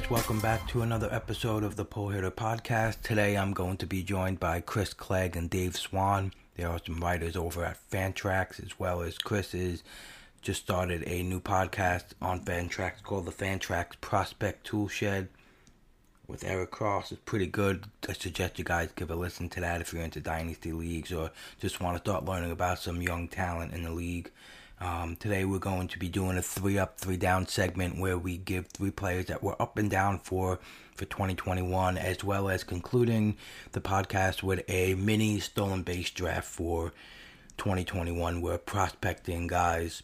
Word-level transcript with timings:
guys, 0.00 0.10
welcome 0.10 0.40
back 0.40 0.66
to 0.66 0.82
another 0.82 1.08
episode 1.12 1.62
of 1.62 1.76
the 1.76 1.84
Pull 1.84 2.08
Hitter 2.08 2.32
Podcast. 2.32 3.00
Today 3.02 3.36
I'm 3.36 3.52
going 3.52 3.76
to 3.76 3.86
be 3.86 4.02
joined 4.02 4.40
by 4.40 4.60
Chris 4.60 4.92
Clegg 4.92 5.36
and 5.36 5.48
Dave 5.48 5.76
Swan. 5.76 6.32
There 6.56 6.68
are 6.68 6.80
some 6.84 6.98
writers 6.98 7.36
over 7.36 7.64
at 7.64 7.78
Fantrax, 7.92 8.60
as 8.60 8.76
well 8.76 9.02
as 9.02 9.18
Chris 9.18 9.54
is 9.54 9.84
just 10.42 10.62
started 10.62 11.04
a 11.06 11.22
new 11.22 11.38
podcast 11.38 12.06
on 12.20 12.40
Fantrax 12.40 13.04
called 13.04 13.24
the 13.24 13.30
Fantrax 13.30 13.92
Prospect 14.00 14.66
Toolshed 14.66 15.28
with 16.26 16.42
Eric 16.42 16.72
Cross. 16.72 17.12
It's 17.12 17.20
pretty 17.24 17.46
good. 17.46 17.84
I 18.08 18.14
suggest 18.14 18.58
you 18.58 18.64
guys 18.64 18.90
give 18.96 19.12
a 19.12 19.14
listen 19.14 19.48
to 19.50 19.60
that 19.60 19.80
if 19.80 19.92
you're 19.92 20.02
into 20.02 20.18
Dynasty 20.18 20.72
Leagues 20.72 21.12
or 21.12 21.30
just 21.60 21.80
want 21.80 21.96
to 21.96 22.00
start 22.00 22.24
learning 22.24 22.50
about 22.50 22.80
some 22.80 23.00
young 23.00 23.28
talent 23.28 23.72
in 23.72 23.84
the 23.84 23.92
league. 23.92 24.32
Um, 24.84 25.16
today 25.16 25.46
we're 25.46 25.58
going 25.60 25.88
to 25.88 25.98
be 25.98 26.10
doing 26.10 26.36
a 26.36 26.42
three 26.42 26.78
up, 26.78 26.98
three 26.98 27.16
down 27.16 27.46
segment 27.46 27.98
where 27.98 28.18
we 28.18 28.36
give 28.36 28.66
three 28.66 28.90
players 28.90 29.24
that 29.26 29.42
we're 29.42 29.56
up 29.58 29.78
and 29.78 29.90
down 29.90 30.18
for 30.18 30.58
for 30.94 31.06
2021, 31.06 31.96
as 31.96 32.22
well 32.22 32.50
as 32.50 32.64
concluding 32.64 33.38
the 33.72 33.80
podcast 33.80 34.42
with 34.42 34.62
a 34.68 34.94
mini 34.96 35.40
stolen 35.40 35.84
base 35.84 36.10
draft 36.10 36.46
for 36.46 36.92
2021. 37.56 38.42
We're 38.42 38.58
prospecting 38.58 39.46
guys 39.46 40.02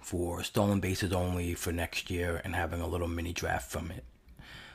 for 0.00 0.44
stolen 0.44 0.78
bases 0.78 1.12
only 1.12 1.54
for 1.54 1.72
next 1.72 2.08
year 2.08 2.40
and 2.44 2.54
having 2.54 2.80
a 2.80 2.86
little 2.86 3.08
mini 3.08 3.32
draft 3.32 3.68
from 3.68 3.90
it. 3.90 4.04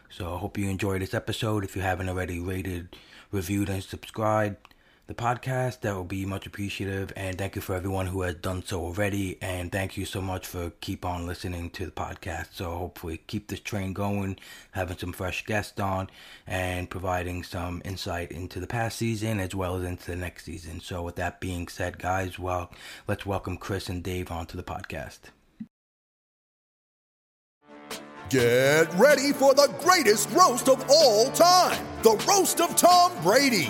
So 0.09 0.35
I 0.35 0.37
hope 0.37 0.57
you 0.57 0.69
enjoyed 0.69 1.01
this 1.01 1.13
episode. 1.13 1.63
If 1.63 1.77
you 1.77 1.81
haven't 1.81 2.09
already 2.09 2.41
rated, 2.41 2.97
reviewed, 3.31 3.69
and 3.69 3.81
subscribed, 3.81 4.72
the 5.07 5.13
podcast. 5.13 5.81
That 5.81 5.97
would 5.97 6.07
be 6.07 6.25
much 6.25 6.45
appreciative. 6.45 7.11
And 7.15 7.37
thank 7.37 7.55
you 7.55 7.61
for 7.61 7.75
everyone 7.75 8.07
who 8.07 8.21
has 8.21 8.35
done 8.35 8.63
so 8.63 8.81
already. 8.81 9.37
And 9.41 9.71
thank 9.71 9.97
you 9.97 10.05
so 10.05 10.21
much 10.21 10.47
for 10.47 10.71
keep 10.81 11.05
on 11.05 11.27
listening 11.27 11.69
to 11.71 11.85
the 11.85 11.91
podcast. 11.91 12.53
So 12.53 12.71
hopefully 12.75 13.21
keep 13.27 13.47
this 13.47 13.59
train 13.59 13.93
going, 13.93 14.37
having 14.71 14.97
some 14.97 15.13
fresh 15.13 15.45
guests 15.45 15.79
on, 15.79 16.09
and 16.47 16.89
providing 16.89 17.43
some 17.43 17.81
insight 17.83 18.31
into 18.31 18.59
the 18.59 18.67
past 18.67 18.97
season 18.97 19.39
as 19.39 19.53
well 19.53 19.75
as 19.75 19.83
into 19.83 20.11
the 20.11 20.17
next 20.17 20.45
season. 20.45 20.79
So 20.79 21.03
with 21.03 21.15
that 21.17 21.41
being 21.41 21.67
said, 21.67 21.99
guys, 21.99 22.39
well, 22.39 22.71
let's 23.07 23.25
welcome 23.25 23.57
Chris 23.57 23.89
and 23.89 24.03
Dave 24.03 24.31
onto 24.31 24.57
the 24.57 24.63
podcast. 24.63 25.19
Get 28.29 28.91
ready 28.95 29.33
for 29.33 29.53
the 29.53 29.71
greatest 29.81 30.29
roast 30.31 30.67
of 30.69 30.83
all 30.89 31.29
time 31.31 31.85
the 32.01 32.21
roast 32.27 32.59
of 32.59 32.75
Tom 32.75 33.11
Brady 33.21 33.69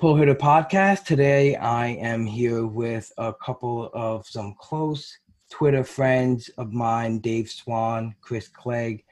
Pull 0.00 0.16
Hitter 0.16 0.34
Podcast. 0.34 1.04
Today 1.04 1.56
I 1.56 1.88
am 1.88 2.24
here 2.24 2.66
with 2.66 3.12
a 3.18 3.34
couple 3.34 3.90
of 3.92 4.26
some 4.26 4.54
close 4.58 5.18
Twitter 5.50 5.84
friends 5.84 6.48
of 6.56 6.72
mine, 6.72 7.18
Dave 7.18 7.50
Swan, 7.50 8.14
Chris 8.22 8.48
Clegg 8.48 9.04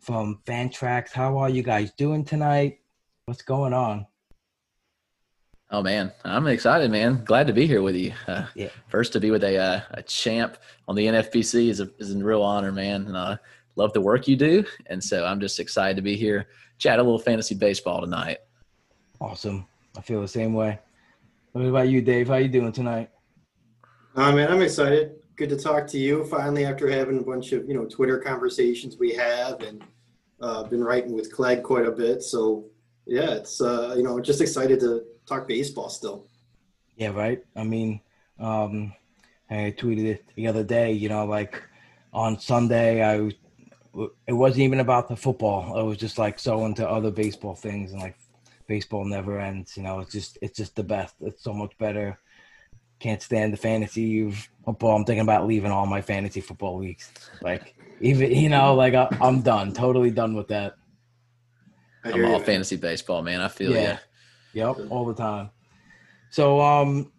from 0.00 0.40
Fantrax. 0.44 1.12
How 1.12 1.38
are 1.38 1.48
you 1.48 1.62
guys 1.62 1.92
doing 1.92 2.24
tonight? 2.24 2.80
What's 3.26 3.42
going 3.42 3.72
on? 3.72 4.04
Oh 5.70 5.80
man, 5.80 6.10
I'm 6.24 6.48
excited, 6.48 6.90
man. 6.90 7.22
Glad 7.24 7.46
to 7.46 7.52
be 7.52 7.68
here 7.68 7.82
with 7.82 7.94
you. 7.94 8.12
Uh, 8.26 8.46
yeah. 8.56 8.70
First 8.88 9.12
to 9.12 9.20
be 9.20 9.30
with 9.30 9.44
a 9.44 9.56
uh, 9.56 9.80
a 9.92 10.02
champ 10.02 10.56
on 10.88 10.96
the 10.96 11.06
NFBC 11.06 11.68
is 11.68 11.78
a 11.78 11.88
is 11.98 12.12
a 12.12 12.18
real 12.18 12.42
honor, 12.42 12.72
man. 12.72 13.06
And 13.06 13.16
I 13.16 13.38
love 13.76 13.92
the 13.92 14.00
work 14.00 14.26
you 14.26 14.34
do, 14.34 14.64
and 14.86 15.04
so 15.04 15.24
I'm 15.24 15.38
just 15.38 15.60
excited 15.60 15.94
to 15.94 16.02
be 16.02 16.16
here, 16.16 16.48
chat 16.78 16.98
a 16.98 17.02
little 17.02 17.20
fantasy 17.20 17.54
baseball 17.54 18.00
tonight. 18.00 18.38
Awesome. 19.20 19.68
I 19.96 20.00
feel 20.00 20.20
the 20.20 20.28
same 20.28 20.54
way. 20.54 20.78
What 21.52 21.66
about 21.66 21.88
you, 21.88 22.00
Dave? 22.00 22.28
How 22.28 22.36
you 22.36 22.48
doing 22.48 22.72
tonight? 22.72 23.10
Uh, 24.16 24.32
man, 24.32 24.50
I'm 24.50 24.62
excited. 24.62 25.16
Good 25.36 25.50
to 25.50 25.56
talk 25.56 25.86
to 25.88 25.98
you 25.98 26.24
finally 26.24 26.64
after 26.64 26.88
having 26.88 27.18
a 27.18 27.22
bunch 27.22 27.52
of 27.52 27.66
you 27.68 27.74
know 27.74 27.84
Twitter 27.86 28.18
conversations 28.18 28.96
we 28.98 29.12
have 29.14 29.60
and 29.62 29.82
uh, 30.40 30.64
been 30.64 30.82
writing 30.82 31.12
with 31.12 31.32
Clegg 31.32 31.62
quite 31.62 31.86
a 31.86 31.90
bit. 31.90 32.22
So 32.22 32.66
yeah, 33.06 33.32
it's 33.32 33.60
uh, 33.60 33.94
you 33.96 34.02
know 34.02 34.20
just 34.20 34.40
excited 34.40 34.80
to 34.80 35.04
talk 35.26 35.48
baseball 35.48 35.88
still. 35.88 36.26
Yeah, 36.96 37.10
right. 37.10 37.42
I 37.56 37.64
mean, 37.64 38.00
um, 38.38 38.92
I 39.50 39.74
tweeted 39.76 40.06
it 40.06 40.24
the 40.36 40.46
other 40.46 40.64
day. 40.64 40.92
You 40.92 41.08
know, 41.08 41.24
like 41.24 41.62
on 42.12 42.38
Sunday, 42.38 43.02
I 43.02 43.30
it 44.26 44.32
wasn't 44.32 44.62
even 44.62 44.80
about 44.80 45.08
the 45.08 45.16
football. 45.16 45.78
I 45.78 45.82
was 45.82 45.98
just 45.98 46.18
like 46.18 46.38
so 46.38 46.64
into 46.64 46.88
other 46.88 47.10
baseball 47.10 47.54
things 47.54 47.92
and 47.92 48.00
like 48.00 48.16
baseball 48.72 49.04
never 49.04 49.38
ends. 49.38 49.76
You 49.76 49.82
know, 49.82 50.00
it's 50.00 50.12
just 50.12 50.38
it's 50.40 50.56
just 50.56 50.74
the 50.76 50.82
best. 50.82 51.14
It's 51.20 51.44
so 51.44 51.52
much 51.52 51.76
better. 51.76 52.18
Can't 53.00 53.20
stand 53.20 53.52
the 53.52 53.58
fantasy 53.58 54.02
you've 54.02 54.48
football. 54.64 54.96
I'm 54.96 55.04
thinking 55.04 55.28
about 55.28 55.46
leaving 55.46 55.70
all 55.70 55.84
my 55.84 56.00
fantasy 56.00 56.40
football 56.40 56.78
leagues. 56.78 57.10
Like 57.42 57.74
even 58.00 58.32
you 58.32 58.48
know, 58.48 58.74
like 58.74 58.94
I, 58.94 59.08
am 59.20 59.42
done, 59.42 59.74
totally 59.74 60.10
done 60.10 60.34
with 60.34 60.48
that. 60.48 60.76
I'm 62.02 62.24
all 62.24 62.40
fantasy 62.40 62.76
baseball, 62.76 63.22
man. 63.22 63.42
I 63.42 63.48
feel 63.48 63.72
yeah. 63.72 63.98
You. 64.54 64.64
Yep, 64.64 64.90
all 64.90 65.04
the 65.04 65.14
time. 65.14 65.50
So, 66.30 66.60
um, 66.60 67.12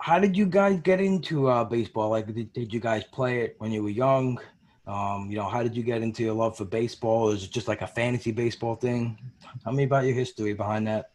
how 0.00 0.20
did 0.20 0.36
you 0.36 0.46
guys 0.46 0.78
get 0.80 1.00
into 1.00 1.48
uh, 1.48 1.64
baseball? 1.64 2.10
Like, 2.10 2.32
did, 2.32 2.52
did 2.52 2.72
you 2.72 2.80
guys 2.80 3.02
play 3.12 3.40
it 3.40 3.56
when 3.58 3.72
you 3.72 3.82
were 3.82 3.90
young? 3.90 4.38
Um, 4.86 5.30
you 5.30 5.36
know, 5.36 5.48
how 5.48 5.62
did 5.62 5.76
you 5.76 5.82
get 5.82 6.02
into 6.02 6.22
your 6.22 6.34
love 6.34 6.58
for 6.58 6.66
baseball? 6.66 7.30
Is 7.30 7.44
it 7.44 7.50
just 7.50 7.68
like 7.68 7.80
a 7.80 7.86
fantasy 7.86 8.32
baseball 8.32 8.74
thing? 8.74 9.18
Tell 9.62 9.72
me 9.72 9.84
about 9.84 10.04
your 10.04 10.14
history 10.14 10.52
behind 10.52 10.86
that. 10.86 11.10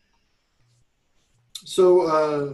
So, 1.54 2.02
uh, 2.02 2.54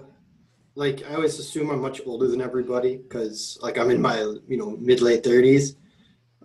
like, 0.76 1.04
I 1.10 1.16
always 1.16 1.40
assume 1.40 1.70
I'm 1.70 1.82
much 1.82 2.02
older 2.06 2.28
than 2.28 2.42
everybody 2.42 2.98
because, 2.98 3.58
like, 3.62 3.78
I'm 3.78 3.92
in 3.92 4.02
my 4.02 4.20
you 4.20 4.58
know 4.58 4.72
mid 4.72 5.02
late 5.02 5.24
thirties. 5.24 5.78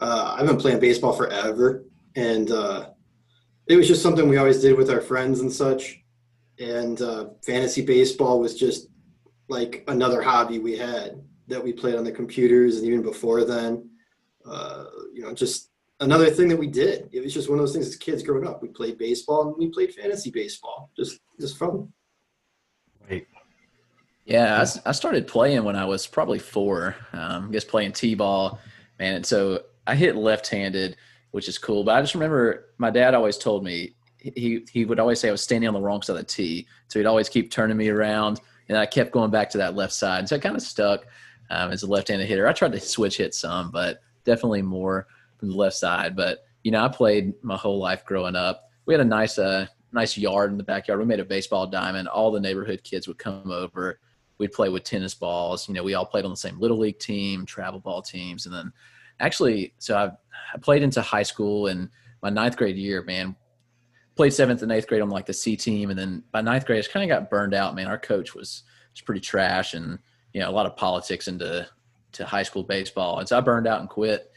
Uh, 0.01 0.37
I've 0.39 0.47
been 0.47 0.57
playing 0.57 0.79
baseball 0.79 1.13
forever, 1.13 1.85
and 2.15 2.51
uh, 2.51 2.91
it 3.67 3.77
was 3.77 3.89
just 3.89 4.03
something 4.03 4.29
we 4.29 4.37
always 4.37 4.61
did 4.61 4.77
with 4.77 4.89
our 4.89 5.01
friends 5.01 5.41
and 5.41 5.53
such. 5.53 5.99
And 6.61 7.01
uh, 7.03 7.31
fantasy 7.45 7.83
baseball 7.83 8.39
was 8.39 8.55
just 8.55 8.89
like 9.49 9.83
another 9.89 10.23
hobby 10.23 10.61
we 10.61 10.77
had 10.77 11.21
that 11.49 11.65
we 11.65 11.73
played 11.73 11.97
on 11.97 12.05
the 12.05 12.13
computers, 12.13 12.77
and 12.77 12.87
even 12.87 13.03
before 13.03 13.45
then 13.45 13.90
uh, 14.47 14.85
you 15.13 15.23
know, 15.23 15.33
just 15.35 15.71
another 16.01 16.31
thing 16.31 16.49
that 16.49 16.59
we 16.59 16.67
did. 16.67 17.09
It 17.13 17.23
was 17.23 17.35
just 17.35 17.49
one 17.49 17.59
of 17.59 17.63
those 17.63 17.73
things 17.73 17.87
as 17.87 17.97
kids 17.97 18.23
growing 18.23 18.47
up. 18.47 18.63
We 18.63 18.69
played 18.69 18.99
baseball 18.99 19.49
and 19.49 19.57
we 19.57 19.69
played 19.69 19.95
fantasy 19.95 20.31
baseball. 20.31 20.91
Just 20.97 21.21
just 21.41 21.59
fun. 21.59 21.93
Right. 23.09 23.27
Yeah, 24.25 24.65
I, 24.65 24.91
I 24.91 24.93
started 24.93 25.27
playing 25.27 25.65
when 25.65 25.77
I 25.77 25.85
was 25.85 26.07
probably 26.07 26.39
four. 26.39 26.95
Um, 27.13 27.53
just 27.53 27.69
playing 27.69 27.93
t-ball, 27.93 28.61
man. 28.99 29.17
And 29.17 29.27
so 29.27 29.63
I 29.87 29.95
hit 29.97 30.15
left-handed, 30.15 30.97
which 31.33 31.49
is 31.49 31.59
cool. 31.59 31.83
But 31.85 31.97
I 31.97 32.01
just 32.01 32.15
remember 32.15 32.67
my 32.79 32.91
dad 32.91 33.15
always 33.15 33.39
told 33.39 33.65
me 33.65 33.95
he 34.19 34.67
he 34.71 34.85
would 34.85 35.01
always 35.01 35.19
say 35.19 35.29
I 35.29 35.33
was 35.33 35.43
standing 35.43 35.69
on 35.69 35.75
the 35.75 35.81
wrong 35.81 36.03
side 36.03 36.17
of 36.17 36.19
the 36.19 36.25
tee, 36.25 36.67
so 36.89 36.99
he'd 36.99 37.07
always 37.07 37.29
keep 37.29 37.51
turning 37.51 37.77
me 37.77 37.89
around 37.89 38.41
and 38.71 38.79
I 38.79 38.87
kept 38.87 39.11
going 39.11 39.33
back 39.33 39.51
to 39.51 39.59
that 39.59 39.75
left 39.75 39.93
side. 39.93 40.29
So 40.29 40.37
I 40.37 40.39
kind 40.39 40.55
of 40.55 40.63
stuck 40.63 41.05
um, 41.51 41.73
as 41.73 41.83
a 41.83 41.89
left-handed 41.89 42.29
hitter. 42.29 42.47
I 42.47 42.53
tried 42.53 42.71
to 42.71 42.81
switch 42.81 43.17
hit 43.17 43.35
some, 43.35 43.73
but 43.73 44.01
definitely 44.25 44.63
more 44.63 45.07
from 45.39 45.49
the 45.49 45.57
left 45.57 45.77
side. 45.77 46.17
But 46.17 46.45
you 46.63 46.71
know, 46.71 46.85
I 46.85 46.89
played 46.89 47.35
my 47.43 47.57
whole 47.57 47.79
life 47.79 48.05
growing 48.05 48.37
up. 48.37 48.69
We 48.87 48.95
had 48.95 49.01
a 49.01 49.05
nice, 49.05 49.39
uh, 49.39 49.67
nice 49.93 50.17
yard 50.17 50.51
in 50.51 50.59
the 50.59 50.65
backyard. 50.65 51.01
We 51.01 51.07
made 51.07 51.21
a 51.21 51.25
baseball 51.25 51.67
diamond. 51.67 52.09
All 52.09 52.31
the 52.31 52.41
neighborhood 52.41 52.83
kids 52.85 53.09
would 53.09 53.19
come 53.19 53.51
over. 53.51 53.99
We'd 54.39 54.53
play 54.53 54.69
with 54.69 54.85
tennis 54.85 55.15
balls. 55.15 55.69
You 55.69 55.75
know, 55.75 55.83
we 55.83 55.95
all 55.95 56.07
played 56.07 56.25
on 56.25 56.31
the 56.31 56.37
same 56.37 56.59
little 56.59 56.79
league 56.79 56.99
team, 56.99 57.47
travel 57.47 57.81
ball 57.81 58.03
teams, 58.03 58.47
and 58.47 58.55
then 58.55 58.73
actually, 59.21 59.75
so 59.79 59.97
I, 59.97 60.07
I 60.55 60.59
played 60.59 60.83
into 60.83 61.03
high 61.03 61.23
school 61.23 61.67
and 61.67 61.89
my 62.23 62.31
ninth 62.31 62.57
grade 62.57 62.77
year, 62.77 63.03
man, 63.03 63.37
played 64.17 64.33
seventh 64.35 64.63
and 64.63 64.73
eighth 64.73 64.87
grade 64.87 65.01
on 65.03 65.11
like 65.11 65.27
the 65.27 65.33
C 65.33 65.57
team, 65.57 65.91
and 65.91 65.99
then 65.99 66.23
by 66.33 66.43
ninth 66.43 66.67
grade, 66.67 66.79
I 66.79 66.81
just 66.81 66.93
kind 66.93 67.11
of 67.11 67.15
got 67.15 67.31
burned 67.31 67.55
out. 67.55 67.75
Man, 67.75 67.87
our 67.87 67.99
coach 67.99 68.35
was 68.35 68.65
was 68.93 69.01
pretty 69.01 69.21
trash, 69.21 69.75
and 69.75 69.99
you 70.33 70.41
know 70.41 70.51
a 70.51 70.53
lot 70.53 70.67
of 70.67 70.77
politics 70.77 71.29
into 71.29 71.67
to 72.13 72.25
high 72.25 72.43
school 72.43 72.63
baseball, 72.63 73.19
and 73.19 73.29
so 73.29 73.39
I 73.39 73.41
burned 73.41 73.67
out 73.67 73.81
and 73.81 73.89
quit, 73.89 74.31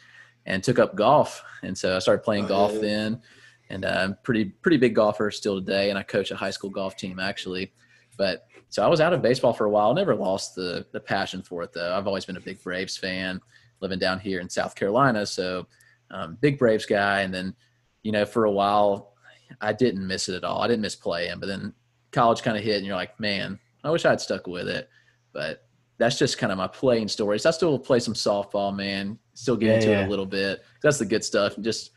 and 0.45 0.63
took 0.63 0.79
up 0.79 0.95
golf, 0.95 1.43
and 1.61 1.77
so 1.77 1.95
I 1.95 1.99
started 1.99 2.23
playing 2.23 2.45
oh, 2.45 2.49
golf 2.49 2.73
yeah. 2.73 2.81
then, 2.81 3.21
and 3.69 3.85
I'm 3.85 4.11
uh, 4.11 4.15
pretty 4.23 4.45
pretty 4.45 4.77
big 4.77 4.95
golfer 4.95 5.31
still 5.31 5.55
today, 5.55 5.89
and 5.89 5.97
I 5.97 6.03
coach 6.03 6.31
a 6.31 6.35
high 6.35 6.51
school 6.51 6.69
golf 6.69 6.95
team 6.97 7.19
actually, 7.19 7.71
but 8.17 8.45
so 8.69 8.83
I 8.83 8.87
was 8.87 9.01
out 9.01 9.13
of 9.13 9.21
baseball 9.21 9.53
for 9.53 9.65
a 9.65 9.69
while. 9.69 9.93
Never 9.93 10.15
lost 10.15 10.55
the 10.55 10.85
the 10.91 10.99
passion 10.99 11.41
for 11.41 11.63
it 11.63 11.73
though. 11.73 11.95
I've 11.95 12.07
always 12.07 12.25
been 12.25 12.37
a 12.37 12.41
big 12.41 12.61
Braves 12.63 12.97
fan, 12.97 13.41
living 13.81 13.99
down 13.99 14.19
here 14.19 14.39
in 14.39 14.49
South 14.49 14.75
Carolina, 14.75 15.25
so 15.25 15.67
um, 16.11 16.37
big 16.41 16.57
Braves 16.57 16.85
guy, 16.85 17.21
and 17.21 17.33
then 17.33 17.55
you 18.03 18.11
know 18.11 18.25
for 18.25 18.45
a 18.45 18.51
while 18.51 19.13
I 19.61 19.73
didn't 19.73 20.05
miss 20.05 20.29
it 20.29 20.35
at 20.35 20.43
all. 20.43 20.61
I 20.61 20.67
didn't 20.67 20.81
miss 20.81 20.95
playing, 20.95 21.39
but 21.39 21.47
then 21.47 21.73
college 22.11 22.41
kind 22.41 22.57
of 22.57 22.63
hit, 22.63 22.77
and 22.77 22.85
you're 22.85 22.95
like, 22.95 23.19
man, 23.19 23.59
I 23.83 23.91
wish 23.91 24.05
I 24.05 24.09
had 24.09 24.21
stuck 24.21 24.47
with 24.47 24.67
it. 24.67 24.89
But 25.31 25.65
that's 25.97 26.17
just 26.17 26.37
kind 26.37 26.51
of 26.51 26.57
my 26.57 26.67
playing 26.67 27.07
stories. 27.07 27.45
I 27.45 27.51
still 27.51 27.77
play 27.77 27.99
some 27.99 28.13
softball, 28.13 28.75
man. 28.75 29.19
Still 29.33 29.55
get 29.55 29.67
yeah, 29.67 29.73
into 29.75 29.89
yeah. 29.89 30.01
it 30.01 30.07
a 30.07 30.09
little 30.09 30.25
bit. 30.25 30.63
That's 30.81 30.97
the 30.97 31.05
good 31.05 31.23
stuff. 31.23 31.55
And 31.55 31.63
just 31.63 31.91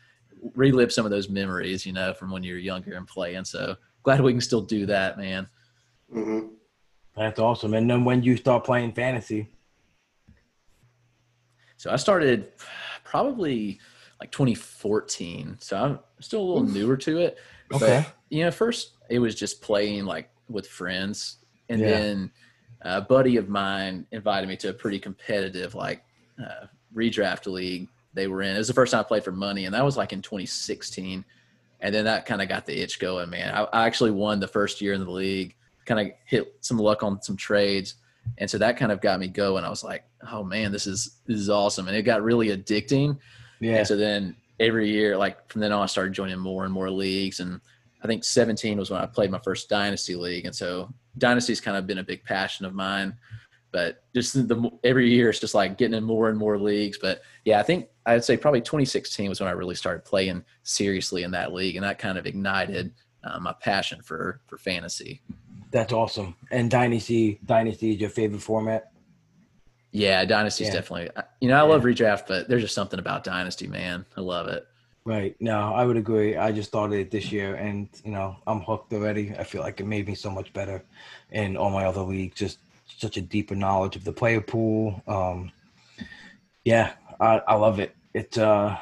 relive 0.53 0.91
some 0.91 1.05
of 1.05 1.11
those 1.11 1.29
memories, 1.29 1.85
you 1.85 1.93
know, 1.93 2.13
from 2.13 2.31
when 2.31 2.43
you're 2.43 2.57
younger 2.57 2.93
and 2.93 3.07
playing. 3.07 3.45
So 3.45 3.75
glad 4.03 4.21
we 4.21 4.33
can 4.33 4.41
still 4.41 4.61
do 4.61 4.85
that, 4.85 5.17
man. 5.17 5.47
Mm-hmm. 6.13 6.47
That's 7.15 7.39
awesome. 7.39 7.73
And 7.73 7.89
then 7.89 8.05
when 8.05 8.21
you 8.21 8.37
start 8.37 8.63
playing 8.63 8.93
fantasy? 8.93 9.49
So 11.77 11.91
I 11.91 11.95
started 11.95 12.51
probably 13.03 13.79
like 14.19 14.31
2014. 14.31 15.57
So 15.59 15.77
I'm 15.77 15.99
still 16.19 16.41
a 16.41 16.47
little 16.47 16.63
Oof. 16.63 16.73
newer 16.73 16.97
to 16.97 17.19
it. 17.19 17.37
Okay. 17.73 18.03
But, 18.05 18.13
you 18.29 18.43
know, 18.43 18.51
first 18.51 18.91
it 19.09 19.19
was 19.19 19.35
just 19.35 19.61
playing 19.61 20.05
like 20.05 20.29
with 20.47 20.67
friends. 20.67 21.37
And 21.69 21.81
yeah. 21.81 21.87
then 21.89 22.31
a 22.81 23.01
buddy 23.01 23.37
of 23.37 23.49
mine 23.49 24.05
invited 24.11 24.47
me 24.47 24.57
to 24.57 24.69
a 24.69 24.73
pretty 24.73 24.99
competitive 24.99 25.75
like 25.75 26.03
uh, 26.43 26.67
redraft 26.95 27.51
league 27.51 27.87
they 28.13 28.27
were 28.27 28.41
in. 28.41 28.55
It 28.55 28.57
was 28.59 28.67
the 28.67 28.73
first 28.73 28.91
time 28.91 29.01
I 29.01 29.03
played 29.03 29.23
for 29.23 29.31
money, 29.31 29.65
and 29.65 29.73
that 29.73 29.85
was 29.85 29.97
like 29.97 30.13
in 30.13 30.21
2016. 30.21 31.23
And 31.79 31.93
then 31.93 32.05
that 32.05 32.25
kind 32.25 32.41
of 32.41 32.49
got 32.49 32.65
the 32.65 32.79
itch 32.79 32.99
going, 32.99 33.29
man. 33.29 33.53
I, 33.53 33.63
I 33.65 33.85
actually 33.85 34.11
won 34.11 34.39
the 34.39 34.47
first 34.47 34.81
year 34.81 34.93
in 34.93 35.03
the 35.03 35.11
league, 35.11 35.55
kind 35.85 35.99
of 35.99 36.15
hit 36.25 36.55
some 36.61 36.79
luck 36.79 37.03
on 37.03 37.21
some 37.21 37.37
trades. 37.37 37.95
And 38.39 38.49
so 38.49 38.57
that 38.57 38.77
kind 38.77 38.91
of 38.91 38.99
got 38.99 39.19
me 39.19 39.27
going. 39.27 39.63
I 39.63 39.69
was 39.69 39.83
like, 39.83 40.03
oh 40.31 40.43
man, 40.43 40.71
this 40.71 40.87
is 40.87 41.19
this 41.25 41.39
is 41.39 41.49
awesome. 41.49 41.87
And 41.87 41.95
it 41.95 42.01
got 42.01 42.23
really 42.23 42.49
addicting. 42.49 43.17
Yeah. 43.59 43.77
And 43.77 43.87
so 43.87 43.95
then 43.95 44.35
every 44.59 44.89
year, 44.89 45.17
like 45.17 45.49
from 45.49 45.61
then 45.61 45.71
on, 45.71 45.83
I 45.83 45.85
started 45.85 46.13
joining 46.13 46.39
more 46.39 46.65
and 46.65 46.73
more 46.73 46.89
leagues. 46.89 47.39
And 47.39 47.61
I 48.03 48.07
think 48.07 48.23
17 48.23 48.77
was 48.77 48.89
when 48.89 49.01
I 49.01 49.05
played 49.05 49.31
my 49.31 49.39
first 49.39 49.69
dynasty 49.69 50.15
league. 50.15 50.45
And 50.45 50.55
so 50.55 50.93
dynasty's 51.17 51.61
kind 51.61 51.77
of 51.77 51.87
been 51.87 51.97
a 51.97 52.03
big 52.03 52.23
passion 52.23 52.65
of 52.65 52.73
mine. 52.73 53.15
But 53.71 54.03
just 54.15 54.47
the 54.47 54.71
every 54.83 55.09
year, 55.09 55.29
it's 55.29 55.39
just 55.39 55.53
like 55.53 55.77
getting 55.77 55.97
in 55.97 56.03
more 56.03 56.29
and 56.29 56.37
more 56.37 56.57
leagues. 56.57 56.97
But 56.97 57.21
yeah, 57.43 57.59
I 57.59 57.63
think 57.63 57.87
I'd 58.05 58.23
say 58.23 58.37
probably 58.37 58.61
2016 58.61 59.29
was 59.29 59.39
when 59.39 59.49
I 59.49 59.53
really 59.53 59.75
started 59.75 60.05
playing 60.05 60.43
seriously 60.63 61.23
in 61.23 61.31
that 61.31 61.53
league, 61.53 61.75
and 61.75 61.83
that 61.83 61.99
kind 61.99 62.17
of 62.17 62.25
ignited 62.25 62.93
uh, 63.23 63.39
my 63.39 63.53
passion 63.53 64.01
for 64.01 64.39
for 64.47 64.57
fantasy. 64.57 65.21
That's 65.71 65.91
awesome. 65.91 66.35
And 66.49 66.71
dynasty, 66.71 67.39
dynasty 67.45 67.91
is 67.93 67.99
your 67.99 68.09
favorite 68.09 68.41
format? 68.41 68.91
Yeah, 69.91 70.23
Dynasty's 70.25 70.67
yeah. 70.67 70.73
definitely. 70.73 71.09
You 71.39 71.49
know, 71.49 71.55
I 71.55 71.59
yeah. 71.59 71.63
love 71.63 71.83
redraft, 71.83 72.27
but 72.27 72.47
there's 72.47 72.61
just 72.61 72.75
something 72.75 72.99
about 72.99 73.23
Dynasty, 73.23 73.67
man. 73.67 74.05
I 74.15 74.21
love 74.21 74.47
it. 74.47 74.67
Right. 75.07 75.37
No, 75.39 75.73
I 75.73 75.85
would 75.85 75.95
agree. 75.95 76.35
I 76.35 76.51
just 76.51 76.67
started 76.67 76.99
it 76.99 77.11
this 77.11 77.31
year, 77.31 77.55
and 77.55 77.87
you 78.03 78.11
know, 78.11 78.35
I'm 78.45 78.59
hooked 78.59 78.91
already. 78.91 79.33
I 79.39 79.45
feel 79.45 79.61
like 79.61 79.79
it 79.79 79.85
made 79.85 80.05
me 80.05 80.15
so 80.15 80.29
much 80.29 80.51
better 80.51 80.83
in 81.31 81.55
all 81.55 81.69
my 81.69 81.85
other 81.85 82.01
leagues. 82.01 82.35
Just 82.35 82.59
such 82.97 83.15
a 83.15 83.21
deeper 83.21 83.55
knowledge 83.55 83.95
of 83.95 84.03
the 84.03 84.11
player 84.11 84.41
pool. 84.41 85.01
Um, 85.07 85.53
yeah, 86.65 86.91
I, 87.21 87.41
I 87.47 87.55
love 87.55 87.79
it. 87.79 87.95
It's 88.13 88.37
uh, 88.37 88.75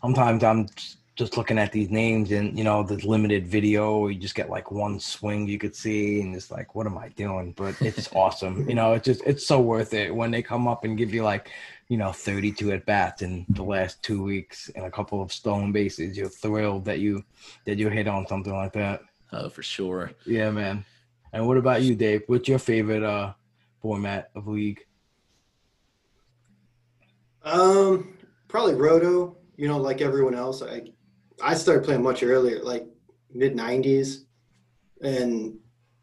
sometimes 0.00 0.42
I'm 0.42 0.66
just 1.14 1.36
looking 1.36 1.58
at 1.58 1.72
these 1.72 1.90
names 1.90 2.30
and 2.30 2.56
you 2.56 2.62
know 2.62 2.82
the 2.82 2.96
limited 3.06 3.46
video 3.46 4.06
you 4.06 4.18
just 4.18 4.34
get 4.34 4.50
like 4.50 4.70
one 4.70 5.00
swing 5.00 5.48
you 5.48 5.58
could 5.58 5.74
see 5.74 6.20
and 6.20 6.36
it's 6.36 6.50
like 6.50 6.74
what 6.74 6.86
am 6.86 6.98
i 6.98 7.08
doing 7.10 7.52
but 7.56 7.74
it's 7.80 8.10
awesome 8.14 8.68
you 8.68 8.74
know 8.74 8.92
it's 8.92 9.06
just 9.06 9.22
it's 9.24 9.46
so 9.46 9.58
worth 9.58 9.94
it 9.94 10.14
when 10.14 10.30
they 10.30 10.42
come 10.42 10.68
up 10.68 10.84
and 10.84 10.98
give 10.98 11.14
you 11.14 11.24
like 11.24 11.50
you 11.88 11.96
know 11.96 12.12
32 12.12 12.72
at 12.72 12.86
bats 12.86 13.22
in 13.22 13.46
the 13.50 13.62
last 13.62 14.02
two 14.02 14.22
weeks 14.22 14.70
and 14.74 14.84
a 14.84 14.90
couple 14.90 15.22
of 15.22 15.32
stolen 15.32 15.72
bases. 15.72 16.16
You're 16.16 16.28
thrilled 16.28 16.84
that 16.86 16.98
you 16.98 17.24
that 17.64 17.78
you 17.78 17.88
hit 17.88 18.08
on 18.08 18.26
something 18.26 18.52
like 18.52 18.72
that. 18.72 19.02
Oh 19.32 19.48
for 19.48 19.62
sure. 19.62 20.12
Yeah 20.24 20.50
man. 20.50 20.84
And 21.32 21.46
what 21.46 21.56
about 21.56 21.82
you 21.82 21.94
dave? 21.94 22.22
What's 22.26 22.48
your 22.48 22.58
favorite 22.58 23.02
uh 23.02 23.34
format 23.80 24.30
of 24.34 24.48
league? 24.48 24.80
Um 27.42 28.18
probably 28.48 28.74
roto 28.74 29.36
you 29.56 29.68
know 29.68 29.78
like 29.78 30.00
everyone 30.00 30.34
else. 30.34 30.62
I 30.62 30.82
I 31.42 31.54
started 31.54 31.84
playing 31.84 32.02
much 32.02 32.22
earlier, 32.22 32.62
like 32.62 32.86
mid 33.32 33.54
'90s, 33.54 34.24
and 35.02 35.58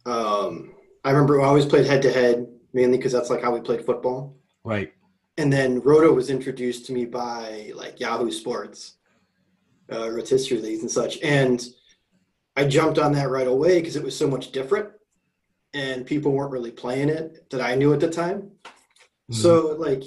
um, 0.05 0.75
I 1.03 1.11
remember 1.11 1.41
I 1.41 1.45
always 1.45 1.65
played 1.65 1.85
head 1.85 2.01
to 2.03 2.11
head 2.11 2.47
mainly 2.73 2.97
because 2.97 3.11
that's 3.11 3.29
like 3.29 3.41
how 3.41 3.53
we 3.53 3.61
played 3.61 3.85
football. 3.85 4.35
Right. 4.63 4.93
And 5.37 5.51
then 5.51 5.81
Roto 5.81 6.13
was 6.13 6.29
introduced 6.29 6.85
to 6.85 6.93
me 6.93 7.05
by 7.05 7.71
like 7.75 7.99
Yahoo 7.99 8.31
Sports, 8.31 8.97
uh, 9.91 10.09
rotisserie 10.11 10.61
leagues 10.61 10.81
and 10.81 10.91
such, 10.91 11.19
and 11.21 11.63
I 12.55 12.65
jumped 12.65 12.99
on 12.99 13.13
that 13.13 13.29
right 13.29 13.47
away 13.47 13.79
because 13.79 13.95
it 13.95 14.03
was 14.03 14.17
so 14.17 14.27
much 14.27 14.51
different, 14.51 14.89
and 15.73 16.05
people 16.05 16.31
weren't 16.31 16.51
really 16.51 16.71
playing 16.71 17.09
it 17.09 17.49
that 17.49 17.61
I 17.61 17.75
knew 17.75 17.93
at 17.93 17.99
the 17.99 18.09
time. 18.09 18.51
Mm-hmm. 19.31 19.33
So 19.33 19.75
like, 19.79 20.03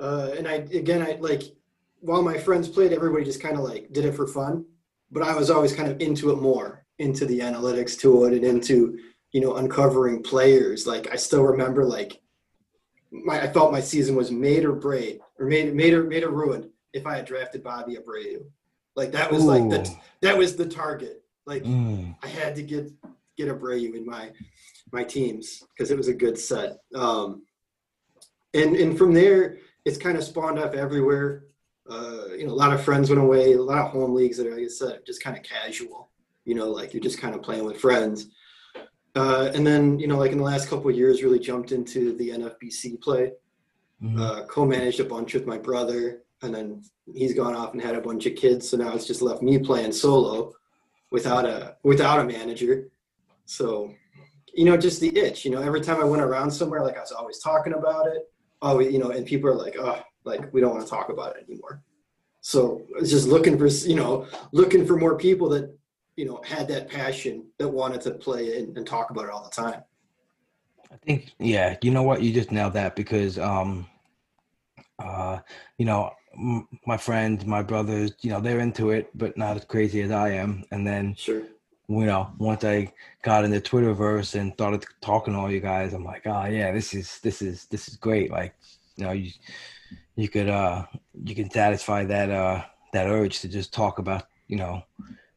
uh, 0.00 0.30
and 0.36 0.48
I 0.48 0.54
again 0.54 1.02
I 1.02 1.18
like 1.20 1.42
while 2.00 2.22
my 2.22 2.36
friends 2.36 2.68
played, 2.68 2.92
everybody 2.92 3.24
just 3.24 3.40
kind 3.40 3.56
of 3.56 3.62
like 3.62 3.92
did 3.92 4.04
it 4.04 4.14
for 4.14 4.26
fun. 4.26 4.64
But 5.10 5.22
I 5.22 5.36
was 5.36 5.50
always 5.50 5.74
kind 5.74 5.90
of 5.90 6.00
into 6.00 6.30
it 6.30 6.40
more, 6.40 6.84
into 6.98 7.26
the 7.26 7.40
analytics 7.40 7.98
to 8.00 8.24
it 8.24 8.32
and 8.32 8.44
into, 8.44 8.98
you 9.30 9.40
know, 9.40 9.56
uncovering 9.56 10.22
players. 10.22 10.86
Like 10.86 11.12
I 11.12 11.16
still 11.16 11.42
remember 11.42 11.84
like 11.84 12.20
my 13.12 13.42
I 13.42 13.52
felt 13.52 13.72
my 13.72 13.80
season 13.80 14.16
was 14.16 14.30
made 14.30 14.64
or 14.64 14.72
braid 14.72 15.20
or 15.38 15.46
made 15.46 15.74
made 15.74 15.94
or 15.94 16.04
made 16.04 16.24
or 16.24 16.30
ruined 16.30 16.68
if 16.92 17.06
I 17.06 17.16
had 17.16 17.26
drafted 17.26 17.62
Bobby 17.62 17.96
Abreu. 17.96 18.44
Like 18.96 19.12
that 19.12 19.30
was 19.30 19.44
Ooh. 19.44 19.48
like 19.48 19.68
the 19.68 19.94
that 20.22 20.36
was 20.36 20.56
the 20.56 20.66
target. 20.66 21.22
Like 21.46 21.64
mm. 21.64 22.14
I 22.22 22.26
had 22.26 22.54
to 22.56 22.62
get 22.62 22.90
get 23.36 23.48
Abreu 23.48 23.94
in 23.94 24.06
my 24.06 24.32
my 24.92 25.04
teams 25.04 25.62
because 25.70 25.90
it 25.90 25.96
was 25.96 26.08
a 26.08 26.14
good 26.14 26.38
set. 26.38 26.78
Um, 26.94 27.42
and 28.54 28.76
and 28.76 28.98
from 28.98 29.14
there, 29.14 29.58
it's 29.84 29.98
kind 29.98 30.18
of 30.18 30.24
spawned 30.24 30.58
off 30.58 30.74
everywhere 30.74 31.44
uh, 31.90 32.28
you 32.36 32.46
know, 32.46 32.52
a 32.52 32.54
lot 32.54 32.72
of 32.72 32.82
friends 32.82 33.10
went 33.10 33.20
away, 33.20 33.52
a 33.52 33.62
lot 33.62 33.78
of 33.78 33.90
home 33.90 34.14
leagues 34.14 34.36
that 34.36 34.46
are, 34.46 34.54
like 34.54 34.64
I 34.64 34.68
said, 34.68 35.00
just 35.06 35.22
kind 35.22 35.36
of 35.36 35.42
casual, 35.42 36.10
you 36.44 36.54
know, 36.54 36.70
like 36.70 36.92
you're 36.92 37.02
just 37.02 37.18
kind 37.18 37.34
of 37.34 37.42
playing 37.42 37.64
with 37.64 37.80
friends. 37.80 38.28
Uh, 39.14 39.50
and 39.54 39.66
then, 39.66 39.98
you 39.98 40.06
know, 40.06 40.18
like 40.18 40.32
in 40.32 40.38
the 40.38 40.44
last 40.44 40.68
couple 40.68 40.88
of 40.88 40.96
years, 40.96 41.22
really 41.22 41.38
jumped 41.38 41.72
into 41.72 42.16
the 42.16 42.30
NFBC 42.30 43.00
play. 43.00 43.32
Mm-hmm. 44.02 44.20
Uh, 44.20 44.44
co-managed 44.46 45.00
a 45.00 45.04
bunch 45.04 45.34
with 45.34 45.46
my 45.46 45.58
brother, 45.58 46.22
and 46.42 46.52
then 46.52 46.82
he's 47.14 47.34
gone 47.34 47.54
off 47.54 47.72
and 47.72 47.80
had 47.80 47.94
a 47.94 48.00
bunch 48.00 48.26
of 48.26 48.34
kids. 48.34 48.68
So 48.68 48.76
now 48.76 48.94
it's 48.94 49.06
just 49.06 49.22
left 49.22 49.42
me 49.42 49.58
playing 49.58 49.92
solo 49.92 50.52
without 51.12 51.44
a 51.44 51.76
without 51.84 52.18
a 52.18 52.24
manager. 52.24 52.88
So, 53.44 53.94
you 54.54 54.64
know, 54.64 54.76
just 54.76 55.00
the 55.00 55.16
itch. 55.16 55.44
You 55.44 55.52
know, 55.52 55.62
every 55.62 55.82
time 55.82 56.00
I 56.00 56.04
went 56.04 56.22
around 56.22 56.50
somewhere, 56.50 56.82
like 56.82 56.96
I 56.96 57.00
was 57.00 57.12
always 57.12 57.38
talking 57.38 57.74
about 57.74 58.08
it. 58.08 58.28
Oh, 58.60 58.80
you 58.80 58.98
know, 58.98 59.10
and 59.10 59.24
people 59.24 59.50
are 59.50 59.54
like, 59.54 59.76
"Oh, 59.78 60.02
like 60.24 60.52
we 60.52 60.60
don't 60.60 60.74
want 60.74 60.84
to 60.84 60.90
talk 60.90 61.08
about 61.08 61.36
it 61.36 61.44
anymore 61.48 61.82
so 62.42 62.82
it's 62.96 63.10
just 63.10 63.28
looking 63.28 63.56
for 63.56 63.66
you 63.88 63.94
know 63.94 64.26
looking 64.52 64.84
for 64.84 64.96
more 64.96 65.16
people 65.16 65.48
that 65.48 65.74
you 66.16 66.24
know 66.24 66.40
had 66.44 66.68
that 66.68 66.88
passion 66.88 67.46
that 67.58 67.68
wanted 67.68 68.00
to 68.02 68.12
play 68.12 68.58
and, 68.58 68.76
and 68.76 68.86
talk 68.86 69.10
about 69.10 69.24
it 69.24 69.30
all 69.30 69.44
the 69.44 69.50
time. 69.50 69.82
I 70.90 70.96
think 70.96 71.32
yeah 71.38 71.76
you 71.82 71.90
know 71.90 72.02
what? 72.02 72.22
You 72.22 72.32
just 72.32 72.52
nailed 72.52 72.74
that 72.74 72.96
because 72.96 73.38
um 73.38 73.86
uh 74.98 75.38
you 75.78 75.86
know 75.86 76.10
m- 76.34 76.68
my 76.86 76.96
friends 76.96 77.46
my 77.46 77.62
brothers 77.62 78.12
you 78.20 78.30
know 78.30 78.40
they're 78.40 78.60
into 78.60 78.90
it 78.90 79.10
but 79.14 79.36
not 79.36 79.56
as 79.56 79.64
crazy 79.64 80.02
as 80.02 80.10
i 80.10 80.30
am. 80.30 80.64
And 80.70 80.86
then 80.86 81.14
sure. 81.14 81.42
you 81.88 82.04
know, 82.06 82.30
once 82.38 82.64
I 82.64 82.92
got 83.22 83.44
in 83.44 83.50
the 83.50 83.60
Twitterverse 83.60 84.38
and 84.38 84.52
started 84.52 84.84
talking 85.00 85.34
to 85.34 85.40
all 85.40 85.50
you 85.50 85.60
guys, 85.60 85.92
I'm 85.92 86.04
like, 86.04 86.26
oh 86.26 86.44
yeah, 86.46 86.72
this 86.72 86.94
is 86.94 87.20
this 87.20 87.40
is 87.42 87.66
this 87.66 87.88
is 87.88 87.96
great. 87.96 88.30
Like, 88.30 88.54
you 88.96 89.04
know, 89.04 89.12
you 89.12 89.30
you 90.16 90.28
could 90.28 90.48
uh 90.48 90.84
you 91.24 91.34
can 91.34 91.50
satisfy 91.50 92.04
that 92.04 92.30
uh 92.30 92.64
that 92.92 93.06
urge 93.06 93.40
to 93.40 93.48
just 93.48 93.72
talk 93.72 93.98
about, 93.98 94.26
you 94.48 94.56
know, 94.56 94.82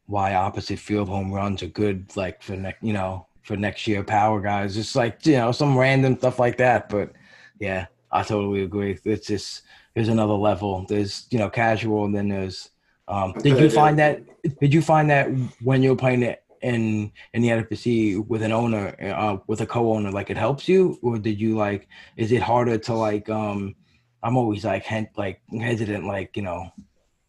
why 0.08 0.36
opposite 0.36 0.80
field 0.80 1.10
home 1.10 1.32
runs 1.32 1.64
are 1.64 1.68
good 1.68 2.16
like 2.16 2.42
for 2.42 2.56
next 2.56 2.84
you 2.84 2.94
know, 2.94 3.28
for 3.42 3.56
next 3.58 3.88
year 3.88 4.04
power 4.04 4.42
guys. 4.42 4.78
It's 4.78 4.96
like, 4.96 5.26
you 5.26 5.38
know, 5.38 5.52
some 5.52 5.78
random 5.78 6.18
stuff 6.18 6.40
like 6.40 6.58
that. 6.58 6.90
But 6.90 7.12
yeah, 7.60 7.88
I 8.12 8.24
totally 8.24 8.64
agree. 8.64 9.00
It's 9.04 9.28
just 9.28 9.64
there's 9.94 10.10
another 10.10 10.34
level. 10.34 10.86
There's, 10.88 11.28
you 11.32 11.40
know, 11.40 11.50
casual 11.50 12.06
and 12.06 12.16
then 12.16 12.28
there's 12.30 12.70
um, 13.08 13.34
did 13.34 13.60
you 13.60 13.70
find 13.70 14.00
that? 14.00 14.22
Did 14.60 14.74
you 14.74 14.82
find 14.82 15.10
that 15.10 15.28
when 15.62 15.84
you're 15.84 15.96
playing 15.96 16.24
it 16.24 16.44
in 16.62 17.12
in 17.34 17.42
the 17.42 17.50
NFBC 17.50 18.28
with 18.28 18.42
an 18.42 18.52
owner, 18.52 18.96
uh, 19.00 19.38
with 19.48 19.62
a 19.62 19.68
co-owner, 19.68 20.12
like 20.12 20.32
it 20.32 20.38
helps 20.38 20.68
you, 20.68 20.98
or 21.04 21.20
did 21.20 21.40
you 21.40 21.56
like? 21.56 21.88
Is 22.18 22.32
it 22.32 22.42
harder 22.42 22.78
to 22.80 22.94
like? 22.94 23.30
um 23.30 23.76
I'm 24.24 24.38
always 24.38 24.66
like 24.66 24.86
hen- 24.86 25.10
like 25.16 25.42
hesitant, 25.52 26.06
like 26.08 26.36
you 26.36 26.42
know, 26.42 26.72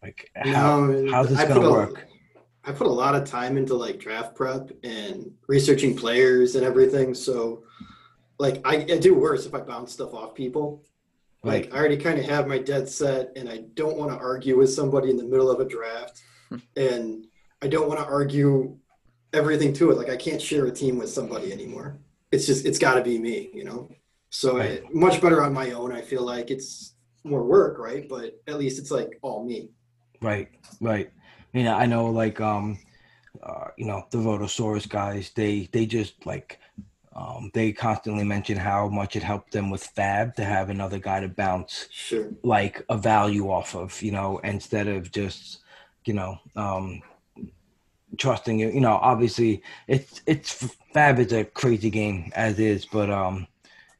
like 0.01 0.31
how 0.35 0.87
no, 0.87 1.11
how's 1.11 1.29
this 1.29 1.37
I 1.37 1.47
gonna 1.47 1.69
work? 1.69 2.07
I 2.67 2.73
put 2.73 2.85
a 2.85 2.91
lot 2.91 3.15
of 3.15 3.23
time 3.23 3.55
into 3.55 3.75
like 3.75 3.97
draft 3.97 4.35
prep 4.35 4.71
and 4.83 5.31
researching 5.47 5.95
players 5.95 6.55
and 6.55 6.65
everything. 6.65 7.13
So, 7.13 7.63
like, 8.39 8.61
I, 8.65 8.75
I 8.75 8.97
do 8.97 9.15
worse 9.15 9.45
if 9.45 9.55
I 9.55 9.61
bounce 9.61 9.93
stuff 9.93 10.13
off 10.13 10.35
people. 10.35 10.83
Like 11.43 11.65
right. 11.65 11.73
I 11.73 11.77
already 11.77 11.97
kind 11.97 12.19
of 12.19 12.25
have 12.25 12.45
my 12.45 12.57
dead 12.57 12.89
set, 12.89 13.31
and 13.37 13.47
I 13.47 13.59
don't 13.73 13.95
want 13.95 14.11
to 14.11 14.17
argue 14.17 14.57
with 14.57 14.73
somebody 14.73 15.09
in 15.09 15.15
the 15.15 15.23
middle 15.23 15.49
of 15.49 15.61
a 15.61 15.65
draft, 15.65 16.21
and 16.75 17.25
I 17.61 17.67
don't 17.67 17.87
want 17.87 18.01
to 18.01 18.05
argue 18.05 18.77
everything 19.31 19.71
to 19.73 19.91
it. 19.91 19.97
Like 19.97 20.09
I 20.09 20.17
can't 20.17 20.41
share 20.41 20.65
a 20.65 20.71
team 20.71 20.97
with 20.97 21.09
somebody 21.09 21.53
anymore. 21.53 21.99
It's 22.31 22.45
just 22.45 22.65
it's 22.65 22.79
got 22.79 22.95
to 22.95 23.01
be 23.01 23.17
me, 23.17 23.49
you 23.53 23.63
know. 23.63 23.89
So 24.29 24.57
right. 24.57 24.83
I, 24.83 24.89
much 24.91 25.21
better 25.21 25.41
on 25.41 25.53
my 25.53 25.71
own. 25.71 25.93
I 25.93 26.01
feel 26.01 26.23
like 26.23 26.51
it's 26.51 26.95
more 27.23 27.43
work, 27.43 27.79
right? 27.79 28.09
But 28.09 28.41
at 28.47 28.59
least 28.59 28.77
it's 28.77 28.91
like 28.91 29.17
all 29.21 29.45
me. 29.45 29.69
Right, 30.21 30.49
right. 30.81 31.11
You 31.53 31.63
know, 31.63 31.75
I 31.75 31.85
know 31.85 32.07
like 32.07 32.39
um, 32.41 32.79
uh, 33.41 33.69
you 33.77 33.85
know 33.85 34.05
the 34.11 34.19
Rotosaurus 34.19 34.85
guys. 34.85 35.31
They 35.35 35.69
they 35.71 35.85
just 35.85 36.25
like 36.25 36.59
um, 37.17 37.49
they 37.55 37.71
constantly 37.71 38.23
mention 38.23 38.57
how 38.57 38.87
much 38.89 39.15
it 39.15 39.23
helped 39.23 39.51
them 39.51 39.71
with 39.71 39.91
FAAB 39.95 40.35
to 40.35 40.45
have 40.45 40.69
another 40.69 40.99
guy 40.99 41.19
to 41.19 41.27
bounce 41.27 41.87
sure. 41.89 42.29
like 42.43 42.85
a 42.89 42.97
value 42.97 43.49
off 43.49 43.75
of, 43.75 43.99
you 44.03 44.11
know, 44.11 44.37
instead 44.43 44.87
of 44.87 45.11
just, 45.11 45.61
you 46.05 46.13
know, 46.13 46.37
um, 46.55 47.01
trusting 48.17 48.59
you. 48.59 48.69
You 48.69 48.81
know, 48.81 48.99
obviously 49.01 49.63
it's 49.87 50.21
it's 50.27 50.75
FAAB 50.93 51.19
is 51.19 51.33
a 51.33 51.43
crazy 51.43 51.89
game 51.89 52.31
as 52.35 52.59
is, 52.59 52.85
but 52.85 53.09
um, 53.09 53.47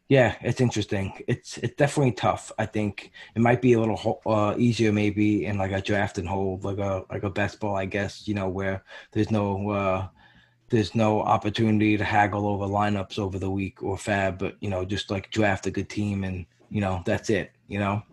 yeah, 0.10 0.36
it's 0.42 0.62
interesting. 0.62 1.22
It's 1.28 1.58
it's 1.58 1.76
definitely 1.76 2.14
tough. 2.14 2.52
I 2.58 2.66
think 2.66 3.12
it 3.36 3.42
might 3.42 3.62
be 3.62 3.74
a 3.74 3.80
little 3.80 4.22
uh, 4.26 4.56
easier 4.58 4.94
maybe 4.94 5.46
in 5.46 5.58
like 5.58 5.72
a 5.72 5.82
draft 5.82 6.18
and 6.18 6.28
hold, 6.28 6.64
like 6.64 6.78
a 6.78 7.04
like 7.10 7.24
a 7.24 7.30
best 7.30 7.60
ball, 7.60 7.76
I 7.76 7.86
guess. 7.86 8.28
You 8.28 8.34
know, 8.34 8.48
where 8.48 8.84
there's 9.12 9.32
no 9.32 9.70
uh, 9.70 10.08
there's 10.70 10.96
no 10.96 11.22
opportunity 11.22 11.98
to 11.98 12.06
haggle 12.06 12.48
over 12.48 12.66
lineups 12.66 13.20
over 13.20 13.38
the 13.38 13.52
week 13.52 13.84
or 13.84 13.98
FAAB, 13.98 14.40
but 14.40 14.56
you 14.62 14.70
know, 14.70 14.86
just 14.86 15.12
like 15.12 15.30
draft 15.30 15.68
a 15.68 15.72
good 15.72 15.90
team 15.90 16.24
and 16.24 16.46
you 16.70 16.80
know 16.80 17.04
that's 17.06 17.30
it. 17.30 17.52
You 17.68 17.80
know. 17.80 18.04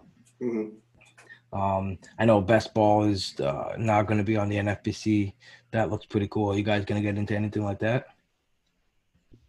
Mm-hmm. 0.43 1.59
Um, 1.59 1.99
I 2.19 2.25
know 2.25 2.41
best 2.41 2.75
ball 2.75 3.05
is 3.05 3.39
uh, 3.39 3.77
not 3.79 4.09
going 4.09 4.19
to 4.19 4.25
be 4.25 4.37
on 4.37 4.49
the 4.49 4.57
NFBC. 4.57 5.33
That 5.71 5.89
looks 5.89 6.07
pretty 6.07 6.27
cool. 6.27 6.51
Are 6.51 6.57
you 6.57 6.65
guys 6.65 6.85
going 6.85 7.01
to 7.01 7.09
get 7.09 7.17
into 7.17 7.37
anything 7.37 7.63
like 7.63 7.79
that? 7.79 8.07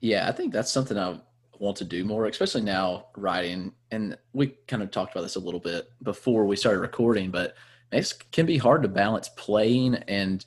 Yeah, 0.02 0.30
I 0.30 0.32
think 0.32 0.54
that's 0.54 0.72
something 0.72 0.96
I 0.96 1.20
want 1.60 1.78
to 1.78 1.86
do 1.86 2.04
more, 2.06 2.26
especially 2.26 2.62
now 2.62 3.08
writing. 3.16 3.74
And 3.92 4.18
we 4.34 4.48
kind 4.68 4.84
of 4.84 4.92
talked 4.92 5.14
about 5.14 5.22
this 5.22 5.36
a 5.36 5.40
little 5.40 5.60
bit 5.60 5.92
before 6.04 6.46
we 6.46 6.56
started 6.56 6.80
recording, 6.80 7.32
but 7.32 7.56
it 7.92 8.14
can 8.32 8.46
be 8.46 8.58
hard 8.58 8.82
to 8.84 8.88
balance 8.88 9.30
playing 9.30 9.96
and 10.08 10.46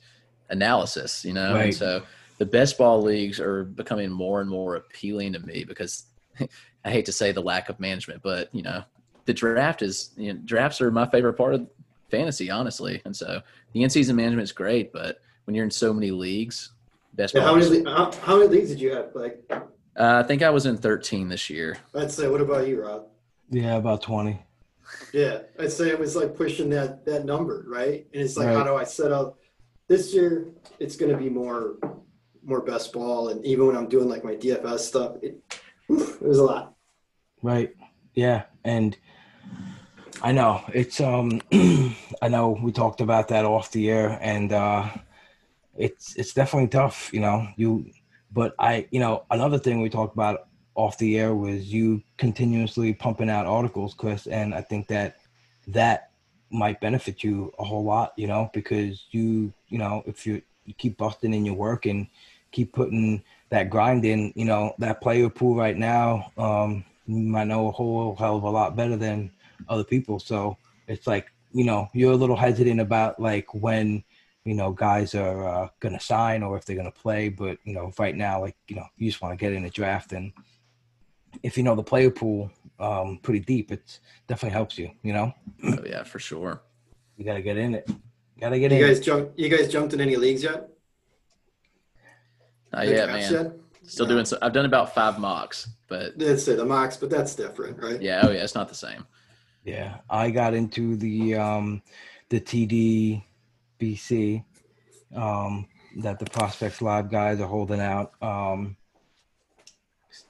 analysis, 0.49 1.25
you 1.25 1.33
know? 1.33 1.53
Right. 1.53 1.65
And 1.65 1.75
so 1.75 2.03
the 2.37 2.45
best 2.45 2.77
ball 2.77 3.01
leagues 3.01 3.39
are 3.39 3.63
becoming 3.63 4.09
more 4.09 4.41
and 4.41 4.49
more 4.49 4.75
appealing 4.75 5.33
to 5.33 5.39
me 5.39 5.63
because 5.63 6.05
I 6.85 6.91
hate 6.91 7.05
to 7.05 7.11
say 7.11 7.31
the 7.31 7.41
lack 7.41 7.69
of 7.69 7.79
management, 7.79 8.21
but 8.23 8.53
you 8.53 8.61
know, 8.61 8.83
the 9.25 9.33
draft 9.33 9.81
is 9.81 10.11
you 10.17 10.33
know, 10.33 10.39
drafts 10.45 10.81
are 10.81 10.91
my 10.91 11.05
favorite 11.07 11.33
part 11.33 11.53
of 11.53 11.67
fantasy, 12.09 12.49
honestly. 12.49 13.01
And 13.05 13.15
so 13.15 13.41
the 13.73 13.83
in 13.83 13.89
season 13.89 14.15
management 14.15 14.43
is 14.43 14.51
great, 14.51 14.91
but 14.91 15.21
when 15.45 15.55
you're 15.55 15.65
in 15.65 15.71
so 15.71 15.93
many 15.93 16.11
leagues, 16.11 16.71
best 17.13 17.35
yeah, 17.35 17.41
how, 17.41 17.55
many, 17.55 17.83
how, 17.83 18.11
how, 18.23 18.37
many 18.37 18.49
leagues 18.49 18.69
did 18.69 18.79
you 18.79 18.93
have? 18.93 19.09
Like, 19.13 19.43
uh, 19.99 20.21
I 20.23 20.27
think 20.27 20.41
I 20.41 20.49
was 20.49 20.65
in 20.65 20.77
13 20.77 21.27
this 21.27 21.49
year. 21.49 21.77
I'd 21.93 22.11
say, 22.11 22.27
what 22.27 22.41
about 22.41 22.67
you, 22.67 22.81
Rob? 22.81 23.07
Yeah, 23.49 23.75
about 23.75 24.01
20. 24.01 24.39
Yeah, 25.13 25.39
I'd 25.59 25.71
say 25.71 25.89
it 25.89 25.99
was 25.99 26.15
like 26.15 26.35
pushing 26.35 26.69
that 26.71 27.05
that 27.05 27.25
number, 27.25 27.65
right? 27.67 28.07
And 28.13 28.23
it's 28.23 28.37
like, 28.37 28.47
right. 28.47 28.57
how 28.57 28.63
do 28.63 28.75
I 28.75 28.83
set 28.83 29.11
up 29.11 29.37
this 29.87 30.13
year? 30.13 30.47
It's 30.79 30.95
going 30.95 31.11
to 31.11 31.17
be 31.17 31.29
more 31.29 31.77
more 32.43 32.61
best 32.61 32.93
ball, 32.93 33.29
and 33.29 33.45
even 33.45 33.67
when 33.67 33.75
I'm 33.75 33.87
doing 33.87 34.09
like 34.09 34.23
my 34.23 34.35
DFS 34.35 34.79
stuff, 34.79 35.17
it, 35.21 35.39
it 35.89 36.21
was 36.21 36.39
a 36.39 36.43
lot. 36.43 36.73
Right. 37.43 37.75
Yeah, 38.15 38.43
and 38.63 38.97
I 40.21 40.31
know 40.31 40.63
it's 40.73 40.99
um 40.99 41.41
I 41.51 42.27
know 42.29 42.57
we 42.61 42.71
talked 42.71 43.01
about 43.01 43.27
that 43.27 43.45
off 43.45 43.71
the 43.71 43.89
air, 43.89 44.17
and 44.21 44.51
uh 44.51 44.89
it's 45.77 46.15
it's 46.15 46.33
definitely 46.33 46.69
tough, 46.69 47.11
you 47.13 47.19
know. 47.19 47.47
You, 47.55 47.85
but 48.31 48.55
I, 48.59 48.87
you 48.91 48.99
know, 48.99 49.23
another 49.31 49.57
thing 49.57 49.81
we 49.81 49.89
talked 49.89 50.13
about 50.13 50.47
off 50.75 50.97
the 50.97 51.19
air 51.19 51.35
was 51.35 51.73
you 51.73 52.01
continuously 52.17 52.93
pumping 52.93 53.29
out 53.29 53.45
articles, 53.45 53.93
Chris, 53.93 54.27
and 54.27 54.53
I 54.53 54.61
think 54.61 54.87
that 54.87 55.17
that 55.67 56.11
might 56.51 56.79
benefit 56.81 57.23
you 57.23 57.53
a 57.59 57.63
whole 57.63 57.83
lot, 57.83 58.13
you 58.17 58.27
know, 58.27 58.49
because 58.53 59.05
you, 59.11 59.53
you 59.67 59.77
know, 59.77 60.03
if 60.05 60.25
you 60.25 60.41
you 60.65 60.73
keep 60.75 60.97
busting 60.97 61.33
in 61.33 61.45
your 61.45 61.55
work 61.55 61.87
and 61.87 62.07
keep 62.51 62.73
putting 62.73 63.23
that 63.49 63.69
grind 63.69 64.05
in, 64.05 64.31
you 64.35 64.45
know, 64.45 64.73
that 64.77 65.01
player 65.01 65.29
pool 65.29 65.55
right 65.55 65.75
now, 65.75 66.31
um, 66.37 66.85
you 67.07 67.17
might 67.17 67.47
know 67.47 67.67
a 67.67 67.71
whole 67.71 68.15
hell 68.15 68.37
of 68.37 68.43
a 68.43 68.49
lot 68.49 68.75
better 68.75 68.95
than 68.95 69.31
other 69.67 69.83
people. 69.83 70.19
So 70.19 70.57
it's 70.87 71.07
like, 71.07 71.31
you 71.51 71.65
know, 71.65 71.89
you're 71.93 72.11
a 72.11 72.15
little 72.15 72.35
hesitant 72.35 72.79
about 72.79 73.19
like 73.19 73.51
when, 73.53 74.03
you 74.49 74.55
know, 74.55 74.71
guys 74.71 75.13
are 75.13 75.47
uh, 75.47 75.67
going 75.79 75.93
to 75.93 76.03
sign 76.03 76.41
or 76.41 76.57
if 76.57 76.65
they're 76.65 76.75
going 76.75 76.91
to 76.91 76.99
play. 76.99 77.29
But, 77.29 77.59
you 77.65 77.73
know, 77.73 77.91
right 77.99 78.15
now, 78.15 78.41
like, 78.41 78.55
you 78.67 78.75
know, 78.75 78.85
you 78.97 79.07
just 79.07 79.21
want 79.21 79.31
to 79.31 79.37
get 79.37 79.53
in 79.53 79.61
the 79.61 79.69
draft. 79.69 80.11
And 80.11 80.33
if 81.43 81.55
you 81.55 81.61
know 81.61 81.75
the 81.75 81.83
player 81.83 82.09
pool 82.09 82.51
um, 82.79 83.19
pretty 83.21 83.41
deep, 83.41 83.71
it 83.71 83.99
definitely 84.27 84.55
helps 84.55 84.75
you, 84.79 84.89
you 85.03 85.13
know? 85.13 85.31
Oh, 85.63 85.77
yeah, 85.85 86.01
for 86.01 86.17
sure. 86.17 86.63
You 87.15 87.25
got 87.25 87.35
to 87.35 87.43
get 87.43 87.57
in 87.57 87.75
it. 87.75 87.87
Got 88.41 88.49
to 88.49 88.59
get 88.59 88.71
you 88.71 88.79
in. 88.79 88.87
Guys 88.87 88.99
jumped, 88.99 89.37
you 89.37 89.49
guys 89.49 89.67
jumped 89.71 89.93
in 89.93 90.01
any 90.01 90.15
leagues 90.15 90.41
yet? 90.41 90.67
Not 92.73 92.87
yet, 92.87 93.07
man. 93.09 93.31
Yet? 93.31 93.51
Still 93.83 94.07
no. 94.07 94.13
doing 94.13 94.25
so. 94.25 94.39
I've 94.41 94.53
done 94.53 94.65
about 94.65 94.95
five 94.95 95.19
mocks, 95.19 95.69
but 95.87 96.17
that's 96.17 96.47
it. 96.47 96.57
The 96.57 96.65
mocks, 96.65 96.97
but 96.97 97.11
that's 97.11 97.35
different, 97.35 97.77
right? 97.83 98.01
Yeah. 98.01 98.21
Oh, 98.23 98.31
yeah. 98.31 98.43
It's 98.43 98.55
not 98.55 98.67
the 98.67 98.73
same. 98.73 99.05
Yeah, 99.63 99.97
I 100.09 100.31
got 100.31 100.55
into 100.55 100.95
the 100.95 101.35
um, 101.35 101.83
the 102.29 102.39
TDBC 103.79 104.43
um, 105.15 105.67
that 105.97 106.19
the 106.19 106.25
Prospects 106.25 106.81
Live 106.81 107.09
guys 107.09 107.39
are 107.39 107.47
holding 107.47 107.79
out, 107.79 108.13
um, 108.21 108.77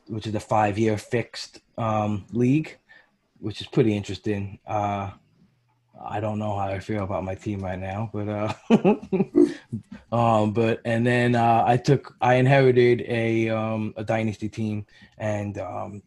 which 0.07 0.27
is 0.27 0.35
a 0.35 0.39
five 0.39 0.77
year 0.77 0.97
fixed 0.97 1.61
um, 1.77 2.25
league, 2.31 2.77
which 3.39 3.61
is 3.61 3.67
pretty 3.67 3.95
interesting. 3.95 4.59
Uh, 4.65 5.11
I 6.01 6.21
don't 6.21 6.39
know 6.39 6.57
how 6.57 6.67
I 6.67 6.79
feel 6.79 7.03
about 7.03 7.25
my 7.25 7.35
team 7.35 7.59
right 7.59 7.77
now, 7.77 8.09
but 8.13 8.29
uh, 8.29 8.53
um, 10.15 10.53
but 10.53 10.79
and 10.85 11.05
then 11.05 11.35
uh, 11.35 11.63
I 11.65 11.75
took 11.75 12.15
I 12.21 12.35
inherited 12.35 13.01
a 13.01 13.49
um 13.49 13.93
a 13.97 14.03
dynasty 14.03 14.47
team, 14.47 14.85
and 15.17 15.57
um, 15.57 16.01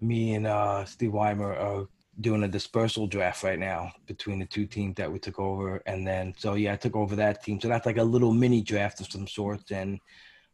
me 0.00 0.34
and 0.34 0.48
uh 0.48 0.84
Steve 0.84 1.12
Weimer 1.12 1.54
are 1.54 1.86
doing 2.20 2.44
a 2.44 2.48
dispersal 2.48 3.06
draft 3.06 3.42
right 3.42 3.58
now 3.58 3.92
between 4.06 4.38
the 4.38 4.46
two 4.46 4.66
teams 4.66 4.94
that 4.96 5.10
we 5.10 5.18
took 5.18 5.38
over, 5.38 5.82
and 5.86 6.06
then 6.06 6.34
so 6.36 6.54
yeah, 6.54 6.74
I 6.74 6.76
took 6.76 6.96
over 6.96 7.16
that 7.16 7.42
team. 7.42 7.60
So 7.60 7.68
that's 7.68 7.86
like 7.86 7.98
a 7.98 8.04
little 8.04 8.32
mini 8.32 8.62
draft 8.62 9.00
of 9.00 9.10
some 9.10 9.26
sorts, 9.26 9.70
and 9.70 10.00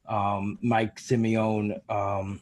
um, 0.09 0.59
Mike 0.62 1.00
Simeone 1.00 1.79
um 1.90 2.40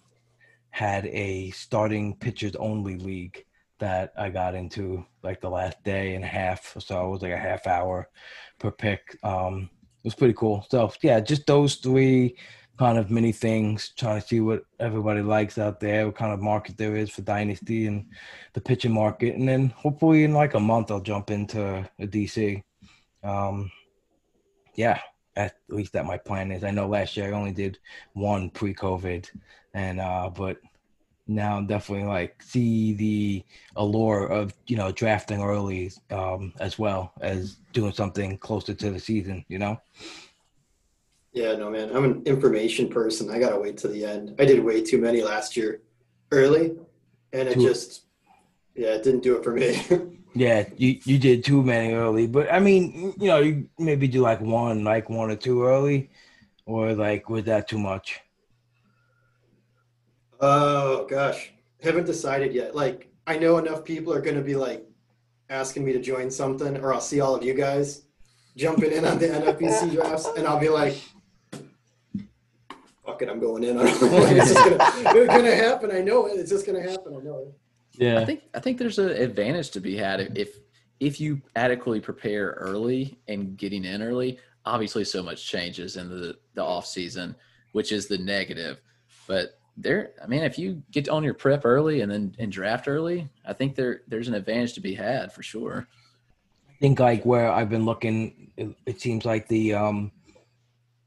had 0.71 1.07
a 1.07 1.51
starting 1.51 2.15
pitchers 2.17 2.55
only 2.57 2.97
league 2.99 3.45
that 3.79 4.13
I 4.17 4.29
got 4.29 4.55
into 4.55 5.05
like 5.23 5.41
the 5.41 5.51
last 5.51 5.83
day 5.83 6.15
and 6.15 6.25
a 6.25 6.29
half. 6.29 6.77
So 6.79 7.07
it 7.07 7.11
was 7.11 7.23
like 7.23 7.33
a 7.33 7.39
half 7.39 7.67
hour 7.67 8.09
per 8.59 8.71
pick. 8.71 9.19
Um, 9.23 9.71
it 9.73 10.05
was 10.05 10.15
pretty 10.15 10.35
cool. 10.35 10.67
So 10.71 10.93
yeah, 11.03 11.21
just 11.21 11.47
those 11.47 11.77
three 11.77 12.37
kind 12.79 12.99
of 12.99 13.11
mini 13.11 13.33
things, 13.33 13.93
trying 13.97 14.21
to 14.21 14.27
see 14.27 14.41
what 14.41 14.65
everybody 14.79 15.21
likes 15.21 15.59
out 15.59 15.81
there, 15.81 16.07
what 16.07 16.17
kind 16.17 16.33
of 16.33 16.41
market 16.41 16.77
there 16.77 16.97
is 16.97 17.11
for 17.11 17.23
Dynasty 17.23 17.87
and 17.87 18.07
the 18.53 18.61
pitching 18.61 18.93
market. 18.93 19.35
And 19.35 19.49
then 19.49 19.71
hopefully 19.71 20.25
in 20.25 20.33
like 20.33 20.55
a 20.55 20.61
month 20.61 20.91
I'll 20.91 21.01
jump 21.01 21.31
into 21.31 21.89
a 21.99 22.07
DC. 22.07 22.63
Um, 23.25 23.71
yeah. 24.75 25.01
at 25.37 25.57
least 25.69 25.93
that 25.93 26.07
my 26.07 26.17
plan 26.19 26.51
is. 26.53 26.65
I 26.65 26.71
know 26.71 26.89
last 26.89 27.17
year 27.17 27.29
I 27.29 27.37
only 27.37 27.53
did 27.53 27.79
one 28.13 28.51
pre-COVID, 28.51 29.31
and 29.75 30.01
uh, 30.01 30.31
but 30.31 30.59
now 31.27 31.61
definitely 31.61 32.07
like 32.07 32.43
see 32.43 32.95
the 32.95 33.45
allure 33.77 34.27
of 34.27 34.55
you 34.67 34.77
know 34.77 34.91
drafting 34.91 35.43
early 35.43 35.93
um, 36.11 36.53
as 36.59 36.79
well 36.79 37.13
as 37.21 37.59
doing 37.73 37.93
something 37.93 38.39
closer 38.39 38.75
to 38.75 38.91
the 38.91 39.01
season. 39.01 39.45
You 39.49 39.59
know. 39.59 39.81
Yeah, 41.39 41.55
no, 41.55 41.71
man. 41.71 41.95
I'm 41.95 42.05
an 42.05 42.23
information 42.27 42.89
person. 42.89 43.31
I 43.31 43.39
gotta 43.39 43.61
wait 43.61 43.77
to 43.79 43.89
the 43.89 44.05
end. 44.05 44.35
I 44.41 44.45
did 44.45 44.59
way 44.59 44.83
too 44.83 44.99
many 44.99 45.23
last 45.23 45.57
year, 45.57 45.83
early, 46.33 46.77
and 47.33 47.49
it 47.49 47.55
Too- 47.55 47.63
just, 47.63 48.07
yeah, 48.75 48.95
it 48.95 49.05
didn't 49.05 49.23
do 49.23 49.37
it 49.37 49.45
for 49.45 49.53
me. 49.53 49.81
Yeah, 50.35 50.69
you 50.77 51.01
you 51.05 51.19
did 51.19 51.43
too 51.43 51.63
many 51.65 51.95
early, 51.95 52.27
but 52.29 52.53
I 52.53 52.61
mean, 52.61 53.15
you 53.19 53.27
know, 53.29 53.41
you 53.41 53.69
maybe 53.79 54.07
do 54.07 54.21
like 54.21 54.41
one, 54.41 54.85
like 54.85 55.09
one 55.09 55.31
or 55.31 55.37
two 55.37 55.65
early, 55.65 56.11
or 56.67 56.93
like 56.93 57.29
was 57.31 57.45
that 57.45 57.67
too 57.67 57.79
much? 57.79 58.21
oh 60.41 61.07
gosh, 61.07 61.53
haven't 61.83 62.05
decided 62.05 62.53
yet. 62.53 62.77
Like, 62.77 63.11
I 63.27 63.39
know 63.39 63.57
enough 63.59 63.85
people 63.85 64.13
are 64.13 64.21
gonna 64.21 64.43
be 64.43 64.55
like 64.55 64.87
asking 65.51 65.85
me 65.85 65.93
to 65.95 66.01
join 66.01 66.31
something, 66.31 66.77
or 66.77 66.93
I'll 66.93 67.01
see 67.01 67.21
all 67.21 67.35
of 67.35 67.43
you 67.43 67.55
guys 67.55 68.03
jumping 68.55 68.93
in 68.93 69.05
on 69.07 69.19
the 69.19 69.29
NFBC 69.29 69.95
drafts, 69.95 70.29
and 70.37 70.47
I'll 70.47 70.61
be 70.61 70.69
like. 70.69 70.97
Fuck 73.09 73.23
it, 73.23 73.31
I'm 73.31 73.41
going 73.41 73.65
in. 73.65 73.79
it's 73.81 73.99
just 73.99 74.55
gonna, 74.55 74.77
it's 75.19 75.35
gonna 75.35 75.55
happen. 75.57 75.91
I 75.91 76.03
know 76.03 76.27
it. 76.27 76.39
It's 76.39 76.51
just 76.51 76.67
gonna 76.67 76.83
happen. 76.83 77.17
I 77.19 77.25
know 77.25 77.39
it. 77.49 77.55
Yeah, 78.05 78.21
I 78.21 78.25
think 78.27 78.43
I 78.55 78.61
think 78.61 78.77
there's 78.77 78.99
an 78.99 79.09
advantage 79.09 79.71
to 79.71 79.81
be 79.81 79.97
had 79.97 80.21
if- 80.21 80.37
if 80.37 80.59
if 81.01 81.21
you 81.21 81.41
adequately 81.57 82.01
prepare 82.01 82.51
early 82.59 83.19
and 83.27 83.57
getting 83.57 83.85
in 83.87 84.03
early. 84.03 84.39
Obviously, 84.67 85.05
so 85.05 85.23
much 85.23 85.47
changes 85.47 85.97
in 85.97 86.11
the 86.11 86.37
the 86.53 86.63
off 86.63 86.85
season, 86.85 87.35
which 87.73 87.93
is 87.93 88.09
the 88.09 88.19
negative. 88.19 88.83
But 89.27 89.59
there, 89.79 90.11
I 90.23 90.27
mean, 90.27 90.43
if 90.43 90.59
you 90.59 90.83
get 90.91 91.09
on 91.09 91.25
your 91.25 91.33
prep 91.35 91.65
early 91.65 92.03
and 92.03 92.13
then 92.13 92.35
and 92.39 92.53
draft 92.53 92.89
early, 92.89 93.27
I 93.47 93.55
think 93.55 93.75
there 93.75 94.03
there's 94.07 94.29
an 94.29 94.35
advantage 94.35 94.75
to 94.75 94.81
be 94.83 94.93
had 94.95 95.33
for 95.33 95.43
sure. 95.43 95.89
I 96.69 96.75
think 96.79 97.01
like 97.01 97.25
where 97.25 97.51
I've 97.51 97.71
been 97.71 97.87
looking, 97.87 98.53
it, 98.59 98.69
it 98.85 99.01
seems 99.01 99.25
like 99.25 99.49
the 99.49 99.73
um, 99.73 100.13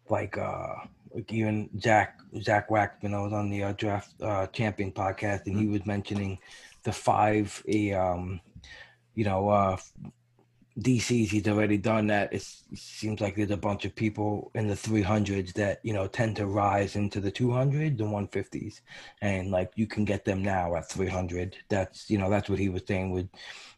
like 0.10 0.36
uh, 0.38 0.74
like 1.13 1.32
even 1.32 1.70
Zach 1.80 2.20
Zach 2.41 2.70
Waxman, 2.70 3.13
I 3.13 3.22
was 3.22 3.34
on 3.34 3.50
the 3.50 3.63
uh, 3.63 3.74
draft 3.74 4.13
uh, 4.22 4.48
champion 4.48 4.91
podcast, 4.91 5.46
and 5.48 5.58
he 5.58 5.68
was 5.68 5.86
mentioning 5.86 6.39
the 6.84 6.91
five 6.91 7.63
a 7.68 7.94
um, 7.94 8.39
you 9.15 9.25
know 9.25 9.50
uh, 9.50 9.77
DCs 10.80 11.30
he's 11.30 11.48
already 11.48 11.77
done 11.77 12.08
that. 12.08 12.32
It's, 12.32 12.63
it 12.72 12.77
seems 12.77 13.20
like 13.20 13.36
there's 13.36 13.51
a 13.51 13.58
bunch 13.58 13.84
of 13.86 13.94
people 13.94 14.51
in 14.56 14.68
the 14.68 14.74
300s 14.74 15.53
that 15.53 15.80
you 15.84 15.94
know 15.94 16.08
tend 16.08 16.38
to 16.38 16.46
rise 16.46 16.96
into 16.96 17.20
the 17.20 17.32
200s, 17.32 17.98
the 17.98 18.03
150s, 18.03 18.82
and 19.22 19.51
like 19.51 19.72
you 19.75 19.88
can 19.88 20.06
get 20.06 20.24
them 20.24 20.41
now 20.41 20.75
at 20.75 20.89
300. 20.89 21.58
That's 21.70 22.10
you 22.10 22.18
know 22.18 22.30
that's 22.30 22.50
what 22.50 22.60
he 22.60 22.70
was 22.70 22.84
saying 22.88 23.12
with 23.12 23.27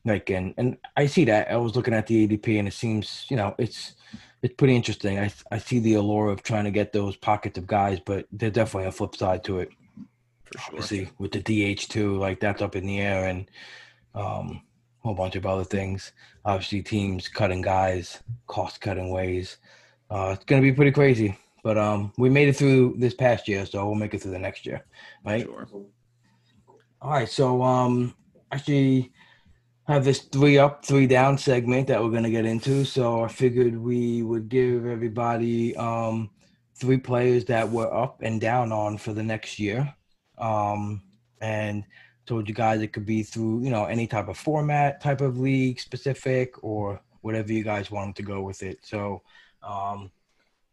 like 0.06 0.30
and 0.30 0.54
and 0.58 0.78
I 0.96 1.08
see 1.08 1.26
that. 1.26 1.50
I 1.52 1.58
was 1.58 1.76
looking 1.76 1.94
at 1.96 2.08
the 2.08 2.28
ADP 2.28 2.60
and 2.60 2.68
it 2.68 2.74
seems 2.74 3.26
you 3.30 3.38
know 3.38 3.56
it's 3.58 3.96
it's 4.44 4.56
pretty 4.56 4.76
interesting. 4.76 5.18
I 5.18 5.32
I 5.52 5.58
see 5.58 5.80
the 5.80 5.96
allure 5.96 6.30
of 6.30 6.44
trying 6.44 6.66
to 6.66 6.72
get 6.72 6.92
those 6.92 7.16
pockets 7.16 7.58
of 7.58 7.66
guys, 7.66 8.00
but 8.06 8.28
there's 8.32 8.52
definitely 8.52 8.90
a 8.90 8.92
flip 8.92 9.16
side 9.16 9.44
to 9.46 9.60
it. 9.60 9.70
For 10.44 10.58
sure. 10.60 10.68
Obviously, 10.68 11.10
with 11.18 11.32
the 11.32 11.40
DH 11.76 11.88
too, 11.88 12.18
like 12.20 12.42
that's 12.42 12.62
up 12.62 12.76
in 12.76 12.86
the 12.86 13.00
air, 13.00 13.28
and 13.28 13.50
um, 14.14 14.62
a 15.04 15.08
whole 15.08 15.16
bunch 15.16 15.38
of 15.38 15.46
other 15.46 15.64
things. 15.64 16.12
Obviously, 16.44 16.82
teams 16.82 17.30
cutting 17.30 17.62
guys, 17.62 18.22
cost 18.48 18.82
cutting 18.82 19.12
ways. 19.12 19.58
Uh, 20.10 20.32
it's 20.36 20.44
gonna 20.44 20.62
be 20.62 20.74
pretty 20.74 20.92
crazy, 20.92 21.38
but 21.64 21.78
um, 21.78 22.12
we 22.18 22.30
made 22.30 22.50
it 22.50 22.58
through 22.58 22.96
this 22.98 23.14
past 23.14 23.48
year, 23.48 23.66
so 23.66 23.86
we'll 23.86 23.96
make 23.96 24.14
it 24.14 24.22
through 24.22 24.32
the 24.32 24.40
next 24.40 24.66
year, 24.66 24.86
right? 25.26 25.46
Sure. 25.46 25.68
All 27.02 27.12
right, 27.12 27.30
so 27.30 27.64
um, 27.64 28.14
actually 28.52 29.14
have 29.88 30.06
this 30.06 30.20
three 30.20 30.58
up, 30.58 30.86
three 30.86 31.08
down 31.08 31.38
segment 31.38 31.88
that 31.88 32.02
we're 32.02 32.12
gonna 32.12 32.30
get 32.30 32.46
into. 32.46 32.86
So 32.86 33.24
I 33.24 33.28
figured 33.28 33.78
we 33.78 34.24
would 34.24 34.50
give 34.50 34.86
everybody 34.86 35.76
um 35.76 36.30
three 36.76 36.98
players 36.98 37.46
that 37.46 37.70
were 37.70 37.94
up 37.94 38.22
and 38.22 38.42
down 38.42 38.72
on 38.72 38.98
for 38.98 39.14
the 39.14 39.24
next 39.24 39.60
year, 39.60 39.94
um, 40.38 41.02
and 41.42 41.84
told 42.26 42.48
you 42.48 42.56
guys 42.56 42.82
it 42.82 42.94
could 42.94 43.06
be 43.06 43.24
through 43.24 43.64
you 43.64 43.70
know 43.70 43.86
any 43.86 44.08
type 44.08 44.30
of 44.30 44.38
format, 44.38 45.02
type 45.02 45.22
of 45.22 45.40
league 45.40 45.80
specific, 45.80 46.64
or 46.64 47.02
whatever 47.22 47.52
you 47.52 47.64
guys 47.64 47.92
wanted 47.92 48.16
to 48.16 48.24
go 48.24 48.42
with 48.42 48.64
it. 48.64 48.80
So 48.84 49.22
um, 49.62 50.12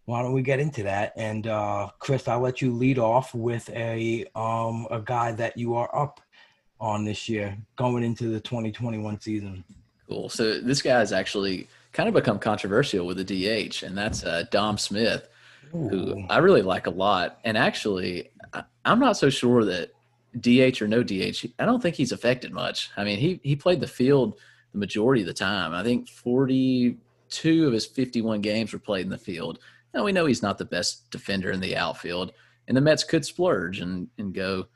why 0.04 0.22
don't 0.22 0.32
we 0.32 0.42
get 0.42 0.60
into 0.60 0.82
that? 0.84 1.12
And 1.16 1.46
uh, 1.46 1.90
Chris, 1.98 2.26
I'll 2.28 2.40
let 2.40 2.60
you 2.60 2.72
lead 2.72 2.98
off 2.98 3.34
with 3.34 3.68
a 3.70 4.26
um 4.36 4.86
a 4.90 5.00
guy 5.00 5.32
that 5.32 5.56
you 5.56 5.74
are 5.74 5.94
up 5.96 6.20
on 6.80 7.04
this 7.04 7.28
year 7.28 7.56
going 7.76 8.02
into 8.02 8.28
the 8.28 8.40
2021 8.40 9.20
season. 9.20 9.62
Cool. 10.08 10.28
So 10.28 10.60
this 10.60 10.82
guy 10.82 10.98
has 10.98 11.12
actually 11.12 11.68
kind 11.92 12.08
of 12.08 12.14
become 12.14 12.38
controversial 12.38 13.06
with 13.06 13.16
the 13.16 13.24
DH, 13.24 13.82
and 13.82 13.96
that's 13.96 14.24
uh, 14.24 14.44
Dom 14.50 14.78
Smith, 14.78 15.28
who 15.70 16.24
I 16.28 16.38
really 16.38 16.62
like 16.62 16.86
a 16.86 16.90
lot. 16.90 17.38
And 17.44 17.56
actually, 17.56 18.30
I, 18.52 18.64
I'm 18.84 18.98
not 18.98 19.16
so 19.16 19.30
sure 19.30 19.64
that 19.64 19.92
DH 20.40 20.82
or 20.82 20.88
no 20.88 21.02
DH, 21.02 21.46
I 21.58 21.64
don't 21.64 21.82
think 21.82 21.96
he's 21.96 22.12
affected 22.12 22.52
much. 22.52 22.90
I 22.96 23.04
mean, 23.04 23.18
he 23.18 23.40
he 23.42 23.54
played 23.56 23.80
the 23.80 23.86
field 23.86 24.38
the 24.72 24.78
majority 24.78 25.22
of 25.22 25.26
the 25.26 25.34
time. 25.34 25.72
I 25.74 25.82
think 25.82 26.08
42 26.08 27.66
of 27.66 27.72
his 27.72 27.86
51 27.86 28.40
games 28.40 28.72
were 28.72 28.78
played 28.78 29.04
in 29.04 29.10
the 29.10 29.18
field. 29.18 29.58
Now 29.92 30.04
we 30.04 30.12
know 30.12 30.26
he's 30.26 30.42
not 30.42 30.58
the 30.58 30.64
best 30.64 31.10
defender 31.10 31.50
in 31.50 31.60
the 31.60 31.76
outfield, 31.76 32.32
and 32.68 32.76
the 32.76 32.80
Mets 32.80 33.04
could 33.04 33.24
splurge 33.24 33.80
and 33.80 34.08
and 34.18 34.34
go 34.34 34.66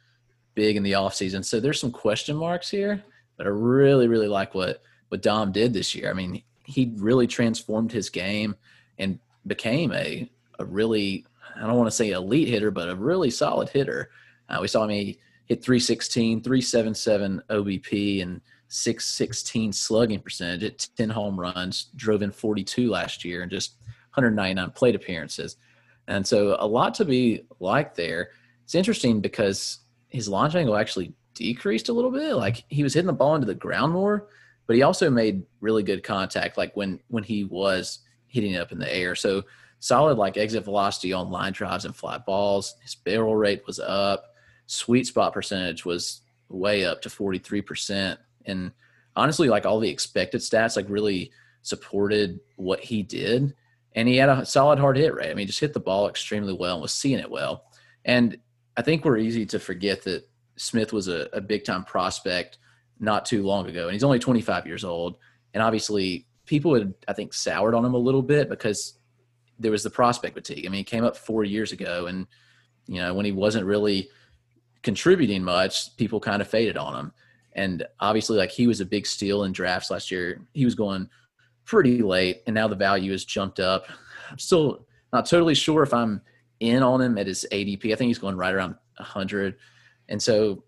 big 0.54 0.76
in 0.76 0.82
the 0.82 0.92
offseason. 0.92 1.44
So 1.44 1.60
there's 1.60 1.80
some 1.80 1.90
question 1.90 2.36
marks 2.36 2.70
here, 2.70 3.02
but 3.36 3.46
I 3.46 3.50
really, 3.50 4.08
really 4.08 4.28
like 4.28 4.54
what 4.54 4.82
what 5.08 5.22
Dom 5.22 5.52
did 5.52 5.72
this 5.72 5.94
year. 5.94 6.10
I 6.10 6.14
mean, 6.14 6.42
he 6.64 6.92
really 6.96 7.26
transformed 7.26 7.92
his 7.92 8.10
game 8.10 8.56
and 8.98 9.18
became 9.46 9.92
a 9.92 10.28
a 10.58 10.64
really 10.64 11.26
I 11.56 11.66
don't 11.66 11.76
want 11.76 11.88
to 11.88 11.96
say 11.96 12.10
elite 12.10 12.48
hitter, 12.48 12.70
but 12.70 12.88
a 12.88 12.96
really 12.96 13.30
solid 13.30 13.68
hitter. 13.68 14.10
Uh, 14.48 14.58
we 14.60 14.68
saw 14.68 14.84
him 14.84 14.90
he 14.90 15.18
hit 15.46 15.62
316, 15.62 16.42
377 16.42 17.42
OBP, 17.50 18.22
and 18.22 18.40
616 18.68 19.72
slugging 19.72 20.20
percentage 20.20 20.62
at 20.64 20.88
10 20.96 21.10
home 21.10 21.38
runs, 21.38 21.90
drove 21.96 22.22
in 22.22 22.30
42 22.30 22.90
last 22.90 23.24
year, 23.24 23.42
and 23.42 23.50
just 23.50 23.76
199 24.14 24.70
plate 24.70 24.94
appearances. 24.94 25.56
And 26.08 26.26
so 26.26 26.56
a 26.58 26.66
lot 26.66 26.94
to 26.94 27.04
be 27.04 27.44
like 27.60 27.94
there. 27.94 28.30
It's 28.64 28.74
interesting 28.74 29.20
because 29.20 29.78
his 30.14 30.28
launch 30.28 30.54
angle 30.54 30.76
actually 30.76 31.12
decreased 31.34 31.88
a 31.88 31.92
little 31.92 32.10
bit. 32.10 32.34
Like 32.34 32.64
he 32.68 32.82
was 32.82 32.94
hitting 32.94 33.08
the 33.08 33.12
ball 33.12 33.34
into 33.34 33.46
the 33.46 33.54
ground 33.54 33.92
more, 33.92 34.28
but 34.66 34.76
he 34.76 34.82
also 34.82 35.10
made 35.10 35.42
really 35.60 35.82
good 35.82 36.04
contact 36.04 36.56
like 36.56 36.74
when 36.76 37.00
when 37.08 37.24
he 37.24 37.44
was 37.44 37.98
hitting 38.28 38.52
it 38.52 38.60
up 38.60 38.72
in 38.72 38.78
the 38.78 38.94
air. 38.94 39.14
So 39.14 39.42
solid 39.80 40.16
like 40.16 40.36
exit 40.36 40.64
velocity 40.64 41.12
on 41.12 41.30
line 41.30 41.52
drives 41.52 41.84
and 41.84 41.94
fly 41.94 42.18
balls. 42.18 42.76
His 42.82 42.94
barrel 42.94 43.36
rate 43.36 43.66
was 43.66 43.80
up. 43.80 44.24
Sweet 44.66 45.06
spot 45.06 45.32
percentage 45.32 45.84
was 45.84 46.22
way 46.48 46.84
up 46.84 47.02
to 47.02 47.08
43%. 47.08 48.16
And 48.46 48.72
honestly, 49.16 49.48
like 49.48 49.66
all 49.66 49.80
the 49.80 49.90
expected 49.90 50.40
stats, 50.40 50.76
like 50.76 50.88
really 50.88 51.32
supported 51.62 52.40
what 52.56 52.80
he 52.80 53.02
did. 53.02 53.54
And 53.96 54.08
he 54.08 54.16
had 54.16 54.28
a 54.28 54.46
solid 54.46 54.78
hard 54.78 54.96
hit 54.96 55.14
rate. 55.14 55.30
I 55.30 55.34
mean, 55.34 55.46
just 55.46 55.60
hit 55.60 55.74
the 55.74 55.80
ball 55.80 56.08
extremely 56.08 56.52
well 56.52 56.74
and 56.74 56.82
was 56.82 56.94
seeing 56.94 57.18
it 57.18 57.30
well. 57.30 57.64
And 58.04 58.38
I 58.76 58.82
think 58.82 59.04
we're 59.04 59.18
easy 59.18 59.46
to 59.46 59.58
forget 59.58 60.02
that 60.02 60.28
Smith 60.56 60.92
was 60.92 61.08
a, 61.08 61.28
a 61.32 61.40
big 61.40 61.64
time 61.64 61.84
prospect 61.84 62.58
not 63.00 63.24
too 63.24 63.42
long 63.42 63.68
ago. 63.68 63.84
And 63.84 63.92
he's 63.92 64.04
only 64.04 64.18
25 64.18 64.66
years 64.66 64.84
old. 64.84 65.16
And 65.52 65.62
obviously, 65.62 66.26
people 66.46 66.74
had, 66.74 66.94
I 67.08 67.12
think, 67.12 67.32
soured 67.32 67.74
on 67.74 67.84
him 67.84 67.94
a 67.94 67.98
little 67.98 68.22
bit 68.22 68.48
because 68.48 68.98
there 69.58 69.70
was 69.70 69.82
the 69.82 69.90
prospect 69.90 70.34
fatigue. 70.34 70.66
I 70.66 70.68
mean, 70.68 70.78
he 70.78 70.84
came 70.84 71.04
up 71.04 71.16
four 71.16 71.44
years 71.44 71.72
ago, 71.72 72.06
and, 72.06 72.26
you 72.86 73.00
know, 73.00 73.14
when 73.14 73.24
he 73.24 73.32
wasn't 73.32 73.66
really 73.66 74.08
contributing 74.82 75.44
much, 75.44 75.96
people 75.96 76.20
kind 76.20 76.42
of 76.42 76.48
faded 76.48 76.76
on 76.76 76.96
him. 76.96 77.12
And 77.52 77.86
obviously, 78.00 78.36
like 78.36 78.50
he 78.50 78.66
was 78.66 78.80
a 78.80 78.86
big 78.86 79.06
steal 79.06 79.44
in 79.44 79.52
drafts 79.52 79.90
last 79.90 80.10
year. 80.10 80.40
He 80.52 80.64
was 80.64 80.74
going 80.74 81.08
pretty 81.64 82.02
late, 82.02 82.42
and 82.46 82.54
now 82.54 82.68
the 82.68 82.76
value 82.76 83.12
has 83.12 83.24
jumped 83.24 83.60
up. 83.60 83.86
I'm 84.30 84.38
still 84.38 84.86
not 85.12 85.26
totally 85.26 85.54
sure 85.54 85.82
if 85.82 85.94
I'm 85.94 86.20
in 86.60 86.82
on 86.82 87.00
him 87.00 87.18
at 87.18 87.26
his 87.26 87.46
ADP. 87.50 87.92
I 87.92 87.96
think 87.96 88.08
he's 88.08 88.18
going 88.18 88.36
right 88.36 88.54
around 88.54 88.76
100. 88.96 89.56
And 90.08 90.22
so, 90.22 90.64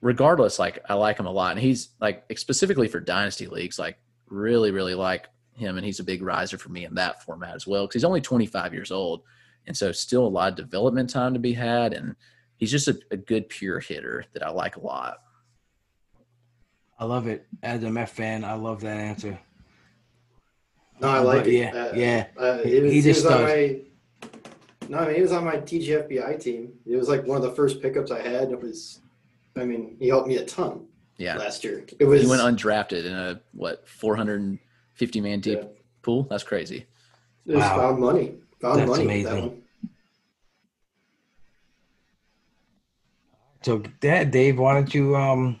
regardless, 0.00 0.58
like 0.58 0.78
I 0.88 0.94
like 0.94 1.18
him 1.18 1.26
a 1.26 1.30
lot. 1.32 1.52
And 1.52 1.60
he's 1.60 1.90
like 2.00 2.24
specifically 2.38 2.88
for 2.88 3.00
dynasty 3.00 3.46
leagues, 3.46 3.78
like 3.78 3.98
really, 4.28 4.70
really 4.70 4.94
like 4.94 5.28
him. 5.52 5.76
And 5.76 5.84
he's 5.86 6.00
a 6.00 6.04
big 6.04 6.22
riser 6.22 6.58
for 6.58 6.70
me 6.70 6.84
in 6.84 6.94
that 6.94 7.22
format 7.24 7.54
as 7.54 7.66
well 7.66 7.84
because 7.86 7.94
he's 7.94 8.04
only 8.04 8.20
25 8.20 8.74
years 8.74 8.90
old. 8.90 9.22
And 9.66 9.76
so, 9.76 9.92
still 9.92 10.26
a 10.26 10.28
lot 10.28 10.48
of 10.50 10.56
development 10.56 11.10
time 11.10 11.32
to 11.34 11.40
be 11.40 11.52
had. 11.54 11.92
And 11.94 12.16
he's 12.58 12.70
just 12.70 12.88
a, 12.88 12.98
a 13.10 13.16
good 13.16 13.48
pure 13.48 13.80
hitter 13.80 14.24
that 14.34 14.44
I 14.46 14.50
like 14.50 14.76
a 14.76 14.80
lot. 14.80 15.18
I 16.98 17.06
love 17.06 17.26
it. 17.26 17.46
As 17.62 17.82
a 17.82 17.90
Met 17.90 18.08
fan, 18.10 18.44
I 18.44 18.54
love 18.54 18.80
that 18.82 18.96
answer. 18.98 19.38
No, 21.00 21.08
I 21.08 21.18
like 21.18 21.38
But 21.40 21.46
it. 21.48 21.52
yeah, 21.54 21.70
Uh, 21.74 21.92
yeah. 21.96 22.26
Uh, 22.36 22.58
He- 22.58 22.70
he 22.70 22.80
was, 22.80 22.92
he's 22.92 23.04
he 23.04 23.10
a 23.10 23.14
stud. 23.14 23.80
My. 24.88 24.96
No, 24.96 25.02
I 25.02 25.06
mean 25.06 25.16
he 25.16 25.22
was 25.22 25.32
on 25.32 25.44
my 25.44 25.56
TGFBI 25.56 26.40
team. 26.40 26.72
It 26.86 26.96
was 26.96 27.08
like 27.08 27.24
one 27.26 27.36
of 27.36 27.42
the 27.42 27.52
first 27.52 27.80
pickups 27.82 28.10
I 28.10 28.20
had. 28.20 28.50
It 28.50 28.60
was, 28.60 29.00
I 29.56 29.64
mean, 29.64 29.96
he 29.98 30.08
helped 30.08 30.28
me 30.28 30.36
a 30.36 30.44
ton 30.44 30.86
Yeah. 31.18 31.36
last 31.36 31.64
year. 31.64 31.84
It 31.98 32.04
was 32.04 32.22
He 32.22 32.28
went 32.28 32.42
undrafted 32.42 33.04
in 33.04 33.12
a 33.12 33.40
what 33.52 33.88
450 33.88 35.20
man 35.20 35.40
deep 35.40 35.58
Yeah. 35.62 35.68
pool. 36.02 36.24
That's 36.30 36.44
crazy. 36.44 36.86
it 37.46 37.52
was 37.54 37.60
Wow. 37.62 37.76
found 37.76 38.00
money. 38.00 38.34
Found 38.60 38.80
That's 38.80 38.88
money. 38.90 39.06
with 39.06 39.24
That 39.24 39.32
amazing. 39.32 39.62
So, 43.62 43.78
Dad, 44.00 44.30
Dave, 44.30 44.58
why 44.58 44.74
don't 44.74 44.92
you 44.94 45.16
um, 45.16 45.58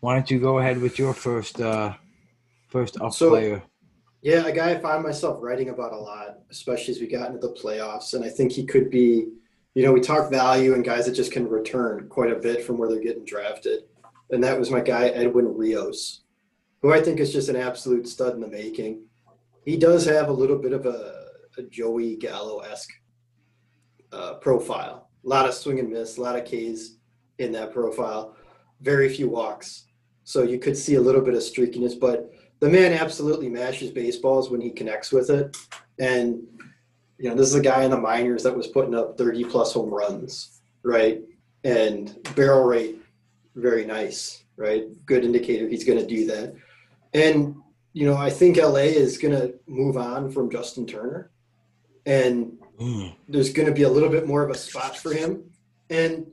why 0.00 0.14
don't 0.14 0.30
you 0.30 0.38
go 0.40 0.58
ahead 0.58 0.80
with 0.80 0.98
your 0.98 1.14
first 1.14 1.60
uh, 1.60 1.94
first 2.68 3.00
up 3.00 3.12
So- 3.12 3.30
player? 3.30 3.62
Yeah, 4.20 4.46
a 4.46 4.52
guy 4.52 4.70
I 4.70 4.78
find 4.78 5.02
myself 5.02 5.38
writing 5.40 5.68
about 5.68 5.92
a 5.92 5.96
lot, 5.96 6.40
especially 6.50 6.94
as 6.94 7.00
we 7.00 7.06
got 7.06 7.28
into 7.28 7.46
the 7.46 7.54
playoffs. 7.54 8.14
And 8.14 8.24
I 8.24 8.28
think 8.28 8.50
he 8.50 8.66
could 8.66 8.90
be, 8.90 9.28
you 9.74 9.84
know, 9.84 9.92
we 9.92 10.00
talk 10.00 10.28
value 10.30 10.74
and 10.74 10.84
guys 10.84 11.06
that 11.06 11.12
just 11.12 11.30
can 11.30 11.48
return 11.48 12.08
quite 12.08 12.32
a 12.32 12.36
bit 12.36 12.64
from 12.64 12.78
where 12.78 12.88
they're 12.88 13.00
getting 13.00 13.24
drafted. 13.24 13.84
And 14.30 14.42
that 14.42 14.58
was 14.58 14.70
my 14.70 14.80
guy, 14.80 15.08
Edwin 15.08 15.56
Rios, 15.56 16.22
who 16.82 16.92
I 16.92 17.00
think 17.00 17.20
is 17.20 17.32
just 17.32 17.48
an 17.48 17.56
absolute 17.56 18.08
stud 18.08 18.34
in 18.34 18.40
the 18.40 18.48
making. 18.48 19.02
He 19.64 19.76
does 19.76 20.04
have 20.06 20.28
a 20.28 20.32
little 20.32 20.58
bit 20.58 20.72
of 20.72 20.86
a, 20.86 21.26
a 21.56 21.62
Joey 21.62 22.16
Gallo 22.16 22.58
esque 22.60 22.90
uh, 24.12 24.34
profile. 24.34 25.10
A 25.24 25.28
lot 25.28 25.46
of 25.46 25.54
swing 25.54 25.78
and 25.78 25.90
miss, 25.90 26.16
a 26.16 26.22
lot 26.22 26.36
of 26.36 26.44
Ks 26.44 26.96
in 27.38 27.52
that 27.52 27.72
profile, 27.72 28.34
very 28.80 29.08
few 29.08 29.28
walks. 29.28 29.84
So 30.24 30.42
you 30.42 30.58
could 30.58 30.76
see 30.76 30.96
a 30.96 31.00
little 31.00 31.20
bit 31.20 31.34
of 31.34 31.40
streakiness, 31.40 31.98
but 31.98 32.32
the 32.60 32.68
man 32.68 32.92
absolutely 32.92 33.48
mashes 33.48 33.90
baseballs 33.90 34.50
when 34.50 34.60
he 34.60 34.70
connects 34.70 35.12
with 35.12 35.30
it. 35.30 35.56
And, 35.98 36.42
you 37.18 37.28
know, 37.28 37.34
this 37.34 37.48
is 37.48 37.54
a 37.54 37.60
guy 37.60 37.84
in 37.84 37.90
the 37.90 38.00
minors 38.00 38.42
that 38.42 38.56
was 38.56 38.66
putting 38.66 38.94
up 38.94 39.16
30 39.18 39.44
plus 39.44 39.72
home 39.72 39.90
runs, 39.90 40.60
right? 40.82 41.22
And 41.64 42.16
barrel 42.34 42.64
rate, 42.64 42.98
very 43.54 43.84
nice, 43.84 44.44
right? 44.56 44.86
Good 45.06 45.24
indicator 45.24 45.68
he's 45.68 45.84
going 45.84 45.98
to 45.98 46.06
do 46.06 46.26
that. 46.26 46.54
And, 47.14 47.56
you 47.92 48.06
know, 48.06 48.16
I 48.16 48.30
think 48.30 48.56
LA 48.56 48.88
is 48.92 49.18
going 49.18 49.34
to 49.34 49.54
move 49.66 49.96
on 49.96 50.30
from 50.30 50.50
Justin 50.50 50.86
Turner. 50.86 51.30
And 52.06 52.58
Mm. 52.78 53.12
there's 53.28 53.52
going 53.52 53.66
to 53.66 53.74
be 53.74 53.82
a 53.82 53.88
little 53.88 54.08
bit 54.08 54.26
more 54.26 54.42
of 54.42 54.50
a 54.50 54.54
spot 54.56 54.96
for 54.96 55.12
him. 55.12 55.50
And 55.90 56.26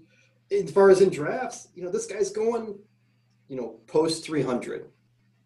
as 0.51 0.69
far 0.71 0.89
as 0.89 1.01
in 1.01 1.09
drafts, 1.09 1.69
you 1.73 1.83
know, 1.83 1.89
this 1.89 2.05
guy's 2.05 2.29
going, 2.29 2.77
you 3.47 3.55
know, 3.57 3.79
post 3.87 4.23
300, 4.23 4.85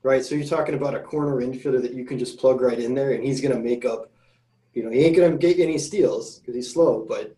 right? 0.03 0.23
So 0.23 0.35
you're 0.35 0.47
talking 0.47 0.75
about 0.75 0.95
a 0.95 0.99
corner 0.99 1.37
infielder 1.37 1.81
that 1.81 1.93
you 1.93 2.05
can 2.05 2.17
just 2.19 2.39
plug 2.39 2.61
right 2.61 2.79
in 2.79 2.93
there 2.93 3.11
and 3.11 3.23
he's 3.23 3.41
going 3.41 3.53
to 3.53 3.59
make 3.61 3.85
up, 3.85 4.11
you 4.73 4.83
know, 4.83 4.89
he 4.89 4.99
ain't 4.99 5.15
going 5.17 5.31
to 5.31 5.37
get 5.37 5.59
any 5.59 5.77
steals 5.77 6.39
because 6.39 6.55
he's 6.55 6.71
slow, 6.71 7.05
but, 7.07 7.35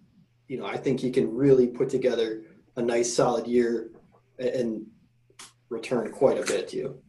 you 0.47 0.57
know, 0.57 0.65
I 0.65 0.77
think 0.77 0.99
he 0.99 1.11
can 1.11 1.33
really 1.33 1.67
put 1.67 1.89
together 1.89 2.43
a 2.75 2.81
nice 2.81 3.13
solid 3.13 3.47
year 3.47 3.91
a- 4.39 4.59
and 4.59 4.85
return 5.69 6.11
quite 6.11 6.37
a 6.37 6.45
bit 6.45 6.67
to 6.69 6.77
you. 6.77 7.01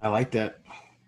I 0.00 0.08
like 0.08 0.30
that, 0.32 0.60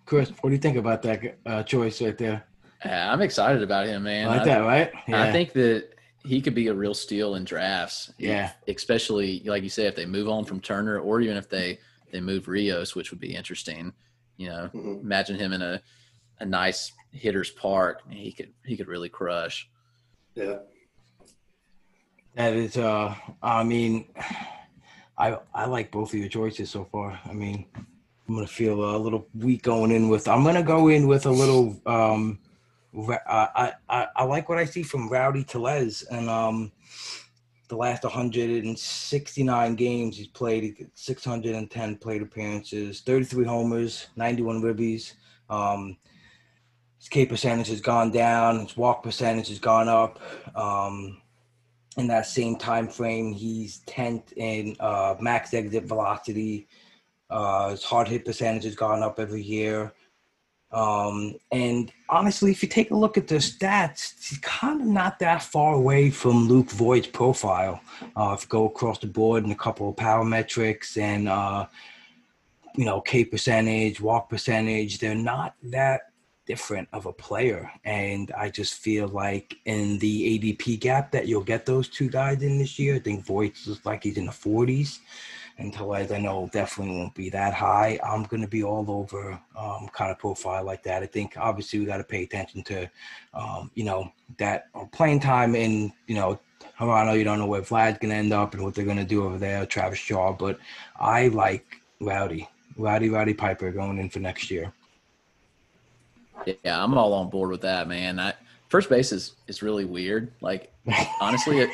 Chris. 0.06 0.30
What 0.40 0.50
do 0.50 0.54
you 0.54 0.60
think 0.60 0.76
about 0.76 1.02
that 1.02 1.38
uh, 1.46 1.62
choice 1.62 2.00
right 2.02 2.16
there? 2.16 2.44
Yeah, 2.84 3.12
I'm 3.12 3.20
excited 3.20 3.62
about 3.62 3.86
him, 3.86 4.04
man. 4.04 4.26
I 4.26 4.30
like 4.30 4.40
I- 4.42 4.44
that, 4.46 4.58
right? 4.58 4.92
I 5.08 5.30
think 5.30 5.52
that 5.52 5.90
he 6.24 6.40
could 6.40 6.54
be 6.54 6.68
a 6.68 6.74
real 6.74 6.94
steal 6.94 7.34
in 7.34 7.44
drafts. 7.44 8.12
Yeah. 8.18 8.52
Especially 8.68 9.42
like 9.44 9.62
you 9.62 9.68
say, 9.68 9.86
if 9.86 9.96
they 9.96 10.06
move 10.06 10.28
on 10.28 10.44
from 10.44 10.60
Turner, 10.60 10.98
or 10.98 11.20
even 11.20 11.36
if 11.36 11.48
they 11.48 11.78
they 12.12 12.20
move 12.20 12.48
Rios, 12.48 12.94
which 12.94 13.10
would 13.10 13.20
be 13.20 13.34
interesting. 13.34 13.92
You 14.36 14.48
know, 14.48 14.70
Mhm. 14.74 15.00
imagine 15.02 15.38
him 15.38 15.52
in 15.52 15.62
a 15.62 15.82
a 16.38 16.46
nice 16.46 16.92
hitter's 17.12 17.50
park. 17.50 18.00
He 18.08 18.32
could 18.32 18.52
he 18.64 18.76
could 18.76 18.88
really 18.88 19.08
crush. 19.10 19.68
Yeah. 20.34 20.60
That 22.34 22.54
is, 22.54 22.76
uh, 22.76 23.14
I 23.42 23.64
mean, 23.64 24.06
I 25.18 25.38
I 25.54 25.66
like 25.66 25.90
both 25.90 26.12
of 26.14 26.18
your 26.18 26.28
choices 26.28 26.70
so 26.70 26.84
far. 26.84 27.20
I 27.26 27.32
mean, 27.32 27.66
I'm 27.74 28.34
gonna 28.34 28.46
feel 28.46 28.96
a 28.96 28.96
little 28.96 29.26
weak 29.34 29.62
going 29.62 29.90
in 29.90 30.08
with. 30.08 30.28
I'm 30.28 30.44
gonna 30.44 30.62
go 30.62 30.88
in 30.88 31.06
with 31.08 31.26
a 31.26 31.30
little. 31.30 31.80
Um, 31.86 32.38
I 33.08 33.72
I 33.88 34.06
I 34.16 34.24
like 34.24 34.48
what 34.48 34.58
I 34.58 34.64
see 34.64 34.82
from 34.82 35.08
Rowdy 35.08 35.44
Tellez 35.44 36.02
and 36.04 36.30
um, 36.30 36.72
the 37.70 37.76
last 37.76 38.02
169 38.02 39.74
games 39.76 40.16
he's 40.16 40.26
played, 40.26 40.90
610 40.94 41.96
plate 41.98 42.20
appearances, 42.20 43.00
33 43.00 43.46
homers, 43.46 44.08
91 44.16 44.60
ribbies. 44.60 45.14
Um, 45.48 45.96
his 46.98 47.08
K 47.08 47.24
percentage 47.24 47.68
has 47.68 47.80
gone 47.80 48.10
down. 48.10 48.60
His 48.60 48.76
walk 48.76 49.02
percentage 49.02 49.48
has 49.48 49.60
gone 49.60 49.88
up. 49.88 50.20
Um, 50.54 51.22
in 51.96 52.08
that 52.08 52.26
same 52.26 52.56
time 52.56 52.88
frame, 52.88 53.32
he's 53.32 53.82
10th 53.86 54.32
in 54.36 54.76
uh, 54.80 55.14
max 55.20 55.54
exit 55.54 55.84
velocity. 55.84 56.68
Uh, 57.30 57.70
his 57.70 57.84
hard 57.84 58.08
hit 58.08 58.24
percentage 58.24 58.64
has 58.64 58.74
gone 58.74 59.02
up 59.02 59.18
every 59.18 59.42
year. 59.42 59.92
Um, 60.72 61.34
and 61.50 61.92
honestly, 62.08 62.52
if 62.52 62.62
you 62.62 62.68
take 62.68 62.90
a 62.90 62.96
look 62.96 63.18
at 63.18 63.26
the 63.26 63.36
stats, 63.36 64.14
he's 64.28 64.38
kind 64.38 64.80
of 64.80 64.86
not 64.86 65.18
that 65.18 65.42
far 65.42 65.74
away 65.74 66.10
from 66.10 66.46
Luke 66.46 66.70
Voit's 66.70 67.08
profile. 67.08 67.80
Uh, 68.16 68.34
if 68.36 68.44
you 68.44 68.48
go 68.48 68.66
across 68.66 68.98
the 68.98 69.06
board 69.06 69.44
in 69.44 69.50
a 69.50 69.56
couple 69.56 69.88
of 69.88 69.96
power 69.96 70.24
metrics 70.24 70.96
and, 70.96 71.28
uh, 71.28 71.66
you 72.76 72.84
know, 72.84 73.00
K 73.00 73.24
percentage, 73.24 74.00
walk 74.00 74.28
percentage, 74.30 74.98
they're 74.98 75.14
not 75.14 75.54
that 75.64 76.02
different 76.46 76.88
of 76.92 77.06
a 77.06 77.12
player. 77.12 77.70
And 77.84 78.32
I 78.36 78.48
just 78.50 78.74
feel 78.74 79.08
like 79.08 79.56
in 79.64 79.98
the 79.98 80.38
ADP 80.38 80.80
gap 80.80 81.10
that 81.12 81.26
you'll 81.26 81.44
get 81.44 81.66
those 81.66 81.88
two 81.88 82.08
guys 82.08 82.42
in 82.42 82.58
this 82.58 82.78
year. 82.78 82.96
I 82.96 82.98
think 83.00 83.24
Voigt 83.24 83.54
looks 83.66 83.84
like 83.84 84.04
he's 84.04 84.18
in 84.18 84.26
the 84.26 84.32
40s. 84.32 84.98
And 85.60 85.74
Tellez, 85.74 86.10
I 86.10 86.18
know 86.18 86.48
definitely 86.52 86.96
won't 86.96 87.14
be 87.14 87.28
that 87.30 87.52
high. 87.52 87.98
I'm 88.02 88.22
going 88.24 88.40
to 88.40 88.48
be 88.48 88.64
all 88.64 88.90
over 88.90 89.38
um, 89.54 89.88
kind 89.92 90.10
of 90.10 90.18
profile 90.18 90.64
like 90.64 90.82
that. 90.84 91.02
I 91.02 91.06
think 91.06 91.34
obviously 91.36 91.78
we 91.78 91.84
got 91.84 91.98
to 91.98 92.04
pay 92.04 92.22
attention 92.22 92.62
to, 92.62 92.90
um, 93.34 93.70
you 93.74 93.84
know, 93.84 94.10
that 94.38 94.68
uh, 94.74 94.86
playing 94.86 95.20
time 95.20 95.54
in, 95.54 95.92
you 96.06 96.14
know, 96.14 96.40
Toronto. 96.78 97.12
You 97.12 97.24
don't 97.24 97.38
know 97.38 97.46
where 97.46 97.60
Vlad's 97.60 97.98
going 97.98 98.10
to 98.10 98.16
end 98.16 98.32
up 98.32 98.54
and 98.54 98.64
what 98.64 98.74
they're 98.74 98.86
going 98.86 98.96
to 98.96 99.04
do 99.04 99.22
over 99.22 99.36
there, 99.36 99.66
Travis 99.66 99.98
Shaw. 99.98 100.32
But 100.32 100.58
I 100.98 101.28
like 101.28 101.66
Rowdy, 102.00 102.48
Rowdy, 102.78 103.10
Rowdy 103.10 103.34
Piper 103.34 103.70
going 103.70 103.98
in 103.98 104.08
for 104.08 104.20
next 104.20 104.50
year. 104.50 104.72
Yeah, 106.46 106.82
I'm 106.82 106.96
all 106.96 107.12
on 107.12 107.28
board 107.28 107.50
with 107.50 107.60
that, 107.60 107.86
man. 107.86 108.18
I, 108.18 108.32
first 108.70 108.88
base 108.88 109.12
is 109.12 109.34
is 109.46 109.62
really 109.62 109.84
weird. 109.84 110.32
Like 110.40 110.72
honestly, 111.20 111.68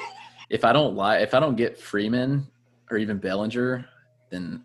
if 0.50 0.64
I 0.64 0.72
don't 0.72 0.96
lie, 0.96 1.18
if 1.18 1.34
I 1.34 1.40
don't 1.40 1.54
get 1.54 1.78
Freeman 1.78 2.48
or 2.90 2.96
even 2.98 3.18
Bellinger, 3.18 3.84
then 4.30 4.64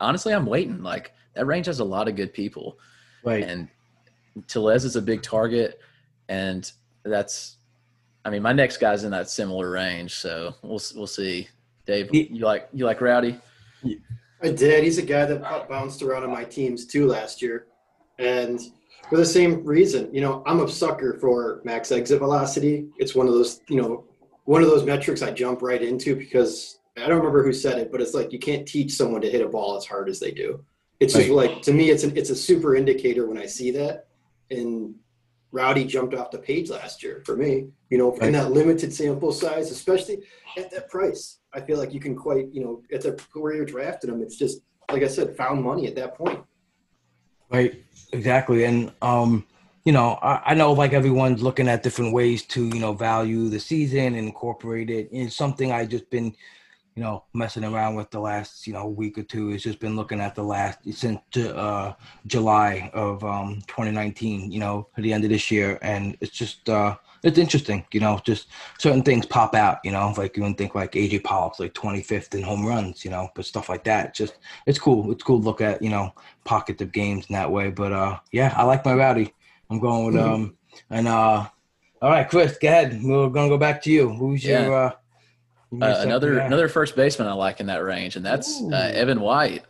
honestly 0.00 0.32
I'm 0.32 0.46
waiting. 0.46 0.82
Like 0.82 1.12
that 1.34 1.46
range 1.46 1.66
has 1.66 1.80
a 1.80 1.84
lot 1.84 2.08
of 2.08 2.16
good 2.16 2.32
people, 2.32 2.78
Right. 3.24 3.44
and 3.44 3.68
Tellez 4.46 4.84
is 4.84 4.96
a 4.96 5.02
big 5.02 5.22
target, 5.22 5.80
and 6.28 6.70
that's. 7.04 7.56
I 8.24 8.30
mean, 8.30 8.42
my 8.42 8.52
next 8.52 8.78
guy's 8.78 9.04
in 9.04 9.12
that 9.12 9.30
similar 9.30 9.70
range, 9.70 10.14
so 10.14 10.54
we'll 10.62 10.80
we'll 10.94 11.06
see. 11.06 11.48
Dave, 11.86 12.10
He- 12.10 12.24
you 12.32 12.44
like 12.44 12.68
you 12.72 12.84
like 12.84 13.00
Rowdy? 13.00 13.38
I 14.42 14.50
did. 14.50 14.82
He's 14.84 14.98
a 14.98 15.02
guy 15.02 15.24
that 15.26 15.68
bounced 15.68 16.02
around 16.02 16.24
on 16.24 16.30
my 16.30 16.44
teams 16.44 16.86
too 16.86 17.06
last 17.06 17.40
year, 17.40 17.66
and 18.18 18.60
for 19.08 19.16
the 19.16 19.24
same 19.24 19.64
reason. 19.64 20.12
You 20.12 20.20
know, 20.20 20.42
I'm 20.46 20.60
a 20.60 20.68
sucker 20.68 21.16
for 21.20 21.60
max 21.64 21.92
exit 21.92 22.18
velocity. 22.18 22.88
It's 22.98 23.14
one 23.14 23.28
of 23.28 23.34
those, 23.34 23.60
you 23.68 23.80
know, 23.80 24.04
one 24.44 24.62
of 24.62 24.68
those 24.68 24.84
metrics 24.84 25.22
I 25.22 25.30
jump 25.30 25.62
right 25.62 25.80
into 25.80 26.16
because 26.16 26.80
I 26.96 27.08
don't 27.08 27.18
remember 27.18 27.44
who 27.44 27.52
said 27.52 27.78
it, 27.78 27.92
but 27.92 28.00
it's 28.00 28.14
like 28.14 28.32
you 28.32 28.38
can't 28.38 28.66
teach 28.66 28.92
someone 28.92 29.20
to 29.20 29.30
hit 29.30 29.42
a 29.42 29.48
ball 29.48 29.76
as 29.76 29.84
hard 29.84 30.08
as 30.08 30.18
they 30.18 30.30
do. 30.30 30.64
It's 30.98 31.12
just 31.12 31.28
Right. 31.28 31.50
like 31.50 31.62
to 31.62 31.72
me, 31.72 31.90
it's 31.90 32.04
an, 32.04 32.16
it's 32.16 32.30
a 32.30 32.36
super 32.36 32.74
indicator 32.74 33.26
when 33.26 33.36
I 33.36 33.46
see 33.46 33.70
that. 33.72 34.06
And 34.50 34.94
Rowdy 35.52 35.84
jumped 35.84 36.14
off 36.14 36.30
the 36.30 36.38
page 36.38 36.70
last 36.70 37.02
year 37.02 37.22
for 37.26 37.36
me. 37.36 37.68
You 37.90 37.98
know, 37.98 38.12
Right. 38.12 38.28
in 38.28 38.32
that 38.32 38.52
limited 38.52 38.92
sample 38.94 39.30
size, 39.30 39.70
especially 39.70 40.22
at 40.56 40.70
that 40.70 40.88
price, 40.88 41.38
I 41.52 41.60
feel 41.60 41.78
like 41.78 41.92
you 41.92 42.00
can 42.00 42.16
quite, 42.16 42.48
you 42.52 42.64
know, 42.64 42.82
at 42.90 43.02
the 43.02 43.20
where 43.34 43.54
you're 43.54 43.66
drafting 43.66 44.10
them, 44.10 44.22
it's 44.22 44.36
just 44.36 44.62
like 44.90 45.02
I 45.02 45.08
said, 45.08 45.36
found 45.36 45.62
money 45.62 45.86
at 45.86 45.96
that 45.96 46.14
point. 46.14 46.40
Right, 47.50 47.84
exactly. 48.12 48.64
And 48.64 48.90
um, 49.02 49.44
you 49.84 49.92
know, 49.92 50.18
I, 50.22 50.40
I 50.46 50.54
know 50.54 50.72
like 50.72 50.94
everyone's 50.94 51.42
looking 51.42 51.68
at 51.68 51.82
different 51.82 52.12
ways 52.12 52.42
to, 52.46 52.66
you 52.68 52.80
know, 52.80 52.92
value 52.94 53.48
the 53.48 53.60
season 53.60 54.14
and 54.14 54.16
incorporate 54.16 54.90
it. 54.90 55.08
It's 55.12 55.36
something 55.36 55.70
I 55.72 55.84
just 55.84 56.10
been, 56.10 56.34
you 56.96 57.02
know, 57.02 57.24
messing 57.34 57.62
around 57.62 57.94
with 57.94 58.10
the 58.10 58.18
last, 58.18 58.66
you 58.66 58.72
know, 58.72 58.86
week 58.88 59.18
or 59.18 59.22
two. 59.22 59.50
It's 59.50 59.62
just 59.62 59.78
been 59.78 59.96
looking 59.96 60.18
at 60.18 60.34
the 60.34 60.42
last 60.42 60.78
since 60.92 61.20
uh 61.36 61.92
July 62.26 62.90
of 62.94 63.22
um 63.22 63.62
2019, 63.66 64.50
you 64.50 64.58
know, 64.58 64.88
at 64.96 65.04
the 65.04 65.12
end 65.12 65.22
of 65.22 65.30
this 65.30 65.50
year. 65.50 65.78
And 65.82 66.16
it's 66.20 66.32
just 66.32 66.68
uh 66.70 66.96
it's 67.22 67.36
interesting, 67.36 67.84
you 67.92 68.00
know, 68.00 68.18
just 68.24 68.48
certain 68.78 69.02
things 69.02 69.26
pop 69.26 69.54
out, 69.54 69.78
you 69.84 69.92
know, 69.92 70.14
like 70.16 70.36
you 70.36 70.42
wouldn't 70.42 70.56
think 70.56 70.74
like 70.74 70.92
AJ 70.92 71.22
Pollock's 71.22 71.60
like 71.60 71.74
25th 71.74 72.34
in 72.34 72.42
home 72.42 72.64
runs, 72.64 73.04
you 73.04 73.10
know, 73.10 73.28
but 73.34 73.44
stuff 73.44 73.68
like 73.68 73.84
that. 73.84 74.14
Just 74.14 74.38
it's 74.64 74.78
cool. 74.78 75.12
It's 75.12 75.22
cool 75.22 75.38
to 75.38 75.44
look 75.44 75.60
at, 75.60 75.82
you 75.82 75.90
know, 75.90 76.14
pockets 76.44 76.80
of 76.80 76.92
games 76.92 77.26
in 77.28 77.34
that 77.34 77.52
way. 77.52 77.70
But 77.70 77.92
uh 77.92 78.18
yeah, 78.32 78.54
I 78.56 78.64
like 78.64 78.86
my 78.86 78.94
rowdy. 78.94 79.34
I'm 79.68 79.80
going 79.80 80.06
with 80.06 80.14
mm-hmm. 80.14 80.32
um 80.32 80.56
and 80.88 81.08
uh 81.08 81.46
all 82.00 82.10
right, 82.10 82.28
Chris, 82.28 82.56
go 82.56 82.68
ahead. 82.68 83.02
We're 83.02 83.28
gonna 83.28 83.50
go 83.50 83.58
back 83.58 83.82
to 83.82 83.90
you. 83.90 84.10
Who's 84.10 84.44
yeah. 84.44 84.64
your 84.64 84.74
uh, 84.86 84.92
uh, 85.82 85.96
another 86.00 86.38
another 86.38 86.68
first 86.68 86.96
baseman 86.96 87.28
I 87.28 87.32
like 87.32 87.60
in 87.60 87.66
that 87.66 87.82
range, 87.82 88.16
and 88.16 88.24
that's 88.24 88.62
uh, 88.62 88.90
Evan 88.94 89.20
White. 89.20 89.64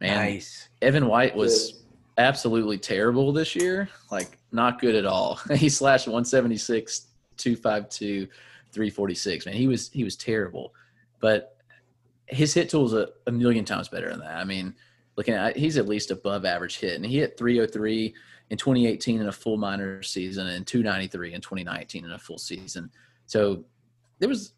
Man, 0.00 0.16
nice. 0.16 0.68
Evan 0.80 1.06
White 1.06 1.36
was 1.36 1.82
absolutely 2.18 2.78
terrible 2.78 3.32
this 3.32 3.54
year. 3.54 3.88
Like 4.10 4.38
not 4.52 4.80
good 4.80 4.94
at 4.94 5.06
all. 5.06 5.36
he 5.54 5.68
slashed 5.68 6.06
176, 6.06 7.06
252, 7.36 8.26
346. 8.72 9.46
Man, 9.46 9.54
he 9.54 9.66
was 9.66 9.90
he 9.90 10.04
was 10.04 10.16
terrible. 10.16 10.74
But 11.20 11.56
his 12.26 12.54
hit 12.54 12.70
tool 12.70 12.86
is 12.86 12.92
a, 12.92 13.08
a 13.26 13.32
million 13.32 13.64
times 13.64 13.88
better 13.88 14.08
than 14.08 14.20
that. 14.20 14.36
I 14.36 14.44
mean, 14.44 14.74
looking 15.16 15.34
at 15.34 15.56
he's 15.56 15.76
at 15.76 15.86
least 15.86 16.10
above 16.10 16.44
average 16.44 16.78
hit, 16.78 16.94
and 16.94 17.04
he 17.04 17.18
hit 17.18 17.36
303 17.36 18.14
in 18.50 18.56
2018 18.56 19.20
in 19.20 19.28
a 19.28 19.32
full 19.32 19.56
minor 19.56 20.02
season, 20.02 20.46
and 20.46 20.66
293 20.66 21.34
in 21.34 21.40
2019 21.40 22.04
in 22.04 22.12
a 22.12 22.18
full 22.18 22.38
season. 22.38 22.90
So 23.26 23.64
there 24.18 24.28
was 24.28 24.52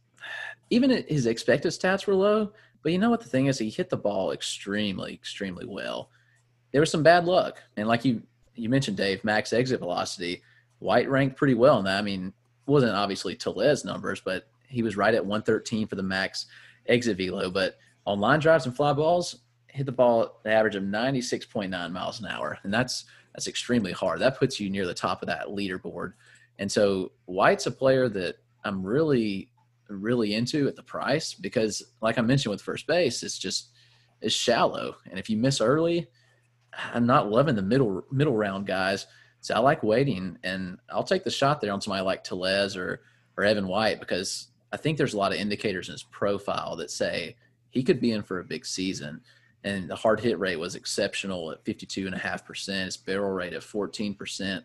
even 0.71 1.05
his 1.09 1.27
expected 1.27 1.69
stats 1.69 2.07
were 2.07 2.15
low, 2.15 2.53
but 2.83 2.93
you 2.93 2.99
know 2.99 3.11
what 3.11 3.21
the 3.21 3.29
thing 3.29 3.47
is, 3.47 3.59
he 3.59 3.71
hit 3.71 3.91
the 3.91 3.97
ball 3.97 4.33
extremely, 4.33 5.15
extremely 5.15 5.67
well. 5.67 6.11
There 6.73 6.81
was 6.81 6.91
some 6.91 7.03
bad 7.03 7.25
luck, 7.25 7.63
and 7.77 7.87
like 7.87 8.05
you 8.05 8.23
you 8.55 8.69
mentioned, 8.69 8.97
Dave, 8.97 9.25
max 9.25 9.53
exit 9.53 9.81
velocity, 9.81 10.43
White 10.79 11.09
ranked 11.09 11.37
pretty 11.37 11.55
well 11.55 11.79
in 11.79 11.85
that. 11.85 11.99
I 11.99 12.03
mean, 12.03 12.33
wasn't 12.67 12.93
obviously 12.93 13.35
Tellez 13.35 13.85
numbers, 13.85 14.21
but 14.21 14.49
he 14.69 14.83
was 14.83 14.97
right 14.97 15.15
at 15.15 15.25
113 15.25 15.87
for 15.87 15.97
the 15.97 16.03
max 16.03 16.47
exit 16.87 17.17
velo. 17.17 17.51
But 17.51 17.79
on 18.07 18.21
line 18.21 18.41
drives 18.41 18.67
and 18.67 18.75
fly 18.75 18.93
balls, 18.93 19.41
hit 19.69 19.87
the 19.87 19.93
ball 19.93 20.23
at 20.23 20.31
the 20.43 20.51
average 20.51 20.75
of 20.75 20.83
96.9 20.83 21.93
miles 21.93 22.21
an 22.21 22.27
hour, 22.27 22.59
and 22.63 22.73
that's 22.73 23.05
that's 23.35 23.49
extremely 23.49 23.93
hard. 23.93 24.21
That 24.21 24.39
puts 24.39 24.61
you 24.61 24.69
near 24.69 24.87
the 24.87 24.93
top 24.93 25.23
of 25.23 25.29
that 25.29 25.47
leaderboard. 25.47 26.13
And 26.59 26.71
so 26.71 27.13
White's 27.25 27.67
a 27.67 27.71
player 27.71 28.09
that 28.11 28.37
I'm 28.65 28.85
really 28.85 29.49
really 30.01 30.35
into 30.35 30.69
at 30.69 30.77
the 30.77 30.83
price 30.83 31.35
because 31.35 31.83
like 32.01 32.19
I 32.19 32.23
mentioned 32.23 32.51
with 32.51 32.63
first 32.63 32.87
base, 32.87 33.23
it's 33.23 33.39
just 33.39 33.71
it's 34.21 34.35
shallow. 34.35 34.97
And 35.11 35.19
if 35.19 35.29
you 35.29 35.37
miss 35.37 35.61
early, 35.61 36.09
I'm 36.95 37.07
not 37.07 37.31
loving 37.31 37.55
the 37.55 37.63
middle 37.63 38.05
middle 38.11 38.37
round 38.37 38.67
guys. 38.67 39.07
So 39.41 39.55
I 39.55 39.59
like 39.59 39.83
waiting 39.83 40.39
and 40.45 40.79
I'll 40.91 41.03
take 41.03 41.25
the 41.25 41.31
shot 41.31 41.61
there 41.61 41.73
on 41.73 41.81
somebody 41.81 42.05
like 42.05 42.25
Tellez 42.25 42.77
or 42.77 43.03
or 43.37 43.45
Evan 43.45 43.67
White 43.67 44.01
because 44.01 44.49
I 44.73 44.77
think 44.77 44.97
there's 44.97 45.15
a 45.15 45.19
lot 45.19 45.33
of 45.33 45.39
indicators 45.39 45.89
in 45.89 45.93
his 45.93 46.03
profile 46.05 46.77
that 46.77 46.91
say 46.91 47.37
he 47.71 47.83
could 47.83 48.01
be 48.01 48.13
in 48.13 48.23
for 48.23 48.39
a 48.39 48.45
big 48.45 48.65
season. 48.65 49.21
And 49.65 49.89
the 49.89 49.97
hard 49.97 50.21
hit 50.21 50.39
rate 50.39 50.59
was 50.59 50.75
exceptional 50.75 51.53
at 51.53 51.65
52.5%. 51.65 52.85
His 52.85 52.97
barrel 52.97 53.31
rate 53.31 53.53
at 53.53 53.63
14%, 53.63 54.63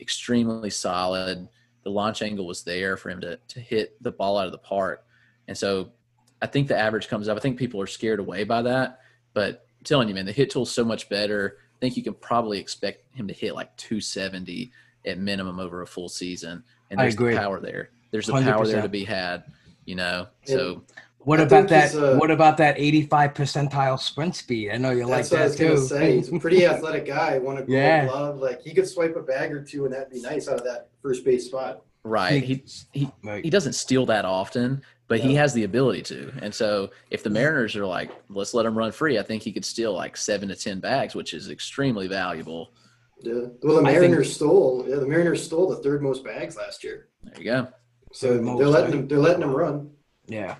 extremely 0.00 0.70
solid 0.70 1.48
the 1.82 1.90
launch 1.90 2.22
angle 2.22 2.46
was 2.46 2.62
there 2.62 2.96
for 2.96 3.10
him 3.10 3.20
to 3.20 3.38
to 3.48 3.60
hit 3.60 4.02
the 4.02 4.12
ball 4.12 4.38
out 4.38 4.46
of 4.46 4.52
the 4.52 4.58
park. 4.58 5.04
And 5.46 5.56
so 5.56 5.92
I 6.40 6.46
think 6.46 6.68
the 6.68 6.78
average 6.78 7.08
comes 7.08 7.28
up. 7.28 7.36
I 7.36 7.40
think 7.40 7.58
people 7.58 7.80
are 7.80 7.86
scared 7.86 8.20
away 8.20 8.44
by 8.44 8.62
that. 8.62 9.00
But 9.34 9.66
I'm 9.78 9.84
telling 9.84 10.08
you, 10.08 10.14
man, 10.14 10.26
the 10.26 10.32
hit 10.32 10.50
tool's 10.50 10.70
so 10.70 10.84
much 10.84 11.08
better. 11.08 11.58
I 11.76 11.78
think 11.80 11.96
you 11.96 12.02
can 12.02 12.14
probably 12.14 12.58
expect 12.58 13.14
him 13.14 13.28
to 13.28 13.34
hit 13.34 13.54
like 13.54 13.76
270 13.76 14.72
at 15.06 15.18
minimum 15.18 15.60
over 15.60 15.82
a 15.82 15.86
full 15.86 16.08
season. 16.08 16.64
And 16.90 16.98
there's 16.98 17.16
the 17.16 17.36
power 17.36 17.60
there. 17.60 17.90
There's 18.10 18.26
the 18.26 18.32
100%. 18.32 18.44
power 18.44 18.66
there 18.66 18.82
to 18.82 18.88
be 18.88 19.04
had, 19.04 19.44
you 19.84 19.94
know. 19.94 20.28
So 20.44 20.82
what 21.28 21.40
I 21.40 21.42
about 21.42 21.68
that? 21.68 21.94
Uh, 21.94 22.16
what 22.16 22.30
about 22.30 22.56
that 22.56 22.78
85 22.78 23.34
percentile 23.34 24.00
sprint 24.00 24.34
speed? 24.34 24.70
I 24.70 24.78
know 24.78 24.92
you 24.92 25.04
like 25.04 25.28
that 25.28 25.58
too. 25.58 25.76
Say. 25.76 26.16
He's 26.16 26.32
a 26.32 26.38
pretty 26.38 26.64
athletic 26.66 27.04
guy. 27.04 27.36
Want 27.36 27.66
to 27.66 27.70
yeah. 27.70 28.06
glove? 28.06 28.38
Like 28.38 28.62
he 28.62 28.72
could 28.72 28.88
swipe 28.88 29.14
a 29.14 29.20
bag 29.20 29.52
or 29.52 29.62
two, 29.62 29.84
and 29.84 29.92
that'd 29.92 30.10
be 30.10 30.22
nice 30.22 30.48
out 30.48 30.56
of 30.56 30.64
that 30.64 30.88
first 31.02 31.26
base 31.26 31.44
spot. 31.44 31.82
Right. 32.02 32.42
He 32.42 32.64
he 32.94 33.10
right. 33.22 33.44
he 33.44 33.50
doesn't 33.50 33.74
steal 33.74 34.06
that 34.06 34.24
often, 34.24 34.80
but 35.06 35.18
yeah. 35.18 35.26
he 35.26 35.34
has 35.34 35.52
the 35.52 35.64
ability 35.64 36.00
to. 36.04 36.32
And 36.40 36.54
so 36.54 36.92
if 37.10 37.22
the 37.22 37.28
Mariners 37.28 37.76
are 37.76 37.84
like, 37.84 38.10
let's 38.30 38.54
let 38.54 38.64
him 38.64 38.76
run 38.76 38.90
free, 38.90 39.18
I 39.18 39.22
think 39.22 39.42
he 39.42 39.52
could 39.52 39.66
steal 39.66 39.92
like 39.92 40.16
seven 40.16 40.48
to 40.48 40.56
ten 40.56 40.80
bags, 40.80 41.14
which 41.14 41.34
is 41.34 41.50
extremely 41.50 42.08
valuable. 42.08 42.72
Yeah. 43.20 43.48
Well, 43.62 43.76
the 43.76 43.82
Mariners 43.82 44.28
think, 44.28 44.36
stole. 44.36 44.86
Yeah, 44.88 44.96
the 44.96 45.06
Mariners 45.06 45.44
stole 45.44 45.68
the 45.68 45.76
third 45.76 46.02
most 46.02 46.24
bags 46.24 46.56
last 46.56 46.82
year. 46.82 47.08
There 47.22 47.38
you 47.38 47.44
go. 47.44 47.68
So 48.14 48.32
they're 48.38 48.66
letting 48.66 48.92
right? 48.92 49.00
him. 49.00 49.08
They're 49.08 49.18
letting 49.18 49.42
him 49.42 49.54
run. 49.54 49.90
Yeah. 50.26 50.56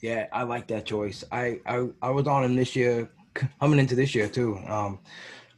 Yeah, 0.00 0.26
I 0.32 0.44
like 0.44 0.66
that 0.68 0.86
choice. 0.86 1.24
I, 1.30 1.60
I 1.66 1.88
I 2.00 2.10
was 2.10 2.26
on 2.26 2.44
him 2.44 2.56
this 2.56 2.74
year, 2.74 3.10
coming 3.60 3.78
into 3.78 3.94
this 3.94 4.14
year 4.14 4.28
too. 4.28 4.56
Um, 4.66 4.98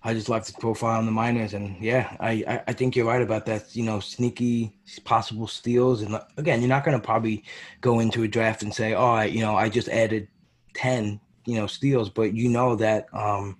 I 0.03 0.15
just 0.15 0.29
like 0.29 0.45
his 0.47 0.55
profile 0.57 0.99
in 0.99 1.07
the 1.07 1.13
minors, 1.13 1.55
and 1.55 1.81
yeah, 1.81 2.17
I, 2.19 2.45
I, 2.49 2.63
I 2.69 2.73
think 2.73 2.97
you're 2.97 3.07
right 3.07 3.23
about 3.23 3.47
that. 3.47 3.77
You 3.77 3.85
know, 3.85 4.01
sneaky 4.01 4.77
possible 5.05 5.47
steals, 5.47 6.03
and 6.03 6.21
again, 6.37 6.61
you're 6.61 6.69
not 6.69 6.85
going 6.85 6.99
to 7.01 7.05
probably 7.05 7.45
go 7.81 8.01
into 8.01 8.25
a 8.25 8.29
draft 8.29 8.63
and 8.65 8.75
say, 8.75 8.95
"Oh, 8.95 9.13
I, 9.13 9.25
you 9.27 9.41
know, 9.43 9.55
I 9.57 9.69
just 9.69 9.89
added 9.89 10.27
ten, 10.75 11.21
you 11.47 11.57
know, 11.57 11.69
steals," 11.69 12.11
but 12.11 12.35
you 12.35 12.49
know 12.49 12.75
that 12.77 13.07
um, 13.15 13.59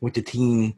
with 0.00 0.14
the 0.14 0.22
team 0.22 0.74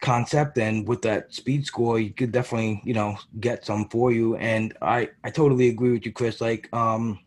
concept 0.00 0.58
and 0.58 0.86
with 0.88 1.02
that 1.02 1.34
speed 1.34 1.66
score, 1.66 2.00
you 2.00 2.10
could 2.10 2.32
definitely, 2.32 2.80
you 2.84 2.94
know, 2.94 3.16
get 3.40 3.66
some 3.66 3.88
for 3.90 4.12
you. 4.12 4.36
And 4.36 4.74
I 4.80 5.10
I 5.24 5.30
totally 5.30 5.68
agree 5.68 5.92
with 5.92 6.06
you, 6.06 6.12
Chris. 6.12 6.40
Like, 6.40 6.68
um, 6.74 7.18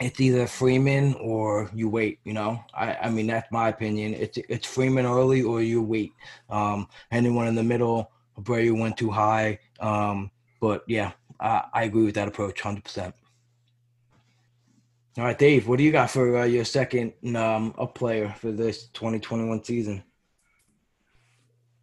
it's 0.00 0.20
either 0.20 0.46
Freeman 0.46 1.14
or 1.14 1.70
you 1.74 1.88
wait. 1.88 2.18
You 2.24 2.32
know, 2.32 2.60
I, 2.74 2.94
I 2.94 3.10
mean 3.10 3.26
that's 3.26 3.50
my 3.50 3.68
opinion. 3.68 4.14
It's 4.14 4.38
it's 4.48 4.66
Freeman 4.66 5.06
early 5.06 5.42
or 5.42 5.62
you 5.62 5.82
wait. 5.82 6.12
Um, 6.50 6.88
anyone 7.10 7.46
in 7.46 7.54
the 7.54 7.62
middle, 7.62 8.10
Abreu 8.38 8.78
went 8.78 8.96
too 8.96 9.10
high. 9.10 9.58
Um, 9.80 10.30
but 10.60 10.84
yeah, 10.88 11.12
I, 11.40 11.64
I 11.72 11.82
agree 11.84 12.04
with 12.04 12.14
that 12.16 12.28
approach, 12.28 12.60
hundred 12.60 12.84
percent. 12.84 13.14
All 15.16 15.24
right, 15.24 15.38
Dave, 15.38 15.68
what 15.68 15.78
do 15.78 15.84
you 15.84 15.92
got 15.92 16.10
for 16.10 16.38
uh, 16.38 16.44
your 16.44 16.64
second 16.64 17.12
um, 17.36 17.72
up 17.78 17.94
player 17.94 18.34
for 18.40 18.50
this 18.50 18.88
2021 18.88 19.62
season? 19.62 20.02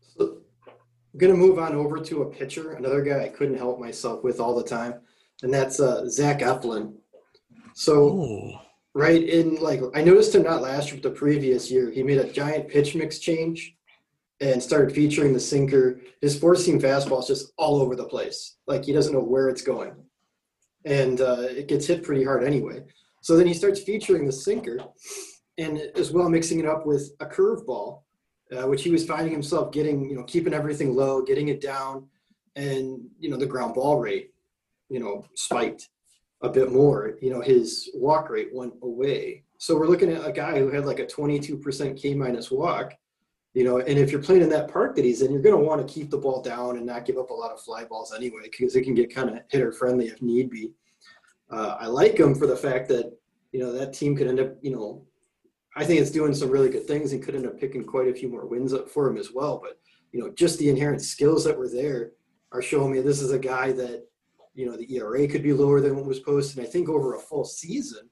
So, 0.01 0.39
I'm 0.67 1.17
gonna 1.17 1.35
move 1.35 1.57
on 1.57 1.73
over 1.73 1.97
to 1.97 2.23
a 2.23 2.25
pitcher, 2.25 2.73
another 2.73 3.01
guy 3.01 3.23
I 3.23 3.29
couldn't 3.29 3.55
help 3.57 3.79
myself 3.79 4.21
with 4.21 4.41
all 4.41 4.53
the 4.53 4.65
time, 4.67 4.95
and 5.43 5.53
that's 5.53 5.79
uh, 5.79 6.09
Zach 6.09 6.39
Eflin. 6.39 6.95
So, 7.73 8.09
Ooh. 8.09 8.51
right 8.93 9.23
in 9.23 9.55
like, 9.55 9.81
I 9.95 10.03
noticed 10.03 10.35
him 10.35 10.43
not 10.43 10.61
last 10.61 10.87
year, 10.91 10.99
but 11.01 11.09
the 11.11 11.17
previous 11.17 11.71
year, 11.71 11.89
he 11.91 12.03
made 12.03 12.17
a 12.17 12.31
giant 12.31 12.69
pitch 12.69 12.95
mix 12.95 13.19
change 13.19 13.75
and 14.41 14.61
started 14.61 14.93
featuring 14.93 15.33
the 15.33 15.39
sinker. 15.39 16.01
His 16.19 16.37
four 16.37 16.55
seam 16.55 16.81
fastball 16.81 17.21
is 17.21 17.27
just 17.27 17.53
all 17.57 17.81
over 17.81 17.95
the 17.95 18.05
place. 18.05 18.57
Like 18.67 18.83
he 18.83 18.91
doesn't 18.91 19.13
know 19.13 19.23
where 19.23 19.49
it's 19.49 19.61
going. 19.61 19.93
And 20.83 21.21
uh, 21.21 21.45
it 21.49 21.67
gets 21.67 21.85
hit 21.85 22.03
pretty 22.03 22.23
hard 22.23 22.43
anyway. 22.43 22.83
So 23.21 23.37
then 23.37 23.45
he 23.45 23.53
starts 23.53 23.79
featuring 23.81 24.25
the 24.25 24.31
sinker 24.31 24.79
and 25.59 25.77
as 25.95 26.11
well 26.11 26.27
mixing 26.27 26.59
it 26.59 26.65
up 26.65 26.87
with 26.87 27.11
a 27.19 27.25
curveball, 27.25 28.01
uh, 28.51 28.67
which 28.67 28.83
he 28.83 28.89
was 28.89 29.05
finding 29.05 29.31
himself 29.31 29.71
getting, 29.71 30.09
you 30.09 30.15
know, 30.15 30.23
keeping 30.23 30.53
everything 30.53 30.95
low, 30.95 31.21
getting 31.21 31.49
it 31.49 31.61
down, 31.61 32.07
and, 32.55 32.99
you 33.19 33.29
know, 33.29 33.37
the 33.37 33.45
ground 33.45 33.75
ball 33.75 33.99
rate, 33.99 34.33
you 34.89 34.99
know, 34.99 35.23
spiked 35.35 35.89
a 36.41 36.49
bit 36.49 36.71
more, 36.71 37.17
you 37.21 37.29
know, 37.29 37.41
his 37.41 37.89
walk 37.93 38.29
rate 38.29 38.49
went 38.51 38.73
away. 38.81 39.43
So 39.57 39.77
we're 39.77 39.87
looking 39.87 40.11
at 40.11 40.25
a 40.25 40.31
guy 40.31 40.57
who 40.57 40.69
had 40.69 40.85
like 40.85 40.99
a 40.99 41.05
22% 41.05 42.01
K 42.01 42.15
minus 42.15 42.49
walk, 42.49 42.93
you 43.53 43.63
know, 43.63 43.77
and 43.77 43.99
if 43.99 44.11
you're 44.11 44.23
playing 44.23 44.41
in 44.41 44.49
that 44.49 44.71
park 44.71 44.95
that 44.95 45.05
he's 45.05 45.21
in, 45.21 45.31
you're 45.31 45.41
going 45.41 45.55
to 45.55 45.63
want 45.63 45.85
to 45.85 45.93
keep 45.93 46.09
the 46.09 46.17
ball 46.17 46.41
down 46.41 46.77
and 46.77 46.85
not 46.85 47.05
give 47.05 47.17
up 47.17 47.29
a 47.29 47.33
lot 47.33 47.51
of 47.51 47.61
fly 47.61 47.83
balls 47.83 48.13
anyway, 48.13 48.43
because 48.43 48.75
it 48.75 48.83
can 48.83 48.95
get 48.95 49.13
kind 49.13 49.29
of 49.29 49.39
hitter 49.49 49.71
friendly 49.71 50.07
if 50.07 50.21
need 50.21 50.49
be. 50.49 50.71
Uh, 51.51 51.77
I 51.79 51.87
like 51.87 52.17
him 52.17 52.33
for 52.33 52.47
the 52.47 52.55
fact 52.55 52.87
that, 52.89 53.11
you 53.51 53.59
know, 53.59 53.71
that 53.73 53.93
team 53.93 54.15
could 54.15 54.27
end 54.27 54.39
up, 54.39 54.55
you 54.61 54.71
know, 54.71 55.05
I 55.75 55.85
think 55.85 56.01
it's 56.01 56.11
doing 56.11 56.33
some 56.33 56.49
really 56.49 56.69
good 56.69 56.87
things 56.87 57.13
and 57.13 57.21
could 57.21 57.35
end 57.35 57.45
up 57.45 57.59
picking 57.59 57.83
quite 57.83 58.07
a 58.07 58.13
few 58.13 58.29
more 58.29 58.45
wins 58.45 58.73
up 58.73 58.89
for 58.89 59.07
him 59.07 59.17
as 59.17 59.31
well. 59.33 59.59
But, 59.61 59.79
you 60.11 60.19
know, 60.19 60.31
just 60.31 60.57
the 60.57 60.69
inherent 60.69 61.01
skills 61.01 61.43
that 61.43 61.57
were 61.57 61.69
there 61.69 62.11
are 62.51 62.61
showing 62.61 62.91
me 62.91 63.01
this 63.01 63.21
is 63.21 63.31
a 63.31 63.39
guy 63.39 63.71
that 63.73 64.05
you 64.53 64.65
know, 64.65 64.75
the 64.75 64.95
ERA 64.95 65.27
could 65.27 65.43
be 65.43 65.53
lower 65.53 65.81
than 65.81 65.95
what 65.95 66.05
was 66.05 66.19
posted. 66.19 66.63
I 66.63 66.67
think 66.67 66.89
over 66.89 67.15
a 67.15 67.19
full 67.19 67.45
season, 67.45 68.09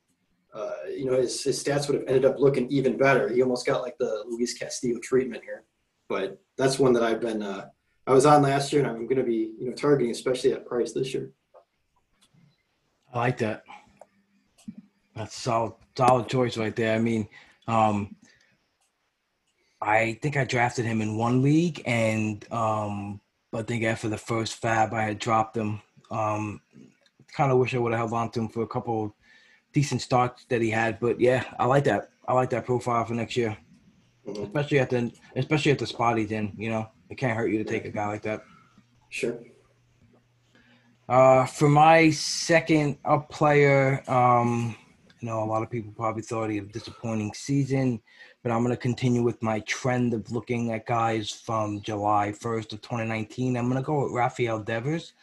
uh, 0.54 0.72
you 0.90 1.06
know, 1.06 1.18
his, 1.18 1.44
his 1.44 1.64
stats 1.64 1.88
would 1.88 2.00
have 2.00 2.08
ended 2.08 2.26
up 2.26 2.40
looking 2.40 2.70
even 2.70 2.98
better. 2.98 3.30
He 3.30 3.42
almost 3.42 3.66
got 3.66 3.82
like 3.82 3.98
the 4.00 4.24
Luis 4.28 4.58
Castillo 4.58 5.00
treatment 5.00 5.44
here. 5.44 5.66
But 6.08 6.40
that's 6.58 6.80
one 6.80 6.94
that 6.94 7.04
I've 7.04 7.22
been, 7.22 7.44
uh, 7.44 7.68
I 8.08 8.14
was 8.14 8.26
on 8.26 8.42
last 8.42 8.74
year 8.74 8.82
and 8.82 8.90
I'm 8.90 9.06
going 9.06 9.18
to 9.18 9.24
be, 9.24 9.54
you 9.60 9.70
know, 9.70 9.74
targeting, 9.74 10.12
especially 10.12 10.54
at 10.54 10.66
price 10.66 10.94
this 10.94 11.14
year. 11.14 11.32
I 13.14 13.20
like 13.20 13.38
that. 13.40 13.64
That's 15.16 15.36
solid, 15.36 15.74
solid 15.96 16.28
choice 16.28 16.58
right 16.58 16.76
there. 16.76 16.96
I 16.96 17.00
mean, 17.00 17.28
um, 17.68 18.16
I 19.82 20.18
think 20.22 20.38
I 20.38 20.44
drafted 20.44 20.86
him 20.86 21.02
in 21.02 21.18
one 21.18 21.42
league, 21.42 21.82
and 21.86 22.46
um, 22.52 23.22
I 23.54 23.62
think 23.62 23.84
after 23.84 24.10
the 24.10 24.18
first 24.18 24.62
FAAB, 24.62 24.94
I 24.94 25.04
had 25.04 25.20
dropped 25.20 25.56
him 25.56 25.82
um, 26.12 26.62
kind 27.36 27.52
of 27.52 27.58
wish 27.58 27.76
I 27.76 27.78
would 27.78 27.92
have 27.92 28.00
held 28.00 28.14
on 28.14 28.32
to 28.32 28.40
him 28.42 28.50
for 28.50 28.64
a 28.64 28.68
couple 28.68 29.16
decent 29.74 30.02
starts 30.02 30.46
that 30.50 30.62
he 30.62 30.70
had. 30.70 31.00
But 31.00 31.20
yeah, 31.20 31.44
I 31.60 31.66
like 31.66 31.84
that. 31.86 32.10
I 32.28 32.34
like 32.34 32.50
that 32.52 32.66
profile 32.66 33.06
for 33.06 33.14
next 33.14 33.36
year, 33.38 33.58
Mhm. 34.28 34.44
especially 34.44 34.80
at 34.80 34.90
the 34.90 35.12
especially 35.36 35.72
at 35.72 35.80
the 35.80 35.88
spot 35.88 36.18
he's 36.18 36.32
in. 36.32 36.54
You 36.58 36.70
know, 36.70 36.88
it 37.10 37.18
can't 37.18 37.38
hurt 37.38 37.48
you 37.52 37.58
to 37.64 37.70
take 37.70 37.86
a 37.86 37.90
guy 37.92 38.08
like 38.08 38.22
that. 38.24 38.44
Sure. 39.10 39.40
Uh, 41.08 41.46
for 41.46 41.68
my 41.68 42.12
second 42.12 42.98
up 43.04 43.30
player, 43.30 44.04
um, 44.08 44.76
you 45.20 45.28
know, 45.28 45.44
a 45.44 45.46
lot 45.46 45.64
of 45.64 45.70
people 45.70 45.92
probably 45.96 46.22
thought 46.22 46.50
he 46.52 46.58
had 46.58 46.66
a 46.66 46.72
disappointing 46.72 47.34
season, 47.34 48.00
but 48.44 48.52
I'm 48.52 48.64
going 48.64 48.76
to 48.76 48.78
continue 48.78 49.24
with 49.24 49.42
my 49.42 49.60
trend 49.62 50.14
of 50.14 50.32
looking 50.32 50.72
at 50.72 50.86
guys 50.86 51.32
from 51.32 51.82
July 51.82 52.32
1st 52.32 52.74
of 52.74 52.82
2019. 52.82 53.58
I'm 53.58 53.70
going 53.70 53.82
to 53.82 53.86
go 53.86 54.04
with 54.04 54.14
Rafael 54.14 54.60
Devers. 54.60 55.14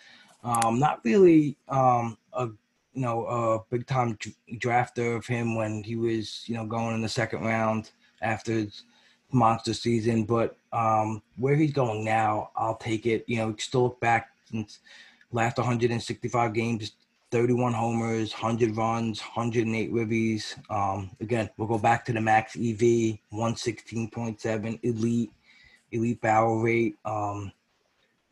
Um, 0.46 0.78
not 0.78 1.00
really 1.04 1.56
um, 1.68 2.16
a 2.32 2.46
you 2.94 3.02
know 3.02 3.26
a 3.26 3.58
big 3.68 3.84
time 3.86 4.16
drafter 4.54 5.16
of 5.16 5.26
him 5.26 5.56
when 5.56 5.82
he 5.82 5.96
was 5.96 6.44
you 6.46 6.54
know 6.54 6.64
going 6.64 6.94
in 6.94 7.02
the 7.02 7.08
second 7.08 7.42
round 7.42 7.90
after 8.22 8.52
his 8.52 8.84
monster 9.32 9.74
season, 9.74 10.24
but 10.24 10.56
um, 10.72 11.20
where 11.36 11.56
he's 11.56 11.72
going 11.72 12.04
now, 12.04 12.50
I'll 12.56 12.76
take 12.76 13.06
it. 13.06 13.24
You 13.26 13.38
know, 13.38 13.56
still 13.58 13.84
look 13.84 14.00
back 14.00 14.28
since 14.48 14.78
last 15.32 15.58
165 15.58 16.52
games, 16.52 16.92
31 17.32 17.72
homers, 17.72 18.32
100 18.32 18.76
runs, 18.76 19.20
108 19.20 19.92
ribbies. 19.92 20.54
Um, 20.70 21.10
again, 21.20 21.50
we'll 21.56 21.68
go 21.68 21.78
back 21.78 22.04
to 22.06 22.12
the 22.12 22.20
max 22.20 22.54
EV, 22.54 23.18
116.7, 23.32 24.78
elite, 24.82 25.32
elite 25.90 26.20
barrel 26.20 26.62
rate. 26.62 26.96
Um, 27.04 27.52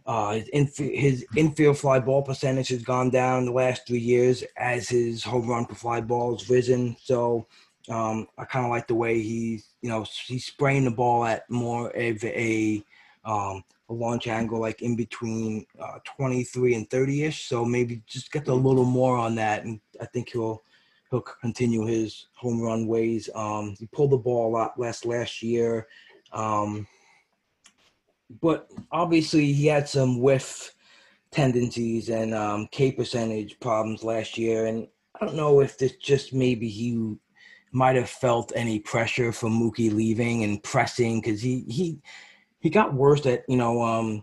uh, 0.07 0.33
his, 0.35 0.49
inf- 0.49 0.77
his 0.77 1.27
infield 1.37 1.79
fly 1.79 1.99
ball 1.99 2.23
percentage 2.23 2.69
has 2.69 2.83
gone 2.83 3.11
down 3.11 3.47
the 3.47 3.53
last 3.53 3.87
three 3.87 3.99
years 3.99 4.45
as 4.57 4.89
his 4.89 5.25
home 5.25 5.49
run 5.49 5.65
per 5.65 5.75
fly 5.75 6.01
ball 6.01 6.37
has 6.37 6.51
risen. 6.51 6.97
So 7.03 7.47
um, 7.89 8.29
I 8.39 8.45
kind 8.45 8.65
of 8.65 8.71
like 8.71 8.87
the 8.87 8.95
way 8.95 9.21
he's, 9.21 9.69
you 9.81 9.89
know, 9.89 10.05
he's 10.27 10.47
spraying 10.47 10.85
the 10.85 10.91
ball 10.91 11.25
at 11.25 11.49
more 11.51 11.91
of 11.91 12.23
a 12.25 12.85
um, 13.25 13.65
a 13.89 13.93
launch 13.93 14.27
angle 14.27 14.61
like 14.61 14.83
in 14.83 14.97
between 14.97 15.67
uh, 15.81 15.99
23 16.05 16.75
and 16.75 16.91
30 16.91 17.25
ish. 17.25 17.49
So 17.49 17.65
maybe 17.65 18.03
just 18.07 18.33
get 18.33 18.49
a 18.49 18.55
little 18.55 18.85
more 18.85 19.17
on 19.17 19.35
that, 19.37 19.65
and 19.65 19.81
I 20.01 20.07
think 20.07 20.31
he'll 20.31 20.63
he'll 21.11 21.21
continue 21.21 21.85
his 21.85 22.27
home 22.35 22.61
run 22.61 22.87
ways. 22.87 23.29
Um, 23.35 23.77
he 23.79 23.87
pulled 23.87 24.11
the 24.11 24.19
ball 24.19 24.49
a 24.49 24.55
lot 24.57 24.79
less 24.79 25.05
last 25.05 25.43
year, 25.43 25.87
um, 26.33 26.87
but 28.41 28.71
obviously 28.91 29.53
he 29.53 29.67
had 29.67 29.89
some 29.89 30.21
whiff 30.21 30.75
tendencies 31.31 32.09
and 32.09 32.35
um, 32.35 32.69
K 32.71 32.93
percentage 32.93 33.59
problems 33.61 34.05
last 34.05 34.39
year, 34.39 34.67
and 34.67 34.87
I 35.21 35.25
don't 35.25 35.37
know 35.37 35.61
if 35.61 35.79
this 35.79 35.97
just 35.97 36.33
maybe 36.33 36.69
he 36.69 37.17
might 37.73 37.97
have 37.97 38.09
felt 38.09 38.53
any 38.55 38.79
pressure 38.79 39.33
from 39.33 39.59
Mookie 39.59 39.93
leaving 39.93 40.45
and 40.45 40.63
pressing 40.63 41.21
because 41.21 41.43
he 41.43 41.65
he 41.69 42.01
he 42.61 42.71
got 42.71 42.95
worse 42.95 43.27
at 43.27 43.45
you 43.49 43.57
know 43.57 43.83
um, 43.83 44.23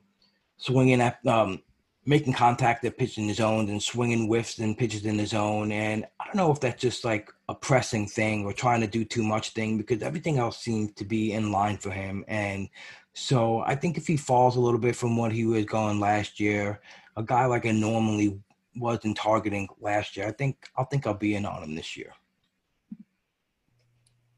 swinging 0.58 1.02
at 1.02 1.20
um, 1.28 1.62
making 2.06 2.34
contact 2.34 2.84
at 2.84 2.98
pitching 2.98 3.28
his 3.28 3.38
zone 3.38 3.70
and 3.70 3.82
swinging 3.82 4.28
whiffs 4.28 4.58
and 4.58 4.78
pitches 4.78 5.06
in 5.06 5.20
his 5.20 5.30
zone. 5.30 5.72
And 5.72 6.06
I 6.20 6.26
don't 6.26 6.36
know 6.36 6.52
if 6.52 6.60
that's 6.60 6.82
just 6.82 7.06
like 7.06 7.32
a 7.48 7.54
pressing 7.54 8.08
thing 8.08 8.44
or 8.44 8.54
trying 8.54 8.82
to 8.82 8.88
do 8.88 9.06
too 9.06 9.24
much 9.24 9.52
thing 9.52 9.78
because 9.78 10.02
everything 10.02 10.40
else 10.40 10.58
seemed 10.58 10.96
to 10.96 11.06
be 11.06 11.34
in 11.34 11.52
line 11.52 11.78
for 11.78 11.92
him. 11.92 12.26
And 12.28 12.70
so 13.14 13.60
I 13.60 13.76
think 13.76 13.98
if 13.98 14.08
he 14.08 14.18
falls 14.18 14.56
a 14.56 14.60
little 14.60 14.80
bit 14.80 14.96
from 14.96 15.16
what 15.16 15.32
he 15.32 15.46
was 15.46 15.66
going 15.66 16.00
last 16.00 16.40
year, 16.40 16.82
a 17.18 17.24
guy 17.24 17.46
like 17.46 17.68
I 17.68 17.72
normally 17.72 18.40
wasn't 18.76 19.18
targeting 19.18 19.68
last 19.80 20.18
year, 20.18 20.28
I 20.28 20.32
think 20.32 20.70
I'll 20.76 20.86
think 20.86 21.06
I'll 21.06 21.14
be 21.14 21.36
in 21.36 21.46
on 21.46 21.62
him 21.62 21.76
this 21.76 21.96
year. 21.96 22.14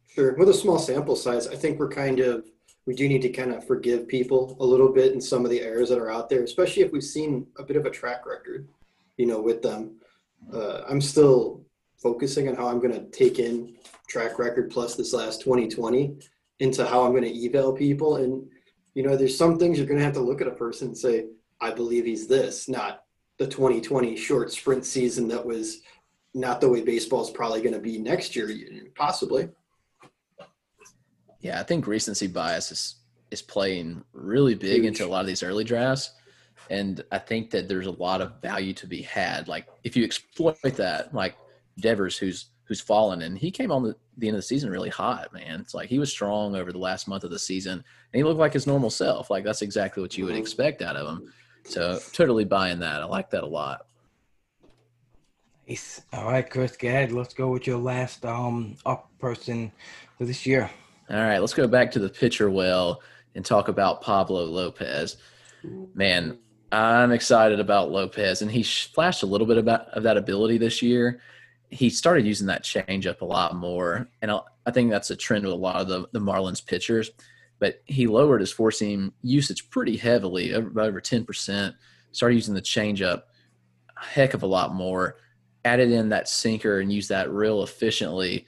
Sure. 0.10 0.36
With 0.36 0.50
a 0.50 0.54
small 0.54 0.80
sample 0.80 1.16
size, 1.16 1.48
I 1.48 1.56
think 1.56 1.80
we're 1.80 1.90
kind 1.90 2.20
of 2.20 2.46
we 2.86 2.94
do 2.94 3.08
need 3.08 3.22
to 3.22 3.30
kind 3.30 3.54
of 3.54 3.66
forgive 3.66 4.08
people 4.08 4.58
a 4.60 4.66
little 4.66 4.90
bit 4.90 5.14
in 5.14 5.22
some 5.22 5.46
of 5.46 5.52
the 5.52 5.62
errors 5.62 5.90
that 5.90 6.00
are 6.00 6.12
out 6.12 6.30
there, 6.30 6.44
especially 6.44 6.84
if 6.84 6.92
we've 6.92 7.04
seen 7.04 7.48
a 7.58 7.64
bit 7.64 7.78
of 7.78 7.86
a 7.86 7.90
track 7.90 8.26
record, 8.26 8.68
you 9.18 9.26
know, 9.26 9.42
with 9.42 9.62
them. 9.62 9.96
Uh, 10.54 10.82
I'm 10.90 11.00
still 11.00 11.64
focusing 12.02 12.50
on 12.50 12.56
how 12.56 12.68
I'm 12.68 12.80
going 12.80 12.94
to 12.94 13.06
take 13.18 13.40
in 13.40 13.76
track 14.10 14.38
record 14.38 14.70
plus 14.70 14.96
this 14.96 15.14
last 15.14 15.42
2020 15.42 16.18
into 16.60 16.86
how 16.86 17.04
I'm 17.04 17.12
going 17.12 17.24
to 17.24 17.46
eval 17.46 17.74
people. 17.74 18.18
And, 18.18 18.46
you 18.94 19.04
know, 19.04 19.16
there's 19.16 19.38
some 19.38 19.58
things 19.58 19.78
you're 19.78 19.88
going 19.88 20.00
to 20.00 20.06
have 20.06 20.14
to 20.16 20.20
look 20.20 20.42
at 20.42 20.48
a 20.48 20.52
person 20.52 20.90
and 20.90 20.98
say, 20.98 21.28
I 21.62 21.72
believe 21.72 22.06
he's 22.06 22.28
this, 22.28 22.68
not 22.68 23.04
the 23.38 23.48
2020 23.48 24.18
short 24.18 24.52
sprint 24.52 24.86
season 24.86 25.30
that 25.30 25.46
was 25.46 25.82
not 26.34 26.60
the 26.60 26.70
way 26.70 26.82
baseball 26.82 27.24
is 27.24 27.30
probably 27.30 27.62
going 27.62 27.74
to 27.74 27.80
be 27.80 27.98
next 27.98 28.36
year, 28.36 28.50
possibly. 28.96 29.50
Yeah, 31.44 31.60
I 31.60 31.64
think 31.64 31.86
recency 31.88 32.28
bias 32.28 32.72
is 32.72 32.96
is 33.30 33.42
playing 33.42 34.04
really 34.14 34.56
big 34.56 34.84
Huge. 34.84 34.86
into 34.86 35.06
a 35.06 35.10
lot 35.10 35.22
of 35.22 35.28
these 35.28 35.44
early 35.44 35.64
drafts. 35.64 36.12
And 36.70 37.04
I 37.12 37.18
think 37.18 37.50
that 37.52 37.68
there's 37.68 37.88
a 37.88 37.92
lot 37.92 38.22
of 38.22 38.40
value 38.42 38.74
to 38.76 38.88
be 38.88 39.02
had. 39.02 39.48
Like 39.48 39.68
if 39.84 39.98
you 39.98 40.04
exploit 40.06 40.58
that, 40.62 41.14
like 41.14 41.36
Devers, 41.80 42.18
who's 42.18 42.46
who's 42.66 42.80
fallen, 42.80 43.24
and 43.24 43.38
he 43.38 43.52
came 43.52 43.72
on 43.74 43.84
the, 43.84 43.94
the 44.18 44.28
end 44.30 44.36
of 44.36 44.40
the 44.40 44.48
season 44.48 44.70
really 44.70 44.90
hot, 44.90 45.34
man. 45.34 45.60
It's 45.60 45.74
like 45.74 45.90
he 45.90 46.00
was 46.00 46.10
strong 46.10 46.56
over 46.56 46.72
the 46.72 46.78
last 46.78 47.10
month 47.10 47.26
of 47.26 47.32
the 47.32 47.40
season, 47.40 47.74
and 47.74 47.84
he 48.14 48.24
looked 48.24 48.40
like 48.40 48.54
his 48.54 48.66
normal 48.66 48.90
self. 48.90 49.30
Like 49.30 49.44
that's 49.44 49.62
exactly 49.62 50.02
what 50.02 50.18
you 50.18 50.26
would 50.26 50.36
Mhm. 50.36 50.40
expect 50.40 50.82
out 50.82 50.96
of 50.96 51.06
him. 51.08 51.34
So 51.66 52.00
totally 52.14 52.46
buying 52.46 52.80
that. 52.80 53.02
I 53.02 53.06
like 53.06 53.30
that 53.32 53.44
a 53.44 53.48
lot. 53.48 53.86
Nice. 55.68 56.02
All 56.14 56.26
right, 56.26 56.50
Chris, 56.50 56.78
go 56.78 56.88
ahead. 56.88 57.12
Let's 57.12 57.34
go 57.34 57.50
with 57.50 57.68
your 57.68 57.80
last 57.80 58.24
um 58.26 58.78
up 58.86 59.10
person 59.20 59.74
for 60.18 60.24
this 60.26 60.46
year. 60.46 60.70
All 61.10 61.18
right, 61.18 61.40
let's 61.40 61.54
go 61.54 61.68
back 61.68 61.92
to 61.92 62.00
the 62.00 62.10
pitcher 62.10 62.50
well 62.50 63.02
and 63.36 63.46
talk 63.46 63.68
about 63.68 64.02
Pablo 64.02 64.46
Lopez. 64.46 65.18
Man, 65.94 66.38
I'm 66.72 67.12
excited 67.12 67.60
about 67.60 67.92
Lopez, 67.92 68.42
and 68.42 68.50
he 68.50 68.64
flashed 68.64 69.24
a 69.24 69.28
little 69.28 69.48
bit 69.48 69.58
about 69.58 69.90
of 69.90 70.04
that 70.04 70.18
ability 70.18 70.58
this 70.58 70.82
year. 70.82 71.22
He 71.70 71.90
started 71.90 72.26
using 72.26 72.48
that 72.48 72.64
changeup 72.64 73.22
a 73.22 73.26
lot 73.26 73.56
more, 73.56 74.08
and 74.22 74.32
I, 74.32 74.72
think 74.72 74.92
that's 74.92 75.10
a 75.10 75.16
trend 75.16 75.44
with 75.44 75.54
a 75.54 75.58
lot 75.58 75.78
of 75.78 75.88
the, 75.88 76.08
the 76.12 76.20
Marlins 76.20 76.66
pitchers. 76.66 77.12
But 77.60 77.82
he 77.86 78.08
lowered 78.08 78.42
his 78.42 78.52
four 78.52 78.72
seam 78.72 79.14
usage 79.22 79.70
pretty 79.70 79.98
heavily, 79.98 80.54
over, 80.54 80.82
over 80.82 81.02
10%. 81.02 81.74
Started 82.12 82.36
using 82.36 82.54
the 82.54 82.62
changeup 82.62 83.24
a 83.98 84.06
heck 84.06 84.34
of 84.34 84.44
a 84.44 84.48
lot 84.48 84.74
more. 84.74 85.18
Added 85.66 85.92
in 85.92 86.10
that 86.10 86.28
sinker 86.28 86.80
and 86.80 86.92
used 86.92 87.10
that 87.10 87.32
real 87.32 87.64
efficiently. 87.64 88.46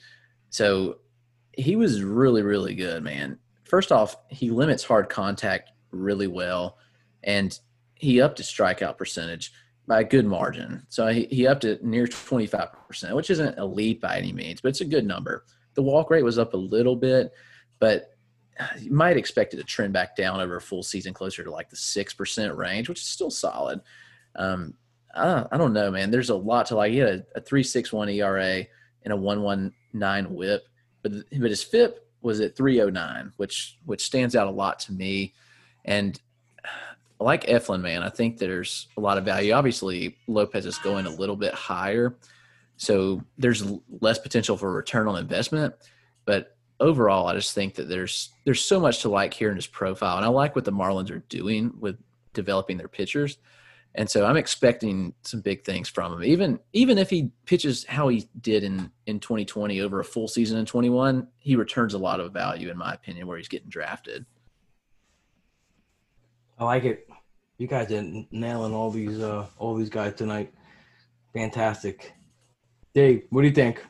So 0.50 0.98
he 1.58 1.76
was 1.76 2.04
really, 2.04 2.42
really 2.42 2.76
good, 2.76 3.04
man. 3.04 3.40
First 3.64 3.92
off, 3.92 4.16
he 4.30 4.50
limits 4.50 4.84
hard 4.84 5.10
contact 5.10 5.72
really 5.92 6.28
well, 6.28 6.78
and 7.24 7.58
he 7.96 8.22
upped 8.22 8.38
his 8.38 8.48
strikeout 8.48 8.98
percentage 8.98 9.52
by 9.88 10.02
a 10.02 10.04
good 10.04 10.26
margin. 10.26 10.86
So 10.90 11.08
he, 11.08 11.26
he 11.26 11.48
upped 11.48 11.64
it 11.64 11.84
near 11.84 12.08
25%, 12.08 13.16
which 13.16 13.30
isn't 13.30 13.58
elite 13.58 14.02
by 14.02 14.18
any 14.18 14.34
means, 14.34 14.62
but 14.62 14.70
it's 14.70 14.82
a 14.82 14.86
good 14.86 15.06
number. 15.06 15.46
The 15.76 15.84
walk 15.84 16.10
rate 16.10 16.24
was 16.24 16.40
up 16.40 16.54
a 16.54 16.58
little 16.58 16.96
bit, 16.96 17.32
but 17.80 18.12
you 18.80 18.92
might 18.92 19.18
expect 19.18 19.54
it 19.54 19.58
to 19.58 19.64
trend 19.64 19.94
back 19.94 20.16
down 20.16 20.40
over 20.40 20.56
a 20.56 20.62
full 20.62 20.84
season 20.84 21.14
closer 21.14 21.44
to 21.44 21.52
like 21.52 21.70
the 21.70 21.76
6% 21.76 22.56
range, 22.56 22.90
which 22.90 23.02
is 23.02 23.08
still 23.08 23.30
solid. 23.30 23.82
Um, 24.36 24.74
I, 25.14 25.46
I 25.52 25.58
don't 25.58 25.74
know, 25.74 25.92
man. 25.92 26.12
There's 26.12 26.30
a 26.30 26.36
lot 26.36 26.68
to 26.68 26.76
like. 26.76 26.92
He 26.92 27.00
had 27.00 27.10
a, 27.10 27.40
a 27.40 27.42
361 27.42 28.10
ERA 28.10 28.66
and 29.04 29.14
a 29.14 29.18
119 29.18 30.34
whip 30.34 30.68
but 31.06 31.40
but 31.40 31.52
his 31.52 31.64
FIP 31.64 32.08
was 32.22 32.40
at 32.42 32.56
309, 32.56 33.34
which 33.38 33.78
which 33.86 34.04
stands 34.04 34.36
out 34.36 34.48
a 34.48 34.52
lot 34.52 34.80
to 34.80 34.92
me. 34.92 35.36
And 35.86 36.20
like 37.20 37.46
Eflin, 37.46 37.82
man, 37.82 38.02
I 38.02 38.10
think 38.10 38.40
there's 38.40 38.88
a 38.98 39.02
lot 39.02 39.20
of 39.20 39.24
value. 39.24 39.54
Obviously, 39.54 40.18
Lopez 40.28 40.66
is 40.66 40.80
going 40.80 41.06
a 41.06 41.12
little 41.12 41.36
bit 41.36 41.54
higher, 41.54 42.16
so 42.78 43.22
there's 43.38 43.64
less 44.02 44.18
potential 44.18 44.58
for 44.58 44.74
return 44.74 45.08
on 45.08 45.20
investment. 45.20 45.76
But 46.26 46.58
overall, 46.80 47.28
I 47.28 47.36
just 47.36 47.54
think 47.54 47.76
that 47.76 47.88
there's 47.88 48.32
there's 48.44 48.64
so 48.64 48.80
much 48.80 49.04
to 49.04 49.10
like 49.10 49.36
here 49.36 49.52
in 49.52 49.56
his 49.56 49.68
profile, 49.68 50.18
and 50.18 50.26
I 50.26 50.30
like 50.30 50.56
what 50.56 50.66
the 50.66 50.72
Marlins 50.72 51.12
are 51.12 51.24
doing 51.30 51.72
with 51.80 51.98
developing 52.34 52.78
their 52.78 52.88
pitchers. 52.88 53.38
And 53.98 54.10
so 54.10 54.26
I'm 54.26 54.36
expecting 54.36 55.14
some 55.24 55.40
big 55.40 55.64
things 55.64 55.88
from 55.88 56.14
him. 56.14 56.24
Even 56.24 56.60
even 56.74 56.98
if 56.98 57.10
he 57.10 57.32
pitches 57.46 57.86
how 57.86 58.10
he 58.10 58.28
did 58.42 58.64
in 58.64 58.92
in 59.06 59.20
2020 59.20 59.80
over 59.82 60.00
a 60.00 60.04
full 60.04 60.28
season 60.28 60.58
in 60.60 60.66
21, 60.66 61.28
he 61.38 61.56
returns 61.56 61.94
a 61.94 61.98
lot 61.98 62.20
of 62.20 62.34
value 62.34 62.70
in 62.70 62.78
my 62.78 62.94
opinion 62.94 63.26
where 63.26 63.38
he's 63.38 63.48
getting 63.48 63.70
drafted. 63.70 64.26
I 66.60 66.66
like 66.66 66.84
it. 66.84 67.08
You 67.58 67.68
guys 67.68 67.92
are 67.92 68.04
nailing 68.32 68.74
all 68.74 68.92
these 68.92 69.22
uh 69.22 69.48
all 69.58 69.76
these 69.76 69.90
guys 69.90 70.14
tonight. 70.14 70.54
Fantastic. 71.34 72.14
Dave, 72.94 73.24
what 73.30 73.42
do 73.42 73.48
you 73.48 73.54
think? 73.54 73.82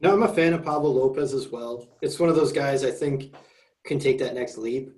No, 0.00 0.12
I'm 0.12 0.22
a 0.24 0.28
fan 0.28 0.54
of 0.54 0.64
Pablo 0.64 0.90
Lopez 0.90 1.34
as 1.34 1.48
well. 1.48 1.88
It's 2.02 2.18
one 2.18 2.28
of 2.28 2.36
those 2.36 2.52
guys 2.52 2.84
I 2.84 2.90
think 2.90 3.34
can 3.84 3.98
take 4.00 4.18
that 4.18 4.34
next 4.34 4.58
leap. 4.58 4.95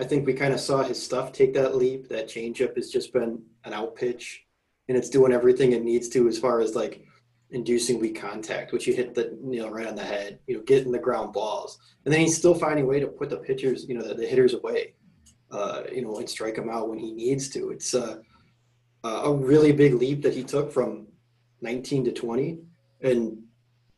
I 0.00 0.04
think 0.04 0.26
we 0.26 0.32
kind 0.32 0.54
of 0.54 0.60
saw 0.60 0.82
his 0.82 1.00
stuff 1.00 1.30
take 1.30 1.52
that 1.54 1.76
leap. 1.76 2.08
That 2.08 2.26
changeup 2.26 2.74
has 2.76 2.90
just 2.90 3.12
been 3.12 3.42
an 3.64 3.74
out 3.74 3.94
pitch 3.94 4.46
and 4.88 4.96
it's 4.96 5.10
doing 5.10 5.32
everything 5.32 5.72
it 5.72 5.84
needs 5.84 6.08
to 6.08 6.26
as 6.26 6.38
far 6.38 6.60
as 6.62 6.74
like 6.74 7.04
inducing 7.50 8.00
weak 8.00 8.18
contact, 8.18 8.72
which 8.72 8.86
you 8.86 8.94
hit 8.94 9.14
the 9.14 9.38
you 9.48 9.60
know 9.60 9.68
right 9.68 9.86
on 9.86 9.94
the 9.94 10.02
head, 10.02 10.38
you 10.46 10.56
know, 10.56 10.62
getting 10.62 10.90
the 10.90 10.98
ground 10.98 11.34
balls, 11.34 11.78
and 12.04 12.14
then 12.14 12.20
he's 12.20 12.36
still 12.36 12.54
finding 12.54 12.84
a 12.84 12.88
way 12.88 12.98
to 12.98 13.06
put 13.06 13.28
the 13.28 13.36
pitchers, 13.36 13.86
you 13.88 13.94
know, 13.94 14.02
the, 14.02 14.14
the 14.14 14.26
hitters 14.26 14.54
away, 14.54 14.94
uh, 15.50 15.82
you 15.92 16.02
know, 16.02 16.16
and 16.18 16.28
strike 16.28 16.54
them 16.54 16.70
out 16.70 16.88
when 16.88 16.98
he 16.98 17.12
needs 17.12 17.50
to. 17.50 17.70
It's 17.70 17.94
uh, 17.94 18.16
a 19.04 19.32
really 19.32 19.72
big 19.72 19.94
leap 19.94 20.22
that 20.22 20.34
he 20.34 20.42
took 20.42 20.72
from 20.72 21.08
19 21.60 22.06
to 22.06 22.12
20, 22.12 22.58
and 23.02 23.38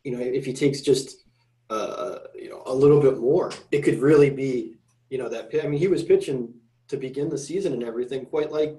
you 0.02 0.16
know, 0.16 0.22
if 0.22 0.44
he 0.44 0.52
takes 0.52 0.80
just 0.80 1.24
uh, 1.70 2.18
you 2.34 2.50
know 2.50 2.62
a 2.66 2.74
little 2.74 3.00
bit 3.00 3.18
more, 3.18 3.52
it 3.70 3.82
could 3.82 4.00
really 4.00 4.30
be 4.30 4.74
you 5.12 5.18
know 5.18 5.28
that. 5.28 5.50
I 5.62 5.68
mean, 5.68 5.78
he 5.78 5.88
was 5.88 6.02
pitching 6.02 6.54
to 6.88 6.96
begin 6.96 7.28
the 7.28 7.36
season 7.36 7.74
and 7.74 7.84
everything 7.84 8.24
quite 8.24 8.50
like 8.50 8.76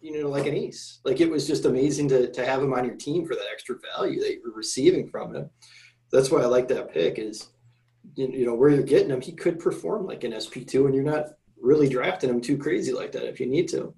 you 0.00 0.20
know, 0.22 0.28
like 0.28 0.46
an 0.46 0.54
ace. 0.54 1.00
Like 1.04 1.20
it 1.20 1.30
was 1.30 1.46
just 1.46 1.64
amazing 1.64 2.08
to, 2.08 2.30
to 2.32 2.46
have 2.46 2.62
him 2.62 2.72
on 2.72 2.84
your 2.84 2.94
team 2.94 3.26
for 3.26 3.34
that 3.34 3.46
extra 3.52 3.76
value 3.94 4.20
that 4.20 4.32
you're 4.34 4.54
receiving 4.54 5.08
from 5.08 5.34
him. 5.34 5.50
That's 6.12 6.30
why 6.30 6.42
I 6.42 6.46
like 6.46 6.68
that 6.68 6.92
pick 6.92 7.18
is, 7.18 7.48
you 8.14 8.46
know, 8.46 8.54
where 8.54 8.70
you're 8.70 8.82
getting 8.82 9.10
him, 9.10 9.20
he 9.20 9.32
could 9.32 9.58
perform 9.58 10.06
like 10.06 10.24
an 10.24 10.32
SP2 10.32 10.86
and 10.86 10.94
you're 10.94 11.04
not 11.04 11.26
really 11.60 11.88
drafting 11.88 12.30
him 12.30 12.40
too 12.40 12.56
crazy 12.56 12.92
like 12.92 13.12
that 13.12 13.28
if 13.28 13.40
you 13.40 13.46
need 13.46 13.68
to. 13.68 13.94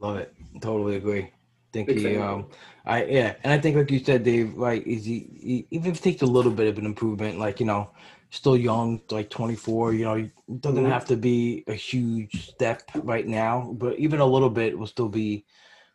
Love 0.00 0.16
it. 0.16 0.34
Totally 0.60 0.96
agree. 0.96 1.30
Think 1.72 1.88
Big 1.88 1.98
he, 1.98 2.16
um, 2.16 2.48
I, 2.84 3.04
yeah. 3.04 3.34
And 3.44 3.52
I 3.52 3.58
think, 3.58 3.76
like 3.76 3.90
you 3.90 4.00
said, 4.00 4.24
Dave, 4.24 4.54
like, 4.54 4.84
is 4.86 5.04
he, 5.04 5.28
he, 5.40 5.66
even 5.70 5.92
if 5.92 5.98
it 5.98 6.02
takes 6.02 6.22
a 6.22 6.26
little 6.26 6.50
bit 6.50 6.66
of 6.66 6.78
an 6.78 6.86
improvement, 6.86 7.38
like, 7.38 7.60
you 7.60 7.66
know, 7.66 7.90
still 8.30 8.56
young, 8.56 9.00
like 9.10 9.30
24. 9.30 9.94
You 9.94 10.04
know, 10.04 10.14
it 10.14 10.60
doesn't 10.60 10.82
mm-hmm. 10.82 10.92
have 10.92 11.04
to 11.06 11.16
be 11.16 11.64
a 11.66 11.74
huge 11.74 12.48
step 12.48 12.90
right 12.94 13.26
now, 13.26 13.74
but 13.78 13.98
even 13.98 14.20
a 14.20 14.26
little 14.26 14.50
bit 14.50 14.78
will 14.78 14.86
still 14.86 15.08
be. 15.08 15.44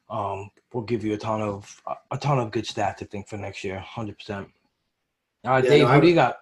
Um, 0.08 0.52
will 0.76 0.84
give 0.84 1.04
you 1.04 1.14
a 1.14 1.18
ton 1.18 1.42
of 1.42 1.82
a 2.12 2.18
ton 2.18 2.38
of 2.38 2.52
good 2.52 2.66
stats. 2.66 3.02
I 3.02 3.06
think 3.06 3.28
for 3.28 3.38
next 3.38 3.64
year, 3.64 3.80
hundred 3.80 4.20
percent. 4.20 4.48
All 5.44 5.52
right, 5.52 5.64
yeah, 5.64 5.70
Dave, 5.70 5.88
no, 5.88 5.94
what 5.94 6.02
do 6.02 6.08
you 6.08 6.16
got? 6.16 6.38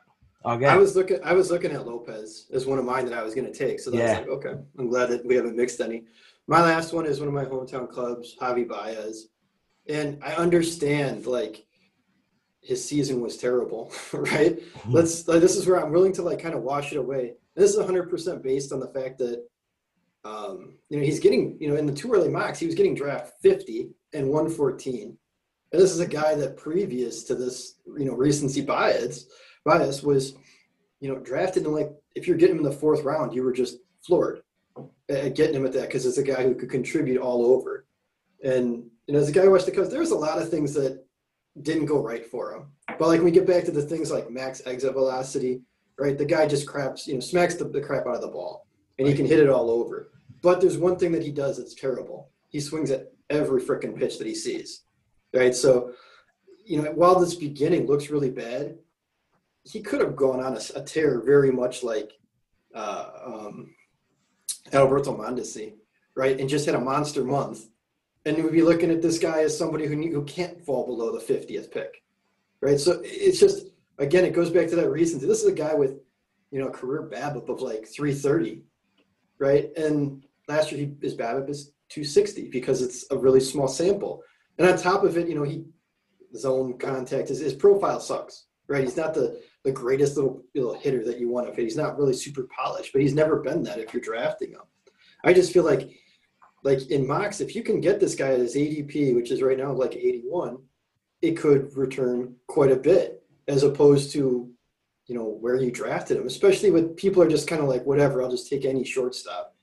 Okay. 0.46 0.66
I 0.66 0.76
was 0.76 0.96
looking. 0.96 1.20
I 1.24 1.34
was 1.34 1.52
looking 1.52 1.72
at 1.72 1.88
Lopez 1.88 2.48
as 2.52 2.66
one 2.66 2.80
of 2.80 2.84
mine 2.84 3.06
that 3.06 3.18
I 3.18 3.24
was 3.24 3.34
going 3.34 3.50
to 3.50 3.58
take. 3.58 3.80
So 3.80 3.92
that's 3.92 4.02
yeah. 4.02 4.20
like, 4.20 4.28
okay, 4.28 4.56
I'm 4.78 4.90
glad 4.90 5.10
that 5.10 5.26
we 5.26 5.36
haven't 5.36 5.56
mixed 5.56 5.80
any. 5.80 6.04
My 6.48 6.62
last 6.62 6.92
one 6.92 7.06
is 7.06 7.20
one 7.20 7.30
of 7.30 7.34
my 7.34 7.46
hometown 7.46 7.90
clubs, 7.90 8.36
Javi 8.42 8.68
Baez, 8.68 9.30
and 9.88 10.22
I 10.22 10.34
understand 10.34 11.26
like 11.26 11.66
his 12.64 12.84
season 12.84 13.22
was 13.22 13.38
terrible, 13.38 13.92
right? 14.14 14.60
Mm-hmm. 14.60 14.92
Let's. 14.92 15.24
This 15.24 15.56
is 15.56 15.68
where 15.68 15.84
I'm 15.84 15.92
willing 15.92 16.14
to 16.14 16.22
like 16.24 16.40
kind 16.40 16.56
of 16.56 16.64
wash 16.64 16.92
it 16.92 16.98
away. 16.98 17.34
This 17.56 17.70
is 17.70 17.78
100 17.78 18.10
percent 18.10 18.42
based 18.42 18.72
on 18.72 18.80
the 18.80 18.88
fact 18.88 19.20
that, 19.20 19.46
um, 20.24 20.76
you 20.90 20.98
know, 20.98 21.04
he's 21.04 21.20
getting, 21.20 21.58
you 21.60 21.70
know, 21.70 21.76
in 21.76 21.86
the 21.86 21.94
two 21.94 22.12
early 22.12 22.30
mocks, 22.30 22.60
he 22.60 22.66
was 22.66 22.76
getting 22.76 22.96
draft 22.96 23.34
50 23.42 23.90
and 24.14 24.30
114, 24.30 25.18
and 25.72 25.82
this 25.82 25.92
is 25.92 26.00
a 26.00 26.08
guy 26.08 26.36
that 26.36 26.58
previous 26.58 27.24
to 27.26 27.36
this, 27.36 27.76
you 27.98 28.06
know, 28.06 28.14
recency 28.14 28.62
bias, 28.62 29.28
bias 29.66 30.02
was, 30.02 30.36
you 31.02 31.10
know, 31.10 31.20
drafted 31.20 31.66
in 31.66 31.74
like 31.74 31.92
if 32.16 32.28
you're 32.28 32.38
getting 32.38 32.56
him 32.56 32.64
in 32.64 32.70
the 32.70 32.78
fourth 32.78 33.04
round, 33.04 33.36
you 33.36 33.44
were 33.44 33.52
just 33.52 33.78
floored 34.06 34.42
at 35.10 35.36
getting 35.36 35.56
him 35.56 35.66
at 35.66 35.74
that 35.74 35.88
because 35.88 36.06
it's 36.06 36.18
a 36.18 36.24
guy 36.24 36.44
who 36.44 36.56
could 36.56 36.70
contribute 36.70 37.20
all 37.20 37.46
over, 37.46 37.86
and 38.44 38.86
you 39.08 39.14
know, 39.14 39.20
as 39.20 39.28
a 39.28 39.34
guy 39.34 39.42
who 39.42 39.52
watched 39.52 39.66
the 39.66 39.72
Cubs, 39.72 39.90
there's 39.90 40.12
a 40.12 40.16
lot 40.16 40.42
of 40.42 40.50
things 40.50 40.74
that 40.76 41.04
didn't 41.62 41.86
go 41.86 42.02
right 42.02 42.26
for 42.26 42.54
him. 42.54 42.68
But 42.98 43.08
like 43.08 43.22
we 43.22 43.32
get 43.32 43.48
back 43.48 43.64
to 43.66 43.72
the 43.72 43.82
things 43.82 44.12
like 44.12 44.32
max 44.32 44.62
exit 44.66 44.94
velocity, 44.94 45.62
right? 46.00 46.18
The 46.18 46.26
guy 46.26 46.48
just 46.48 46.68
craps, 46.68 47.08
you 47.08 47.14
know, 47.14 47.20
smacks 47.20 47.56
the, 47.56 47.66
the 47.66 47.82
crap 47.82 48.08
out 48.08 48.16
of 48.16 48.22
the 48.22 48.28
ball, 48.28 48.68
and 48.98 49.08
he 49.08 49.14
can 49.14 49.26
hit 49.26 49.40
it 49.40 49.50
all 49.50 49.70
over. 49.70 50.12
But 50.42 50.60
there's 50.60 50.78
one 50.78 50.98
thing 50.98 51.12
that 51.14 51.24
he 51.24 51.32
does 51.32 51.58
that's 51.58 51.76
terrible. 51.76 52.32
He 52.50 52.60
swings 52.60 52.92
at 52.92 53.14
every 53.30 53.62
freaking 53.62 53.98
pitch 53.98 54.18
that 54.18 54.28
he 54.28 54.36
sees, 54.36 54.82
right? 55.34 55.56
So, 55.56 55.94
you 56.66 56.82
know, 56.82 56.92
while 56.92 57.20
this 57.20 57.36
beginning 57.36 57.88
looks 57.88 58.10
really 58.10 58.30
bad, 58.30 58.78
he 59.64 59.82
could 59.82 60.02
have 60.02 60.16
gone 60.16 60.44
on 60.44 60.58
a, 60.58 60.80
a 60.80 60.84
tear 60.84 61.22
very 61.22 61.52
much 61.52 61.84
like 61.84 62.12
uh, 62.76 63.10
um, 63.26 63.74
Alberto 64.74 65.16
Mondesi, 65.16 65.74
right? 66.16 66.40
And 66.40 66.50
just 66.50 66.66
had 66.66 66.76
a 66.76 66.80
monster 66.80 67.24
month 67.24 67.68
and 68.26 68.38
we'd 68.38 68.52
be 68.52 68.62
looking 68.62 68.92
at 68.92 69.02
this 69.02 69.20
guy 69.20 69.42
as 69.42 69.58
somebody 69.58 69.86
who 69.86 69.96
who 69.96 70.24
can't 70.24 70.64
fall 70.66 70.86
below 70.86 71.12
the 71.12 71.34
50th 71.34 71.72
pick, 71.72 72.04
right? 72.62 72.80
So 72.80 73.02
it's 73.04 73.40
just 73.40 73.68
again, 74.00 74.26
it 74.26 74.34
goes 74.34 74.50
back 74.50 74.68
to 74.70 74.76
that 74.78 74.90
recency. 74.90 75.28
This 75.28 75.42
is 75.42 75.50
a 75.50 75.56
guy 75.56 75.74
with 75.74 76.00
you 76.52 76.60
know 76.60 76.68
a 76.68 76.72
career 76.72 77.10
BABIP 77.12 77.50
of 77.50 77.62
like 77.62 77.88
330, 77.88 78.64
right? 79.40 79.70
And 79.78 80.26
last 80.48 80.72
year 80.72 80.86
he, 80.86 80.96
his 81.02 81.16
BABIP 81.16 81.50
is 81.50 81.72
260 81.90 82.50
because 82.50 82.82
it's 82.82 83.06
a 83.12 83.18
really 83.18 83.40
small 83.40 83.68
sample. 83.68 84.22
And 84.58 84.68
on 84.68 84.78
top 84.78 85.04
of 85.04 85.18
it, 85.18 85.28
you 85.28 85.36
know 85.36 85.44
he 85.44 85.66
zone 86.36 86.78
contact 86.78 87.30
his, 87.30 87.40
his 87.40 87.54
profile 87.54 88.00
sucks, 88.00 88.46
right? 88.68 88.84
He's 88.84 88.98
not 88.98 89.14
the 89.14 89.42
the 89.64 89.72
greatest 89.72 90.16
little 90.16 90.44
little 90.56 90.74
hitter 90.74 91.04
that 91.06 91.20
you 91.20 91.30
want 91.30 91.48
to 91.48 91.54
hit. 91.54 91.64
He's 91.64 91.78
not 91.78 91.98
really 91.98 92.14
super 92.14 92.48
polished, 92.56 92.94
but 92.94 93.02
he's 93.02 93.14
never 93.14 93.42
been 93.42 93.64
that 93.64 93.80
if 93.80 93.94
you're 93.94 94.02
drafting 94.02 94.52
him. 94.52 94.62
I 95.26 95.34
just 95.34 95.54
feel 95.54 95.64
like 95.64 95.90
like 96.64 96.90
in 96.90 97.06
mocks, 97.06 97.42
if 97.42 97.56
you 97.56 97.64
can 97.64 97.82
get 97.82 98.00
this 98.00 98.16
guy 98.16 98.32
at 98.34 98.40
his 98.40 98.56
ADP, 98.56 99.16
which 99.16 99.32
is 99.32 99.42
right 99.42 99.58
now 99.58 99.72
like 99.74 99.96
81, 99.96 100.58
it 101.22 101.38
could 101.38 101.76
return 101.76 102.36
quite 102.48 102.72
a 102.72 102.78
bit 102.78 103.22
as 103.48 103.64
opposed 103.64 104.12
to, 104.14 104.50
you 105.08 105.16
know, 105.16 105.26
where 105.26 105.58
you 105.58 105.72
drafted 105.72 106.18
him, 106.18 106.26
especially 106.26 106.72
with 106.72 106.96
people 106.96 107.22
are 107.22 107.30
just 107.30 107.48
kind 107.48 107.62
of 107.62 107.68
like, 107.68 107.86
whatever, 107.86 108.22
I'll 108.22 108.32
just 108.32 108.50
take 108.50 108.64
any 108.64 108.86
shortstop, 108.86 109.54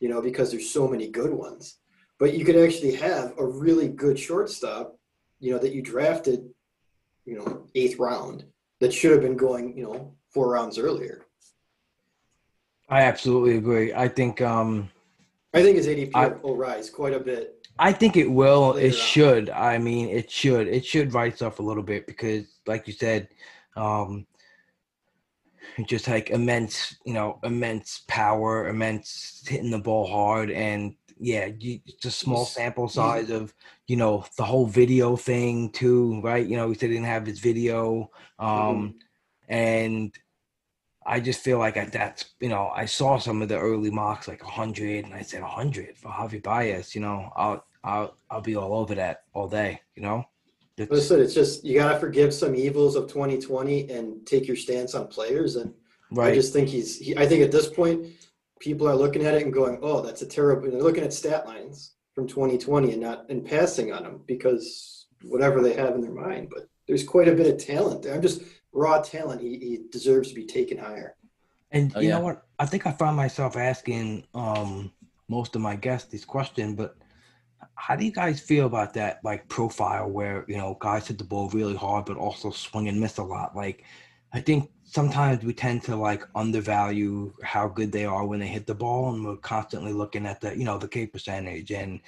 you 0.00 0.08
know, 0.08 0.22
because 0.22 0.50
there's 0.50 0.70
so 0.70 0.88
many 0.88 1.08
good 1.08 1.32
ones. 1.32 1.76
But 2.18 2.34
you 2.34 2.44
could 2.44 2.56
actually 2.56 2.94
have 2.96 3.34
a 3.38 3.46
really 3.46 3.88
good 3.88 4.18
shortstop, 4.18 4.96
you 5.38 5.52
know, 5.52 5.58
that 5.58 5.72
you 5.74 5.82
drafted, 5.82 6.48
you 7.26 7.38
know, 7.38 7.66
eighth 7.74 7.98
round 7.98 8.44
that 8.80 8.92
should 8.94 9.12
have 9.12 9.22
been 9.22 9.36
going, 9.36 9.76
you 9.76 9.84
know, 9.84 10.14
four 10.32 10.50
rounds 10.50 10.78
earlier. 10.78 11.26
I 12.88 13.02
absolutely 13.02 13.56
agree. 13.56 13.92
I 13.92 14.08
think, 14.08 14.40
um, 14.40 14.90
I 15.52 15.62
think 15.62 15.76
his 15.76 15.88
ADP 15.88 16.12
I, 16.14 16.28
will 16.28 16.56
rise 16.56 16.90
quite 16.90 17.12
a 17.12 17.20
bit. 17.20 17.66
I 17.78 17.92
think 17.92 18.16
it 18.16 18.30
will. 18.30 18.74
It 18.74 18.92
should. 18.92 19.50
I 19.50 19.78
mean, 19.78 20.08
it 20.08 20.30
should. 20.30 20.68
It 20.68 20.84
should 20.84 21.14
rise 21.14 21.42
up 21.42 21.58
a 21.58 21.62
little 21.62 21.82
bit 21.82 22.06
because, 22.06 22.46
like 22.66 22.86
you 22.86 22.92
said, 22.92 23.28
um, 23.76 24.26
just 25.86 26.06
like 26.06 26.30
immense, 26.30 26.96
you 27.04 27.14
know, 27.14 27.40
immense 27.42 28.02
power, 28.06 28.68
immense 28.68 29.42
hitting 29.46 29.70
the 29.70 29.78
ball 29.78 30.06
hard, 30.06 30.50
and 30.50 30.94
yeah, 31.18 31.46
you, 31.58 31.80
it's 31.86 32.04
a 32.04 32.10
small 32.10 32.44
sample 32.44 32.88
size 32.88 33.30
of 33.30 33.52
you 33.86 33.96
know 33.96 34.24
the 34.36 34.44
whole 34.44 34.66
video 34.66 35.16
thing 35.16 35.70
too, 35.70 36.20
right? 36.22 36.46
You 36.46 36.56
know, 36.56 36.68
he 36.68 36.74
said 36.74 36.90
he 36.90 36.96
didn't 36.96 37.06
have 37.06 37.26
his 37.26 37.40
video, 37.40 38.10
um, 38.38 38.48
mm-hmm. 38.48 39.52
and 39.52 40.18
I 41.06 41.20
just 41.20 41.40
feel 41.40 41.58
like 41.58 41.76
I, 41.76 41.86
that's 41.86 42.26
you 42.40 42.48
know 42.48 42.70
I 42.74 42.84
saw 42.84 43.18
some 43.18 43.42
of 43.42 43.48
the 43.48 43.58
early 43.58 43.90
mocks 43.90 44.28
like 44.28 44.42
hundred, 44.42 45.04
and 45.04 45.14
I 45.14 45.22
said 45.22 45.42
hundred 45.42 45.96
for 45.96 46.08
Javi 46.08 46.42
Baez. 46.42 46.94
You 46.94 47.00
know, 47.00 47.32
I'll 47.36 47.64
I'll 47.82 48.16
I'll 48.30 48.42
be 48.42 48.56
all 48.56 48.74
over 48.74 48.94
that 48.94 49.24
all 49.32 49.48
day. 49.48 49.80
You 49.94 50.02
know. 50.02 50.24
It's, 50.76 50.90
Listen, 50.90 51.20
it's 51.20 51.34
just 51.34 51.64
you 51.64 51.74
gotta 51.74 51.98
forgive 51.98 52.32
some 52.32 52.54
evils 52.54 52.96
of 52.96 53.06
2020 53.08 53.90
and 53.90 54.26
take 54.26 54.46
your 54.46 54.56
stance 54.56 54.94
on 54.94 55.08
players. 55.08 55.56
And 55.56 55.74
right. 56.10 56.32
I 56.32 56.34
just 56.34 56.52
think 56.52 56.68
he's. 56.68 56.98
He, 56.98 57.16
I 57.16 57.26
think 57.26 57.42
at 57.42 57.52
this 57.52 57.68
point, 57.68 58.06
people 58.60 58.88
are 58.88 58.96
looking 58.96 59.24
at 59.24 59.34
it 59.34 59.42
and 59.42 59.52
going, 59.52 59.78
"Oh, 59.82 60.00
that's 60.00 60.22
a 60.22 60.26
terrible." 60.26 60.70
They're 60.70 60.82
looking 60.82 61.04
at 61.04 61.12
stat 61.12 61.46
lines 61.46 61.94
from 62.14 62.26
2020 62.26 62.92
and 62.92 63.00
not 63.00 63.26
and 63.28 63.44
passing 63.44 63.92
on 63.92 64.04
them 64.04 64.20
because 64.26 65.06
whatever 65.24 65.60
they 65.62 65.74
have 65.74 65.94
in 65.94 66.00
their 66.00 66.12
mind. 66.12 66.48
But 66.50 66.68
there's 66.86 67.04
quite 67.04 67.28
a 67.28 67.34
bit 67.34 67.52
of 67.52 67.64
talent 67.64 68.02
there. 68.02 68.14
I'm 68.14 68.22
just 68.22 68.42
raw 68.72 69.00
talent, 69.00 69.40
he, 69.40 69.58
he 69.58 69.80
deserves 69.90 70.28
to 70.28 70.34
be 70.34 70.46
taken 70.46 70.78
higher. 70.78 71.16
And 71.72 71.92
oh, 71.94 72.00
you 72.00 72.08
yeah. 72.08 72.18
know 72.18 72.24
what? 72.24 72.46
I 72.58 72.66
think 72.66 72.86
I 72.86 72.92
found 72.92 73.16
myself 73.16 73.56
asking 73.56 74.26
um, 74.34 74.92
most 75.28 75.54
of 75.54 75.62
my 75.62 75.76
guests 75.76 76.10
this 76.10 76.24
question, 76.24 76.74
but 76.74 76.96
how 77.74 77.96
do 77.96 78.04
you 78.04 78.12
guys 78.12 78.40
feel 78.40 78.66
about 78.66 78.94
that 78.94 79.20
like 79.24 79.48
profile 79.48 80.08
where 80.08 80.44
you 80.48 80.56
know 80.56 80.76
guys 80.80 81.06
hit 81.06 81.18
the 81.18 81.24
ball 81.24 81.48
really 81.50 81.76
hard 81.76 82.04
but 82.04 82.16
also 82.16 82.50
swing 82.50 82.88
and 82.88 83.00
miss 83.00 83.18
a 83.18 83.22
lot? 83.22 83.54
Like, 83.54 83.84
I 84.32 84.40
think 84.40 84.70
sometimes 84.90 85.44
we 85.44 85.52
tend 85.52 85.84
to 85.84 85.94
like 85.94 86.24
undervalue 86.34 87.32
how 87.44 87.68
good 87.68 87.92
they 87.92 88.04
are 88.04 88.26
when 88.26 88.40
they 88.40 88.48
hit 88.48 88.66
the 88.66 88.74
ball, 88.74 89.14
and 89.14 89.24
we're 89.24 89.36
constantly 89.36 89.92
looking 89.92 90.26
at 90.26 90.40
the 90.40 90.56
you 90.56 90.64
know 90.64 90.78
the 90.78 90.88
K 90.88 91.06
percentage 91.06 91.70
and 91.70 92.00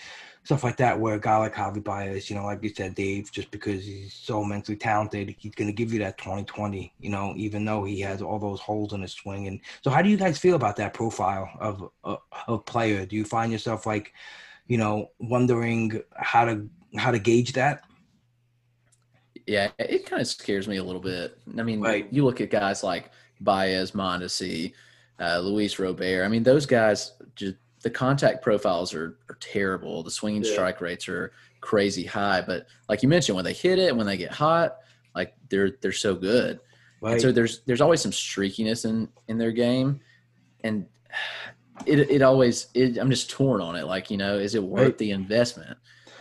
stuff 0.43 0.64
like 0.64 0.76
that. 0.78 0.99
Where 0.99 1.14
a 1.14 1.20
guy 1.20 1.37
like 1.37 1.55
Javi 1.55 1.83
Baez, 1.83 2.28
you 2.28 2.35
know, 2.35 2.45
like 2.45 2.62
you 2.62 2.74
said, 2.74 2.97
Dave, 2.97 3.30
just 3.30 3.53
because 3.53 3.85
he's 3.85 4.12
so 4.12 4.43
immensely 4.43 4.74
talented, 4.74 5.35
he's 5.39 5.55
going 5.55 5.68
to 5.68 5.72
give 5.72 5.93
you 5.93 6.01
that 6.01 6.18
2020, 6.18 6.93
you 6.99 7.11
know, 7.11 7.35
even 7.37 7.64
though 7.64 7.85
he 7.85 8.01
has 8.01 8.20
all 8.20 8.41
those 8.41 8.61
holes 8.61 8.93
in 8.93 9.03
his 9.03 9.12
swing. 9.12 9.47
And 9.47 9.61
so, 9.83 9.91
how 9.91 10.03
do 10.03 10.09
you 10.09 10.16
guys 10.16 10.39
feel 10.39 10.57
about 10.57 10.76
that 10.76 10.93
profile 10.93 11.49
of 11.61 11.89
uh, 12.03 12.16
of 12.49 12.66
player? 12.66 13.07
Do 13.07 13.14
you 13.14 13.24
find 13.24 13.53
yourself 13.53 13.87
like, 13.87 14.12
you 14.66 14.76
know, 14.76 15.11
wondering 15.20 16.03
how 16.16 16.45
to 16.47 16.68
how 16.97 17.12
to 17.12 17.20
gauge 17.20 17.53
that? 17.53 17.85
Yeah, 19.47 19.70
it 19.78 20.07
kind 20.07 20.20
of 20.22 20.28
scares 20.28 20.68
me 20.68 20.76
a 20.76 20.84
little 20.84 21.01
bit. 21.01 21.38
I 21.59 21.62
mean, 21.62 21.80
right. 21.80 22.07
you 22.11 22.24
look 22.24 22.40
at 22.40 22.51
guys 22.51 22.82
like 22.82 23.11
Baez, 23.40 23.93
Mondesi, 23.93 24.72
uh, 25.20 25.38
Luis 25.40 25.78
Robert. 25.78 26.24
I 26.24 26.28
mean, 26.28 26.43
those 26.43 26.66
guys 26.66 27.12
just 27.34 27.57
the 27.82 27.90
contact 27.90 28.43
profiles 28.43 28.95
are, 28.95 29.18
are 29.28 29.36
terrible. 29.40 30.03
The 30.03 30.11
swinging 30.11 30.45
Yeah. 30.45 30.53
strike 30.53 30.80
rates 30.80 31.09
are 31.09 31.32
crazy 31.61 32.05
high. 32.05 32.40
But 32.40 32.66
like 32.88 33.03
you 33.03 33.09
mentioned, 33.09 33.36
when 33.36 33.45
they 33.45 33.53
hit 33.53 33.78
it, 33.78 33.97
when 33.97 34.07
they 34.07 34.16
get 34.16 34.30
hot, 34.30 34.76
like 35.14 35.34
they're 35.49 35.72
they're 35.80 35.93
so 35.93 36.14
good. 36.14 36.61
Right. 37.01 37.12
And 37.14 37.20
so 37.20 37.32
there's 37.32 37.61
there's 37.66 37.80
always 37.80 38.01
some 38.01 38.12
streakiness 38.12 38.84
in 38.84 39.09
in 39.28 39.38
their 39.38 39.51
game, 39.53 40.01
and 40.62 40.86
it 41.86 41.99
it 42.11 42.22
always 42.22 42.68
it, 42.74 42.97
I'm 42.99 43.11
just 43.11 43.30
torn 43.30 43.61
on 43.61 43.74
it. 43.74 43.86
Like 43.86 44.11
you 44.11 44.16
know, 44.16 44.38
is 44.38 44.55
it 44.55 44.62
worth 44.62 44.82
Right. 44.84 44.99
the 44.99 45.11
investment? 45.11 45.76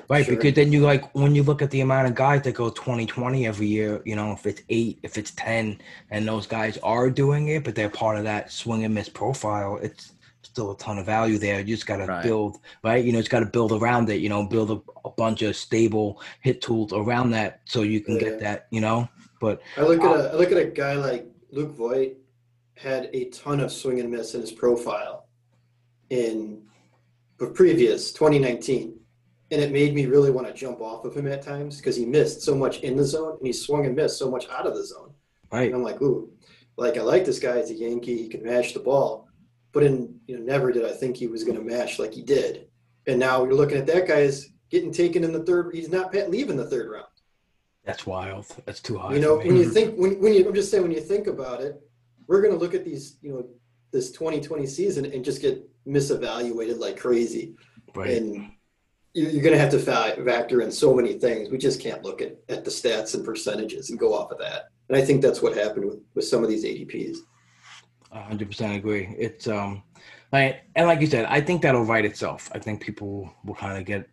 Right, 0.10 0.26
Sure. 0.26 0.36
because 0.36 0.54
then 0.54 0.72
you 0.72 0.82
like 0.82 1.14
when 1.16 1.36
you 1.36 1.44
look 1.44 1.62
at 1.62 1.72
the 1.72 1.82
amount 1.82 2.08
of 2.08 2.16
guys 2.16 2.42
that 2.44 2.54
go 2.54 2.70
20 2.70 3.06
20 3.06 3.48
every 3.48 3.68
year, 3.68 4.02
you 4.06 4.16
know, 4.16 4.32
if 4.34 4.46
it's 4.46 4.62
eight, 4.70 5.00
if 5.04 5.18
it's 5.18 5.32
10, 5.32 5.82
and 6.10 6.28
those 6.28 6.46
guys 6.48 6.78
are 6.80 7.10
doing 7.10 7.48
it, 7.50 7.64
but 7.64 7.76
they're 7.76 7.90
part 7.90 8.18
of 8.18 8.24
that 8.24 8.52
swing 8.52 8.84
and 8.84 8.94
miss 8.94 9.10
profile, 9.10 9.78
it's 9.82 10.14
still 10.44 10.72
a 10.72 10.78
ton 10.78 10.98
of 10.98 11.06
value 11.06 11.38
there. 11.38 11.60
You 11.60 11.76
just 11.76 11.88
got 11.88 11.98
to 11.98 12.08
Right. 12.08 12.24
build, 12.24 12.58
right? 12.84 13.04
You 13.06 13.14
know, 13.14 13.20
it's 13.20 13.30
got 13.30 13.40
to 13.40 13.46
build 13.46 13.72
around 13.72 14.10
it, 14.10 14.20
you 14.20 14.28
know, 14.28 14.46
build 14.46 14.72
a, 14.72 14.82
a 15.08 15.12
bunch 15.12 15.42
of 15.44 15.56
stable 15.56 16.22
hit 16.42 16.62
tools 16.62 16.92
around 16.92 17.32
that 17.32 17.62
so 17.66 17.84
you 17.84 18.02
can 18.02 18.16
Yeah. 18.16 18.22
get 18.22 18.40
that, 18.42 18.68
you 18.72 18.82
know. 18.82 19.08
But 19.40 19.62
I 19.78 19.82
look 19.84 20.04
at 20.04 20.12
um 20.12 20.20
a 20.20 20.30
I 20.30 20.36
look 20.36 20.52
at 20.52 20.58
a 20.58 20.66
guy 20.66 20.96
like 20.96 21.26
Luke 21.52 21.72
Voit 21.72 22.18
had 22.76 23.10
a 23.14 23.26
ton 23.30 23.60
of 23.60 23.72
swing 23.72 24.00
and 24.00 24.10
miss 24.12 24.34
in 24.36 24.42
his 24.42 24.52
profile 24.52 25.28
in 26.10 26.64
the 27.38 27.48
previous 27.48 28.12
2019. 28.12 29.01
And 29.52 29.62
it 29.62 29.72
made 29.72 29.94
me 29.94 30.06
really 30.06 30.32
want 30.32 30.48
to 30.48 30.54
jump 30.54 30.80
off 30.80 31.04
of 31.04 31.16
him 31.16 31.28
at 31.28 31.42
times 31.42 31.78
because 31.78 31.96
he 31.96 32.06
missed 32.06 32.42
so 32.42 32.56
much 32.56 32.80
in 32.80 32.96
the 32.96 33.04
zone 33.04 33.38
and 33.38 33.46
he 33.46 33.52
swung 33.52 33.86
and 33.86 33.96
missed 33.96 34.18
so 34.18 34.32
much 34.32 34.50
out 34.50 34.66
of 34.66 34.76
the 34.76 34.86
zone. 34.86 35.14
right, 35.52 35.68
And 35.68 35.76
I'm 35.76 35.84
like, 35.84 36.02
ooh, 36.02 36.32
like 36.78 36.98
I 36.98 37.02
like 37.02 37.26
this 37.26 37.40
guy 37.40 37.60
as 37.60 37.70
a 37.70 37.74
Yankee. 37.74 38.18
He 38.18 38.28
can 38.30 38.44
mash 38.44 38.74
the 38.74 38.80
ball, 38.80 39.28
but 39.72 39.84
in 39.84 40.20
you 40.28 40.38
know, 40.38 40.44
never 40.44 40.72
did 40.72 40.86
I 40.86 40.92
think 40.94 41.18
he 41.18 41.28
was 41.28 41.44
going 41.44 41.58
to 41.58 41.64
mash 41.64 42.00
like 42.00 42.14
he 42.14 42.22
did. 42.22 42.68
And 43.08 43.20
now 43.20 43.44
you're 43.44 43.56
looking 43.56 43.78
at 43.78 43.88
that 43.88 44.08
guy 44.08 44.30
getting 44.70 44.92
taken 44.92 45.24
in 45.24 45.34
the 45.34 45.44
third. 45.44 45.74
He's 45.74 45.90
not 45.90 46.14
leaving 46.30 46.56
the 46.56 46.66
third 46.66 46.90
round. 46.90 47.08
that's 47.84 48.06
wild. 48.06 48.48
That's 48.66 48.80
too 48.80 48.98
high. 48.98 49.14
You 49.14 49.20
know, 49.20 49.38
when 49.38 49.58
you 49.58 49.70
think 49.76 49.98
when 49.98 50.20
when 50.22 50.34
you 50.34 50.48
I'm 50.48 50.56
just 50.56 50.72
saying 50.72 50.84
when 50.84 50.92
you 50.92 51.02
think 51.02 51.28
about 51.28 51.62
it, 51.62 51.82
we're 52.28 52.42
going 52.42 52.54
to 52.54 52.60
look 52.60 52.74
at 52.74 52.86
these 52.86 53.18
you 53.22 53.34
know 53.34 53.48
this 53.92 54.12
2020 54.12 54.66
season 54.66 55.06
and 55.06 55.26
just 55.26 55.42
get 55.42 55.68
misevaluated 55.86 56.80
like 56.80 56.98
crazy, 56.98 57.56
right. 57.96 58.12
and 58.12 58.52
you- 59.14 59.28
you're 59.30 59.44
going 59.44 59.54
to 59.54 59.60
have 59.60 59.72
to 59.72 59.80
fa- 59.80 60.16
factor 60.26 60.62
in 60.62 60.72
so 60.72 60.94
many 60.94 61.14
things. 61.20 61.50
We 61.50 61.58
just 61.58 61.80
can't 61.82 62.04
look 62.04 62.22
at 62.22 62.38
at 62.50 62.64
the 62.64 62.72
stats 62.72 63.14
and 63.16 63.26
percentages 63.26 63.90
and 63.90 64.00
go 64.00 64.14
off 64.14 64.32
of 64.32 64.38
that. 64.40 64.70
And 64.90 64.98
I 64.98 65.04
think 65.04 65.22
that's 65.22 65.42
what 65.42 65.56
happened 65.56 65.86
with 65.86 66.00
with 66.16 66.26
some 66.26 66.44
of 66.44 66.50
these 66.50 66.64
ADPs. 66.66 67.18
Hundred 68.12 68.48
percent 68.50 68.76
agree. 68.76 69.16
It's 69.18 69.48
um, 69.48 69.84
like 70.34 70.64
and 70.76 70.88
like 70.88 71.02
you 71.02 71.08
said, 71.08 71.26
I 71.26 71.42
think 71.42 71.62
that'll 71.62 71.86
write 71.86 72.06
itself. 72.06 72.50
I 72.54 72.60
think 72.60 72.82
people 72.82 73.34
will 73.46 73.56
kind 73.56 73.78
of 73.78 73.86
get, 73.86 74.08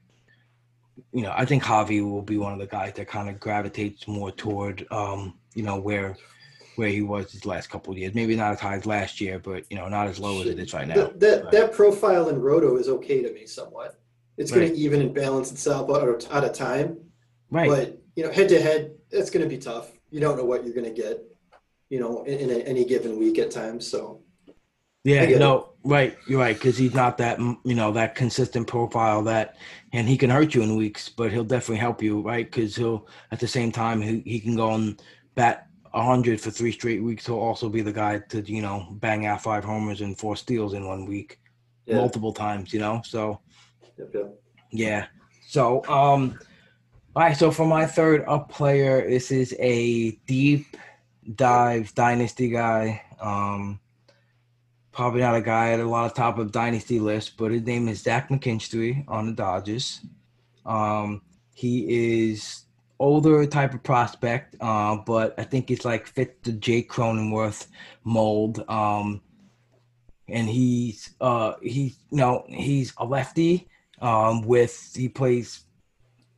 you 1.12 1.22
know, 1.22 1.32
I 1.36 1.44
think 1.44 1.62
Javi 1.64 2.02
will 2.08 2.22
be 2.22 2.38
one 2.38 2.52
of 2.52 2.58
the 2.60 2.66
guys 2.66 2.92
that 2.94 3.08
kind 3.08 3.28
of 3.28 3.40
gravitates 3.40 4.06
more 4.06 4.30
toward, 4.30 4.86
um, 4.92 5.38
you 5.54 5.62
know, 5.64 5.78
where 5.80 6.16
where 6.76 6.88
he 6.88 7.02
was 7.02 7.32
his 7.32 7.44
last 7.44 7.70
couple 7.70 7.92
of 7.92 7.98
years. 7.98 8.14
Maybe 8.14 8.36
not 8.36 8.52
as 8.52 8.60
high 8.60 8.76
as 8.76 8.86
last 8.86 9.20
year, 9.20 9.40
but 9.40 9.64
you 9.68 9.76
know, 9.76 9.88
not 9.88 10.06
as 10.06 10.20
low 10.20 10.40
as 10.42 10.46
it 10.46 10.60
is 10.60 10.72
right 10.74 10.86
now. 10.86 10.94
That 10.94 11.20
that, 11.20 11.50
that 11.50 11.72
profile 11.72 12.28
in 12.28 12.40
Roto 12.40 12.76
is 12.76 12.88
okay 12.88 13.20
to 13.22 13.32
me 13.32 13.46
somewhat. 13.46 13.98
It's 14.38 14.50
going 14.50 14.68
to 14.68 14.74
even 14.74 15.00
and 15.00 15.14
balance 15.14 15.50
itself 15.50 15.90
out 15.90 16.08
of, 16.08 16.32
out 16.32 16.44
of 16.44 16.52
time. 16.52 16.96
Right. 17.50 17.68
But 17.68 18.00
you 18.14 18.24
know, 18.24 18.32
head 18.32 18.48
to 18.50 18.60
head, 18.60 18.92
it's 19.10 19.30
going 19.30 19.42
to 19.42 19.48
be 19.48 19.58
tough. 19.58 19.90
You 20.10 20.20
don't 20.20 20.36
know 20.36 20.44
what 20.44 20.64
you're 20.64 20.74
going 20.74 20.92
to 20.92 21.02
get, 21.02 21.22
you 21.90 22.00
know, 22.00 22.24
in, 22.24 22.38
in 22.38 22.50
a, 22.50 22.58
any 22.60 22.84
given 22.84 23.18
week 23.18 23.38
at 23.38 23.50
times. 23.50 23.86
So 23.86 24.22
Yeah, 25.04 25.38
no, 25.38 25.74
right. 25.84 26.16
You're 26.26 26.40
right 26.40 26.56
because 26.56 26.78
he's 26.78 26.94
not 26.94 27.18
that 27.18 27.38
mm, 27.38 27.58
you 27.64 27.74
know 27.74 27.92
that 27.92 28.14
consistent 28.14 28.66
profile 28.66 29.22
that, 29.24 29.56
and 29.92 30.08
he 30.08 30.16
can 30.16 30.30
hurt 30.30 30.54
you 30.54 30.62
in 30.62 30.76
weeks, 30.76 31.08
but 31.08 31.32
he'll 31.32 31.44
definitely 31.44 31.76
help 31.76 32.02
you, 32.02 32.20
right? 32.20 32.50
Because 32.50 32.76
he'll 32.76 33.08
at 33.32 33.40
the 33.40 33.48
same 33.48 33.72
time 33.72 34.00
he, 34.00 34.20
he 34.20 34.40
can 34.40 34.56
go 34.56 34.74
and 34.74 35.02
bat 35.34 35.68
hundred 35.94 36.40
for 36.40 36.50
three 36.50 36.72
straight 36.72 37.02
weeks. 37.02 37.26
He'll 37.26 37.38
also 37.38 37.68
be 37.68 37.80
the 37.80 37.92
guy 37.92 38.18
to 38.18 38.40
you 38.40 38.62
know 38.62 38.86
bang 38.92 39.26
out 39.26 39.42
five 39.42 39.64
homers 39.64 40.00
and 40.00 40.18
four 40.18 40.36
steals 40.36 40.74
in 40.74 40.86
one 40.86 41.06
week, 41.06 41.40
yeah, 41.86 41.96
multiple 41.96 42.32
times. 42.32 42.72
You 42.72 42.80
know, 42.80 43.02
so 43.04 43.40
yep, 43.98 44.10
yep. 44.14 44.40
yeah. 44.70 45.06
So 45.46 45.84
um, 45.84 46.38
all 47.16 47.22
right. 47.22 47.36
So 47.36 47.50
for 47.50 47.66
my 47.66 47.86
third 47.86 48.24
up 48.26 48.50
player, 48.50 49.08
this 49.08 49.30
is 49.30 49.54
a 49.58 50.12
deep 50.26 50.76
dive 51.34 51.94
dynasty 51.94 52.48
guy. 52.50 53.02
Um, 53.20 53.80
probably 54.92 55.20
not 55.20 55.36
a 55.36 55.40
guy 55.40 55.72
at 55.72 55.80
a 55.80 55.84
lot 55.84 56.06
of 56.06 56.14
top 56.14 56.38
of 56.38 56.52
dynasty 56.52 57.00
lists, 57.00 57.30
but 57.30 57.50
his 57.50 57.62
name 57.62 57.88
is 57.88 58.02
Zach 58.02 58.28
McKinstry 58.28 59.04
on 59.08 59.26
the 59.26 59.32
Dodgers. 59.32 60.00
Um, 60.66 61.22
he 61.54 62.28
is 62.28 62.64
older 62.98 63.46
type 63.46 63.74
of 63.74 63.82
prospect, 63.82 64.56
uh, 64.60 64.96
but 64.96 65.34
I 65.38 65.44
think 65.44 65.68
he's 65.68 65.84
like 65.84 66.06
fit 66.06 66.42
the 66.42 66.52
Jake 66.52 66.90
Cronenworth 66.90 67.68
mold. 68.04 68.64
Um, 68.68 69.22
and 70.28 70.48
he's 70.48 71.14
uh 71.20 71.54
he's 71.62 71.96
you 72.10 72.18
know 72.18 72.44
he's 72.48 72.92
a 72.98 73.04
lefty 73.04 73.68
um 74.00 74.42
with 74.42 74.92
he 74.94 75.08
plays 75.08 75.64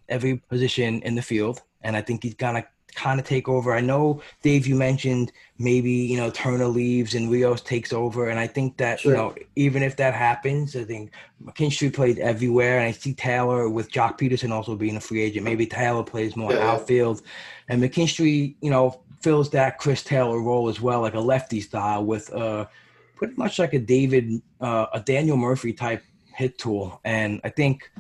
every 0.09 0.37
position 0.37 1.01
in 1.03 1.15
the 1.15 1.23
field 1.23 1.63
and 1.83 1.97
i 1.97 2.01
think 2.01 2.23
he's 2.23 2.35
gonna 2.35 2.65
kind 2.97 3.21
of 3.21 3.27
take 3.27 3.49
over 3.49 3.73
i 3.73 3.81
know 3.81 4.21
dave 4.43 4.67
you 4.67 4.75
mentioned 4.75 5.31
maybe 5.59 5.93
you 5.93 6.17
know 6.17 6.29
turner 6.31 6.67
leaves 6.67 7.15
and 7.15 7.31
rios 7.31 7.61
takes 7.61 7.93
over 7.93 8.29
and 8.29 8.41
i 8.41 8.47
think 8.49 8.77
that 8.79 8.99
Sure. 8.99 9.13
you 9.13 9.17
know 9.17 9.35
even 9.55 9.83
if 9.85 9.95
that 9.97 10.13
happens 10.13 10.75
i 10.75 10.83
think 10.83 11.13
mckinstry 11.41 11.93
played 11.95 12.19
everywhere 12.19 12.79
and 12.79 12.89
i 12.89 12.91
see 12.91 13.15
taylor 13.15 13.69
with 13.69 13.93
Joc 13.93 14.19
Pederson 14.19 14.51
also 14.51 14.75
being 14.75 14.97
a 14.97 15.01
free 15.01 15.23
agent 15.23 15.45
maybe 15.45 15.67
taylor 15.67 16.03
plays 16.03 16.35
more 16.35 16.53
Yeah. 16.53 16.69
outfield 16.73 17.23
and 17.69 17.81
mckinstry 17.81 18.57
you 18.61 18.71
know 18.71 19.01
fills 19.21 19.51
that 19.51 19.79
chris 19.79 20.03
taylor 20.03 20.41
role 20.41 20.69
as 20.69 20.81
well 20.81 21.03
like 21.03 21.15
a 21.15 21.21
lefty 21.21 21.61
style 21.61 22.05
with 22.05 22.33
uh 22.35 22.67
pretty 23.15 23.35
much 23.37 23.59
like 23.59 23.75
a 23.75 23.79
David, 23.79 24.41
uh, 24.63 24.87
a 24.95 25.01
Daniel 25.01 25.37
Murphy 25.37 25.75
type 25.75 26.03
hit 26.35 26.59
tool. 26.59 27.01
And 27.05 27.41
I 27.45 27.51
think 27.51 27.91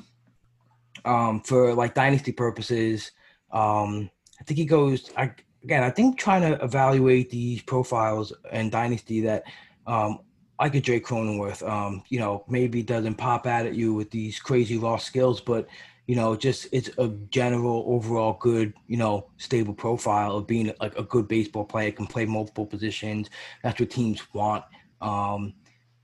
um, 1.04 1.40
for 1.42 1.74
like 1.74 1.94
dynasty 1.94 2.32
purposes, 2.32 3.12
um, 3.52 4.10
I 4.40 4.44
think 4.44 4.58
he 4.58 4.64
goes. 4.64 5.10
I, 5.16 5.32
again, 5.62 5.82
I 5.82 5.90
think 5.90 6.18
trying 6.18 6.42
to 6.42 6.62
evaluate 6.64 7.30
these 7.30 7.62
profiles 7.62 8.32
and 8.50 8.70
dynasty 8.70 9.20
that 9.22 9.44
um, 9.86 10.20
like 10.58 10.74
a 10.74 10.80
Jay 10.80 11.00
Cronenworth, 11.00 11.66
um, 11.68 12.02
you 12.08 12.18
know, 12.18 12.44
maybe 12.48 12.82
doesn't 12.82 13.14
pop 13.14 13.46
out 13.46 13.66
at 13.66 13.74
you 13.74 13.94
with 13.94 14.10
these 14.10 14.38
crazy 14.38 14.76
raw 14.76 14.96
skills, 14.96 15.40
but 15.40 15.66
you 16.06 16.16
know, 16.16 16.34
just 16.34 16.66
it's 16.72 16.90
a 16.98 17.08
general 17.30 17.84
overall 17.86 18.36
good, 18.40 18.74
you 18.88 18.96
know, 18.96 19.28
stable 19.36 19.72
profile 19.72 20.36
of 20.36 20.46
being 20.46 20.72
like 20.80 20.98
a 20.98 21.04
good 21.04 21.28
baseball 21.28 21.64
player, 21.64 21.92
can 21.92 22.06
play 22.06 22.24
multiple 22.24 22.66
positions. 22.66 23.30
That's 23.62 23.78
what 23.78 23.90
teams 23.90 24.20
want. 24.34 24.64
Um, 25.00 25.54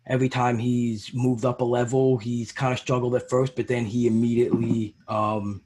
every 0.06 0.28
time 0.28 0.58
he's 0.58 1.12
moved 1.12 1.44
up 1.44 1.60
a 1.60 1.64
level, 1.64 2.16
he's 2.16 2.52
kind 2.52 2.72
of 2.72 2.78
struggled 2.78 3.14
at 3.16 3.28
first, 3.28 3.56
but 3.56 3.66
then 3.66 3.84
he 3.84 4.06
immediately, 4.06 4.94
um, 5.08 5.62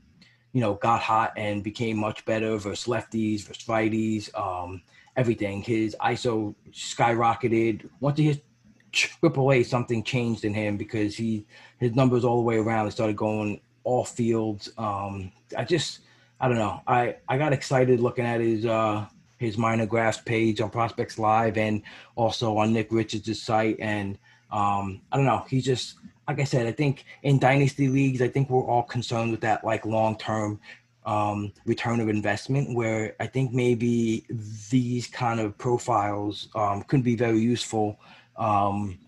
you 0.52 0.60
know, 0.60 0.74
got 0.74 1.00
hot 1.00 1.32
and 1.36 1.62
became 1.62 1.98
much 1.98 2.24
better 2.24 2.56
versus 2.56 2.86
lefties, 2.86 3.42
versus 3.46 3.64
righties, 3.64 4.34
um, 4.38 4.82
everything. 5.16 5.62
His 5.62 5.94
ISO 6.00 6.54
skyrocketed. 6.72 7.88
Once 8.00 8.18
he 8.18 8.24
hit 8.24 8.44
triple 8.92 9.52
A, 9.52 9.62
something 9.62 10.02
changed 10.02 10.44
in 10.44 10.54
him 10.54 10.76
because 10.76 11.16
he 11.16 11.46
his 11.78 11.94
numbers 11.94 12.24
all 12.24 12.36
the 12.36 12.42
way 12.42 12.56
around. 12.56 12.90
Started 12.90 13.16
going 13.16 13.60
all 13.84 14.04
fields. 14.04 14.70
Um, 14.78 15.32
I 15.56 15.64
just, 15.64 16.00
I 16.40 16.48
don't 16.48 16.58
know. 16.58 16.80
I 16.86 17.16
I 17.28 17.38
got 17.38 17.52
excited 17.52 18.00
looking 18.00 18.24
at 18.24 18.40
his 18.40 18.64
uh 18.64 19.06
his 19.38 19.56
minor 19.56 19.86
graphs 19.86 20.18
page 20.18 20.60
on 20.60 20.68
Prospects 20.70 21.18
Live 21.18 21.56
and 21.56 21.82
also 22.14 22.58
on 22.58 22.72
Nick 22.72 22.92
Richards' 22.92 23.42
site. 23.42 23.76
And 23.80 24.18
um, 24.52 25.00
I 25.12 25.16
don't 25.16 25.26
know. 25.26 25.44
He 25.48 25.60
just, 25.60 25.94
like 26.26 26.40
I 26.40 26.44
said, 26.44 26.66
I 26.66 26.72
think 26.72 27.04
in 27.22 27.38
dynasty 27.38 27.88
leagues, 27.88 28.22
I 28.22 28.28
think 28.28 28.50
we're 28.50 28.64
all 28.64 28.82
concerned 28.82 29.30
with 29.30 29.40
that 29.42 29.64
like 29.64 29.84
long 29.86 30.16
term 30.18 30.60
um, 31.06 31.52
return 31.64 32.00
of 32.00 32.08
investment. 32.08 32.76
Where 32.76 33.14
I 33.20 33.26
think 33.26 33.52
maybe 33.52 34.26
these 34.70 35.06
kind 35.06 35.40
of 35.40 35.56
profiles 35.58 36.48
um, 36.54 36.82
could 36.82 37.02
be 37.02 37.16
very 37.16 37.38
useful, 37.38 37.98
um, 38.36 38.98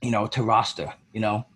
you 0.00 0.10
know, 0.10 0.26
to 0.28 0.42
roster. 0.42 0.92
You 1.12 1.20
know, 1.20 1.46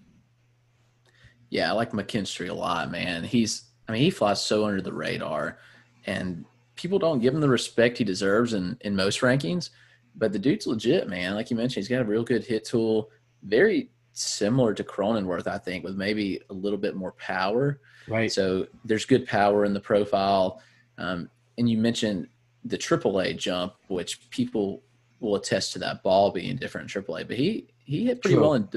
Yeah, 1.50 1.70
I 1.70 1.72
like 1.72 1.92
McKinstry 1.92 2.48
a 2.48 2.54
lot, 2.54 2.90
man. 2.90 3.22
He's, 3.22 3.64
I 3.88 3.92
mean, 3.92 4.02
he 4.02 4.10
flies 4.10 4.44
so 4.44 4.64
under 4.66 4.82
the 4.82 4.92
radar, 4.92 5.58
and 6.06 6.44
people 6.74 6.98
don't 6.98 7.20
give 7.20 7.34
him 7.34 7.40
the 7.40 7.48
respect 7.48 7.98
he 7.98 8.04
deserves 8.04 8.52
in 8.54 8.76
in 8.80 8.96
most 8.96 9.20
rankings. 9.20 9.70
But 10.16 10.32
the 10.32 10.38
dude's 10.38 10.66
legit, 10.66 11.08
man. 11.08 11.34
Like 11.34 11.50
you 11.50 11.56
mentioned, 11.56 11.82
he's 11.82 11.88
got 11.88 12.02
a 12.02 12.04
real 12.04 12.24
good 12.24 12.44
hit 12.44 12.64
tool, 12.64 13.10
very 13.42 13.90
similar 14.12 14.74
to 14.74 14.84
Cronenworth, 14.84 15.46
I 15.46 15.58
think, 15.58 15.84
with 15.84 15.96
maybe 15.96 16.40
a 16.50 16.52
little 16.52 16.78
bit 16.78 16.94
more 16.94 17.12
power. 17.12 17.80
right? 18.08 18.30
So 18.30 18.66
there's 18.84 19.04
good 19.04 19.26
power 19.26 19.64
in 19.64 19.72
the 19.72 19.80
profile. 19.80 20.60
Um, 20.98 21.30
and 21.58 21.68
you 21.68 21.78
mentioned 21.78 22.28
the 22.64 22.78
AAA 22.78 23.36
jump, 23.38 23.74
which 23.88 24.28
people 24.30 24.82
will 25.20 25.36
attest 25.36 25.72
to 25.72 25.78
that 25.78 26.02
ball 26.02 26.30
being 26.30 26.56
different 26.56 26.94
in 26.94 27.02
AAA. 27.02 27.26
But 27.26 27.36
he 27.36 27.68
he 27.84 28.06
hit 28.06 28.20
pretty 28.20 28.34
True. 28.34 28.42
well 28.42 28.54
in 28.54 28.68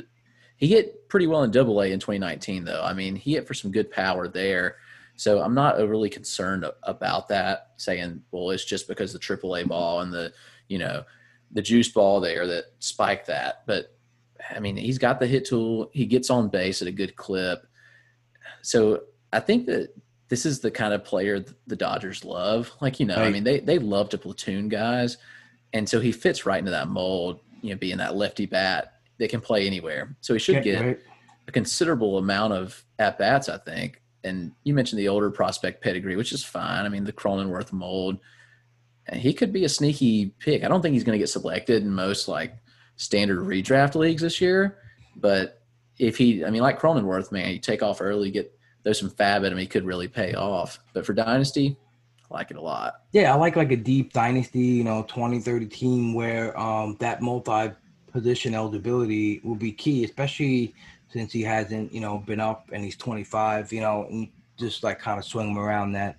He 0.58 0.68
hit 0.68 1.10
pretty 1.10 1.28
well 1.28 1.44
in 1.44 1.52
Double 1.52 1.82
A 1.82 1.92
in 1.92 2.00
2019, 2.00 2.66
though. 2.66 2.84
I 2.84 2.94
mean, 2.94 3.16
he 3.16 3.34
hit 3.34 3.48
for 3.48 3.54
some 3.54 3.72
good 3.72 3.92
power 3.92 4.28
there. 4.28 4.78
So 5.18 5.42
I'm 5.42 5.54
not 5.54 5.78
overly 5.78 6.10
concerned 6.10 6.66
about 6.84 7.28
that. 7.30 7.72
Saying, 7.78 8.22
well, 8.32 8.50
it's 8.52 8.66
just 8.66 8.88
because 8.88 9.14
the 9.14 9.20
Triple 9.20 9.56
A 9.56 9.64
ball 9.64 10.02
and 10.02 10.14
the, 10.14 10.34
you 10.68 10.78
know, 10.78 11.04
the 11.56 11.62
juice 11.62 11.88
ball 11.90 12.20
there 12.20 12.46
that 12.46 12.66
spiked 12.80 13.28
that. 13.28 13.64
But 13.66 13.96
I 14.54 14.60
mean, 14.60 14.78
he's 14.78 15.00
got 15.00 15.20
the 15.20 15.26
hit 15.26 15.46
tool. 15.46 15.90
He 15.94 16.06
gets 16.06 16.30
on 16.30 16.50
base 16.50 16.82
at 16.82 16.88
a 16.88 16.92
good 16.92 17.16
clip. 17.16 17.66
So 18.62 19.04
I 19.34 19.40
think 19.40 19.66
that 19.66 19.96
this 20.28 20.46
is 20.46 20.60
the 20.60 20.70
kind 20.70 20.94
of 20.94 21.04
player 21.04 21.44
the 21.66 21.76
Dodgers 21.76 22.24
love. 22.24 22.72
Like, 22.82 23.00
you 23.00 23.06
know, 23.06 23.16
right. 23.16 23.28
I 23.28 23.32
mean, 23.32 23.44
they, 23.44 23.60
they 23.60 23.80
love 23.80 24.10
to 24.10 24.18
platoon 24.18 24.70
guys. 24.70 25.18
And 25.74 25.88
so 25.88 26.00
he 26.00 26.12
fits 26.12 26.46
right 26.46 26.60
into 26.60 26.72
that 26.72 26.90
mold, 26.90 27.40
you 27.62 27.72
know, 27.72 27.78
being 27.78 27.98
that 27.98 28.16
lefty 28.16 28.46
bat 28.46 28.94
that 29.18 29.30
can 29.30 29.42
play 29.42 29.66
anywhere. 29.66 30.16
So 30.22 30.34
he 30.34 30.40
should 30.40 30.64
get 30.64 30.82
right. 30.82 31.00
a 31.48 31.52
considerable 31.52 32.18
amount 32.18 32.54
of 32.54 32.84
at 33.00 33.18
bats, 33.18 33.50
I 33.50 33.58
think. 33.58 34.02
And 34.24 34.52
you 34.64 34.74
mentioned 34.74 35.00
the 35.00 35.08
older 35.08 35.32
prospect 35.32 35.82
pedigree, 35.82 36.16
which 36.16 36.34
is 36.34 36.44
fine. 36.44 36.86
I 36.86 36.90
mean, 36.90 37.06
the 37.06 37.14
Cronenworth 37.14 37.72
mold. 37.72 38.20
He 39.14 39.34
could 39.34 39.54
be 39.54 39.66
a 39.66 39.70
sneaky 39.70 40.32
pick. 40.40 40.64
I 40.64 40.68
don't 40.68 40.82
think 40.82 40.94
he's 40.94 41.04
going 41.04 41.18
to 41.18 41.22
get 41.22 41.30
selected 41.30 41.84
in 41.84 41.94
most 41.94 42.28
like 42.28 42.56
standard 42.96 43.40
redraft 43.40 43.96
leagues 43.96 44.22
this 44.22 44.42
year. 44.42 44.78
But 45.16 45.62
if 45.98 46.18
he, 46.18 46.44
I 46.44 46.50
mean, 46.50 46.62
like 46.62 46.80
Cronenworth, 46.80 47.32
man, 47.32 47.52
you 47.52 47.60
take 47.60 47.84
off 47.84 48.02
early, 48.02 48.32
get 48.32 48.52
there's 48.84 49.00
some 49.00 49.10
FAAB 49.10 49.46
at 49.46 49.52
him, 49.52 49.58
he 49.58 49.68
could 49.68 49.86
really 49.86 50.08
pay 50.08 50.34
off. 50.34 50.80
But 50.94 51.06
for 51.06 51.14
Dynasty, 51.14 51.76
I 52.30 52.34
like 52.34 52.52
it 52.52 52.58
a 52.58 52.62
lot. 52.62 53.02
Yeah, 53.12 53.34
I 53.34 53.38
like 53.38 53.56
like 53.56 53.72
a 53.72 53.78
deep 53.78 54.14
Dynasty, 54.14 54.60
you 54.60 54.84
know, 54.84 55.06
20, 55.08 55.40
30 55.40 55.66
team 55.68 56.14
where 56.14 56.58
um, 56.60 56.96
that 57.00 57.22
multi 57.22 57.72
position 58.12 58.56
eligibility 58.56 59.42
will 59.44 59.56
be 59.56 59.72
key, 59.72 60.04
especially 60.04 60.74
since 61.10 61.32
he 61.32 61.42
hasn't, 61.42 61.92
you 61.92 62.00
know, 62.00 62.20
been 62.20 62.40
up 62.40 62.70
and 62.72 62.84
he's 62.84 62.96
25, 62.96 63.74
you 63.74 63.82
know, 63.82 64.06
and 64.10 64.30
just 64.58 64.84
like 64.84 65.00
kind 65.00 65.20
of 65.20 65.26
swing 65.26 65.50
him 65.50 65.58
around 65.58 65.92
that, 65.94 66.18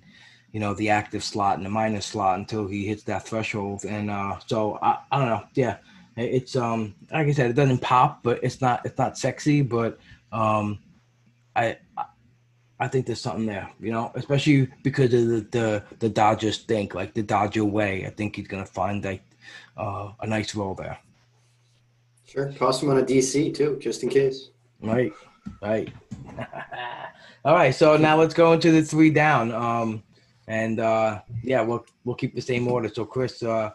you 0.56 0.60
know, 0.60 0.72
the 0.72 0.88
active 0.88 1.22
slot 1.22 1.58
and 1.58 1.66
the 1.66 1.68
minus 1.68 2.06
slot 2.06 2.38
until 2.38 2.66
he 2.66 2.86
hits 2.86 3.02
that 3.02 3.28
threshold. 3.28 3.84
And 3.84 4.10
uh, 4.10 4.38
so 4.46 4.78
I, 4.80 5.00
I 5.12 5.18
don't 5.18 5.28
know. 5.28 5.44
Yeah. 5.52 5.76
It's 6.16 6.56
um 6.56 6.94
like 7.12 7.26
I 7.26 7.32
said, 7.32 7.50
it 7.50 7.52
doesn't 7.52 7.82
pop, 7.82 8.22
but 8.22 8.42
it's 8.42 8.62
not 8.62 8.80
it's 8.86 8.96
not 8.96 9.18
sexy, 9.18 9.60
but 9.60 9.98
um 10.32 10.78
I 11.54 11.76
I 12.80 12.88
think 12.88 13.04
there's 13.04 13.20
something 13.20 13.44
there, 13.44 13.70
you 13.78 13.92
know, 13.92 14.10
especially 14.14 14.70
because 14.82 15.12
of 15.12 15.28
the 15.28 15.40
the, 15.50 15.82
the 15.98 16.08
Dodgers 16.08 16.56
think, 16.56 16.94
like 16.94 17.12
the 17.12 17.22
Dodger 17.22 17.66
way. 17.66 18.06
I 18.06 18.08
think 18.08 18.36
he's 18.36 18.48
gonna 18.48 18.64
find 18.64 19.04
like 19.04 19.24
uh, 19.76 20.12
a 20.20 20.26
nice 20.26 20.54
role 20.54 20.74
there. 20.74 20.96
Sure, 22.24 22.50
cost 22.54 22.82
him 22.82 22.88
on 22.88 22.96
a 22.96 23.02
DC 23.02 23.54
too, 23.54 23.78
just 23.78 24.02
in 24.02 24.08
case. 24.08 24.48
Right, 24.80 25.12
right. 25.60 25.92
All 27.44 27.54
right, 27.54 27.74
so 27.74 27.98
now 27.98 28.16
let's 28.16 28.32
go 28.32 28.54
into 28.54 28.72
the 28.72 28.82
three 28.82 29.10
down. 29.10 29.52
Um, 29.52 30.02
and 30.46 30.80
uh, 30.80 31.20
yeah, 31.42 31.62
we'll 31.62 31.84
we'll 32.04 32.16
keep 32.16 32.34
the 32.34 32.40
same 32.40 32.68
order. 32.68 32.88
So, 32.88 33.04
Chris, 33.04 33.42
uh, 33.42 33.70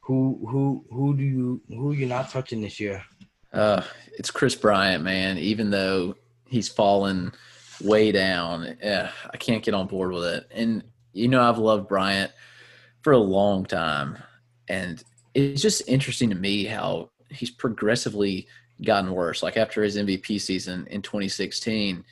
who 0.00 0.46
who 0.48 0.84
who 0.90 1.16
do 1.16 1.22
you 1.22 1.60
who 1.68 1.92
you 1.92 2.06
not 2.06 2.30
touching 2.30 2.60
this 2.60 2.78
year? 2.80 3.02
Uh, 3.52 3.82
it's 4.18 4.30
Kris 4.30 4.54
Bryant, 4.54 5.04
man. 5.04 5.38
Even 5.38 5.70
though 5.70 6.14
he's 6.46 6.68
fallen 6.68 7.32
way 7.82 8.12
down. 8.12 8.76
Yeah, 8.82 9.10
I 9.32 9.36
can't 9.36 9.62
get 9.62 9.74
on 9.74 9.86
board 9.86 10.12
with 10.12 10.24
it. 10.24 10.46
And 10.50 10.84
you 11.12 11.28
know, 11.28 11.42
I've 11.42 11.58
loved 11.58 11.88
Bryant 11.88 12.32
for 13.02 13.12
a 13.12 13.18
long 13.18 13.64
time, 13.64 14.18
and 14.68 15.02
it's 15.34 15.62
just 15.62 15.88
interesting 15.88 16.30
to 16.30 16.36
me 16.36 16.64
how 16.64 17.10
he's 17.30 17.50
progressively 17.50 18.46
gotten 18.82 19.12
worse. 19.12 19.42
Like 19.42 19.56
after 19.56 19.82
his 19.82 19.96
MVP 19.96 20.40
season 20.40 20.86
in 20.90 21.02
2016, 21.02 22.04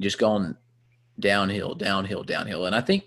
just 0.00 0.18
gone 0.18 0.56
downhill, 1.18 1.74
downhill, 1.74 2.22
downhill. 2.22 2.66
And 2.66 2.74
I 2.74 2.80
think 2.80 3.04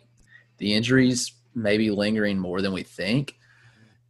the 0.62 0.76
injuries 0.76 1.34
may 1.56 1.78
be 1.78 1.90
lingering 1.90 2.38
more 2.38 2.62
than 2.62 2.72
we 2.72 2.84
think. 2.84 3.36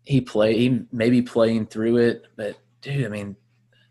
He 0.03 0.19
play 0.19 0.57
he 0.57 0.85
may 0.91 1.09
be 1.09 1.21
playing 1.21 1.67
through 1.67 1.97
it, 1.97 2.25
but 2.35 2.57
dude, 2.81 3.05
I 3.05 3.09
mean, 3.09 3.37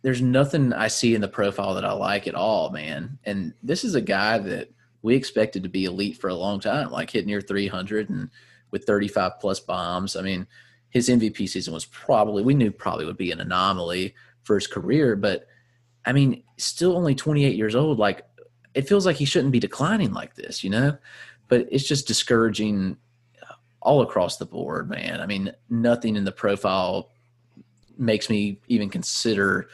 there's 0.03 0.21
nothing 0.21 0.75
I 0.75 0.89
see 0.89 1.15
in 1.15 1.23
the 1.23 1.29
profile 1.29 1.75
that 1.75 1.85
I 1.87 1.93
like 1.93 2.27
at 2.27 2.35
all, 2.35 2.71
man. 2.71 3.19
And 3.25 3.55
this 3.63 3.83
is 3.83 3.95
a 3.95 4.01
guy 4.01 4.39
that 4.39 4.71
we 5.01 5.15
expected 5.15 5.63
to 5.63 5.71
be 5.71 5.87
elite 5.87 6.19
for 6.19 6.29
a 6.29 6.35
long 6.35 6.61
time, 6.61 6.91
like 6.91 7.11
hitting 7.11 7.29
near 7.29 7.41
300 7.41 8.11
and 8.11 8.29
with 8.71 8.85
35 8.85 9.41
plus 9.41 9.59
bombs. 9.59 10.15
I 10.15 10.21
mean, 10.21 10.47
his 10.91 11.09
MVP 11.09 11.49
season 11.49 11.73
was 11.73 11.87
probably 11.87 12.43
we 12.43 12.55
knew 12.55 12.71
probably 12.71 13.07
would 13.07 13.17
be 13.17 13.33
an 13.33 13.41
anomaly 13.41 14.15
for 14.43 14.57
his 14.57 14.67
career, 14.67 15.17
but 15.17 15.47
I 16.05 16.13
mean, 16.13 16.43
still 16.59 16.95
only 16.95 17.15
28 17.15 17.57
years 17.57 17.75
old. 17.75 17.99
Like, 17.99 18.27
it 18.75 18.89
feels 18.89 19.07
like 19.07 19.17
he 19.17 19.25
shouldn't 19.25 19.53
be 19.53 19.61
declining 19.61 20.13
like 20.13 20.35
this, 20.35 20.63
you 20.63 20.71
know. 20.71 20.97
But 21.51 21.69
it's 21.71 21.87
just 21.87 22.07
discouraging 22.07 22.97
all 23.83 24.03
across 24.03 24.39
the 24.39 24.47
board, 24.47 24.89
man. 24.89 25.21
I 25.21 25.27
mean, 25.27 25.53
nothing 25.69 26.17
in 26.17 26.25
the 26.25 26.33
profile 26.33 27.11
makes 27.99 28.31
me 28.31 28.61
even 28.69 28.89
consider 28.89 29.69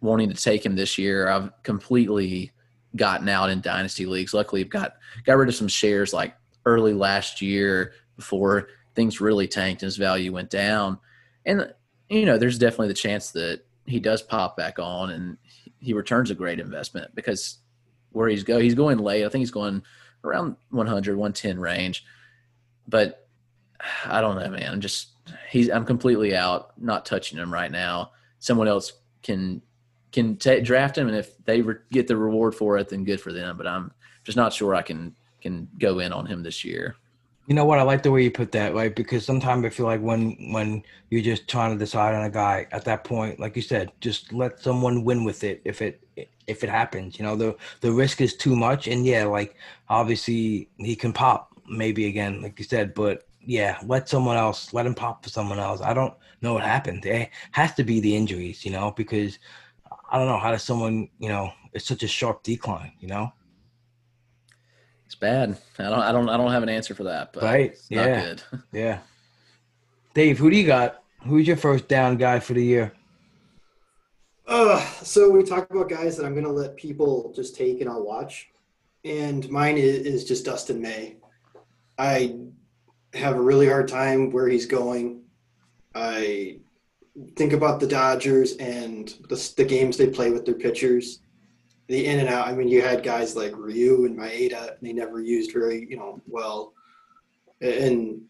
wanting 0.00 0.28
to 0.30 0.34
take 0.34 0.64
him 0.64 0.76
this 0.76 0.96
year. 0.96 1.28
I've 1.28 1.50
completely 1.62 2.52
gotten 2.96 3.28
out 3.28 3.50
in 3.50 3.60
dynasty 3.60 4.06
leagues. 4.06 4.32
Luckily, 4.32 4.62
I've 4.62 4.70
got 4.70 4.94
got 5.24 5.36
rid 5.36 5.48
of 5.48 5.54
some 5.54 5.68
shares 5.68 6.12
like 6.12 6.34
early 6.64 6.94
last 6.94 7.42
year 7.42 7.92
before 8.16 8.68
things 8.94 9.20
really 9.20 9.46
tanked 9.46 9.82
and 9.82 9.88
his 9.88 9.96
value 9.96 10.32
went 10.32 10.50
down. 10.50 10.98
And 11.44 11.72
you 12.08 12.26
know, 12.26 12.38
there's 12.38 12.58
definitely 12.58 12.88
the 12.88 12.94
chance 12.94 13.30
that 13.32 13.62
he 13.86 14.00
does 14.00 14.22
pop 14.22 14.56
back 14.56 14.78
on 14.78 15.10
and 15.10 15.36
he 15.80 15.92
returns 15.92 16.30
a 16.30 16.34
great 16.34 16.60
investment 16.60 17.14
because 17.14 17.58
where 18.10 18.28
he's 18.28 18.44
go, 18.44 18.58
he's 18.58 18.74
going 18.74 18.98
late. 18.98 19.24
I 19.24 19.28
think 19.28 19.40
he's 19.40 19.50
going 19.50 19.82
around 20.24 20.56
100, 20.70 21.16
110 21.16 21.58
range. 21.58 22.04
But 22.86 23.28
I 24.04 24.20
don't 24.20 24.36
know, 24.36 24.50
man. 24.50 24.72
I'm 24.72 24.80
just 24.80 25.08
he's 25.50 25.70
I'm 25.70 25.84
completely 25.84 26.34
out, 26.34 26.72
not 26.78 27.06
touching 27.06 27.38
him 27.38 27.52
right 27.52 27.70
now. 27.70 28.12
Someone 28.38 28.68
else 28.68 28.92
can 29.22 29.62
can 30.12 30.36
t- 30.36 30.60
draft 30.60 30.96
him, 30.96 31.08
and 31.08 31.16
if 31.16 31.36
they 31.44 31.60
re- 31.60 31.76
get 31.90 32.08
the 32.08 32.16
reward 32.16 32.54
for 32.54 32.78
it, 32.78 32.88
then 32.88 33.04
good 33.04 33.20
for 33.20 33.32
them. 33.32 33.56
But 33.56 33.66
I'm 33.66 33.92
just 34.24 34.36
not 34.36 34.52
sure 34.52 34.74
I 34.74 34.82
can 34.82 35.14
can 35.40 35.68
go 35.78 35.98
in 35.98 36.12
on 36.12 36.26
him 36.26 36.42
this 36.42 36.64
year. 36.64 36.96
You 37.46 37.54
know 37.54 37.64
what? 37.64 37.78
I 37.78 37.82
like 37.82 38.02
the 38.02 38.10
way 38.10 38.22
you 38.22 38.30
put 38.30 38.52
that, 38.52 38.74
right? 38.74 38.94
Because 38.94 39.24
sometimes 39.24 39.64
I 39.64 39.70
feel 39.70 39.86
like 39.86 40.00
when 40.00 40.52
when 40.52 40.82
you're 41.10 41.22
just 41.22 41.48
trying 41.48 41.72
to 41.72 41.78
decide 41.78 42.14
on 42.14 42.24
a 42.24 42.30
guy 42.30 42.66
at 42.72 42.84
that 42.84 43.04
point, 43.04 43.40
like 43.40 43.56
you 43.56 43.62
said, 43.62 43.92
just 44.00 44.32
let 44.32 44.60
someone 44.60 45.04
win 45.04 45.24
with 45.24 45.44
it 45.44 45.62
if 45.64 45.80
it 45.80 46.02
if 46.48 46.64
it 46.64 46.70
happens. 46.70 47.18
You 47.18 47.24
know, 47.24 47.36
the 47.36 47.56
the 47.80 47.92
risk 47.92 48.20
is 48.20 48.34
too 48.34 48.56
much, 48.56 48.88
and 48.88 49.06
yeah, 49.06 49.24
like 49.24 49.54
obviously 49.88 50.68
he 50.78 50.96
can 50.96 51.12
pop 51.12 51.48
maybe 51.68 52.06
again, 52.06 52.42
like 52.42 52.58
you 52.58 52.64
said, 52.64 52.94
but 52.94 53.28
yeah, 53.40 53.78
let 53.84 54.08
someone 54.08 54.36
else 54.36 54.72
let 54.72 54.86
him 54.86 54.94
pop 54.94 55.22
for 55.22 55.30
someone 55.30 55.58
else. 55.58 55.80
I 55.80 55.94
don't 55.94 56.14
know 56.42 56.54
what 56.54 56.64
happened. 56.64 57.04
It 57.06 57.30
has 57.52 57.74
to 57.74 57.84
be 57.84 58.00
the 58.00 58.14
injuries, 58.14 58.64
you 58.64 58.70
know, 58.70 58.92
because 58.96 59.38
I 60.10 60.18
don't 60.18 60.26
know 60.26 60.38
how 60.38 60.50
does 60.50 60.62
someone, 60.62 61.08
you 61.18 61.28
know, 61.28 61.52
it's 61.72 61.86
such 61.86 62.02
a 62.02 62.08
sharp 62.08 62.42
decline, 62.42 62.92
you 63.00 63.08
know. 63.08 63.32
It's 65.06 65.14
bad. 65.14 65.56
I 65.78 65.84
don't. 65.84 66.00
I 66.00 66.12
don't. 66.12 66.28
I 66.28 66.36
don't 66.36 66.52
have 66.52 66.62
an 66.62 66.68
answer 66.68 66.94
for 66.94 67.04
that. 67.04 67.32
But 67.32 67.42
right. 67.42 67.78
yeah. 67.88 68.34
yeah. 68.72 68.98
Dave, 70.12 70.38
who 70.38 70.50
do 70.50 70.56
you 70.56 70.66
got? 70.66 71.02
Who's 71.24 71.46
your 71.46 71.56
first 71.56 71.88
down 71.88 72.18
guy 72.18 72.40
for 72.40 72.52
the 72.52 72.62
year? 72.62 72.92
Uh, 74.48 74.82
so 75.02 75.28
we 75.28 75.42
talk 75.42 75.70
about 75.70 75.90
guys 75.90 76.16
that 76.16 76.24
I'm 76.24 76.32
going 76.32 76.46
to 76.46 76.50
let 76.50 76.74
people 76.74 77.30
just 77.36 77.54
take 77.54 77.82
and 77.82 77.90
I'll 77.90 78.02
watch, 78.02 78.48
and 79.04 79.46
mine 79.50 79.76
is, 79.76 80.06
is 80.06 80.24
just 80.24 80.46
Dustin 80.46 80.80
May. 80.80 81.16
I 81.98 82.36
have 83.12 83.36
a 83.36 83.40
really 83.42 83.68
hard 83.68 83.88
time 83.88 84.30
where 84.30 84.48
he's 84.48 84.64
going. 84.64 85.20
I 85.94 86.60
think 87.36 87.52
about 87.52 87.78
the 87.78 87.86
Dodgers 87.86 88.56
and 88.56 89.08
the, 89.28 89.52
the 89.58 89.64
games 89.64 89.98
they 89.98 90.08
play 90.08 90.30
with 90.30 90.46
their 90.46 90.54
pitchers, 90.54 91.20
the 91.88 92.06
in 92.06 92.18
and 92.18 92.30
out. 92.30 92.48
I 92.48 92.54
mean, 92.54 92.68
you 92.68 92.80
had 92.80 93.02
guys 93.02 93.36
like 93.36 93.54
Ryu 93.54 94.06
and 94.06 94.18
Maeda, 94.18 94.78
and 94.78 94.80
they 94.80 94.94
never 94.94 95.20
used 95.20 95.52
very, 95.52 95.86
you 95.90 95.98
know, 95.98 96.22
well. 96.26 96.72
And 97.60 98.22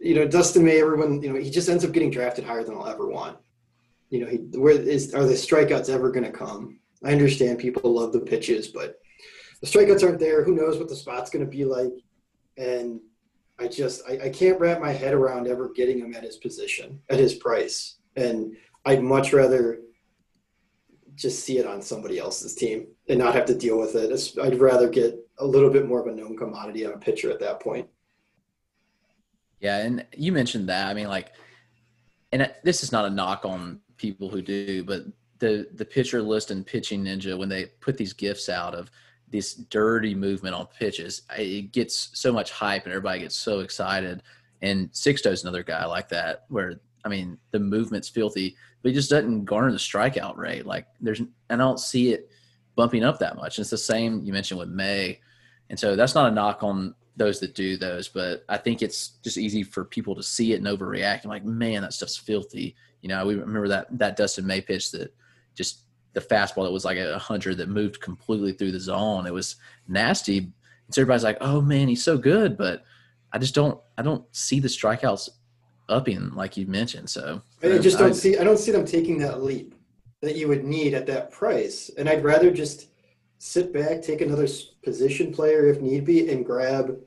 you 0.00 0.16
know, 0.16 0.28
Dustin 0.28 0.66
May, 0.66 0.82
everyone, 0.82 1.22
you 1.22 1.32
know, 1.32 1.40
he 1.40 1.48
just 1.48 1.70
ends 1.70 1.82
up 1.82 1.92
getting 1.92 2.10
drafted 2.10 2.44
higher 2.44 2.62
than 2.62 2.74
I'll 2.74 2.88
ever 2.88 3.08
want. 3.08 3.38
You 4.12 4.20
know, 4.20 4.26
he 4.26 4.36
where 4.58 4.78
is 4.78 5.14
are 5.14 5.24
the 5.24 5.34
strikeouts 5.34 5.88
ever 5.88 6.12
going 6.12 6.24
to 6.24 6.30
come? 6.30 6.78
I 7.04 7.12
understand 7.12 7.58
people 7.58 7.92
love 7.92 8.12
the 8.12 8.20
pitches, 8.20 8.68
but 8.68 9.00
the 9.60 9.66
strikeouts 9.66 10.04
aren't 10.04 10.20
there. 10.20 10.44
Who 10.44 10.54
knows 10.54 10.78
what 10.78 10.88
the 10.88 10.96
spot's 10.96 11.30
going 11.30 11.44
to 11.44 11.50
be 11.50 11.64
like? 11.64 11.94
And 12.56 13.00
I 13.58 13.68
just 13.68 14.02
I, 14.08 14.26
I 14.26 14.28
can't 14.28 14.60
wrap 14.60 14.80
my 14.80 14.92
head 14.92 15.14
around 15.14 15.48
ever 15.48 15.72
getting 15.74 15.98
him 15.98 16.14
at 16.14 16.22
his 16.22 16.36
position 16.36 17.00
at 17.10 17.18
his 17.18 17.34
price 17.34 17.96
and 18.16 18.56
I'd 18.84 19.02
much 19.02 19.32
rather 19.32 19.80
just 21.14 21.44
see 21.44 21.58
it 21.58 21.66
on 21.66 21.82
somebody 21.82 22.18
else's 22.18 22.54
team 22.54 22.86
and 23.08 23.18
not 23.18 23.34
have 23.34 23.46
to 23.46 23.54
deal 23.54 23.78
with 23.78 23.94
it. 23.94 24.38
I'd 24.42 24.60
rather 24.60 24.88
get 24.88 25.18
a 25.38 25.46
little 25.46 25.70
bit 25.70 25.86
more 25.86 26.00
of 26.00 26.06
a 26.06 26.16
known 26.16 26.36
commodity 26.36 26.84
on 26.86 26.92
a 26.92 26.98
pitcher 26.98 27.30
at 27.30 27.40
that 27.40 27.60
point. 27.60 27.88
Yeah, 29.60 29.78
and 29.78 30.04
you 30.16 30.32
mentioned 30.32 30.68
that. 30.68 30.88
I 30.88 30.94
mean, 30.94 31.08
like, 31.08 31.32
and 32.32 32.50
this 32.64 32.82
is 32.82 32.90
not 32.90 33.04
a 33.04 33.10
knock 33.10 33.44
on 33.44 33.80
people 34.02 34.28
who 34.28 34.42
do, 34.42 34.82
but 34.84 35.04
the 35.38 35.68
the 35.74 35.84
pitcher 35.84 36.20
list 36.20 36.50
and 36.50 36.66
pitching 36.66 37.04
ninja 37.04 37.38
when 37.38 37.48
they 37.48 37.66
put 37.80 37.96
these 37.96 38.12
GIFs 38.12 38.48
out 38.48 38.74
of 38.74 38.90
this 39.28 39.54
dirty 39.54 40.14
movement 40.14 40.54
on 40.54 40.66
pitches, 40.66 41.22
it 41.38 41.72
gets 41.72 42.10
so 42.12 42.32
much 42.32 42.50
hype 42.50 42.84
and 42.84 42.92
everybody 42.92 43.20
gets 43.20 43.36
so 43.36 43.60
excited. 43.60 44.22
And 44.60 44.90
Sixto's 44.92 45.42
another 45.42 45.62
guy 45.62 45.86
like 45.86 46.08
that, 46.10 46.44
where 46.48 46.80
I 47.04 47.08
mean 47.08 47.38
the 47.52 47.60
movement's 47.60 48.08
filthy, 48.08 48.56
but 48.82 48.90
he 48.90 48.94
just 48.94 49.10
doesn't 49.10 49.44
garner 49.44 49.70
the 49.70 49.78
strikeout 49.78 50.36
rate. 50.36 50.66
Like 50.66 50.86
there's, 51.00 51.20
and 51.20 51.30
I 51.48 51.56
don't 51.56 51.80
see 51.80 52.12
it 52.12 52.30
bumping 52.74 53.04
up 53.04 53.18
that 53.20 53.36
much. 53.36 53.56
And 53.56 53.62
it's 53.62 53.70
the 53.70 53.78
same 53.78 54.24
you 54.24 54.32
mentioned 54.32 54.60
with 54.60 54.68
May, 54.68 55.20
and 55.70 55.78
so 55.78 55.96
that's 55.96 56.14
not 56.14 56.30
a 56.30 56.34
knock 56.34 56.62
on 56.62 56.94
those 57.16 57.40
that 57.40 57.54
do 57.54 57.76
those, 57.76 58.08
but 58.08 58.44
I 58.48 58.56
think 58.56 58.80
it's 58.82 59.18
just 59.22 59.38
easy 59.38 59.62
for 59.62 59.84
people 59.84 60.14
to 60.14 60.22
see 60.22 60.52
it 60.52 60.62
and 60.62 60.66
overreact. 60.66 61.24
I'm 61.24 61.30
like, 61.30 61.44
man, 61.44 61.82
that 61.82 61.92
stuff's 61.92 62.16
filthy. 62.16 62.74
You 63.02 63.08
know, 63.08 63.26
we 63.26 63.34
remember 63.34 63.68
that 63.68 63.98
that 63.98 64.16
Dustin 64.16 64.46
May 64.46 64.60
pitch 64.60 64.90
that 64.92 65.14
just 65.54 65.82
the 66.14 66.20
fastball 66.20 66.64
that 66.64 66.72
was 66.72 66.84
like 66.84 66.98
a 66.98 67.18
hundred 67.18 67.58
that 67.58 67.68
moved 67.68 68.00
completely 68.00 68.52
through 68.52 68.72
the 68.72 68.80
zone. 68.80 69.26
It 69.26 69.34
was 69.34 69.56
nasty. 69.88 70.38
And 70.38 70.52
so 70.90 71.02
everybody's 71.02 71.24
like, 71.24 71.38
"Oh 71.40 71.60
man, 71.60 71.88
he's 71.88 72.04
so 72.04 72.16
good," 72.16 72.56
but 72.56 72.84
I 73.32 73.38
just 73.38 73.54
don't 73.54 73.78
I 73.98 74.02
don't 74.02 74.24
see 74.34 74.60
the 74.60 74.68
strikeouts 74.68 75.30
upping 75.88 76.34
like 76.34 76.56
you 76.56 76.66
mentioned. 76.66 77.10
So 77.10 77.42
I 77.62 77.78
just 77.78 77.98
don't 77.98 78.10
I, 78.10 78.14
see 78.14 78.38
I 78.38 78.44
don't 78.44 78.58
see 78.58 78.72
them 78.72 78.84
taking 78.84 79.18
that 79.18 79.42
leap 79.42 79.74
that 80.20 80.36
you 80.36 80.48
would 80.48 80.64
need 80.64 80.94
at 80.94 81.06
that 81.06 81.30
price. 81.30 81.90
And 81.98 82.08
I'd 82.08 82.24
rather 82.24 82.50
just 82.50 82.88
sit 83.38 83.72
back, 83.72 84.02
take 84.02 84.20
another 84.20 84.46
position 84.84 85.32
player 85.32 85.66
if 85.66 85.80
need 85.80 86.04
be, 86.04 86.30
and 86.30 86.46
grab 86.46 86.98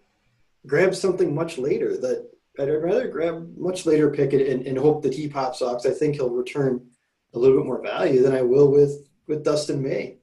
grab 0.68 0.94
something 0.96 1.34
much 1.34 1.58
later. 1.58 1.96
That 1.98 2.30
I'd 2.60 2.70
rather 2.70 3.08
grab 3.08 3.58
much 3.58 3.86
later 3.86 4.10
pick 4.10 4.34
it 4.34 4.48
and, 4.48 4.66
and 4.66 4.78
hope 4.78 5.04
that 5.04 5.14
he 5.14 5.28
pops 5.28 5.62
off. 5.62 5.86
I 5.86 5.92
think 5.92 6.16
he'll 6.16 6.30
return 6.30 6.86
a 7.34 7.40
little 7.40 7.58
bit 7.58 7.66
more 7.66 7.82
value 7.82 8.22
than 8.22 8.34
I 8.34 8.42
will 8.42 8.72
with 8.72 9.08
with 9.28 9.44
Dustin 9.44 9.82
May. 9.82 10.18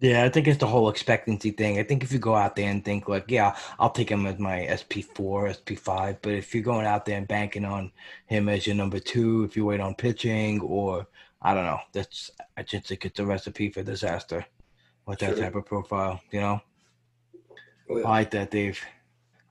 Yeah, 0.00 0.24
I 0.24 0.30
think 0.30 0.48
it's 0.48 0.58
the 0.58 0.66
whole 0.66 0.88
expectancy 0.88 1.50
thing. 1.50 1.78
I 1.78 1.82
think 1.82 2.02
if 2.02 2.10
you 2.10 2.18
go 2.18 2.34
out 2.34 2.56
there 2.56 2.70
and 2.70 2.82
think 2.82 3.06
like, 3.06 3.30
yeah, 3.30 3.54
I'll 3.78 3.90
take 3.90 4.10
him 4.10 4.24
as 4.24 4.38
my 4.38 4.66
SP 4.72 5.04
four, 5.04 5.52
SP 5.52 5.76
five, 5.76 6.22
but 6.22 6.32
if 6.32 6.54
you're 6.54 6.64
going 6.64 6.86
out 6.86 7.04
there 7.04 7.18
and 7.18 7.28
banking 7.28 7.66
on 7.66 7.92
him 8.24 8.48
as 8.48 8.66
your 8.66 8.76
number 8.76 8.98
two, 8.98 9.44
if 9.44 9.58
you 9.58 9.66
wait 9.66 9.80
on 9.80 9.94
pitching 9.94 10.62
or 10.62 11.06
I 11.42 11.52
don't 11.52 11.66
know, 11.66 11.80
that's 11.92 12.30
I 12.56 12.62
just 12.62 12.88
think 12.88 13.04
it's 13.04 13.20
a 13.20 13.26
recipe 13.26 13.70
for 13.70 13.82
disaster 13.82 14.46
with 15.06 15.18
that 15.18 15.34
sure. 15.34 15.44
type 15.44 15.54
of 15.54 15.66
profile. 15.66 16.22
You 16.30 16.40
know, 16.40 16.60
oh, 17.90 17.98
yeah. 17.98 18.06
I 18.06 18.08
like 18.08 18.30
that, 18.30 18.50
Dave. 18.50 18.80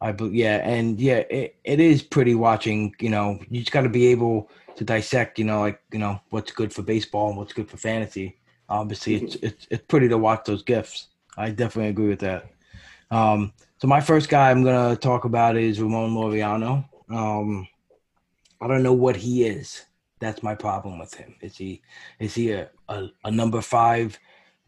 I 0.02 0.12
believe, 0.14 0.36
yeah, 0.36 0.58
and 0.58 1.00
yeah, 1.00 1.24
it, 1.30 1.56
it 1.64 1.80
is 1.80 2.02
pretty 2.02 2.36
watching. 2.36 2.96
You 3.00 3.10
know, 3.10 3.40
you 3.50 3.60
just 3.60 3.72
got 3.72 3.82
to 3.82 3.90
be 3.90 4.08
able 4.08 4.50
to 4.76 4.84
dissect. 4.84 5.40
You 5.40 5.46
know, 5.46 5.60
like 5.60 5.82
you 5.92 6.00
know 6.00 6.20
what's 6.30 6.52
good 6.52 6.74
for 6.74 6.82
baseball 6.82 7.30
and 7.30 7.38
what's 7.38 7.54
good 7.54 7.70
for 7.70 7.78
fantasy 7.78 8.40
Obviously, 8.70 9.16
it's 9.16 9.36
it's 9.36 9.68
it's 9.72 9.86
pretty 9.88 10.08
to 10.10 10.18
watch 10.18 10.46
those 10.46 10.64
GIFs. 10.64 11.08
I 11.36 11.50
definitely 11.50 11.90
agree 11.90 12.10
with 12.10 12.20
that. 12.20 12.52
Um, 13.10 13.52
so 13.80 13.88
my 13.88 14.00
first 14.00 14.30
guy 14.30 14.52
I'm 14.52 14.64
gonna 14.64 14.96
talk 14.96 15.26
about 15.26 15.58
is 15.58 15.82
Ramon 15.82 16.12
Laureano. 16.12 16.86
Um, 17.10 17.68
I 18.62 18.68
don't 18.68 18.84
know 18.84 18.94
what 18.94 19.16
he 19.16 19.46
is. 19.46 19.86
That's 20.20 20.44
my 20.44 20.54
problem 20.54 21.00
with 21.00 21.16
him. 21.16 21.36
Is 21.42 21.58
he 21.58 21.82
is 22.20 22.36
he 22.36 22.52
a, 22.52 22.70
a, 22.90 23.08
a 23.26 23.32
number 23.32 23.62
five 23.62 24.20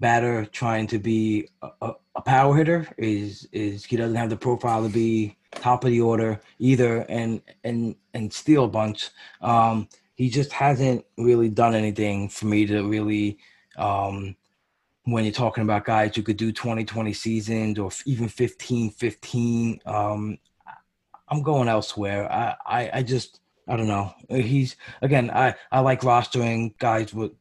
batter 0.02 0.46
trying 0.46 0.88
to 0.88 1.00
be 1.00 1.48
a, 1.62 1.94
a, 2.16 2.22
power 2.22 2.58
hitter? 2.58 2.88
Is 2.98 3.48
is 3.54 3.86
he 3.86 3.96
doesn't 3.96 4.18
have 4.18 4.30
the 4.30 4.36
profile 4.36 4.84
to 4.84 4.90
be 4.90 5.38
top 5.54 5.86
of 5.86 5.92
the 5.92 6.02
order 6.02 6.42
either 6.60 7.06
and 7.08 7.42
and 7.64 7.96
and 8.14 8.34
steal 8.34 8.66
a 8.66 8.68
bunch. 8.68 9.10
Um, 9.42 9.88
he 10.16 10.30
just 10.30 10.52
hasn't 10.52 11.06
really 11.18 11.50
done 11.50 11.76
anything 11.76 12.28
for 12.28 12.48
me 12.48 12.66
to 12.66 12.82
really 12.84 13.38
um, 13.78 14.36
when 15.06 15.24
you're 15.24 15.34
talking 15.34 15.64
about 15.64 15.86
guys 15.86 16.16
who 16.16 16.24
could 16.24 16.38
do 16.38 16.52
20 16.52 16.84
20 16.86 17.14
seasons 17.14 17.80
or 17.80 17.90
even 18.06 18.28
15 18.28 18.92
15 18.92 19.80
um, 19.86 20.38
i'm 21.30 21.42
going 21.42 21.68
elsewhere 21.68 22.32
I, 22.32 22.56
I 22.66 22.90
i 23.00 23.04
just 23.04 23.40
i 23.68 23.76
don't 23.76 23.88
know 23.88 24.14
he's 24.30 24.76
again 25.02 25.32
i 25.32 25.56
i 25.72 25.80
like 25.80 26.02
rostering 26.02 26.78
guys 26.78 27.14
with 27.14 27.32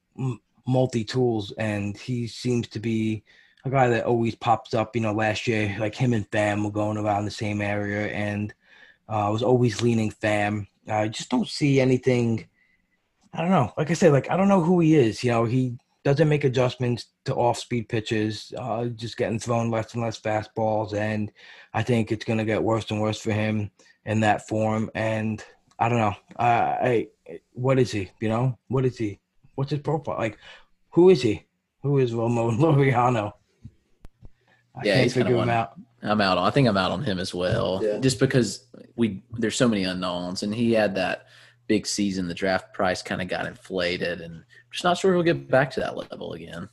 multi 0.71 1.05
tools 1.05 1.53
and 1.59 1.97
he 1.97 2.27
seems 2.27 2.69
to 2.69 2.79
be 2.79 3.23
a 3.65 3.71
guy 3.71 3.89
that 3.89 4.05
always 4.05 4.35
pops 4.35 4.73
up 4.73 4.95
you 4.95 5.03
know 5.03 5.13
last 5.13 5.47
year 5.47 5.77
like 5.79 5.95
him 5.95 6.13
and 6.13 6.31
Pham 6.31 6.65
were 6.65 6.71
going 6.71 6.97
around 6.97 7.25
the 7.25 7.31
same 7.31 7.61
area 7.61 8.07
and 8.09 8.55
uh, 9.09 9.27
i 9.27 9.29
was 9.29 9.43
always 9.43 9.83
leaning 9.83 10.11
Pham. 10.11 10.67
i 10.89 11.09
just 11.09 11.31
don't 11.31 11.49
see 11.49 11.81
anything 11.81 12.47
i 13.35 13.41
don't 13.43 13.51
know 13.51 13.73
like 13.77 13.91
i 13.91 13.95
said 13.95 14.13
like 14.13 14.31
i 14.31 14.37
don't 14.37 14.49
know 14.49 14.63
who 14.63 14.81
he 14.81 14.95
is 14.95 15.25
you 15.25 15.31
know 15.31 15.45
he 15.45 15.77
doesn't 16.03 16.29
make 16.29 16.45
adjustments 16.45 17.07
to 17.27 17.35
off-speed 17.35 17.89
pitches, 17.89 18.55
uh, 18.57 18.87
just 18.87 19.17
getting 19.17 19.39
thrown 19.39 19.71
less 19.71 19.93
and 19.93 20.03
less 20.03 20.19
fastballs, 20.19 20.95
and 20.95 21.31
I 21.75 21.83
think 21.83 22.11
it's 22.11 22.25
going 22.25 22.39
to 22.39 22.45
get 22.45 22.63
worse 22.63 22.91
and 22.91 23.03
worse 23.03 23.21
for 23.21 23.33
him 23.33 23.71
in 24.07 24.21
that 24.21 24.49
form. 24.49 24.91
And 24.95 25.45
I 25.79 25.89
don't 25.89 25.99
know, 25.99 26.15
I, 26.39 27.09
what 27.53 27.79
is 27.79 27.93
he? 27.93 28.11
You 28.21 28.29
know, 28.29 28.59
what 28.69 28.87
is 28.87 28.97
he? 28.97 29.21
What's 29.57 29.73
his 29.73 29.81
profile? 29.81 30.17
Like, 30.17 30.39
who 30.91 31.11
is 31.11 31.23
he? 31.23 31.45
Who 31.83 31.99
is 31.99 32.13
Ramon 32.13 32.59
Laureano? 32.59 33.33
I 34.75 34.83
yeah, 34.85 34.95
can't 35.01 35.13
figure 35.13 35.37
him 35.37 35.49
out. 35.49 35.73
I'm 36.03 36.21
out. 36.21 36.39
On, 36.39 36.47
I 36.47 36.51
think 36.51 36.69
I'm 36.69 36.77
out 36.77 36.93
on 36.93 37.03
him 37.03 37.19
as 37.19 37.35
well, 37.35 37.81
yeah. 37.83 37.99
just 37.99 38.19
because 38.19 38.67
we 38.97 39.23
there's 39.33 39.57
so 39.57 39.69
many 39.69 39.85
unknowns, 39.85 40.43
and 40.43 40.55
he 40.55 40.73
had 40.73 40.95
that 40.95 41.27
big 41.67 41.87
season. 41.87 42.29
The 42.29 42.35
draft 42.35 42.73
price 42.73 43.03
kind 43.03 43.21
of 43.21 43.29
got 43.29 43.47
inflated, 43.47 44.21
and 44.21 44.37
I'm 44.37 44.45
just 44.73 44.85
not 44.85 44.97
sure 44.97 45.13
he'll 45.13 45.23
get 45.23 45.49
back 45.49 45.71
to 45.73 45.81
that 45.81 45.97
level 45.97 46.33
again. 46.33 46.69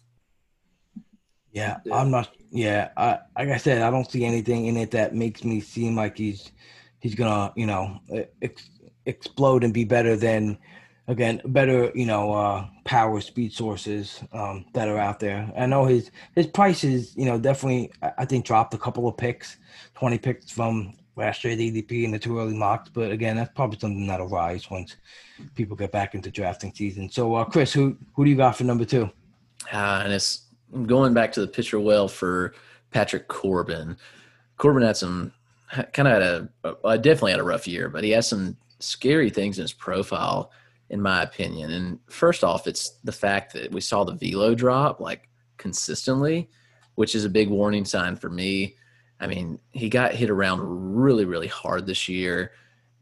Yeah, 1.51 1.79
I'm 1.91 2.11
not. 2.11 2.29
Yeah, 2.51 2.89
I, 2.95 3.19
like 3.37 3.49
I 3.49 3.57
said, 3.57 3.81
I 3.81 3.91
don't 3.91 4.09
see 4.09 4.23
anything 4.23 4.67
in 4.67 4.77
it 4.77 4.91
that 4.91 5.15
makes 5.15 5.43
me 5.43 5.59
seem 5.59 5.95
like 5.95 6.17
he's 6.17 6.51
he's 6.99 7.15
gonna, 7.15 7.51
you 7.55 7.65
know, 7.65 7.99
ex- 8.41 8.69
explode 9.05 9.63
and 9.63 9.73
be 9.73 9.83
better 9.83 10.15
than 10.15 10.57
again 11.07 11.41
better, 11.45 11.91
you 11.95 12.05
know, 12.05 12.33
uh, 12.33 12.67
power 12.83 13.21
speed 13.21 13.53
sources 13.53 14.21
um, 14.33 14.65
that 14.73 14.87
are 14.87 14.97
out 14.97 15.19
there. 15.19 15.51
I 15.57 15.65
know 15.65 15.85
his 15.85 16.11
his 16.35 16.47
prices, 16.47 17.15
you 17.15 17.25
know, 17.25 17.39
definitely 17.39 17.91
I 18.17 18.25
think 18.25 18.45
dropped 18.45 18.73
a 18.73 18.77
couple 18.77 19.07
of 19.07 19.17
picks, 19.17 19.57
twenty 19.95 20.17
picks 20.17 20.51
from 20.51 20.95
last 21.15 21.43
year 21.43 21.55
the 21.55 21.71
ADP 21.71 22.05
and 22.05 22.13
the 22.13 22.19
too 22.19 22.39
early 22.39 22.53
mocks. 22.53 22.89
But 22.89 23.11
again, 23.11 23.35
that's 23.35 23.51
probably 23.55 23.79
something 23.79 24.07
that'll 24.07 24.27
rise 24.27 24.69
once 24.69 24.95
people 25.55 25.75
get 25.75 25.91
back 25.91 26.15
into 26.15 26.31
drafting 26.31 26.73
season. 26.73 27.09
So, 27.09 27.35
uh, 27.35 27.45
Chris, 27.45 27.73
who 27.73 27.97
who 28.13 28.23
do 28.23 28.29
you 28.29 28.37
got 28.37 28.57
for 28.57 28.63
number 28.63 28.85
two? 28.85 29.09
Uh, 29.71 30.01
and 30.03 30.13
it's 30.13 30.43
going 30.85 31.13
back 31.13 31.31
to 31.33 31.41
the 31.41 31.47
pitcher 31.47 31.79
well 31.79 32.07
for 32.07 32.53
Patrick 32.91 33.27
Corbin. 33.27 33.97
Corbin 34.57 34.83
had 34.83 34.97
some 34.97 35.33
kind 35.93 36.07
of 36.07 36.13
had 36.13 36.21
a 36.21 36.49
uh, 36.85 36.97
definitely 36.97 37.31
had 37.31 37.39
a 37.39 37.43
rough 37.43 37.67
year, 37.67 37.89
but 37.89 38.03
he 38.03 38.11
has 38.11 38.27
some 38.27 38.55
scary 38.79 39.29
things 39.29 39.57
in 39.57 39.63
his 39.63 39.73
profile, 39.73 40.51
in 40.89 41.01
my 41.01 41.21
opinion. 41.23 41.71
And 41.71 41.99
first 42.09 42.43
off, 42.43 42.67
it's 42.67 42.91
the 43.03 43.11
fact 43.11 43.53
that 43.53 43.71
we 43.71 43.81
saw 43.81 44.03
the 44.03 44.13
velo 44.13 44.55
drop 44.55 44.99
like 44.99 45.29
consistently, 45.57 46.49
which 46.95 47.15
is 47.15 47.25
a 47.25 47.29
big 47.29 47.49
warning 47.49 47.85
sign 47.85 48.15
for 48.15 48.29
me. 48.29 48.75
I 49.19 49.27
mean, 49.27 49.59
he 49.71 49.89
got 49.89 50.13
hit 50.13 50.29
around 50.29 50.61
really, 50.95 51.25
really 51.25 51.47
hard 51.47 51.85
this 51.85 52.07
year. 52.07 52.51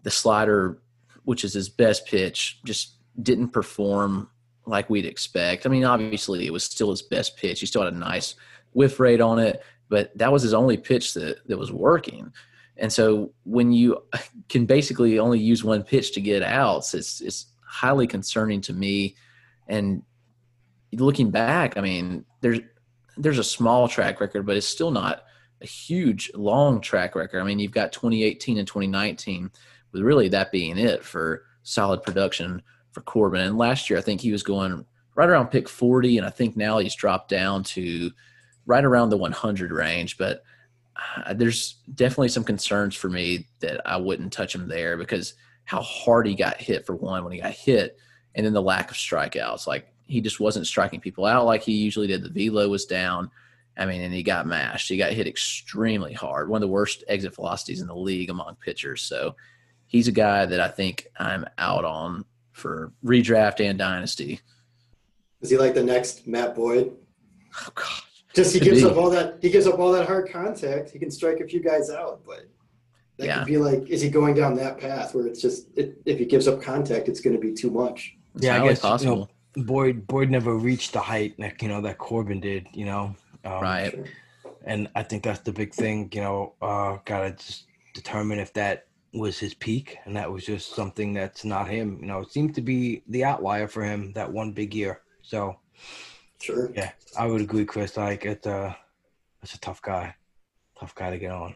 The 0.04 0.12
slider, 0.12 0.80
which 1.24 1.44
is 1.44 1.54
his 1.54 1.70
best 1.70 2.08
pitch, 2.08 2.60
just 2.66 2.94
didn't 3.22 3.50
perform 3.50 4.30
like 4.66 4.90
we'd 4.90 5.06
expect. 5.06 5.66
I 5.66 5.70
mean, 5.70 5.84
obviously, 5.84 6.46
it 6.46 6.54
was 6.54 6.64
still 6.64 6.90
his 6.90 7.02
best 7.02 7.38
pitch. 7.38 7.60
He 7.60 7.66
still 7.66 7.84
had 7.84 7.94
a 7.94 7.98
nice 7.98 8.36
whiff 8.74 9.00
rate 9.00 9.22
on 9.22 9.40
it, 9.40 9.62
but 9.90 10.18
that 10.18 10.32
was 10.32 10.42
his 10.42 10.54
only 10.54 10.78
pitch 10.78 11.14
that, 11.14 11.48
that 11.48 11.58
was 11.58 11.72
working. 11.72 12.34
And 12.78 12.92
so 12.92 13.32
when 13.44 13.72
you 13.72 14.04
can 14.50 14.66
basically 14.66 15.20
only 15.20 15.40
use 15.40 15.64
one 15.64 15.84
pitch 15.84 16.14
to 16.14 16.22
get 16.22 16.44
outs, 16.44 16.94
it's, 16.94 17.22
it's 17.22 17.46
highly 17.76 18.08
concerning 18.08 18.62
to 18.62 18.74
me. 18.74 19.16
And 19.68 20.04
looking 20.94 21.32
back, 21.32 21.78
I 21.78 21.82
mean, 21.82 22.26
there's 22.42 22.60
there's 23.18 23.40
a 23.40 23.44
small 23.44 23.88
track 23.88 24.20
record, 24.20 24.46
but 24.46 24.58
it's 24.58 24.68
still 24.68 24.92
not– 24.92 25.24
a 25.62 25.66
huge 25.66 26.32
long 26.36 26.82
track 26.82 27.16
record. 27.16 27.42
I 27.42 27.44
mean, 27.44 27.60
you've 27.60 27.72
got 27.72 27.92
2018 27.92 28.58
and 28.58 28.68
2019, 28.68 29.52
with 29.92 30.02
really 30.02 30.28
that 30.30 30.52
being 30.52 30.78
it 30.78 31.04
for 31.04 31.44
solid 31.64 32.04
production 32.04 32.62
for 32.92 33.02
Corbin. 33.02 33.42
And 33.42 33.58
last 33.58 33.90
year, 33.90 34.00
I 34.00 34.02
think 34.02 34.22
he 34.22 34.32
was 34.32 34.44
going 34.44 34.86
right 35.16 35.30
around 35.30 35.48
pick 35.48 35.70
40, 35.70 36.18
and 36.18 36.28
I 36.28 36.30
think 36.30 36.58
now 36.58 36.78
he's 36.78 36.96
dropped 36.96 37.30
down 37.30 37.64
to 37.64 38.12
right 38.66 38.84
around 38.84 39.10
the 39.10 39.18
100 39.18 39.72
range. 39.72 40.18
But 40.18 40.44
uh, 41.26 41.34
there's 41.34 41.76
definitely 41.94 42.30
some 42.30 42.44
concerns 42.44 42.96
for 42.96 43.10
me 43.10 43.48
that 43.62 43.82
I 43.88 43.98
wouldn't 43.98 44.34
touch 44.34 44.54
him 44.54 44.68
there 44.68 44.98
because 44.98 45.34
how 45.66 45.82
hard 45.82 46.28
he 46.28 46.36
got 46.36 46.57
hit 46.57 46.86
for 46.86 46.95
one 46.95 47.24
when 47.24 47.34
he 47.34 47.41
got 47.41 47.51
hit, 47.51 47.97
and 48.34 48.45
then 48.45 48.53
the 48.53 48.61
lack 48.61 48.91
of 48.91 48.97
strikeouts. 48.97 49.68
Like 49.68 49.88
he 50.05 50.22
just 50.22 50.39
wasn't 50.39 50.68
striking 50.68 51.01
people 51.01 51.26
out 51.26 51.45
like 51.45 51.63
he 51.63 51.74
usually 51.74 52.07
did. 52.07 52.24
The 52.24 52.49
velo 52.49 52.70
was 52.70 52.86
down. 52.86 53.30
I 53.78 53.86
mean, 53.86 54.01
and 54.01 54.13
he 54.13 54.24
got 54.24 54.47
mashed. 54.47 54.88
He 54.88 54.95
got 54.95 55.11
hit 55.11 55.28
extremely 55.28 56.13
hard. 56.13 56.47
One 56.47 56.61
of 56.61 56.68
the 56.68 56.72
worst 56.72 57.03
exit 57.09 57.36
velocities 57.36 57.82
in 57.82 57.88
the 57.88 57.95
league 57.95 58.30
among 58.30 58.55
pitchers. 58.55 59.01
So 59.01 59.36
he's 59.86 60.07
a 60.07 60.13
guy 60.13 60.45
that 60.45 60.61
I 60.61 60.70
think 60.70 61.07
I'm 61.20 61.45
out 61.57 61.84
on 61.84 62.24
for 62.53 62.93
redraft 63.03 63.59
and 63.59 63.78
dynasty. 63.78 64.39
Is 65.41 65.49
he 65.49 65.57
like 65.57 65.74
the 65.74 65.84
next 65.84 66.26
Matt 66.26 66.55
Boyd? 66.55 66.95
Oh 67.59 67.72
gosh. 67.76 68.03
Just 68.34 68.53
he 68.53 68.59
gives 68.59 68.84
up 68.84 68.97
all 68.97 69.09
that 69.11 69.39
he 69.41 69.49
gives 69.49 69.68
up 69.68 69.80
all 69.80 69.91
that 69.93 70.07
hard 70.07 70.30
contact. 70.30 70.89
He 70.89 70.99
can 70.99 71.11
strike 71.11 71.39
a 71.39 71.47
few 71.47 71.61
guys 71.61 71.89
out, 71.89 72.22
but 72.26 72.47
that 73.18 73.26
Yeah. 73.28 73.38
could 73.39 73.47
be 73.47 73.57
like, 73.57 73.89
is 73.89 74.01
he 74.01 74.09
going 74.09 74.36
down 74.36 74.55
that 74.55 74.78
path 74.78 75.16
where 75.16 75.28
it's 75.28 75.41
just 75.41 75.68
it, 75.78 76.01
if 76.05 76.20
he 76.20 76.26
gives 76.26 76.47
up 76.47 76.61
contact, 76.61 77.07
it's 77.07 77.20
going 77.22 77.36
to 77.36 77.41
be 77.41 77.53
too 77.53 77.70
much? 77.72 78.16
It's 78.36 78.45
Yeah, 78.45 78.55
I 78.55 78.59
highly 78.59 78.76
guess, 78.76 79.03
you 79.03 79.16
know. 79.16 79.30
Boyd 79.57 80.05
Boyd 80.07 80.30
never 80.30 80.55
reached 80.55 80.91
the 80.91 80.99
height 80.99 81.36
that 81.39 81.61
you 81.61 81.70
know 81.70 81.80
that 81.82 81.97
Corbin 81.97 82.41
did. 82.41 82.68
You 82.74 82.86
know, 82.86 83.16
um, 83.45 83.61
right. 83.61 83.91
Sure. 83.91 84.05
And 84.66 84.89
I 84.95 85.03
think 85.03 85.24
that's 85.24 85.39
the 85.41 85.53
big 85.53 85.74
thing. 85.74 86.09
You 86.13 86.22
know, 86.22 86.53
uh, 86.61 86.97
gotta 87.05 87.32
just 87.32 87.68
determine 87.93 88.39
if 88.39 88.51
that 88.53 88.88
was 89.13 89.39
his 89.39 89.53
peak, 89.53 89.97
and 90.03 90.13
that 90.18 90.30
was 90.30 90.45
just 90.45 90.76
something 90.76 91.13
that's 91.13 91.45
not 91.45 91.70
him. 91.70 91.99
You 92.01 92.07
know, 92.07 92.20
it 92.20 92.32
seemed 92.34 92.53
to 92.55 92.61
be 92.61 93.03
the 93.07 93.24
outlier 93.24 93.70
for 93.70 93.82
him 93.86 94.11
that 94.13 94.30
one 94.30 94.51
big 94.51 94.76
year. 94.76 95.01
So 95.22 95.55
Sure. 96.41 96.70
yeah, 96.76 96.91
I 97.18 97.26
would 97.28 97.39
agree, 97.39 97.63
Chris. 97.66 97.95
Like 97.95 98.26
it's 98.26 98.45
a 98.45 98.76
it's 99.41 99.53
a 99.53 99.59
tough 99.61 99.82
guy, 99.82 100.16
tough 100.78 100.93
guy 100.95 101.11
to 101.11 101.18
get 101.18 101.32
on. 101.32 101.55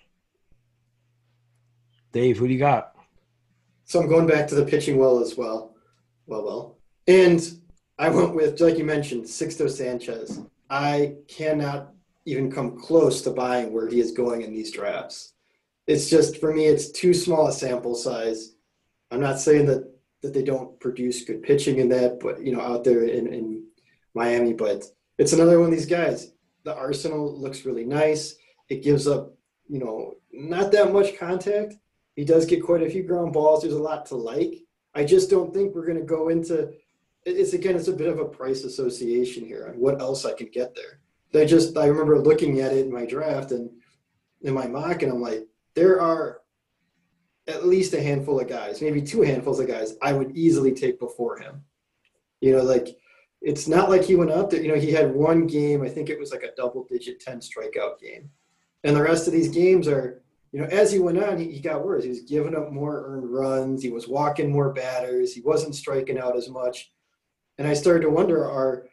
Dave, 2.12 2.38
who 2.38 2.48
do 2.48 2.54
you 2.54 2.60
got? 2.60 2.96
So 3.86 4.00
I'm 4.00 4.08
going 4.08 4.28
back 4.28 4.48
to 4.48 4.56
the 4.56 4.66
pitching 4.66 4.98
well 4.98 5.20
as 5.20 5.38
well. 5.38 5.76
Well, 6.28 6.44
well. 6.44 6.78
And 7.08 7.42
I 7.98 8.10
went 8.10 8.36
with, 8.36 8.60
like 8.62 8.78
you 8.78 8.84
mentioned, 8.84 9.26
Sixto 9.26 9.70
Sanchez. 9.70 10.42
I 10.70 11.16
cannot 11.28 11.94
even 12.26 12.52
come 12.52 12.80
close 12.80 13.22
to 13.24 13.32
buying 13.32 13.74
where 13.74 13.88
he 13.88 14.00
is 14.00 14.12
going 14.12 14.42
in 14.42 14.54
these 14.54 14.72
drafts. 14.72 15.34
It's 15.88 16.10
just, 16.10 16.40
for 16.40 16.54
me, 16.54 16.66
it's 16.66 16.92
too 16.92 17.14
small 17.14 17.48
a 17.48 17.52
sample 17.52 17.96
size. 17.96 18.54
I'm 19.10 19.20
not 19.20 19.40
saying 19.40 19.66
that, 19.66 19.92
that 20.22 20.34
they 20.34 20.44
don't 20.44 20.80
produce 20.80 21.26
good 21.26 21.42
pitching 21.42 21.80
in 21.80 21.90
that, 21.90 22.20
but, 22.20 22.44
you 22.44 22.52
know, 22.52 22.62
out 22.62 22.84
there 22.84 23.06
in, 23.06 23.34
in 23.34 23.64
Miami, 24.14 24.54
but 24.54 24.84
it's 25.18 25.34
another 25.34 25.60
one 25.60 25.70
of 25.70 25.76
these 25.76 25.88
guys. 25.88 26.32
The 26.64 26.76
arsenal 26.76 27.40
looks 27.40 27.66
really 27.66 27.86
nice. 27.86 28.36
It 28.70 28.84
gives 28.84 29.08
up, 29.08 29.34
you 29.68 29.80
know, 29.80 30.14
not 30.32 30.72
that 30.74 30.94
much 30.94 31.18
contact. 31.18 31.74
He 32.20 32.26
does 32.26 32.46
get 32.46 32.62
quite 32.62 32.84
a 32.84 32.90
few 32.90 33.04
ground 33.04 33.32
balls. 33.32 33.62
There's 33.62 33.76
a 33.76 33.82
lot 33.82 34.06
to 34.08 34.18
like. 34.18 34.66
I 34.94 35.06
just 35.06 35.30
don't 35.30 35.54
think 35.54 35.74
we're 35.74 35.86
going 35.86 36.00
to 36.00 36.04
go 36.04 36.28
into. 36.28 36.74
It's 37.24 37.54
again, 37.54 37.78
it's 37.78 37.88
a 37.88 37.94
bit 37.94 38.10
of 38.10 38.20
a 38.20 38.26
price 38.26 38.66
association 38.66 39.46
here 39.46 39.68
on 39.70 39.80
what 39.80 40.02
else 40.02 40.26
I 40.26 40.34
can 40.34 40.48
get 40.48 40.76
there. 40.76 41.00
I 41.42 41.46
just 41.46 41.78
I 41.78 41.86
remember 41.86 42.20
looking 42.20 42.60
at 42.60 42.74
it 42.74 42.86
in 42.86 42.92
my 42.92 43.06
draft 43.06 43.52
and 43.52 43.70
in 44.42 44.54
my 44.54 44.68
mock, 44.68 45.02
and 45.02 45.14
I'm 45.14 45.22
like, 45.22 45.48
there 45.76 46.02
are 46.02 46.42
at 47.48 47.66
least 47.66 47.94
a 47.94 48.04
handful 48.04 48.42
of 48.42 48.50
guys, 48.50 48.82
maybe 48.82 49.02
two 49.02 49.22
handfuls 49.22 49.62
of 49.62 49.70
guys, 49.70 49.94
I 50.02 50.12
would 50.12 50.36
easily 50.36 50.74
take 50.74 51.00
before 51.00 51.40
him. 51.40 51.64
You 52.42 52.52
know, 52.52 52.64
like 52.64 52.98
it's 53.42 53.66
not 53.66 53.90
like 53.90 54.04
he 54.04 54.18
went 54.18 54.32
out 54.32 54.50
there. 54.50 54.62
You 54.62 54.74
know, 54.74 54.82
he 54.82 54.92
had 54.92 55.16
one 55.16 55.48
game. 55.48 55.84
I 55.84 55.88
think 55.88 56.10
it 56.10 56.20
was 56.20 56.34
like 56.34 56.44
a 56.44 56.54
double-digit 56.58 57.22
ten 57.22 57.40
strikeout 57.40 57.98
game, 58.02 58.30
and 58.84 58.94
the 58.94 59.04
rest 59.04 59.26
of 59.26 59.32
these 59.32 59.48
games 59.48 59.88
are 59.88 60.22
you 60.52 60.62
know, 60.62 60.68
as 60.68 60.92
he 60.92 61.00
went 61.00 61.22
on, 61.24 61.38
he, 61.38 61.52
he 61.52 61.60
got 61.60 61.86
worse. 61.86 62.04
He 62.04 62.10
was 62.10 62.22
giving 62.22 62.56
up 62.56 62.72
more 62.72 63.06
earned 63.06 63.32
runs. 63.32 63.84
He 63.84 63.92
was 63.92 64.08
walking 64.08 64.52
more 64.52 64.74
batters. 64.74 65.34
He 65.34 65.42
wasn't 65.42 65.76
striking 65.76 66.20
out 66.20 66.36
as 66.36 66.50
much. 66.50 66.92
And 67.58 67.68
I 67.68 67.74
started 67.74 68.02
to 68.02 68.10
wonder, 68.10 68.44
are 68.44 68.88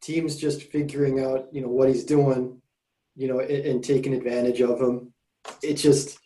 teams 0.00 0.36
just 0.36 0.70
figuring 0.70 1.20
out, 1.20 1.48
you 1.52 1.60
know, 1.60 1.68
what 1.68 1.88
he's 1.88 2.04
doing, 2.04 2.60
you 3.16 3.28
know, 3.28 3.40
and, 3.40 3.50
and 3.50 3.84
taking 3.84 4.14
advantage 4.14 4.60
of 4.60 4.80
him? 4.80 5.12
It 5.62 5.74
just, 5.74 6.18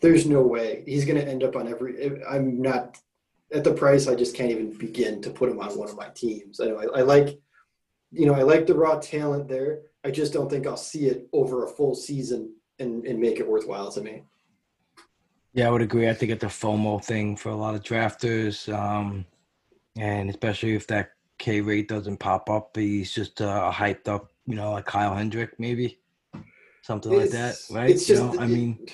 there's 0.00 0.26
no 0.26 0.42
way 0.42 0.82
he's 0.86 1.06
going 1.06 1.18
to 1.18 1.26
end 1.26 1.42
up 1.42 1.56
on 1.56 1.66
every. 1.66 2.20
I'm 2.28 2.60
not 2.60 2.98
at 3.52 3.64
the 3.64 3.72
price. 3.72 4.06
I 4.06 4.14
just 4.14 4.36
can't 4.36 4.50
even 4.50 4.76
begin 4.76 5.22
to 5.22 5.30
put 5.30 5.48
him 5.48 5.60
on 5.60 5.78
one 5.78 5.88
of 5.88 5.96
my 5.96 6.08
teams. 6.08 6.60
I 6.60 6.66
I, 6.66 6.84
I 6.96 7.00
like, 7.02 7.38
you 8.10 8.26
know, 8.26 8.34
I 8.34 8.42
like 8.42 8.66
the 8.66 8.74
raw 8.74 8.98
talent 8.98 9.48
there. 9.48 9.82
I 10.04 10.10
just 10.10 10.34
don't 10.34 10.50
think 10.50 10.66
I'll 10.66 10.76
see 10.76 11.06
it 11.06 11.26
over 11.32 11.64
a 11.64 11.68
full 11.68 11.94
season 11.94 12.54
and, 12.78 13.04
and 13.06 13.18
make 13.18 13.38
it 13.40 13.48
worthwhile 13.48 13.90
to 13.92 14.00
me. 14.00 14.22
Yeah, 15.52 15.68
I 15.68 15.70
would 15.70 15.82
agree. 15.82 16.08
I 16.08 16.14
think 16.14 16.32
it's 16.32 16.42
a 16.42 16.48
FOMO 16.48 17.02
thing 17.02 17.36
for 17.36 17.50
a 17.50 17.56
lot 17.56 17.76
of 17.76 17.82
drafters, 17.82 18.72
um, 18.74 19.24
and 19.96 20.28
especially 20.28 20.74
if 20.74 20.86
that 20.88 21.12
K 21.38 21.60
rate 21.60 21.88
doesn't 21.88 22.16
pop 22.16 22.50
up, 22.50 22.76
he's 22.76 23.12
just 23.12 23.40
uh, 23.40 23.70
a 23.70 23.72
hyped 23.72 24.08
up, 24.08 24.32
you 24.46 24.56
know, 24.56 24.72
like 24.72 24.86
Kyle 24.86 25.14
Hendrick, 25.14 25.58
maybe 25.60 26.00
something 26.82 27.12
like 27.12 27.30
that, 27.30 27.56
right? 27.70 27.90
It's 27.90 28.08
You 28.08 28.16
know, 28.16 28.36
I 28.40 28.46
mean, 28.46 28.84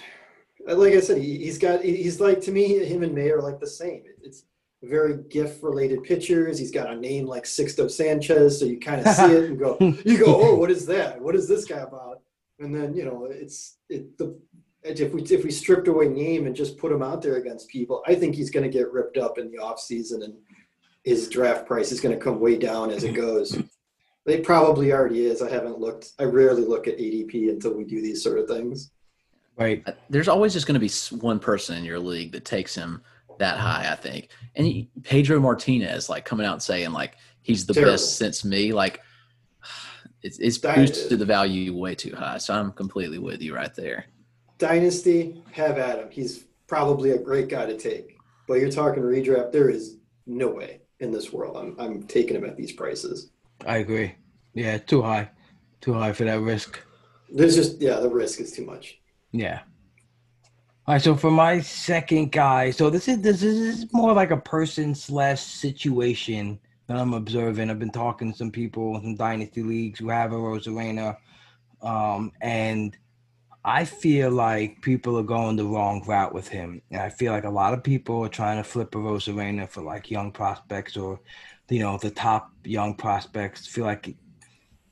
like 0.66 0.92
I 0.92 1.00
said, 1.00 1.18
he, 1.18 1.38
he's 1.38 1.56
got, 1.56 1.82
he's 1.82 2.20
like 2.20 2.42
to 2.42 2.52
me, 2.52 2.84
him 2.84 3.02
and 3.02 3.14
May 3.14 3.30
are 3.30 3.40
like 3.40 3.58
the 3.58 3.66
same. 3.66 4.02
It's 4.22 4.44
very 4.82 5.22
gift 5.30 5.62
related 5.62 6.02
pitchers. 6.02 6.58
He's 6.58 6.70
got 6.70 6.90
a 6.90 6.96
name 6.96 7.26
like 7.26 7.44
Sixto 7.44 7.90
Sanchez, 7.90 8.58
so 8.58 8.66
you 8.66 8.78
kind 8.78 9.06
of 9.06 9.14
see 9.14 9.32
it 9.32 9.44
and 9.44 9.58
go, 9.58 9.76
you 10.04 10.18
go, 10.18 10.40
oh, 10.42 10.54
what 10.56 10.70
is 10.70 10.86
that? 10.86 11.20
What 11.20 11.34
is 11.34 11.48
this 11.48 11.64
guy 11.64 11.78
about? 11.78 12.20
And 12.60 12.74
then 12.74 12.94
you 12.94 13.04
know, 13.04 13.24
it's 13.24 13.78
it 13.88 14.16
the 14.18 14.38
if 14.84 15.12
we 15.12 15.22
if 15.22 15.42
we 15.44 15.50
stripped 15.50 15.88
away 15.88 16.08
name 16.08 16.46
and 16.46 16.54
just 16.54 16.78
put 16.78 16.92
him 16.92 17.02
out 17.02 17.22
there 17.22 17.36
against 17.36 17.68
people, 17.68 18.02
I 18.06 18.14
think 18.14 18.34
he's 18.34 18.50
going 18.50 18.70
to 18.70 18.78
get 18.78 18.92
ripped 18.92 19.16
up 19.16 19.38
in 19.38 19.50
the 19.50 19.58
off 19.58 19.80
season 19.80 20.22
and 20.22 20.34
his 21.04 21.28
draft 21.28 21.66
price 21.66 21.90
is 21.92 22.00
going 22.00 22.16
to 22.16 22.22
come 22.22 22.38
way 22.38 22.56
down 22.58 22.90
as 22.90 23.02
it 23.04 23.12
goes. 23.14 23.58
It 24.26 24.44
probably 24.44 24.92
already 24.92 25.24
is. 25.24 25.40
I 25.40 25.50
haven't 25.50 25.78
looked. 25.80 26.10
I 26.18 26.24
rarely 26.24 26.62
look 26.62 26.86
at 26.86 26.98
ADP 26.98 27.48
until 27.48 27.72
we 27.72 27.84
do 27.84 28.02
these 28.02 28.22
sort 28.22 28.38
of 28.38 28.46
things. 28.46 28.90
right? 29.56 29.82
Uh, 29.86 29.92
There's 30.10 30.28
always 30.28 30.52
just 30.52 30.66
going 30.66 30.78
to 30.78 30.86
be 30.86 30.92
one 31.20 31.38
person 31.40 31.78
in 31.78 31.84
your 31.84 31.98
league 31.98 32.30
that 32.32 32.44
takes 32.44 32.74
him 32.74 33.02
that 33.38 33.56
high, 33.58 33.90
I 33.90 33.96
think. 33.96 34.28
And 34.54 34.66
he- 34.66 34.90
Pedro 35.02 35.40
Martinez, 35.40 36.10
like 36.10 36.26
coming 36.26 36.46
out 36.46 36.52
and 36.52 36.62
saying 36.62 36.92
like 36.92 37.16
he's 37.42 37.64
the 37.64 37.72
Terrible. 37.72 37.94
best 37.94 38.18
since 38.18 38.44
me, 38.44 38.74
like 38.74 39.00
it's 40.22 40.38
it's 40.38 40.58
That- 40.58 40.76
boosted 40.76 41.18
the 41.18 41.24
value 41.24 41.76
way 41.76 41.94
too 41.94 42.14
high. 42.14 42.38
So 42.38 42.54
I'm 42.54 42.72
completely 42.72 43.18
with 43.18 43.40
you 43.42 43.54
right 43.54 43.74
there. 43.74 44.06
Dynasty, 44.58 45.42
have 45.52 45.78
at 45.78 45.98
him. 45.98 46.10
He's 46.10 46.44
probably 46.66 47.10
a 47.12 47.18
great 47.18 47.48
guy 47.48 47.66
to 47.66 47.76
take. 47.78 48.16
But 48.46 48.54
you're 48.54 48.70
talking 48.70 49.02
redraft. 49.02 49.52
There 49.52 49.70
is 49.70 49.96
no 50.26 50.48
way 50.48 50.80
in 51.00 51.10
this 51.10 51.32
world 51.32 51.56
I'm 51.56 51.76
I'm 51.78 52.02
taking 52.04 52.36
him 52.36 52.44
at 52.44 52.56
these 52.56 52.72
prices. 52.72 53.30
I 53.66 53.78
agree. 53.78 54.14
Yeah, 54.54 54.78
too 54.78 55.02
high, 55.02 55.30
too 55.80 55.94
high 55.94 56.12
for 56.12 56.24
that 56.24 56.40
risk. 56.40 56.80
There's 57.32 57.54
just 57.54 57.80
yeah, 57.80 58.00
the 58.00 58.08
risk 58.08 58.40
is 58.40 58.52
too 58.52 58.64
much. 58.66 58.98
Yeah. 59.32 59.60
All 60.86 60.94
right, 60.94 61.02
so 61.02 61.14
for 61.14 61.30
my 61.30 61.60
second 61.60 62.32
guy, 62.32 62.70
so 62.72 62.90
this 62.90 63.06
is 63.06 63.20
this 63.20 63.42
is 63.42 63.86
more 63.92 64.12
like 64.12 64.32
a 64.32 64.36
person 64.36 64.94
slash 64.94 65.40
situation 65.40 66.58
that 66.90 66.98
I'm 66.98 67.14
observing. 67.14 67.70
I've 67.70 67.78
been 67.78 67.92
talking 67.92 68.32
to 68.32 68.36
some 68.36 68.50
people 68.50 68.96
in 68.96 69.14
dynasty 69.14 69.62
leagues 69.62 70.00
who 70.00 70.08
have 70.08 70.32
Arozarena, 70.32 71.16
um, 71.82 72.32
and 72.40 72.96
I 73.64 73.84
feel 73.84 74.32
like 74.32 74.82
people 74.82 75.16
are 75.16 75.22
going 75.22 75.54
the 75.54 75.64
wrong 75.64 76.02
route 76.04 76.34
with 76.34 76.48
him. 76.48 76.82
And 76.90 77.00
I 77.00 77.08
feel 77.08 77.32
like 77.32 77.44
a 77.44 77.50
lot 77.50 77.74
of 77.74 77.84
people 77.84 78.24
are 78.24 78.28
trying 78.28 78.56
to 78.56 78.68
flip 78.68 78.90
Arozarena 78.90 79.68
for 79.68 79.82
like 79.82 80.10
young 80.10 80.32
prospects 80.32 80.96
or, 80.96 81.20
you 81.68 81.78
know, 81.78 81.96
the 81.96 82.10
top 82.10 82.50
young 82.64 82.96
prospects. 82.96 83.68
Feel 83.68 83.84
like 83.84 84.16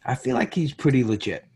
I 0.04 0.14
feel 0.14 0.36
like 0.36 0.54
he's 0.54 0.72
pretty 0.72 1.02
legit. 1.02 1.46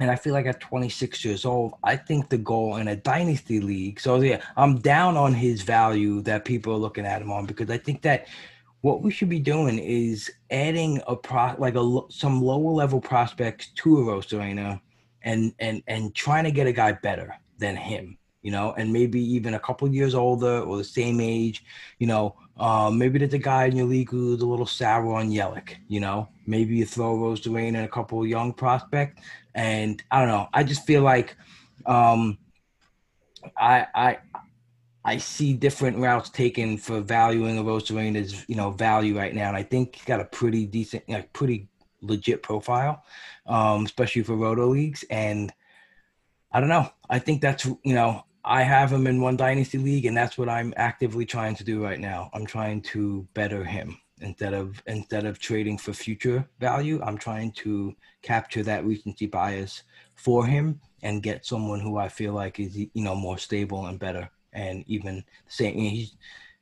And 0.00 0.10
I 0.10 0.16
feel 0.16 0.32
like 0.32 0.46
at 0.46 0.60
26 0.60 1.24
years 1.24 1.44
old, 1.44 1.74
I 1.84 1.94
think 1.94 2.30
the 2.30 2.38
goal 2.38 2.78
in 2.78 2.88
a 2.88 2.96
dynasty 2.96 3.60
league. 3.60 4.00
So 4.00 4.20
yeah, 4.20 4.42
I'm 4.56 4.80
down 4.80 5.16
on 5.16 5.34
his 5.34 5.62
value 5.62 6.20
that 6.22 6.44
people 6.44 6.72
are 6.72 6.78
looking 6.78 7.06
at 7.06 7.22
him 7.22 7.30
on 7.30 7.46
because 7.46 7.70
I 7.70 7.78
think 7.78 8.02
that 8.02 8.26
what 8.86 9.02
we 9.02 9.10
should 9.10 9.28
be 9.28 9.40
doing 9.40 9.80
is 9.80 10.30
adding 10.52 11.02
a 11.08 11.16
pro 11.16 11.56
like 11.58 11.74
a 11.74 12.00
some 12.08 12.40
lower 12.40 12.70
level 12.70 13.00
prospects 13.00 13.66
to 13.74 13.88
Arozarena 13.96 14.80
and 15.22 15.52
and 15.58 15.82
and 15.88 16.14
trying 16.14 16.44
to 16.44 16.52
get 16.52 16.68
a 16.68 16.72
guy 16.72 16.92
better 16.92 17.34
than 17.58 17.74
him, 17.74 18.16
you 18.42 18.52
know, 18.52 18.74
and 18.78 18.92
maybe 18.92 19.20
even 19.20 19.54
a 19.54 19.58
couple 19.58 19.88
years 19.88 20.14
older 20.14 20.60
or 20.60 20.76
the 20.76 20.84
same 20.84 21.20
age, 21.20 21.64
you 21.98 22.06
know. 22.06 22.36
Um, 22.58 22.96
maybe 22.96 23.18
there's 23.18 23.34
a 23.34 23.38
guy 23.38 23.64
in 23.64 23.74
your 23.74 23.86
league 23.86 24.08
who's 24.08 24.40
a 24.40 24.46
little 24.46 24.66
sour 24.66 25.14
on 25.14 25.30
Yelich, 25.30 25.74
you 25.88 25.98
know. 25.98 26.28
Maybe 26.46 26.76
you 26.76 26.86
throw 26.86 27.16
Rose 27.16 27.40
Rosarena 27.40 27.78
and 27.78 27.86
a 27.86 27.88
couple 27.88 28.24
young 28.24 28.52
prospects 28.52 29.20
and 29.56 30.00
I 30.12 30.20
don't 30.20 30.28
know. 30.28 30.48
I 30.54 30.62
just 30.62 30.86
feel 30.86 31.02
like 31.02 31.36
um, 31.86 32.38
I 33.58 33.86
I 33.94 34.18
I 35.06 35.18
see 35.18 35.52
different 35.52 35.98
routes 35.98 36.30
taken 36.30 36.76
for 36.76 37.00
valuing 37.00 37.58
Arozarena's 37.58 38.44
you 38.48 38.56
know 38.56 38.72
value 38.72 39.16
right 39.16 39.32
now, 39.32 39.46
and 39.46 39.56
I 39.56 39.62
think 39.62 39.94
he's 39.94 40.04
got 40.04 40.20
a 40.20 40.24
pretty 40.24 40.66
decent, 40.66 41.08
like 41.08 41.32
pretty 41.32 41.68
legit 42.02 42.42
profile, 42.42 43.04
um, 43.46 43.84
especially 43.84 44.24
for 44.24 44.34
roto 44.34 44.66
leagues. 44.66 45.04
And 45.08 45.52
I 46.50 46.58
don't 46.58 46.68
know. 46.68 46.90
I 47.08 47.20
think 47.20 47.40
that's 47.40 47.66
you 47.66 47.94
know 47.94 48.24
I 48.44 48.64
have 48.64 48.92
him 48.92 49.06
in 49.06 49.20
one 49.20 49.36
dynasty 49.36 49.78
league, 49.78 50.06
and 50.06 50.16
that's 50.16 50.36
what 50.36 50.48
I'm 50.48 50.74
actively 50.76 51.24
trying 51.24 51.54
to 51.54 51.64
do 51.64 51.82
right 51.84 52.00
now. 52.00 52.28
I'm 52.34 52.44
trying 52.44 52.82
to 52.82 53.28
better 53.32 53.62
him 53.62 53.96
instead 54.20 54.54
of 54.54 54.82
instead 54.88 55.24
of 55.24 55.38
trading 55.38 55.78
for 55.78 55.92
future 55.92 56.48
value. 56.58 57.00
I'm 57.04 57.16
trying 57.16 57.52
to 57.62 57.94
capture 58.22 58.64
that 58.64 58.84
recency 58.84 59.26
bias 59.26 59.84
for 60.16 60.44
him 60.44 60.80
and 61.02 61.22
get 61.22 61.46
someone 61.46 61.78
who 61.78 61.96
I 61.96 62.08
feel 62.08 62.32
like 62.32 62.58
is 62.58 62.76
you 62.76 62.90
know 62.96 63.14
more 63.14 63.38
stable 63.38 63.86
and 63.86 64.00
better 64.00 64.30
and 64.56 64.82
even 64.88 65.22
saying 65.46 65.78
he's 65.78 66.16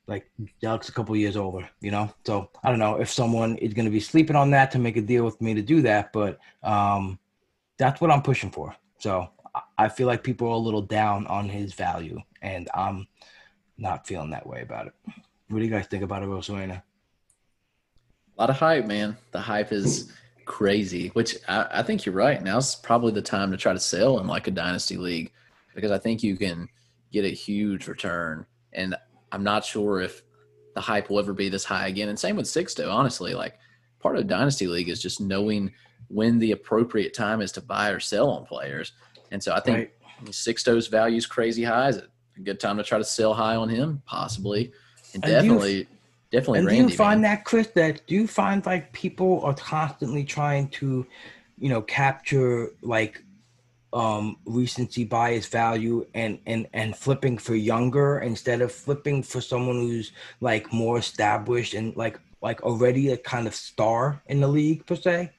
like 0.06 0.30
Alex 0.62 0.90
a 0.90 0.92
couple 0.92 1.16
years 1.16 1.36
older, 1.36 1.66
you 1.80 1.90
know. 1.90 2.12
So 2.24 2.50
I 2.62 2.68
don't 2.68 2.78
know 2.78 2.96
if 2.96 3.10
someone 3.10 3.56
is 3.56 3.72
going 3.72 3.86
to 3.86 3.90
be 3.90 4.00
sleeping 4.00 4.36
on 4.36 4.50
that 4.50 4.70
to 4.72 4.78
make 4.78 4.98
a 4.98 5.00
deal 5.00 5.24
with 5.24 5.40
me 5.40 5.54
to 5.54 5.62
do 5.62 5.80
that, 5.82 6.12
but 6.12 6.38
um, 6.62 7.18
that's 7.78 8.00
what 8.00 8.10
I'm 8.10 8.20
pushing 8.20 8.50
for. 8.50 8.76
So 8.98 9.30
I 9.78 9.88
feel 9.88 10.06
like 10.06 10.22
people 10.22 10.48
are 10.48 10.54
a 10.54 10.58
little 10.58 10.82
down 10.82 11.26
on 11.28 11.48
his 11.48 11.72
value, 11.72 12.20
and 12.42 12.68
I'm 12.74 13.06
not 13.78 14.06
feeling 14.06 14.30
that 14.30 14.46
way 14.46 14.62
about 14.62 14.88
it. 14.88 14.94
What 15.48 15.60
do 15.60 15.64
you 15.64 15.70
guys 15.70 15.86
think 15.86 16.02
about 16.02 16.22
it, 16.22 16.28
Rosalina? 16.28 16.82
A 18.36 18.40
lot 18.40 18.50
of 18.50 18.56
hype, 18.56 18.86
man. 18.86 19.16
The 19.30 19.40
hype 19.40 19.72
is 19.72 20.12
crazy, 20.44 21.08
which 21.08 21.36
I, 21.48 21.66
I 21.70 21.82
think 21.82 22.04
you're 22.04 22.14
right. 22.14 22.42
Now's 22.42 22.74
probably 22.74 23.12
the 23.12 23.22
time 23.22 23.50
to 23.52 23.56
try 23.56 23.72
to 23.72 23.80
sell 23.80 24.18
in 24.18 24.26
like 24.26 24.48
a 24.48 24.50
dynasty 24.50 24.96
league 24.96 25.30
because 25.74 25.90
I 25.90 25.98
think 25.98 26.22
you 26.22 26.36
can 26.36 26.68
get 27.14 27.24
a 27.24 27.34
huge 27.34 27.86
return. 27.86 28.44
And 28.72 28.96
I'm 29.32 29.44
not 29.44 29.64
sure 29.64 30.00
if 30.00 30.22
the 30.74 30.80
hype 30.80 31.08
will 31.08 31.20
ever 31.20 31.32
be 31.32 31.48
this 31.48 31.64
high 31.64 31.86
again. 31.86 32.08
And 32.08 32.18
same 32.18 32.36
with 32.36 32.46
Sixto, 32.46 32.92
honestly. 32.92 33.34
Like 33.34 33.58
part 34.00 34.16
of 34.16 34.26
Dynasty 34.26 34.66
League 34.66 34.88
is 34.88 35.00
just 35.00 35.20
knowing 35.20 35.72
when 36.08 36.38
the 36.38 36.52
appropriate 36.52 37.14
time 37.14 37.40
is 37.40 37.52
to 37.52 37.60
buy 37.60 37.90
or 37.90 38.00
sell 38.00 38.28
on 38.30 38.44
players. 38.44 38.92
And 39.30 39.42
so 39.42 39.54
I 39.54 39.60
think 39.60 39.76
right. 39.78 39.90
Sixto's 40.26 40.88
value 40.88 41.16
is 41.16 41.26
crazy 41.26 41.62
high. 41.62 41.88
Is 41.88 41.96
it 41.98 42.10
a 42.36 42.40
good 42.40 42.60
time 42.60 42.76
to 42.76 42.82
try 42.82 42.98
to 42.98 43.04
sell 43.04 43.32
high 43.32 43.56
on 43.56 43.68
him? 43.68 44.02
Possibly. 44.06 44.72
And, 45.14 45.24
and 45.24 45.32
definitely 45.32 45.76
you, 45.76 45.86
definitely 46.32 46.58
and 46.58 46.66
Randy, 46.66 46.82
do 46.82 46.88
you 46.90 46.96
find 46.96 47.22
man. 47.22 47.30
that 47.30 47.44
Chris 47.44 47.68
that 47.68 48.06
do 48.08 48.14
you 48.16 48.26
find 48.26 48.66
like 48.66 48.92
people 48.92 49.40
are 49.44 49.54
constantly 49.54 50.24
trying 50.24 50.68
to, 50.70 51.06
you 51.58 51.68
know, 51.68 51.82
capture 51.82 52.72
like 52.82 53.22
um, 53.94 54.36
recency 54.44 55.04
bias 55.04 55.46
value 55.46 56.04
and 56.14 56.38
and 56.46 56.66
and 56.72 56.96
flipping 56.96 57.38
for 57.38 57.54
younger 57.54 58.18
instead 58.18 58.60
of 58.60 58.72
flipping 58.72 59.22
for 59.22 59.40
someone 59.40 59.76
who's 59.76 60.12
like 60.40 60.72
more 60.72 60.98
established 60.98 61.74
and 61.74 61.96
like 61.96 62.18
like 62.42 62.62
already 62.62 63.12
a 63.12 63.16
kind 63.16 63.46
of 63.46 63.54
star 63.54 64.20
in 64.26 64.40
the 64.40 64.48
league 64.48 64.84
per 64.84 64.96
se? 64.96 65.30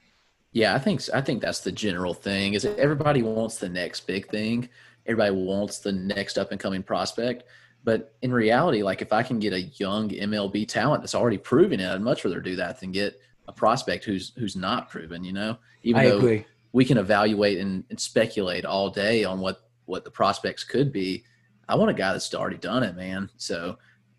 Yeah 0.53 0.74
i 0.74 0.80
think 0.80 1.01
i 1.14 1.20
think 1.20 1.41
that's 1.41 1.60
the 1.60 1.72
general 1.72 2.14
thing 2.14 2.53
is 2.53 2.64
everybody 2.66 3.22
wants 3.22 3.58
the 3.58 3.70
next 3.70 4.08
big 4.08 4.30
thing. 4.30 4.70
Everybody 5.06 5.36
wants 5.36 5.80
the 5.80 5.91
next 5.91 6.39
up 6.39 6.51
and 6.51 6.60
coming 6.60 6.82
prospect. 6.82 7.43
But 7.84 8.16
in 8.24 8.32
reality 8.32 8.82
like 8.82 9.01
if 9.01 9.14
i 9.14 9.22
can 9.22 9.38
get 9.38 9.53
a 9.53 9.62
young 9.62 10.10
mlb 10.10 10.68
talent 10.68 11.03
that's 11.03 11.14
already 11.14 11.38
proven 11.38 11.80
it 11.80 11.88
i'd 11.88 12.01
much 12.01 12.26
rather 12.26 12.39
do 12.39 12.56
that 12.56 12.80
than 12.80 12.91
get 12.91 13.22
a 13.47 13.51
prospect 13.51 14.06
who's 14.06 14.32
who's 14.38 14.56
not 14.56 14.89
proven 14.89 15.24
you 15.24 15.34
know? 15.34 15.58
Even 15.84 16.01
I 16.01 16.10
though 16.10 16.18
agree 16.18 16.45
we 16.76 16.84
can 16.84 16.97
evaluate 16.97 17.57
and, 17.57 17.86
and 17.89 17.97
speculate 17.97 18.65
all 18.65 18.89
day 18.89 19.23
on 19.23 19.39
what 19.39 19.61
what 19.86 20.03
the 20.03 20.11
prospects 20.11 20.65
could 20.65 20.91
be. 20.91 21.23
I 21.69 21.76
want 21.76 21.89
a 21.89 21.93
guy 21.93 22.11
that's 22.11 22.34
already 22.36 22.57
done 22.57 22.84
it, 22.84 22.97
man. 22.97 23.30
So 23.38 23.78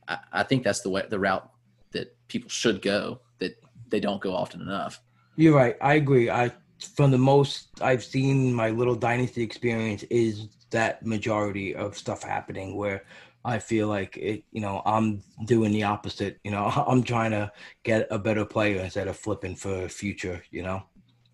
I, 0.08 0.18
I 0.32 0.42
think 0.42 0.64
that's 0.64 0.80
the 0.80 0.88
way 0.88 1.04
the 1.06 1.18
route 1.18 1.46
that 1.90 2.16
people 2.28 2.48
should 2.48 2.80
go 2.80 3.20
that 3.40 3.62
they 3.90 4.00
don't 4.00 4.22
go 4.22 4.34
often 4.34 4.62
enough. 4.62 5.02
You're 5.36 5.54
right. 5.54 5.76
I 5.82 5.94
agree. 5.94 6.30
I 6.30 6.50
from 6.94 7.10
the 7.10 7.18
most 7.18 7.68
I've 7.82 8.02
seen 8.02 8.54
my 8.54 8.70
little 8.70 8.94
dynasty 8.94 9.42
experience 9.42 10.04
is 10.04 10.48
that 10.70 11.04
majority 11.04 11.74
of 11.74 11.98
stuff 11.98 12.22
happening 12.22 12.74
where 12.74 13.04
I 13.44 13.58
feel 13.58 13.88
like 13.88 14.16
it, 14.16 14.44
you 14.50 14.62
know, 14.62 14.80
I'm 14.86 15.22
doing 15.44 15.72
the 15.72 15.82
opposite. 15.82 16.38
You 16.42 16.52
know, 16.52 16.64
I'm 16.86 17.02
trying 17.02 17.32
to 17.32 17.52
get 17.82 18.08
a 18.10 18.18
better 18.18 18.46
player 18.46 18.80
instead 18.80 19.08
of 19.08 19.18
flipping 19.18 19.56
for 19.56 19.84
a 19.84 19.90
future, 19.90 20.42
you 20.50 20.62
know? 20.62 20.82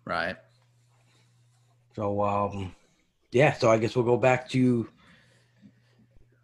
Right. 0.05 0.35
So 1.95 2.21
um, 2.21 2.75
yeah. 3.31 3.53
So 3.53 3.69
I 3.69 3.77
guess 3.77 3.95
we'll 3.95 4.05
go 4.05 4.17
back 4.17 4.49
to 4.49 4.87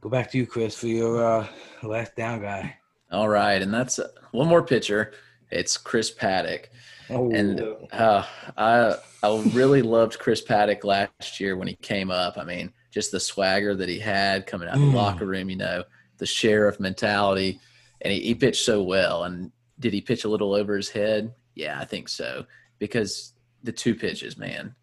go 0.02 0.10
back 0.10 0.32
to 0.32 0.38
you, 0.38 0.46
Chris, 0.46 0.78
for 0.78 0.88
your 0.88 1.24
uh, 1.24 1.48
last 1.84 2.16
down 2.16 2.42
guy. 2.42 2.76
All 3.12 3.30
right, 3.30 3.62
and 3.62 3.74
that's 3.74 4.00
uh, 4.00 4.10
one 4.32 4.48
more 4.48 4.64
pitcher. 4.64 5.14
It's 5.50 5.78
Chris 5.78 6.14
Paddack, 6.14 6.66
Oh. 7.10 7.32
And 7.32 7.62
uh, 7.92 8.26
I 8.58 8.96
I 9.24 9.42
really 9.52 9.82
loved 9.82 10.20
Chris 10.20 10.44
Paddack 10.44 10.84
last 10.84 11.40
year 11.40 11.58
when 11.58 11.68
he 11.68 11.76
came 11.76 12.12
up. 12.12 12.38
I 12.38 12.44
mean, 12.44 12.72
just 12.92 13.12
the 13.12 13.20
swagger 13.20 13.76
that 13.76 13.90
he 13.90 14.00
had 14.00 14.46
coming 14.46 14.68
out 14.68 14.76
of 14.76 14.82
the 14.82 14.88
mm. 14.88 14.94
locker 14.94 15.26
room, 15.26 15.50
you 15.50 15.56
know, 15.56 15.84
the 16.18 16.26
sheriff 16.26 16.80
mentality, 16.80 17.60
and 18.02 18.14
he, 18.14 18.20
he 18.22 18.36
pitched 18.36 18.64
so 18.64 18.84
well. 18.84 19.24
And 19.24 19.52
did 19.80 19.94
he 19.94 20.02
pitch 20.02 20.24
a 20.24 20.30
little 20.30 20.54
over 20.54 20.76
his 20.76 20.90
head? 20.90 21.34
Yeah, 21.56 21.80
I 21.80 21.86
think 21.86 22.10
so 22.10 22.46
because 22.78 23.34
the 23.64 23.72
two 23.72 23.96
pitches, 23.96 24.38
man, 24.38 24.76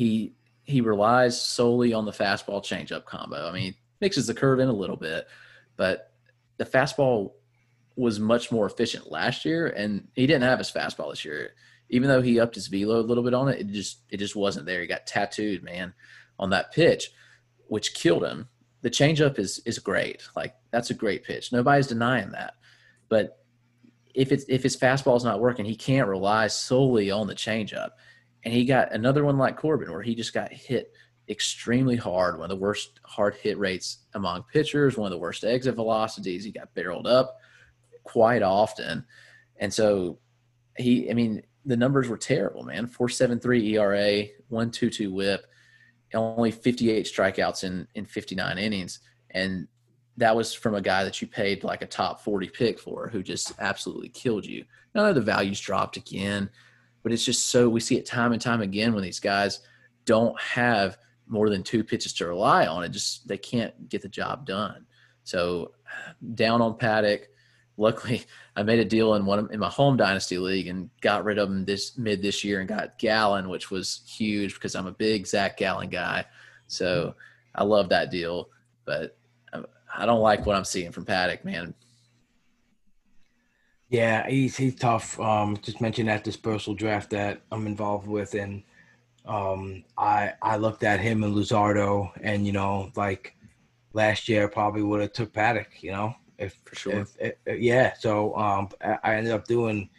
he 0.00 0.32
he 0.62 0.80
relies 0.80 1.38
solely 1.38 1.92
on 1.92 2.06
the 2.06 2.10
fastball 2.10 2.64
changeup 2.64 3.04
combo. 3.04 3.46
I 3.46 3.52
mean, 3.52 3.74
mixes 4.00 4.26
the 4.26 4.32
curve 4.32 4.58
in 4.58 4.68
a 4.68 4.72
little 4.72 4.96
bit, 4.96 5.26
but 5.76 6.14
the 6.56 6.64
fastball 6.64 7.32
was 7.96 8.18
much 8.18 8.50
more 8.50 8.64
efficient 8.64 9.12
last 9.12 9.44
year, 9.44 9.66
and 9.66 10.08
he 10.14 10.26
didn't 10.26 10.48
have 10.48 10.58
his 10.58 10.70
fastball 10.70 11.10
this 11.10 11.22
year. 11.22 11.50
Even 11.90 12.08
though 12.08 12.22
he 12.22 12.40
upped 12.40 12.54
his 12.54 12.68
velo 12.68 12.98
a 12.98 13.02
little 13.02 13.22
bit 13.22 13.34
on 13.34 13.48
it, 13.48 13.60
it 13.60 13.66
just 13.66 13.98
it 14.08 14.16
just 14.16 14.34
wasn't 14.34 14.64
there. 14.64 14.80
He 14.80 14.86
got 14.86 15.06
tattooed, 15.06 15.62
man, 15.62 15.92
on 16.38 16.48
that 16.48 16.72
pitch, 16.72 17.10
which 17.68 17.92
killed 17.92 18.24
him. 18.24 18.48
The 18.80 18.88
changeup 18.88 19.38
is 19.38 19.58
is 19.66 19.78
great. 19.78 20.22
Like 20.34 20.54
that's 20.70 20.88
a 20.88 20.94
great 20.94 21.24
pitch. 21.24 21.52
Nobody's 21.52 21.88
denying 21.88 22.30
that. 22.30 22.54
But 23.10 23.36
if 24.14 24.32
it's 24.32 24.46
if 24.48 24.62
his 24.62 24.78
fastball 24.78 25.18
is 25.18 25.24
not 25.24 25.40
working, 25.40 25.66
he 25.66 25.76
can't 25.76 26.08
rely 26.08 26.46
solely 26.46 27.10
on 27.10 27.26
the 27.26 27.34
changeup 27.34 27.90
and 28.44 28.54
he 28.54 28.64
got 28.64 28.92
another 28.92 29.24
one 29.24 29.38
like 29.38 29.56
Corbin, 29.56 29.90
where 29.90 30.02
he 30.02 30.14
just 30.14 30.32
got 30.32 30.52
hit 30.52 30.92
extremely 31.28 31.96
hard, 31.96 32.36
one 32.36 32.50
of 32.50 32.56
the 32.56 32.62
worst 32.62 33.00
hard 33.04 33.34
hit 33.34 33.58
rates 33.58 33.98
among 34.14 34.44
pitchers, 34.52 34.96
one 34.96 35.06
of 35.06 35.12
the 35.12 35.18
worst 35.18 35.44
exit 35.44 35.76
velocities. 35.76 36.44
He 36.44 36.50
got 36.50 36.74
barreled 36.74 37.06
up 37.06 37.38
quite 38.02 38.42
often. 38.42 39.04
And 39.58 39.72
so 39.72 40.18
he, 40.76 41.10
I 41.10 41.14
mean, 41.14 41.42
the 41.64 41.76
numbers 41.76 42.08
were 42.08 42.16
terrible, 42.16 42.64
man. 42.64 42.86
473 42.86 43.76
ERA, 43.76 44.22
122 44.48 45.12
WHIP, 45.12 45.46
only 46.14 46.50
58 46.50 47.06
strikeouts 47.06 47.64
in, 47.64 47.86
in 47.94 48.06
59 48.06 48.58
innings. 48.58 49.00
And 49.30 49.68
that 50.16 50.34
was 50.34 50.52
from 50.52 50.74
a 50.74 50.80
guy 50.80 51.04
that 51.04 51.20
you 51.20 51.28
paid 51.28 51.62
like 51.62 51.82
a 51.82 51.86
top 51.86 52.20
40 52.20 52.48
pick 52.48 52.80
for 52.80 53.08
who 53.08 53.22
just 53.22 53.52
absolutely 53.60 54.08
killed 54.08 54.44
you. 54.44 54.64
Now 54.94 55.12
the 55.12 55.20
values 55.20 55.60
dropped 55.60 55.96
again 55.96 56.50
but 57.02 57.12
it's 57.12 57.24
just 57.24 57.48
so 57.48 57.68
we 57.68 57.80
see 57.80 57.96
it 57.96 58.06
time 58.06 58.32
and 58.32 58.40
time 58.40 58.60
again 58.60 58.94
when 58.94 59.02
these 59.02 59.20
guys 59.20 59.60
don't 60.04 60.38
have 60.40 60.98
more 61.26 61.48
than 61.48 61.62
two 61.62 61.84
pitches 61.84 62.12
to 62.14 62.26
rely 62.26 62.66
on. 62.66 62.84
It 62.84 62.90
just 62.90 63.26
they 63.28 63.38
can't 63.38 63.88
get 63.88 64.02
the 64.02 64.08
job 64.08 64.46
done. 64.46 64.86
So 65.24 65.72
down 66.34 66.60
on 66.60 66.74
Paddack. 66.74 67.24
Luckily, 67.76 68.24
I 68.56 68.62
made 68.62 68.80
a 68.80 68.84
deal 68.84 69.14
in 69.14 69.24
one 69.24 69.48
in 69.52 69.60
my 69.60 69.70
home 69.70 69.96
dynasty 69.96 70.38
league 70.38 70.66
and 70.66 70.90
got 71.00 71.24
rid 71.24 71.38
of 71.38 71.48
him 71.48 71.64
this 71.64 71.96
mid 71.96 72.20
this 72.20 72.44
year 72.44 72.60
and 72.60 72.68
got 72.68 72.98
Gallen, 72.98 73.48
which 73.48 73.70
was 73.70 74.02
huge 74.06 74.54
because 74.54 74.74
I'm 74.74 74.86
a 74.86 74.92
big 74.92 75.26
Zac 75.26 75.56
Gallen 75.56 75.88
guy. 75.88 76.26
So 76.66 77.14
I 77.54 77.64
love 77.64 77.88
that 77.88 78.10
deal, 78.10 78.50
but 78.84 79.16
I 79.52 80.06
don't 80.06 80.20
like 80.20 80.46
what 80.46 80.56
I'm 80.56 80.64
seeing 80.64 80.92
from 80.92 81.04
Paddack, 81.04 81.44
man. 81.44 81.74
Yeah, 83.90 84.28
he's 84.28 84.56
he's 84.56 84.76
tough. 84.76 85.18
Um, 85.18 85.56
just 85.60 85.80
mentioned 85.80 86.08
that 86.08 86.22
dispersal 86.22 86.74
draft 86.74 87.10
that 87.10 87.42
I'm 87.50 87.66
involved 87.66 88.06
with, 88.06 88.34
and 88.34 88.62
um, 89.26 89.82
I 89.98 90.32
I 90.42 90.56
looked 90.56 90.84
at 90.84 91.00
him 91.00 91.24
and 91.24 91.34
Luzardo, 91.34 92.12
and 92.22 92.46
you 92.46 92.52
know, 92.52 92.92
like 92.94 93.34
last 93.92 94.28
year, 94.28 94.46
probably 94.46 94.82
would 94.82 95.00
have 95.00 95.12
took 95.12 95.32
Paddack. 95.32 95.82
You 95.82 95.90
know, 95.90 96.14
if 96.38 96.56
for 96.64 96.76
sure. 96.76 97.00
If, 97.00 97.34
if, 97.46 97.60
yeah, 97.60 97.94
so 97.98 98.36
um, 98.36 98.68
I 98.80 99.16
ended 99.16 99.32
up 99.32 99.48
doing 99.48 99.90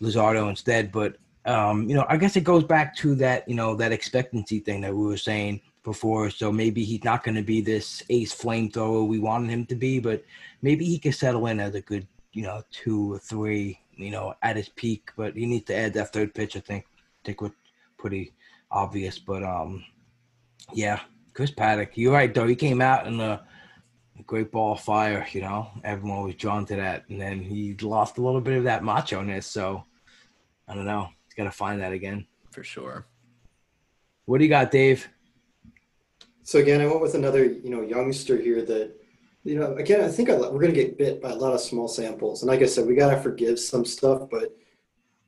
Luzardo 0.00 0.48
instead, 0.48 0.90
but 0.90 1.18
um, 1.44 1.86
you 1.86 1.94
know, 1.94 2.06
I 2.08 2.16
guess 2.16 2.36
it 2.36 2.44
goes 2.44 2.64
back 2.64 2.96
to 2.96 3.14
that 3.16 3.46
you 3.46 3.54
know 3.54 3.74
that 3.76 3.92
expectancy 3.92 4.58
thing 4.58 4.80
that 4.80 4.94
we 4.94 5.04
were 5.04 5.18
saying 5.18 5.60
before. 5.82 6.30
So 6.30 6.50
maybe 6.50 6.82
he's 6.82 7.04
not 7.04 7.22
going 7.22 7.34
to 7.34 7.42
be 7.42 7.60
this 7.60 8.02
ace 8.08 8.34
flamethrower 8.34 9.06
we 9.06 9.18
wanted 9.18 9.50
him 9.50 9.66
to 9.66 9.74
be, 9.74 9.98
but 9.98 10.24
maybe 10.62 10.86
he 10.86 10.98
can 10.98 11.12
settle 11.12 11.46
in 11.46 11.60
as 11.60 11.74
a 11.74 11.82
good 11.82 12.06
you 12.34 12.42
know, 12.42 12.62
two 12.70 13.14
or 13.14 13.18
three, 13.18 13.80
you 13.96 14.10
know, 14.10 14.34
at 14.42 14.56
his 14.56 14.68
peak. 14.68 15.10
But 15.16 15.36
he 15.36 15.46
needs 15.46 15.66
to 15.66 15.76
add 15.76 15.94
that 15.94 16.12
third 16.12 16.34
pitch. 16.34 16.56
I 16.56 16.60
think. 16.60 16.84
I 16.86 17.20
think 17.24 17.40
was 17.40 17.52
pretty 17.96 18.32
obvious. 18.70 19.18
But 19.18 19.42
um, 19.42 19.84
yeah, 20.72 21.00
Chris 21.32 21.50
Paddack, 21.50 21.90
You're 21.94 22.12
right 22.12 22.32
though. 22.32 22.46
He 22.46 22.56
came 22.56 22.80
out 22.80 23.06
in 23.06 23.18
a 23.20 23.42
great 24.26 24.50
ball 24.52 24.72
of 24.72 24.80
fire. 24.80 25.26
You 25.32 25.42
know, 25.42 25.70
everyone 25.82 26.24
was 26.24 26.34
drawn 26.34 26.66
to 26.66 26.76
that, 26.76 27.08
and 27.08 27.20
then 27.20 27.40
he 27.40 27.74
lost 27.80 28.18
a 28.18 28.22
little 28.22 28.40
bit 28.40 28.58
of 28.58 28.64
that 28.64 28.84
macho 28.84 29.22
ness. 29.22 29.46
So 29.46 29.84
I 30.68 30.74
don't 30.74 30.86
know. 30.86 31.08
He's 31.26 31.34
got 31.34 31.44
to 31.44 31.50
find 31.50 31.80
that 31.80 31.92
again 31.92 32.26
for 32.50 32.62
sure. 32.62 33.06
What 34.26 34.38
do 34.38 34.44
you 34.44 34.50
got, 34.50 34.70
Dave? 34.70 35.08
So 36.44 36.58
again, 36.58 36.80
I 36.80 36.86
went 36.86 37.00
with 37.00 37.14
another, 37.14 37.44
you 37.44 37.70
know, 37.70 37.82
youngster 37.82 38.36
here 38.36 38.62
that 38.62 38.94
you 39.44 39.58
know, 39.58 39.74
again, 39.74 40.00
I 40.00 40.08
think 40.08 40.30
we're 40.30 40.48
going 40.48 40.72
to 40.72 40.82
get 40.82 40.98
bit 40.98 41.20
by 41.20 41.30
a 41.30 41.36
lot 41.36 41.52
of 41.52 41.60
small 41.60 41.86
samples. 41.86 42.42
And 42.42 42.50
like 42.50 42.62
I 42.62 42.66
said, 42.66 42.86
we 42.86 42.94
got 42.94 43.14
to 43.14 43.20
forgive 43.20 43.60
some 43.60 43.84
stuff, 43.84 44.22
but 44.30 44.56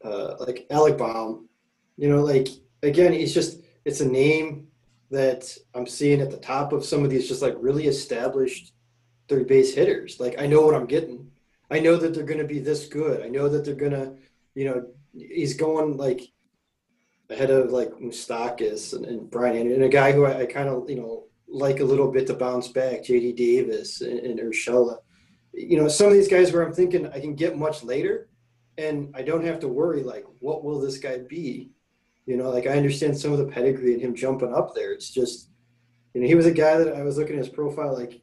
uh, 0.03 0.37
like 0.41 0.67
Alec 0.71 0.97
Bohm, 0.97 1.49
you 1.99 2.09
know, 2.09 2.23
like, 2.23 2.49
again, 2.83 3.13
it's 3.13 3.35
just, 3.35 3.61
it's 3.85 4.01
a 4.01 4.09
name 4.09 4.69
that 5.11 5.57
I'm 5.75 5.87
seeing 5.87 6.21
at 6.21 6.31
the 6.31 6.39
top 6.39 6.73
of 6.73 6.85
some 6.85 7.05
of 7.05 7.11
these 7.11 7.29
just 7.29 7.43
like 7.43 7.55
really 7.59 7.87
established 7.87 8.73
third 9.29 9.47
base 9.47 9.75
hitters. 9.75 10.19
Like, 10.19 10.41
I 10.41 10.47
know 10.47 10.63
what 10.63 10.75
I'm 10.75 10.87
getting. 10.87 11.31
I 11.71 11.79
know 11.81 11.97
that 11.97 12.15
they're 12.15 12.25
going 12.25 12.41
to 12.41 12.47
be 12.47 12.59
this 12.59 12.87
good. 12.87 13.23
I 13.23 13.29
know 13.29 13.49
that 13.49 13.65
they're 13.65 13.75
going 13.75 13.93
to, 13.93 14.15
you 14.55 14.65
know, 14.65 14.87
he's 15.13 15.55
going 15.55 15.97
like 15.97 16.23
ahead 17.29 17.51
of 17.51 17.71
like 17.71 17.91
Moustakas 17.93 18.95
and, 18.95 19.05
and 19.05 19.31
Brian 19.31 19.71
and 19.71 19.83
a 19.83 19.89
guy 19.89 20.13
who 20.13 20.25
I, 20.25 20.43
I 20.43 20.47
kind 20.47 20.69
of, 20.69 20.89
you 20.89 20.97
know, 20.97 21.26
like 21.49 21.81
a 21.81 21.85
little 21.85 22.11
bit 22.11 22.27
to 22.27 22.35
bounce 22.35 22.69
back, 22.69 23.03
JD 23.03 23.37
Davis 23.37 24.01
and, 24.01 24.19
and 24.19 24.39
Urshela. 24.39 24.99
You 25.53 25.79
know, 25.79 25.89
some 25.89 26.09
of 26.09 26.13
these 26.15 26.29
guys 26.29 26.53
where 26.53 26.63
I'm 26.63 26.75
thinking 26.75 27.07
I 27.09 27.21
can 27.21 27.35
get 27.35 27.57
much 27.57 27.83
later 27.83 28.29
and 28.79 29.15
I 29.15 29.23
don't 29.23 29.45
have 29.45 29.61
to 29.61 29.69
worry 29.69 30.03
like, 30.03 30.25
what 30.41 30.65
will 30.65 30.81
this 30.81 30.99
guy 30.99 31.19
be? 31.19 31.71
You 32.27 32.37
know, 32.37 32.51
like 32.51 32.67
I 32.67 32.77
understand 32.77 33.17
some 33.17 33.33
of 33.33 33.39
the 33.39 33.47
pedigree 33.47 33.95
and 33.95 34.03
him 34.03 34.15
jumping 34.15 34.53
up 34.53 34.75
there. 34.75 34.93
It's 34.93 35.11
just, 35.11 35.49
you 36.13 36.21
know, 36.21 36.27
he 36.27 36.35
was 36.35 36.47
a 36.47 36.53
guy 36.53 36.77
that 36.79 36.95
I 36.95 37.03
was 37.03 37.17
looking 37.17 37.37
at 37.37 37.45
his 37.45 37.49
profile, 37.49 37.95
like 37.95 38.21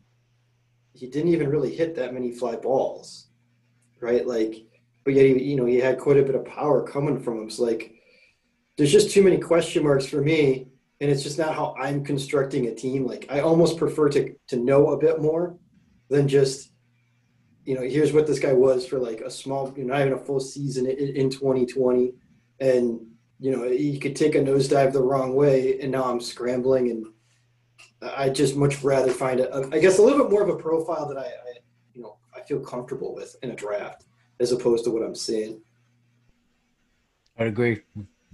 he 0.94 1.08
didn't 1.08 1.32
even 1.32 1.50
really 1.50 1.74
hit 1.74 1.96
that 1.96 2.14
many 2.14 2.32
fly 2.32 2.56
balls, 2.56 3.28
right? 4.00 4.28
Like, 4.28 4.56
but 5.04 5.14
yet 5.14 5.26
he, 5.26 5.44
you 5.44 5.56
know, 5.56 5.66
he 5.66 5.78
had 5.78 6.00
quite 6.00 6.18
a 6.18 6.24
bit 6.24 6.36
of 6.36 6.46
power 6.46 6.86
coming 6.86 7.20
from 7.20 7.40
him. 7.40 7.50
So 7.50 7.64
like, 7.64 7.94
there's 8.78 8.92
just 8.92 9.12
too 9.12 9.24
many 9.24 9.38
question 9.38 9.84
marks 9.84 10.06
for 10.06 10.22
me, 10.22 10.68
and 11.04 11.12
it's 11.12 11.22
just 11.22 11.38
not 11.38 11.54
how 11.54 11.76
I'm 11.78 12.02
constructing 12.02 12.68
a 12.68 12.74
team. 12.74 13.06
Like, 13.06 13.28
I 13.30 13.42
almost 13.42 13.78
prefer 13.78 14.08
to 14.12 14.34
to 14.48 14.56
know 14.56 14.92
a 14.92 14.98
bit 14.98 15.22
more 15.22 15.58
than 16.08 16.30
just, 16.30 16.72
you 17.66 17.76
know, 17.76 17.82
here's 17.82 18.14
what 18.14 18.26
this 18.26 18.40
guy 18.40 18.54
was 18.54 18.88
for 18.88 19.00
like 19.00 19.20
a 19.20 19.30
small, 19.30 19.74
you 19.76 19.84
know, 19.84 19.96
not 19.96 20.02
even 20.02 20.14
a 20.14 20.18
full 20.18 20.40
season 20.40 20.86
in, 20.86 20.98
in 20.98 21.30
2020, 21.30 22.14
and 22.62 23.02
you 23.38 23.52
know, 23.52 23.70
he 23.70 24.00
could 24.00 24.16
take 24.16 24.36
a 24.36 24.40
nosedive 24.40 24.94
the 24.94 25.02
wrong 25.02 25.36
way, 25.36 25.78
and 25.82 25.92
now 25.92 26.06
I'm 26.06 26.22
scrambling 26.22 26.90
and 26.90 27.06
I 28.02 28.30
just 28.30 28.56
much 28.56 28.82
rather 28.82 29.12
find 29.12 29.42
a, 29.42 29.70
I 29.74 29.80
guess 29.80 29.98
a 29.98 30.02
little 30.02 30.24
bit 30.24 30.32
more 30.32 30.44
of 30.44 30.50
a 30.50 30.56
profile 30.56 31.06
that 31.10 31.18
I, 31.18 31.26
I, 31.26 31.58
you 31.94 32.02
know, 32.02 32.16
I 32.34 32.40
feel 32.44 32.62
comfortable 32.62 33.14
with 33.14 33.36
in 33.44 33.52
a 33.52 33.56
draft 33.56 34.06
as 34.40 34.54
opposed 34.54 34.86
to 34.86 34.90
what 34.90 35.04
I'm 35.04 35.16
seeing. 35.16 35.62
I 37.38 37.46
agree. 37.46 37.82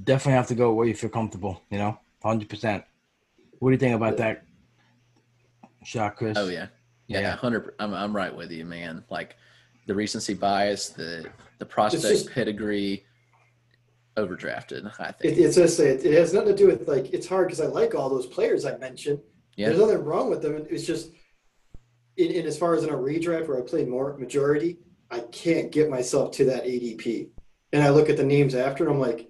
Definitely 0.03 0.33
have 0.33 0.47
to 0.47 0.55
go 0.55 0.71
where 0.73 0.87
you 0.87 0.93
feel 0.93 1.09
comfortable. 1.09 1.63
You 1.71 1.79
know, 1.79 1.99
hundred 2.23 2.49
percent. 2.49 2.83
What 3.59 3.69
do 3.69 3.73
you 3.73 3.79
think 3.79 3.95
about 3.95 4.17
that 4.17 4.43
shot, 5.83 6.15
Chris? 6.15 6.37
Oh 6.37 6.47
yeah, 6.47 6.67
yeah, 7.07 7.35
hundred. 7.35 7.73
I'm 7.79 7.93
I'm 7.93 8.15
right 8.15 8.35
with 8.35 8.51
you, 8.51 8.65
man. 8.65 9.03
Like 9.09 9.35
the 9.87 9.95
recency 9.95 10.33
bias, 10.33 10.89
the 10.89 11.25
the 11.57 11.65
prospect 11.65 12.03
just, 12.03 12.31
pedigree, 12.31 13.05
overdrafted. 14.17 14.91
I 14.99 15.11
think 15.11 15.37
it, 15.37 15.41
it's 15.41 15.55
just 15.55 15.79
it, 15.79 16.05
it 16.05 16.13
has 16.13 16.33
nothing 16.33 16.49
to 16.49 16.55
do 16.55 16.67
with 16.67 16.87
like 16.87 17.13
it's 17.13 17.27
hard 17.27 17.47
because 17.47 17.61
I 17.61 17.67
like 17.67 17.95
all 17.95 18.09
those 18.09 18.27
players 18.27 18.65
I 18.65 18.77
mentioned 18.77 19.19
yeah. 19.59 19.67
There's 19.67 19.79
nothing 19.81 20.05
wrong 20.05 20.29
with 20.29 20.41
them. 20.41 20.65
It's 20.69 20.85
just, 20.85 21.11
in, 22.15 22.31
in 22.31 22.45
as 22.45 22.57
far 22.57 22.75
as 22.75 22.83
in 22.85 22.91
a 22.91 22.93
redraft 22.93 23.49
where 23.49 23.57
I 23.57 23.61
played 23.61 23.89
more 23.89 24.15
majority, 24.15 24.77
I 25.11 25.19
can't 25.19 25.69
get 25.69 25.89
myself 25.89 26.31
to 26.37 26.45
that 26.45 26.63
ADP. 26.63 27.27
And 27.73 27.83
I 27.83 27.89
look 27.89 28.09
at 28.09 28.15
the 28.15 28.23
names 28.23 28.55
after, 28.55 28.85
and 28.85 28.93
I'm 28.93 29.01
like, 29.01 29.27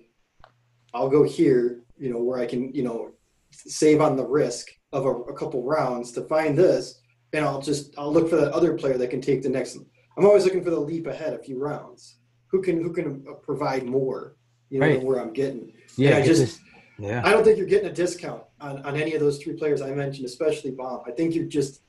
I'll 0.93 1.09
go 1.09 1.23
here, 1.23 1.79
you 1.99 2.11
know, 2.11 2.19
where 2.19 2.39
I 2.39 2.45
can, 2.45 2.73
you 2.73 2.83
know, 2.83 3.11
save 3.51 4.01
on 4.01 4.15
the 4.15 4.25
risk 4.25 4.67
of 4.91 5.05
a, 5.05 5.09
a 5.09 5.33
couple 5.35 5.63
rounds 5.63 6.11
to 6.13 6.21
find 6.23 6.57
this, 6.57 7.01
and 7.33 7.45
I'll 7.45 7.61
just 7.61 7.93
I'll 7.97 8.11
look 8.11 8.29
for 8.29 8.37
that 8.37 8.53
other 8.53 8.73
player 8.75 8.97
that 8.97 9.09
can 9.09 9.21
take 9.21 9.43
the 9.43 9.49
next. 9.49 9.77
I'm 10.17 10.25
always 10.25 10.45
looking 10.45 10.63
for 10.63 10.71
the 10.71 10.79
leap 10.79 11.07
ahead 11.07 11.33
a 11.33 11.39
few 11.39 11.59
rounds. 11.59 12.17
Who 12.47 12.61
can 12.61 12.81
who 12.81 12.91
can 12.91 13.25
uh, 13.29 13.33
provide 13.33 13.85
more, 13.85 14.35
you 14.69 14.79
know, 14.79 14.87
right. 14.87 15.03
where 15.03 15.19
I'm 15.19 15.33
getting. 15.33 15.73
Yeah, 15.95 16.11
and 16.11 16.23
I 16.23 16.25
just. 16.25 16.59
Yeah. 16.97 17.21
I 17.23 17.31
don't 17.31 17.45
think 17.45 17.57
you're 17.57 17.65
getting 17.65 17.89
a 17.89 17.93
discount 17.93 18.43
on, 18.59 18.85
on 18.85 18.97
any 18.97 19.13
of 19.13 19.21
those 19.21 19.41
three 19.41 19.53
players 19.53 19.81
I 19.81 19.91
mentioned, 19.91 20.25
especially 20.25 20.71
Bohm. 20.71 21.01
I 21.07 21.11
think 21.11 21.33
you're 21.33 21.45
just 21.45 21.81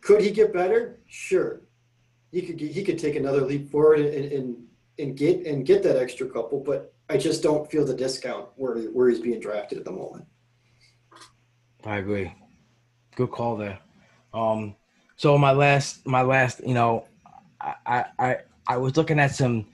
could 0.00 0.20
he 0.20 0.30
get 0.30 0.52
better? 0.52 1.00
Sure. 1.06 1.62
He 2.32 2.42
could 2.42 2.60
he 2.60 2.82
could 2.82 2.98
take 2.98 3.16
another 3.16 3.42
leap 3.42 3.70
forward 3.70 4.00
and, 4.00 4.32
and 4.32 4.56
and 4.98 5.16
get 5.16 5.46
and 5.46 5.66
get 5.66 5.82
that 5.82 5.96
extra 5.96 6.28
couple, 6.28 6.60
but 6.60 6.94
I 7.10 7.16
just 7.16 7.42
don't 7.42 7.68
feel 7.68 7.84
the 7.84 7.94
discount 7.94 8.48
where 8.54 8.78
where 8.78 9.10
he's 9.10 9.18
being 9.18 9.40
drafted 9.40 9.78
at 9.78 9.84
the 9.84 9.90
moment. 9.90 10.24
I 11.84 11.96
agree. 11.96 12.32
Good 13.16 13.32
call 13.32 13.56
there. 13.56 13.80
Um, 14.32 14.76
so 15.16 15.36
my 15.36 15.50
last 15.50 16.06
my 16.06 16.22
last, 16.22 16.60
you 16.64 16.74
know, 16.74 17.06
I 17.60 18.04
I 18.18 18.36
I 18.68 18.76
was 18.76 18.96
looking 18.96 19.18
at 19.18 19.34
some 19.34 19.66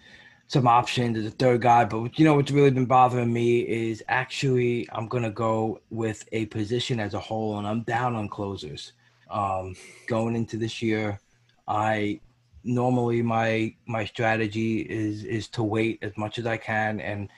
some 0.46 0.66
options 0.66 1.18
as 1.18 1.26
a 1.26 1.30
third 1.30 1.60
guy. 1.60 1.84
But 1.84 2.18
you 2.18 2.24
know 2.24 2.34
what's 2.34 2.50
really 2.50 2.70
been 2.70 2.86
bothering 2.86 3.32
me 3.32 3.60
is 3.60 4.02
actually 4.08 4.88
I'm 4.92 5.06
gonna 5.06 5.30
go 5.30 5.80
with 5.90 6.26
a 6.32 6.46
position 6.46 6.98
as 6.98 7.12
a 7.12 7.20
whole, 7.20 7.58
and 7.58 7.66
I'm 7.66 7.82
down 7.82 8.14
on 8.14 8.30
closers. 8.30 8.94
Um, 9.30 9.74
going 10.06 10.36
into 10.36 10.56
this 10.56 10.80
year, 10.80 11.20
I 11.68 12.20
normally 12.66 13.22
my 13.22 13.74
my 13.86 14.04
strategy 14.04 14.80
is 14.80 15.24
is 15.24 15.48
to 15.48 15.62
wait 15.62 15.98
as 16.02 16.16
much 16.16 16.38
as 16.38 16.46
I 16.46 16.56
can, 16.56 17.00
and 17.00 17.28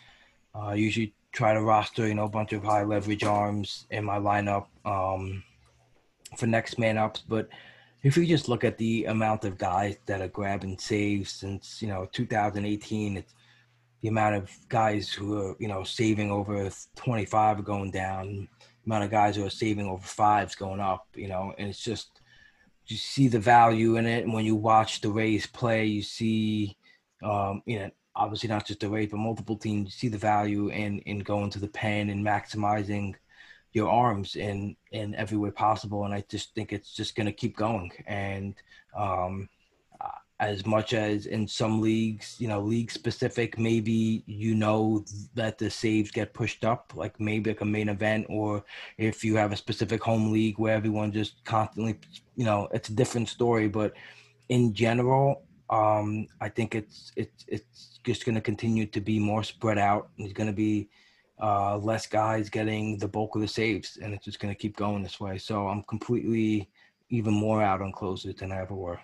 uh, 0.55 0.73
usually 0.73 1.15
try 1.33 1.55
to 1.55 1.63
roster 1.63 2.09
you 2.09 2.15
know 2.15 2.25
a 2.25 2.29
bunch 2.29 2.53
of 2.53 2.65
high 2.65 2.85
leverage 2.85 3.25
arms 3.25 3.87
in 3.91 4.05
my 4.05 4.19
lineup 4.19 4.67
um, 4.85 5.43
for 6.37 6.47
next 6.47 6.79
man 6.79 6.99
ups, 6.99 7.23
but 7.29 7.49
if 8.03 8.17
you 8.17 8.27
just 8.27 8.49
look 8.49 8.65
at 8.65 8.79
the 8.79 9.07
amount 9.07 9.45
of 9.45 9.59
guys 9.59 9.97
that 10.07 10.21
are 10.21 10.29
grabbing 10.29 10.79
saves 10.79 11.33
since 11.33 11.83
you 11.83 11.89
know 11.89 12.09
2018 12.13 13.17
it's 13.17 13.35
the 14.01 14.09
amount 14.09 14.37
of 14.37 14.51
guys 14.69 15.13
who 15.13 15.39
are 15.39 15.57
you 15.59 15.69
know 15.69 15.83
saving 15.83 16.31
over 16.31 16.71
25 16.97 17.65
going 17.65 17.91
down. 17.91 18.49
Amount 18.87 19.05
of 19.05 19.11
guys 19.11 19.37
who 19.37 19.45
are 19.45 19.51
saving 19.51 19.87
over 19.87 20.07
fives 20.07 20.55
going 20.55 20.81
up 20.81 21.07
you 21.15 21.29
know 21.29 21.53
and 21.59 21.69
it's 21.69 21.83
just 21.83 22.18
you 22.91 22.97
see 22.97 23.29
the 23.29 23.39
value 23.39 23.97
in 23.97 24.07
it 24.07 24.25
and 24.25 24.33
when 24.33 24.45
you 24.45 24.57
watch 24.57 25.01
the 25.01 25.11
rays 25.11 25.47
play 25.47 25.85
you 25.85 26.03
see 26.03 26.77
um 27.23 27.63
you 27.67 27.79
know 27.79 27.91
obviously 28.17 28.49
not 28.49 28.67
just 28.67 28.81
the 28.81 28.89
rays 28.89 29.11
but 29.11 29.19
multiple 29.19 29.57
teams 29.57 29.87
you 29.87 29.91
see 29.91 30.09
the 30.09 30.19
value 30.19 30.69
in 30.69 30.99
in 31.01 31.19
going 31.21 31.51
to 31.51 31.59
the 31.59 31.69
pen 31.69 32.11
and 32.11 32.25
maximizing 32.25 33.15
your 33.73 33.91
arms 33.91 34.37
in 34.37 34.77
in 34.93 35.15
every 35.15 35.39
way 35.39 35.51
possible. 35.51 36.05
And 36.05 36.15
i 36.15 36.25
just 36.29 36.55
think 36.55 36.73
it's 36.73 36.95
just 36.95 37.15
going 37.15 37.27
to 37.27 37.33
keep 37.33 37.57
going. 37.57 37.91
And 38.07 38.55
um 38.97 39.49
as 40.41 40.65
much 40.65 40.95
as 40.95 41.27
in 41.27 41.49
some 41.49 41.81
leagues 41.81 42.37
you 42.39 42.47
know 42.47 42.61
league 42.61 42.91
specific 42.91 43.59
maybe 43.59 44.23
you 44.27 44.55
know 44.55 45.05
that 45.35 45.59
the 45.59 45.69
saves 45.69 46.11
get 46.11 46.33
pushed 46.33 46.65
up 46.65 46.93
like 46.95 47.19
maybe 47.19 47.51
like 47.51 47.61
a 47.61 47.65
main 47.65 47.89
event 47.89 48.25
or 48.29 48.65
if 48.99 49.25
you 49.25 49.35
have 49.35 49.53
a 49.53 49.57
specific 49.57 50.03
home 50.03 50.31
league 50.33 50.59
where 50.59 50.75
everyone 50.75 51.11
just 51.11 51.45
constantly 51.45 51.99
you 52.37 52.45
know 52.45 52.69
it's 52.73 52.89
a 52.89 52.95
different 52.95 53.29
story 53.29 53.69
but 53.69 53.93
in 54.49 54.73
general 54.73 55.43
um 55.71 56.27
i 56.41 56.49
think 56.49 56.75
it's 56.75 57.13
it's 57.17 57.45
it's 57.49 58.01
just 58.05 58.25
going 58.25 58.35
to 58.35 58.41
continue 58.41 58.87
to 58.87 59.01
be 59.01 59.19
more 59.19 59.43
spread 59.43 59.77
out 59.77 60.09
and 60.17 60.25
it's 60.25 60.37
going 60.37 60.47
to 60.47 60.53
be 60.53 60.89
uh, 61.41 61.77
less 61.79 62.07
guys 62.07 62.49
getting 62.49 62.99
the 62.99 63.09
bulk 63.09 63.35
of 63.35 63.41
the 63.41 63.49
saves, 63.49 63.99
and 64.03 64.13
it's 64.13 64.25
just 64.25 64.41
going 64.41 64.53
to 64.53 64.59
keep 64.59 64.77
going 64.77 65.03
this 65.03 65.21
way. 65.21 65.39
So 65.39 65.69
I'm 65.69 65.83
completely 65.85 66.69
even 67.11 67.33
more 67.33 67.63
out 67.63 67.81
on 67.81 67.93
closers 67.93 68.35
than 68.37 68.53
I 68.53 68.61
ever 68.61 68.75
were. 68.75 69.01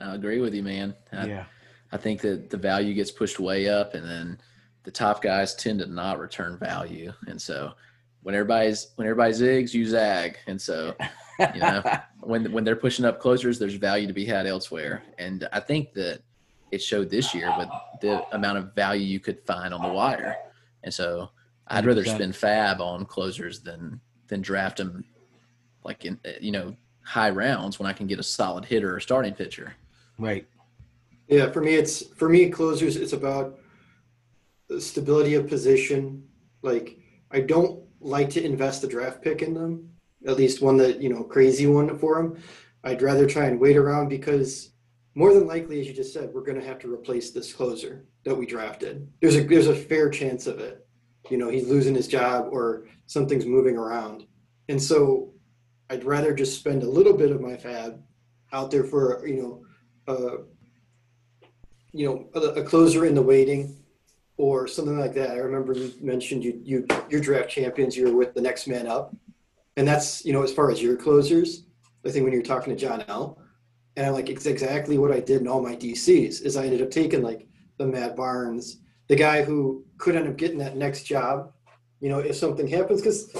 I 0.00 0.14
agree 0.14 0.40
with 0.40 0.54
you, 0.54 0.62
man. 0.62 0.94
I, 1.12 1.26
yeah. 1.26 1.44
I 1.92 1.96
think 1.96 2.20
that 2.22 2.50
the 2.50 2.56
value 2.56 2.94
gets 2.94 3.10
pushed 3.10 3.40
way 3.40 3.68
up, 3.68 3.94
and 3.94 4.08
then 4.08 4.40
the 4.84 4.90
top 4.90 5.22
guys 5.22 5.54
tend 5.54 5.80
to 5.80 5.86
not 5.86 6.18
return 6.18 6.58
value. 6.58 7.12
And 7.26 7.40
so 7.40 7.72
when 8.22 8.34
everybody's 8.34 8.88
when 8.96 9.06
everybody 9.06 9.32
zigs, 9.32 9.74
you 9.74 9.86
zag. 9.86 10.38
And 10.46 10.60
so 10.60 10.94
you 11.54 11.60
know 11.60 11.82
when 12.20 12.50
when 12.52 12.64
they're 12.64 12.76
pushing 12.76 13.04
up 13.04 13.20
closers, 13.20 13.58
there's 13.58 13.74
value 13.74 14.06
to 14.06 14.12
be 14.12 14.24
had 14.24 14.46
elsewhere. 14.46 15.02
And 15.18 15.48
I 15.52 15.60
think 15.60 15.92
that 15.94 16.22
it 16.70 16.82
showed 16.82 17.10
this 17.10 17.34
year 17.34 17.52
with 17.58 17.68
the 18.00 18.24
amount 18.34 18.58
of 18.58 18.74
value 18.74 19.04
you 19.04 19.20
could 19.20 19.44
find 19.44 19.74
on 19.74 19.82
the 19.82 19.92
wire. 19.92 20.36
And 20.84 20.94
so 20.94 21.30
I'd 21.66 21.86
rather 21.86 22.04
spend 22.04 22.34
FAAB 22.34 22.80
on 22.80 23.04
closers 23.04 23.60
than 23.60 24.00
than 24.28 24.40
draft 24.40 24.78
them 24.78 25.04
like 25.84 26.04
in 26.04 26.18
you 26.40 26.52
know 26.52 26.76
high 27.02 27.30
rounds 27.30 27.78
when 27.78 27.88
I 27.88 27.92
can 27.92 28.06
get 28.06 28.18
a 28.18 28.22
solid 28.22 28.64
hitter 28.64 28.94
or 28.94 29.00
starting 29.00 29.34
pitcher. 29.34 29.74
Right. 30.20 30.46
Yeah, 31.28 31.50
for 31.50 31.62
me 31.62 31.74
it's 31.74 32.02
for 32.14 32.28
me 32.28 32.50
closers 32.50 32.96
it's 32.96 33.12
about 33.12 33.58
stability 34.78 35.34
of 35.34 35.48
position. 35.48 36.28
Like 36.62 36.98
I 37.30 37.40
don't 37.40 37.82
like 38.00 38.30
to 38.30 38.44
invest 38.44 38.84
a 38.84 38.88
draft 38.88 39.22
pick 39.22 39.42
in 39.42 39.54
them, 39.54 39.90
at 40.26 40.36
least 40.36 40.62
one 40.62 40.76
that, 40.78 41.00
you 41.00 41.08
know, 41.08 41.22
crazy 41.22 41.66
one 41.66 41.98
for 41.98 42.16
them. 42.16 42.42
I'd 42.84 43.02
rather 43.02 43.26
try 43.26 43.46
and 43.46 43.60
wait 43.60 43.76
around 43.76 44.08
because 44.08 44.72
more 45.14 45.34
than 45.34 45.46
likely, 45.46 45.80
as 45.80 45.86
you 45.86 45.92
just 45.92 46.12
said, 46.12 46.30
we're 46.32 46.44
going 46.44 46.60
to 46.60 46.66
have 46.66 46.78
to 46.80 46.92
replace 46.92 47.30
this 47.30 47.52
closer 47.52 48.06
that 48.24 48.34
we 48.34 48.46
drafted. 48.46 49.08
There's 49.20 49.36
a 49.36 49.42
there's 49.42 49.66
a 49.66 49.74
fair 49.74 50.08
chance 50.08 50.46
of 50.46 50.60
it. 50.60 50.86
You 51.30 51.36
know, 51.36 51.48
he's 51.48 51.68
losing 51.68 51.94
his 51.94 52.08
job 52.08 52.48
or 52.50 52.86
something's 53.06 53.46
moving 53.46 53.76
around, 53.76 54.26
and 54.68 54.82
so 54.82 55.32
I'd 55.90 56.04
rather 56.04 56.34
just 56.34 56.58
spend 56.58 56.82
a 56.82 56.90
little 56.90 57.12
bit 57.12 57.32
of 57.32 57.40
my 57.40 57.54
FAAB 57.54 58.00
out 58.52 58.70
there 58.70 58.84
for 58.84 59.26
you 59.26 59.42
know, 59.42 59.64
uh, 60.10 60.36
you 61.92 62.06
know, 62.06 62.28
a, 62.34 62.60
a 62.60 62.64
closer 62.64 63.06
in 63.06 63.14
the 63.14 63.22
waiting 63.22 63.76
or 64.36 64.66
something 64.66 64.98
like 64.98 65.14
that. 65.14 65.30
I 65.30 65.36
remember 65.36 65.72
you 65.72 65.92
mentioned 66.00 66.44
you 66.44 66.60
you 66.64 66.86
your 67.08 67.20
draft 67.20 67.50
champions. 67.50 67.96
You're 67.96 68.16
with 68.16 68.34
the 68.34 68.40
next 68.40 68.66
man 68.66 68.86
up, 68.86 69.14
and 69.76 69.86
that's 69.86 70.24
you 70.24 70.32
know 70.32 70.42
as 70.42 70.52
far 70.52 70.70
as 70.70 70.82
your 70.82 70.96
closers. 70.96 71.64
I 72.04 72.10
think 72.10 72.24
when 72.24 72.32
you're 72.32 72.42
talking 72.42 72.74
to 72.74 72.80
John 72.80 73.04
L 73.08 73.38
And 73.96 74.06
I'm 74.06 74.14
like, 74.14 74.30
it's 74.30 74.46
exactly 74.46 74.96
what 74.96 75.12
I 75.12 75.20
did 75.20 75.42
in 75.42 75.48
all 75.48 75.62
my 75.62 75.76
DCs. 75.76 76.42
Is 76.42 76.56
I 76.56 76.64
ended 76.64 76.82
up 76.82 76.90
taking 76.90 77.22
like 77.22 77.46
the 77.76 77.86
Matt 77.86 78.16
Barnes, 78.16 78.78
the 79.08 79.16
guy 79.16 79.42
who 79.42 79.84
could 79.98 80.16
end 80.16 80.28
up 80.28 80.36
getting 80.36 80.58
that 80.58 80.76
next 80.76 81.04
job. 81.04 81.52
You 82.00 82.08
know, 82.08 82.20
if 82.20 82.36
something 82.36 82.66
happens, 82.66 83.02
because 83.02 83.34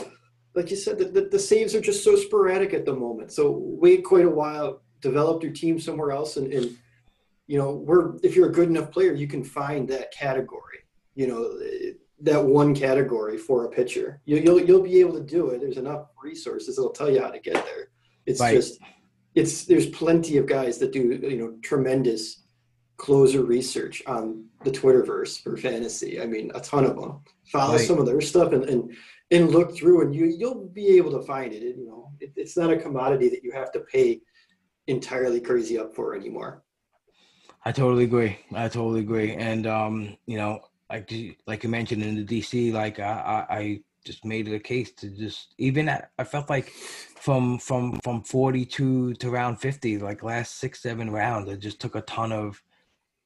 like 0.55 0.71
you 0.71 0.77
said, 0.77 0.99
the, 0.99 1.07
the, 1.07 1.23
the 1.23 1.39
saves 1.39 1.75
are 1.75 1.81
just 1.81 2.05
so 2.05 2.17
sporadic 2.17 2.75
at 2.75 2.85
the 2.85 2.95
moment. 2.95 3.33
So 3.33 3.51
wait 3.63 4.05
quite 4.05 4.27
a 4.27 4.31
while, 4.31 4.83
develop 5.01 5.43
your 5.43 5.53
team 5.53 5.81
somewhere 5.81 6.13
else, 6.13 6.37
and, 6.37 6.53
and 6.53 6.77
you 7.47 7.59
know, 7.59 7.73
we're 7.73 8.17
if 8.23 8.37
you're 8.37 8.49
a 8.49 8.53
good 8.53 8.69
enough 8.69 8.91
player, 8.91 9.13
you 9.13 9.27
can 9.27 9.43
find 9.43 9.89
that 9.89 10.13
category. 10.13 10.79
You 11.15 11.27
know, 11.27 11.61
that 12.23 12.45
one 12.45 12.75
category 12.75 13.37
for 13.39 13.65
a 13.65 13.71
pitcher. 13.71 14.21
You, 14.25 14.43
will 14.43 14.61
you'll 14.61 14.83
be 14.83 15.01
able 15.01 15.15
to 15.15 15.25
do 15.25 15.51
it. 15.51 15.61
There's 15.61 15.77
enough 15.77 16.07
resources 16.23 16.77
that'll 16.77 16.93
tell 16.93 17.11
you 17.11 17.21
how 17.21 17.31
to 17.31 17.41
get 17.41 17.55
there. 17.55 17.91
It's 18.27 18.41
right. 18.41 18.55
just 18.55 18.79
it's 19.35 19.65
there's 19.65 19.87
plenty 19.87 20.37
of 20.37 20.47
guys 20.47 20.79
that 20.79 20.93
do 20.93 21.19
you 21.23 21.37
know 21.37 21.57
tremendous 21.63 22.43
closer 22.97 23.43
research 23.43 24.03
on 24.07 24.45
the 24.63 24.71
Twitterverse 24.71 25.43
for 25.43 25.57
fantasy. 25.57 26.21
I 26.21 26.27
mean, 26.27 26.53
a 26.55 26.61
ton 26.61 26.85
of 26.85 26.97
them. 26.97 27.21
Follow 27.51 27.77
right. 27.77 27.87
some 27.87 27.99
of 27.99 28.07
their 28.07 28.21
stuff 28.21 28.53
and, 28.53 28.65
and 28.65 28.95
and 29.31 29.51
look 29.51 29.75
through, 29.75 30.03
and 30.03 30.15
you 30.15 30.27
you'll 30.27 30.69
be 30.69 30.97
able 30.97 31.13
to 31.13 31.23
find 31.23 31.53
it. 31.53 31.63
you 31.63 31.87
know, 31.87 32.13
it, 32.21 32.33
it's 32.37 32.57
not 32.57 32.71
a 32.71 32.77
commodity 32.77 33.29
that 33.31 33.43
you 33.43 33.53
have 33.53 33.73
to 33.73 33.81
pay 33.81 34.21
entirely 34.87 35.41
crazy 35.41 35.79
up 35.79 35.95
for 35.95 36.15
anymore. 36.15 36.63
I 37.65 37.73
totally 37.73 38.05
agree. 38.05 38.39
I 38.55 38.69
totally 38.69 39.01
agree. 39.01 39.35
And 39.35 39.67
um, 39.67 40.17
you 40.27 40.39
know, 40.39 40.61
like 40.91 41.13
like 41.47 41.63
you 41.63 41.69
mentioned 41.69 42.03
in 42.03 42.25
the 42.25 42.41
DC, 42.41 42.73
like 42.73 42.99
I, 42.99 43.47
I 43.49 43.81
just 44.05 44.25
made 44.25 44.49
it 44.49 44.55
a 44.55 44.61
case 44.61 44.93
to 44.93 45.11
just 45.11 45.55
even 45.59 45.89
at 45.89 46.11
I 46.19 46.25
felt 46.25 46.49
like 46.49 46.71
from 46.71 47.59
from 47.59 47.99
from 48.03 48.23
42 48.23 49.15
to 49.15 49.31
round 49.31 49.61
50, 49.61 49.99
like 49.99 50.23
last 50.23 50.57
six 50.57 50.81
seven 50.81 51.11
rounds, 51.11 51.51
I 51.51 51.57
just 51.57 51.81
took 51.81 51.95
a 51.95 52.01
ton 52.03 52.33
of, 52.33 52.63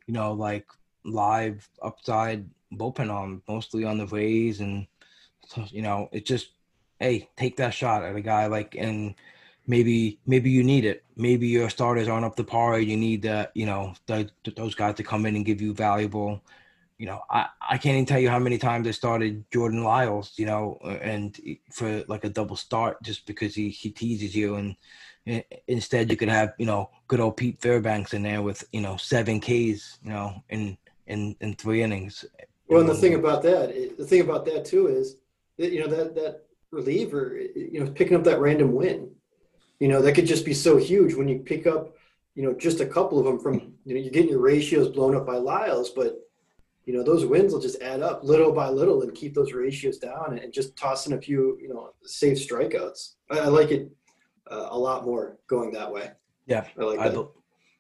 you 0.07 0.15
know, 0.15 0.33
like 0.33 0.67
live 1.05 1.69
upside 1.83 2.49
bullpen 2.73 3.13
on 3.13 3.43
mostly 3.47 3.85
on 3.85 3.99
the 3.99 4.07
Rays 4.07 4.61
and 4.61 4.87
you 5.69 5.83
know 5.83 6.09
it 6.13 6.25
just 6.25 6.49
hey 6.99 7.29
take 7.37 7.57
that 7.57 7.75
shot 7.75 8.03
at 8.03 8.17
a 8.17 8.21
guy 8.21 8.47
like 8.47 8.75
and 8.77 9.15
maybe 9.67 10.19
maybe 10.27 10.51
you 10.51 10.63
need 10.63 10.85
it. 10.85 11.05
Maybe 11.17 11.47
your 11.49 11.71
starters 11.71 12.09
aren't 12.09 12.25
up 12.25 12.37
to 12.37 12.45
par. 12.45 12.79
You 12.81 12.97
need 12.97 13.23
that 13.23 13.53
you 13.55 13.67
know 13.67 13.95
the, 14.07 14.31
those 14.57 14.75
guys 14.75 14.97
to 14.97 15.03
come 15.03 15.27
in 15.27 15.37
and 15.37 15.45
give 15.45 15.61
you 15.61 15.75
valuable 15.75 16.43
you 16.99 17.07
know, 17.07 17.23
I, 17.29 17.47
I 17.61 17.79
can't 17.79 17.95
even 17.95 18.07
tell 18.07 18.21
you 18.21 18.31
how 18.31 18.39
many 18.39 18.59
times 18.59 18.87
I 18.87 18.93
started 18.93 19.45
Jordan 19.51 19.83
Lyles, 19.83 20.33
you 20.37 20.47
know, 20.47 20.79
and 21.03 21.39
for 21.73 22.05
like 22.07 22.25
a 22.25 22.29
double 22.29 22.57
start 22.57 23.03
just 23.03 23.27
because 23.27 23.55
he, 23.55 23.69
he 23.69 23.91
teases 23.91 24.35
you. 24.35 24.55
And 24.55 24.77
instead, 25.67 26.11
you 26.11 26.17
could 26.17 26.29
have, 26.29 26.55
you 26.57 26.67
know, 26.67 26.91
good 27.09 27.21
old 27.21 27.37
Pete 27.37 27.61
Fairbanks 27.61 28.15
in 28.15 28.23
there 28.23 28.43
with, 28.43 28.65
you 28.73 28.81
know, 28.81 28.97
seven 28.97 29.41
Ks, 29.41 29.99
you 30.03 30.11
know, 30.11 30.43
in, 30.51 30.79
in, 31.07 31.35
in 31.41 31.55
three 31.55 31.83
innings. 31.83 32.25
Well, 32.69 32.81
and 32.81 32.89
the 32.89 32.95
thing 32.95 33.15
about 33.15 33.43
that, 33.43 33.97
the 33.99 34.07
thing 34.07 34.21
about 34.21 34.45
that 34.47 34.65
too 34.65 34.87
is, 34.87 35.17
that, 35.59 35.73
you 35.73 35.81
know, 35.81 35.89
that, 35.89 36.15
that 36.15 36.45
reliever, 36.71 37.39
you 37.55 37.85
know, 37.85 37.91
picking 37.91 38.17
up 38.17 38.25
that 38.25 38.41
random 38.41 38.73
win, 38.73 39.11
you 39.81 39.89
know, 39.89 40.01
that 40.03 40.15
could 40.15 40.27
just 40.27 40.45
be 40.45 40.55
so 40.55 40.77
huge 40.77 41.15
when 41.15 41.29
you 41.29 41.39
pick 41.41 41.67
up, 41.67 41.95
you 42.35 42.43
know, 42.43 42.55
just 42.55 42.81
a 42.81 42.87
couple 42.87 43.19
of 43.19 43.25
them 43.25 43.39
from, 43.39 43.75
you 43.85 43.95
know, 43.95 44.01
you're 44.01 44.13
getting 44.13 44.31
your 44.31 44.41
ratios 44.41 44.89
blown 44.89 45.15
up 45.15 45.27
by 45.27 45.37
Lyles, 45.37 45.91
but 45.91 46.25
you 46.87 46.93
know 46.93 47.03
those 47.03 47.25
wins 47.25 47.53
will 47.53 47.61
just 47.61 47.81
add 47.81 48.03
up 48.03 48.23
little 48.25 48.53
by 48.53 48.69
little 48.69 49.03
and 49.03 49.15
keep 49.15 49.35
those 49.35 49.53
ratios 49.53 49.99
down 49.99 50.39
and 50.39 50.53
just 50.53 50.77
toss 50.77 51.07
in 51.07 51.15
a 51.15 51.21
few 51.21 51.59
you 51.61 51.69
know 51.69 51.93
safe 52.05 52.39
strikeouts. 52.39 53.15
I, 53.31 53.41
I 53.41 53.47
like 53.47 53.71
it 53.71 53.91
uh, 54.51 54.69
a 54.71 54.79
lot 54.79 55.05
more 55.05 55.39
going 55.47 55.73
that 55.73 55.91
way. 55.91 56.13
Yeah 56.47 56.67
i 56.79 56.83
like 56.83 56.99
I, 56.99 57.09
be- 57.09 57.27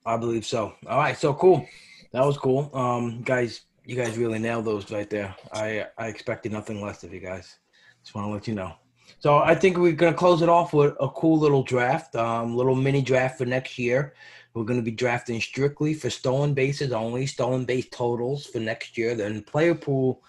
I 0.06 0.16
believe 0.16 0.46
so. 0.46 0.72
All 0.86 0.98
right 0.98 1.16
so 1.16 1.34
cool. 1.34 1.66
That 2.12 2.24
was 2.24 2.38
cool. 2.38 2.70
Um 2.74 3.22
guys 3.22 3.62
you 3.84 3.96
guys 3.96 4.16
really 4.16 4.38
nailed 4.38 4.64
those 4.64 4.90
right 4.90 5.10
there. 5.10 5.34
I 5.52 5.86
i 5.98 6.06
expected 6.06 6.52
nothing 6.52 6.80
less 6.80 7.04
of 7.04 7.12
you 7.12 7.20
guys. 7.20 7.58
Just 8.02 8.14
want 8.14 8.28
to 8.28 8.32
let 8.32 8.48
you 8.48 8.54
know 8.54 8.74
so 9.18 9.38
i 9.38 9.54
think 9.54 9.76
we're 9.76 9.92
going 9.92 10.12
to 10.12 10.18
close 10.18 10.42
it 10.42 10.48
off 10.48 10.72
with 10.72 10.94
a 11.00 11.08
cool 11.08 11.38
little 11.38 11.62
draft 11.62 12.14
um 12.16 12.56
little 12.56 12.74
mini 12.74 13.02
draft 13.02 13.38
for 13.38 13.44
next 13.44 13.78
year 13.78 14.14
we're 14.54 14.64
going 14.64 14.78
to 14.78 14.84
be 14.84 14.92
drafting 14.92 15.40
strictly 15.40 15.94
for 15.94 16.08
stolen 16.08 16.54
bases 16.54 16.92
only, 16.92 17.26
stolen 17.26 17.64
base 17.64 17.88
totals 17.90 18.46
for 18.46 18.60
next 18.60 18.96
year. 18.96 19.16
Then 19.16 19.42
player 19.42 19.74
pool 19.74 20.22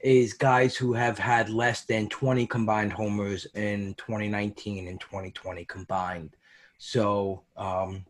is 0.00 0.34
guys 0.34 0.76
who 0.76 0.92
have 0.92 1.18
had 1.18 1.48
less 1.48 1.84
than 1.84 2.08
20 2.08 2.46
combined 2.46 2.92
homers 2.92 3.46
in 3.54 3.94
2019 3.94 4.86
and 4.86 5.00
2020 5.00 5.64
combined. 5.64 6.36
So, 6.76 7.42
um, 7.56 8.04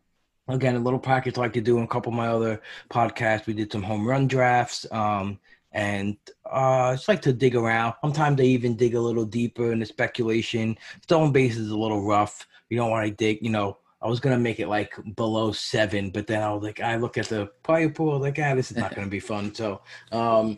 again, 0.49 0.75
a 0.75 0.79
little 0.79 0.99
package 0.99 1.37
like 1.37 1.53
to 1.53 1.61
do 1.61 1.77
in 1.77 1.83
a 1.83 1.87
couple 1.87 2.11
of 2.11 2.17
my 2.17 2.27
other 2.27 2.61
podcasts. 2.89 3.45
We 3.45 3.53
did 3.53 3.71
some 3.71 3.83
home 3.83 4.05
run 4.05 4.27
drafts. 4.27 4.85
Um, 4.91 5.39
and 5.71 6.17
uh, 6.49 6.91
it's 6.93 7.07
like 7.07 7.21
to 7.23 7.33
dig 7.33 7.55
around. 7.55 7.93
Sometimes 8.01 8.37
they 8.37 8.47
even 8.47 8.75
dig 8.75 8.95
a 8.95 8.99
little 8.99 9.25
deeper 9.25 9.71
in 9.71 9.79
the 9.79 9.85
speculation. 9.85 10.77
Stolen 11.01 11.31
base 11.31 11.57
is 11.57 11.71
a 11.71 11.77
little 11.77 12.03
rough. 12.03 12.47
You 12.69 12.77
don't 12.77 12.91
want 12.91 13.05
to 13.07 13.13
dig, 13.13 13.39
you 13.41 13.49
know, 13.49 13.77
I 14.01 14.07
was 14.07 14.19
gonna 14.19 14.39
make 14.39 14.59
it 14.59 14.67
like 14.67 14.95
below 15.15 15.51
seven, 15.51 16.09
but 16.09 16.25
then 16.25 16.41
I 16.41 16.51
was 16.51 16.63
like, 16.63 16.79
I 16.79 16.95
look 16.95 17.17
at 17.17 17.27
the 17.27 17.51
player 17.61 17.89
pool, 17.89 18.19
like, 18.19 18.39
ah, 18.39 18.55
this 18.55 18.71
is 18.71 18.77
not 18.77 18.95
gonna 18.95 19.07
be 19.07 19.19
fun. 19.19 19.53
So, 19.53 19.81
um, 20.11 20.57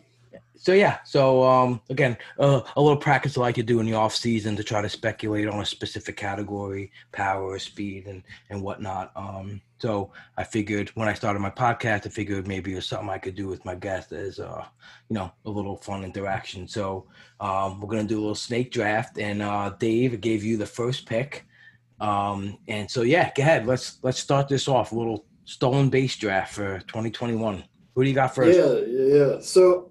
so 0.56 0.72
yeah. 0.72 0.98
So 1.04 1.42
um, 1.42 1.80
again, 1.90 2.16
uh, 2.38 2.60
a 2.76 2.80
little 2.80 2.96
practice 2.96 3.36
I 3.36 3.40
like 3.40 3.56
to 3.56 3.62
do 3.62 3.80
in 3.80 3.86
the 3.86 3.94
off 3.94 4.14
season 4.14 4.56
to 4.56 4.64
try 4.64 4.80
to 4.80 4.88
speculate 4.88 5.48
on 5.48 5.60
a 5.60 5.66
specific 5.66 6.16
category, 6.16 6.92
power, 7.12 7.58
speed, 7.58 8.06
and 8.06 8.22
and 8.50 8.62
whatnot. 8.62 9.12
Um, 9.16 9.60
so 9.78 10.12
I 10.36 10.44
figured 10.44 10.90
when 10.94 11.08
I 11.08 11.14
started 11.14 11.40
my 11.40 11.50
podcast, 11.50 12.06
I 12.06 12.10
figured 12.10 12.46
maybe 12.46 12.72
it 12.72 12.76
was 12.76 12.86
something 12.86 13.10
I 13.10 13.18
could 13.18 13.34
do 13.34 13.48
with 13.48 13.64
my 13.64 13.74
guest 13.74 14.12
as 14.12 14.38
uh, 14.38 14.64
you 15.08 15.14
know, 15.14 15.32
a 15.44 15.50
little 15.50 15.76
fun 15.76 16.04
interaction. 16.04 16.68
So 16.68 17.06
um, 17.40 17.80
we're 17.80 17.90
gonna 17.90 18.04
do 18.04 18.18
a 18.18 18.20
little 18.20 18.34
snake 18.34 18.70
draft, 18.70 19.18
and 19.18 19.42
uh, 19.42 19.70
Dave 19.78 20.20
gave 20.20 20.44
you 20.44 20.56
the 20.56 20.66
first 20.66 21.06
pick. 21.06 21.46
Um, 22.00 22.58
and 22.68 22.90
so 22.90 23.02
yeah, 23.02 23.32
go 23.34 23.42
ahead. 23.42 23.66
Let's 23.66 23.98
let's 24.02 24.20
start 24.20 24.48
this 24.48 24.68
off. 24.68 24.92
A 24.92 24.94
little 24.94 25.26
stolen 25.44 25.90
base 25.90 26.16
draft 26.16 26.54
for 26.54 26.78
2021. 26.80 27.64
Who 27.94 28.02
do 28.02 28.08
you 28.08 28.14
got 28.14 28.34
first? 28.34 28.58
Yeah, 28.58 28.78
yeah. 28.86 29.40
So 29.40 29.90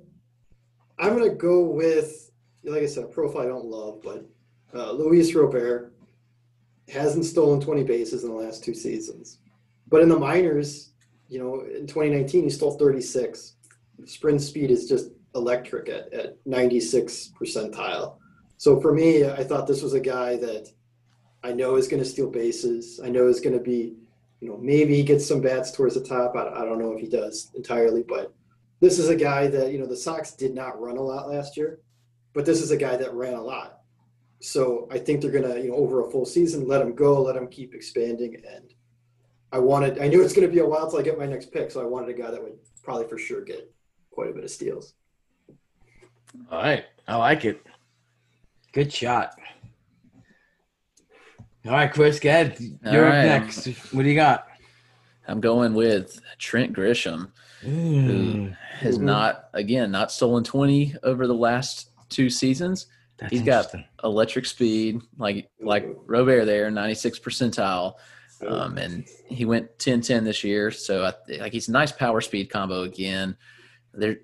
I'm 1.03 1.17
gonna 1.17 1.35
go 1.35 1.59
with, 1.59 2.31
like 2.63 2.81
I 2.81 2.85
said, 2.85 3.03
a 3.03 3.07
profile 3.07 3.41
I 3.41 3.47
don't 3.47 3.65
love, 3.65 4.01
but 4.01 4.25
uh, 4.73 4.93
Luis 4.93 5.35
Robert 5.35 5.93
hasn't 6.87 7.25
stolen 7.25 7.59
20 7.59 7.83
bases 7.83 8.23
in 8.23 8.29
the 8.29 8.35
last 8.35 8.63
two 8.63 8.73
seasons, 8.73 9.39
but 9.89 10.01
in 10.01 10.07
the 10.07 10.17
minors, 10.17 10.91
you 11.27 11.39
know, 11.39 11.59
in 11.61 11.87
2019 11.87 12.43
he 12.45 12.49
stole 12.49 12.77
36. 12.77 13.55
Sprint 14.05 14.41
speed 14.41 14.71
is 14.71 14.87
just 14.87 15.09
electric 15.35 15.89
at, 15.89 16.13
at 16.13 16.37
96 16.45 17.33
percentile. 17.37 18.15
So 18.55 18.79
for 18.79 18.93
me, 18.93 19.25
I 19.25 19.43
thought 19.43 19.67
this 19.67 19.81
was 19.81 19.93
a 19.93 19.99
guy 19.99 20.37
that 20.37 20.71
I 21.43 21.51
know 21.51 21.75
is 21.75 21.89
going 21.89 22.01
to 22.01 22.07
steal 22.07 22.29
bases. 22.29 23.01
I 23.03 23.09
know 23.09 23.27
is 23.27 23.41
going 23.41 23.57
to 23.57 23.63
be, 23.63 23.93
you 24.39 24.47
know, 24.47 24.57
maybe 24.57 24.95
he 24.95 25.03
gets 25.03 25.27
some 25.27 25.41
bats 25.41 25.71
towards 25.71 25.95
the 25.95 26.01
top. 26.01 26.35
I, 26.37 26.47
I 26.47 26.63
don't 26.63 26.79
know 26.79 26.93
if 26.93 27.01
he 27.01 27.07
does 27.07 27.51
entirely, 27.55 28.03
but 28.03 28.33
this 28.83 28.99
is 28.99 29.09
a 29.09 29.15
guy 29.15 29.47
that, 29.47 29.71
you 29.71 29.79
know, 29.79 29.85
the 29.85 29.95
Sox 29.95 30.33
did 30.33 30.53
not 30.53 30.81
run 30.81 30.97
a 30.97 31.01
lot 31.01 31.29
last 31.29 31.55
year, 31.55 31.79
but 32.33 32.45
this 32.45 32.61
is 32.61 32.71
a 32.71 32.77
guy 32.77 32.97
that 32.97 33.13
ran 33.13 33.33
a 33.33 33.41
lot. 33.41 33.79
So 34.41 34.89
I 34.91 34.97
think 34.97 35.21
they're 35.21 35.31
going 35.31 35.49
to, 35.49 35.61
you 35.61 35.69
know, 35.69 35.77
over 35.77 36.05
a 36.05 36.11
full 36.11 36.25
season, 36.25 36.67
let 36.67 36.81
him 36.81 36.93
go, 36.93 37.21
let 37.21 37.37
him 37.37 37.47
keep 37.47 37.73
expanding. 37.73 38.43
And 38.45 38.73
I 39.53 39.59
wanted, 39.59 39.99
I 39.99 40.09
knew 40.09 40.21
it's 40.21 40.33
going 40.33 40.47
to 40.47 40.53
be 40.53 40.59
a 40.59 40.65
while 40.65 40.89
till 40.89 40.99
I 40.99 41.01
get 41.01 41.17
my 41.17 41.25
next 41.25 41.53
pick. 41.53 41.71
So 41.71 41.81
I 41.81 41.85
wanted 41.85 42.09
a 42.09 42.21
guy 42.21 42.29
that 42.29 42.43
would 42.43 42.57
probably 42.83 43.07
for 43.07 43.17
sure 43.17 43.41
get 43.41 43.73
quite 44.11 44.29
a 44.29 44.33
bit 44.33 44.43
of 44.43 44.51
steals. 44.51 44.95
All 46.51 46.61
right. 46.61 46.83
I 47.07 47.15
like 47.15 47.45
it. 47.45 47.65
Good 48.73 48.91
shot. 48.91 49.35
All 51.65 51.71
right, 51.71 51.93
Chris, 51.93 52.19
go 52.19 52.29
ahead. 52.29 52.57
You're 52.59 53.07
up 53.07 53.13
next. 53.13 53.65
What 53.93 54.03
do 54.03 54.09
you 54.09 54.15
got? 54.15 54.47
I'm 55.27 55.39
going 55.39 55.73
with 55.73 56.19
Trent 56.37 56.73
Grisham, 56.73 57.31
mm. 57.63 58.05
who 58.05 58.51
has 58.77 58.95
mm-hmm. 58.95 59.05
not, 59.05 59.49
again, 59.53 59.91
not 59.91 60.11
stolen 60.11 60.43
20 60.43 60.95
over 61.03 61.27
the 61.27 61.33
last 61.33 61.89
two 62.09 62.29
seasons. 62.29 62.87
That's 63.17 63.31
He's 63.31 63.41
got 63.41 63.73
electric 64.03 64.45
speed, 64.45 65.01
like 65.17 65.49
like 65.59 65.87
Robert 66.07 66.45
there, 66.45 66.69
96 66.71 67.19
percentile. 67.19 67.93
Um, 68.45 68.77
and 68.77 69.07
he 69.27 69.45
went 69.45 69.77
10-10 69.77 70.25
this 70.25 70.43
year, 70.43 70.69
so 70.71 71.05
I, 71.05 71.37
like 71.39 71.53
he's 71.53 71.69
a 71.69 71.71
nice 71.71 71.93
power 71.93 72.19
speed 72.19 72.49
combo 72.49 72.81
again. 72.81 73.37
There, 73.93 74.17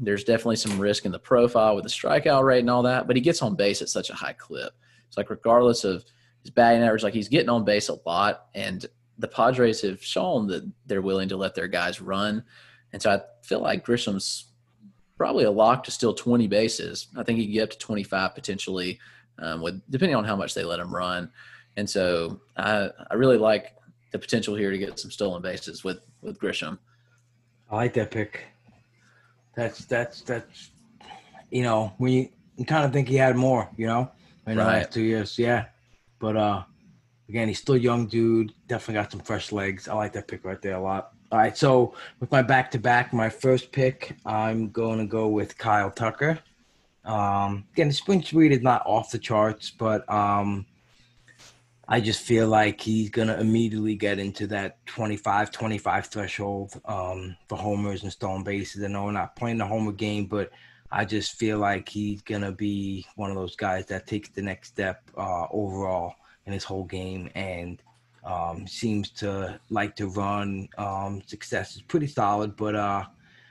there's 0.00 0.24
definitely 0.24 0.56
some 0.56 0.78
risk 0.78 1.04
in 1.04 1.12
the 1.12 1.18
profile 1.18 1.74
with 1.74 1.84
the 1.84 1.90
strikeout 1.90 2.44
rate 2.44 2.60
and 2.60 2.70
all 2.70 2.84
that, 2.84 3.06
but 3.06 3.16
he 3.16 3.20
gets 3.20 3.42
on 3.42 3.54
base 3.54 3.82
at 3.82 3.90
such 3.90 4.08
a 4.08 4.14
high 4.14 4.32
clip. 4.32 4.72
It's 5.08 5.16
like 5.16 5.28
regardless 5.28 5.84
of– 5.84 6.04
his 6.46 6.52
batting 6.52 6.82
average, 6.82 7.02
like 7.02 7.14
he's 7.14 7.28
getting 7.28 7.48
on 7.48 7.64
base 7.64 7.88
a 7.88 7.98
lot, 8.06 8.46
and 8.54 8.86
the 9.18 9.28
Padres 9.28 9.80
have 9.82 10.02
shown 10.02 10.46
that 10.46 10.70
they're 10.86 11.02
willing 11.02 11.28
to 11.28 11.36
let 11.36 11.54
their 11.54 11.66
guys 11.66 12.00
run, 12.00 12.44
and 12.92 13.00
so 13.02 13.10
I 13.10 13.20
feel 13.42 13.60
like 13.60 13.84
Grisham's 13.84 14.46
probably 15.16 15.44
a 15.44 15.50
lock 15.50 15.84
to 15.84 15.90
still 15.90 16.14
20 16.14 16.46
bases. 16.46 17.08
I 17.16 17.22
think 17.22 17.38
he 17.38 17.46
can 17.46 17.54
get 17.54 17.62
up 17.64 17.70
to 17.70 17.78
25 17.78 18.34
potentially, 18.34 18.98
um, 19.38 19.62
with 19.62 19.80
depending 19.90 20.16
on 20.16 20.24
how 20.24 20.36
much 20.36 20.54
they 20.54 20.64
let 20.64 20.80
him 20.80 20.94
run. 20.94 21.30
And 21.76 21.88
so 21.88 22.40
I 22.56 22.90
I 23.10 23.14
really 23.14 23.38
like 23.38 23.74
the 24.12 24.18
potential 24.18 24.54
here 24.54 24.70
to 24.70 24.78
get 24.78 24.98
some 24.98 25.10
stolen 25.10 25.42
bases 25.42 25.84
with 25.84 26.00
with 26.22 26.38
Grisham. 26.38 26.78
I 27.70 27.76
like 27.76 27.94
that 27.94 28.10
pick. 28.10 28.44
That's 29.54 29.84
that's 29.84 30.22
that's 30.22 30.70
you 31.50 31.62
know 31.62 31.92
when 31.98 32.12
you, 32.12 32.28
you 32.56 32.64
kind 32.64 32.84
of 32.84 32.92
think 32.92 33.08
he 33.08 33.16
had 33.16 33.36
more, 33.36 33.68
you 33.76 33.86
know, 33.86 34.10
in 34.46 34.56
the 34.56 34.64
last 34.64 34.92
two 34.92 35.02
years, 35.02 35.38
yeah. 35.38 35.66
But 36.18 36.36
uh, 36.36 36.62
again, 37.28 37.48
he's 37.48 37.58
still 37.58 37.74
a 37.74 37.78
young 37.78 38.06
dude. 38.06 38.52
Definitely 38.68 39.02
got 39.02 39.10
some 39.10 39.20
fresh 39.20 39.52
legs. 39.52 39.88
I 39.88 39.94
like 39.94 40.12
that 40.14 40.28
pick 40.28 40.44
right 40.44 40.60
there 40.62 40.76
a 40.76 40.80
lot. 40.80 41.12
All 41.32 41.38
right, 41.38 41.56
so 41.56 41.94
with 42.20 42.30
my 42.30 42.42
back 42.42 42.70
to 42.70 42.78
back, 42.78 43.12
my 43.12 43.28
first 43.28 43.72
pick, 43.72 44.16
I'm 44.24 44.70
going 44.70 45.00
to 45.00 45.06
go 45.06 45.26
with 45.26 45.58
Kyle 45.58 45.90
Tucker. 45.90 46.38
Um, 47.04 47.64
again, 47.72 47.88
the 47.88 47.94
sprint 47.94 48.26
speed 48.26 48.52
is 48.52 48.62
not 48.62 48.86
off 48.86 49.10
the 49.10 49.18
charts, 49.18 49.70
but 49.70 50.08
um, 50.08 50.66
I 51.88 52.00
just 52.00 52.20
feel 52.20 52.46
like 52.46 52.80
he's 52.80 53.10
going 53.10 53.26
to 53.26 53.40
immediately 53.40 53.96
get 53.96 54.20
into 54.20 54.46
that 54.48 54.84
25 54.86 55.50
25 55.50 56.06
threshold 56.06 56.80
um, 56.84 57.36
for 57.48 57.58
homers 57.58 58.04
and 58.04 58.12
stolen 58.12 58.44
bases. 58.44 58.84
I 58.84 58.86
know 58.86 59.04
we're 59.04 59.12
not 59.12 59.34
playing 59.34 59.58
the 59.58 59.66
homer 59.66 59.92
game, 59.92 60.26
but 60.26 60.52
I 60.92 61.04
just 61.04 61.32
feel 61.32 61.58
like 61.58 61.88
he's 61.88 62.22
going 62.22 62.42
to 62.42 62.52
be 62.52 63.04
one 63.16 63.30
of 63.30 63.36
those 63.36 63.56
guys 63.56 63.86
that 63.86 64.06
takes 64.06 64.28
the 64.28 64.42
next 64.42 64.68
step 64.68 65.10
uh, 65.16 65.46
overall 65.50 66.14
in 66.44 66.52
his 66.52 66.62
whole 66.62 66.84
game 66.84 67.30
and 67.34 67.82
um, 68.26 68.66
seems 68.66 69.10
to 69.10 69.58
like 69.70 69.96
to 69.96 70.08
run. 70.08 70.68
Um, 70.76 71.22
success 71.26 71.76
is 71.76 71.82
pretty 71.82 72.08
solid, 72.08 72.56
but 72.56 72.74
uh, 72.74 73.04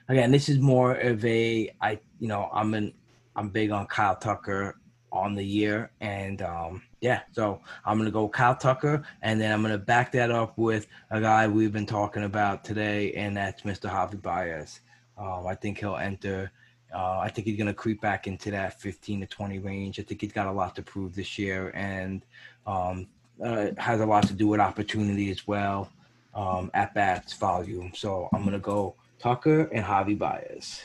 again, 0.10 0.32
this 0.32 0.50
is 0.50 0.60
more 0.60 0.96
of 0.96 1.24
a 1.26 1.74
I 1.82 2.00
you 2.20 2.28
know 2.28 2.50
I'm 2.54 2.74
an 2.74 2.94
I'm 3.36 3.50
big 3.50 3.72
on 3.72 3.88
Kyle 3.88 4.16
Tucker 4.16 4.78
on 5.12 5.34
the 5.34 5.44
year, 5.44 5.92
and 6.02 6.42
um, 6.42 6.82
yeah, 7.00 7.22
so 7.32 7.62
I'm 7.86 7.98
gonna 7.98 8.12
go 8.12 8.28
Kyle 8.28 8.56
Tucker, 8.56 9.04
and 9.22 9.40
then 9.40 9.54
I'm 9.54 9.62
gonna 9.62 9.78
back 9.78 10.12
that 10.12 10.30
up 10.30 10.58
with 10.58 10.88
a 11.10 11.22
guy 11.22 11.48
we've 11.48 11.74
been 11.74 11.86
talking 11.86 12.26
about 12.26 12.66
today, 12.66 13.14
and 13.14 13.36
that's 13.36 13.62
Mr. 13.62 13.90
Javi 13.90 14.22
Baez. 14.22 14.82
Um, 15.18 15.48
I 15.48 15.56
think 15.56 15.80
he'll 15.80 15.96
enter. 15.96 16.52
Uh, 16.94 17.20
I 17.20 17.30
think 17.30 17.48
he's 17.48 17.58
gonna 17.58 17.74
creep 17.74 18.02
back 18.02 18.28
into 18.28 18.52
that 18.52 18.82
15 18.82 19.22
to 19.22 19.28
20 19.28 19.60
range. 19.60 20.00
I 20.02 20.04
think 20.04 20.20
he's 20.20 20.34
got 20.34 20.48
a 20.48 20.52
lot 20.52 20.76
to 20.76 20.84
prove 20.84 21.16
this 21.16 21.40
year, 21.40 21.72
and 21.74 22.26
um, 22.68 23.08
uh, 23.44 23.68
has 23.78 24.02
a 24.02 24.06
lot 24.06 24.28
to 24.28 24.34
do 24.34 24.48
with 24.48 24.60
opportunity 24.60 25.30
as 25.32 25.48
well, 25.48 25.92
um, 26.34 26.72
at 26.74 26.94
bats, 26.94 27.34
volume. 27.34 27.92
So 27.96 28.30
I'm 28.34 28.44
gonna 28.44 28.60
go 28.60 28.96
Tucker 29.20 29.64
and 29.72 29.84
Javi 29.86 30.18
Baez. 30.18 30.82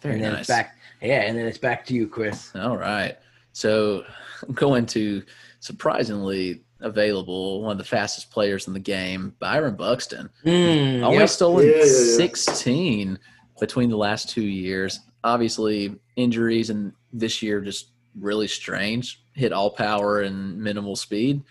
Very 0.00 0.14
and 0.14 0.24
then 0.24 0.32
nice. 0.32 0.40
it's 0.40 0.48
back, 0.48 0.76
yeah, 1.00 1.22
and 1.22 1.38
then 1.38 1.46
it's 1.46 1.58
back 1.58 1.86
to 1.86 1.94
you, 1.94 2.08
Chris. 2.08 2.50
All 2.56 2.76
right. 2.76 3.16
So 3.52 4.04
I'm 4.46 4.54
going 4.54 4.86
to 4.86 5.22
surprisingly 5.60 6.64
available, 6.80 7.62
one 7.62 7.72
of 7.72 7.78
the 7.78 7.84
fastest 7.84 8.30
players 8.30 8.66
in 8.66 8.72
the 8.72 8.80
game, 8.80 9.34
Byron 9.38 9.76
Buxton. 9.76 10.28
Mm, 10.44 11.02
Only 11.02 11.18
yep. 11.18 11.28
stolen 11.28 11.66
Yeah, 11.66 11.76
yeah, 11.76 11.84
yeah. 11.84 12.16
16 12.16 13.18
between 13.60 13.90
the 13.90 13.96
last 13.96 14.28
two 14.28 14.42
years. 14.42 15.00
Obviously, 15.22 15.94
injuries 16.16 16.70
and 16.70 16.92
this 17.12 17.42
year 17.42 17.60
just 17.60 17.91
really 18.18 18.48
strange. 18.48 19.22
Hit 19.34 19.52
all 19.52 19.70
power 19.70 20.20
and 20.20 20.58
minimal 20.58 20.96
speed. 20.96 21.42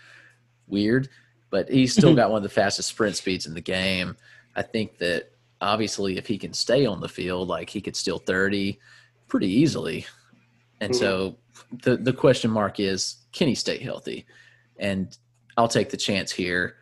Weird. 0.66 1.08
But 1.50 1.68
he's 1.68 1.92
still 1.92 2.14
got 2.16 2.30
one 2.30 2.38
of 2.38 2.42
the 2.42 2.48
fastest 2.48 2.88
sprint 2.88 3.16
speeds 3.16 3.46
in 3.46 3.54
the 3.54 3.60
game. 3.60 4.16
I 4.54 4.62
think 4.62 4.98
that 4.98 5.32
obviously, 5.60 6.18
if 6.18 6.26
he 6.26 6.38
can 6.38 6.52
stay 6.52 6.86
on 6.86 7.00
the 7.00 7.08
field, 7.08 7.48
like 7.48 7.70
he 7.70 7.80
could 7.80 7.96
steal 7.96 8.18
30 8.18 8.78
pretty 9.28 9.48
easily. 9.48 10.06
And 10.80 10.92
mm-hmm. 10.92 11.00
so 11.00 11.36
the, 11.82 11.96
the 11.96 12.12
question 12.12 12.50
mark 12.50 12.80
is 12.80 13.16
can 13.32 13.48
he 13.48 13.54
stay 13.54 13.78
healthy? 13.78 14.26
And 14.78 15.16
I'll 15.56 15.68
take 15.68 15.90
the 15.90 15.96
chance 15.96 16.30
here. 16.30 16.76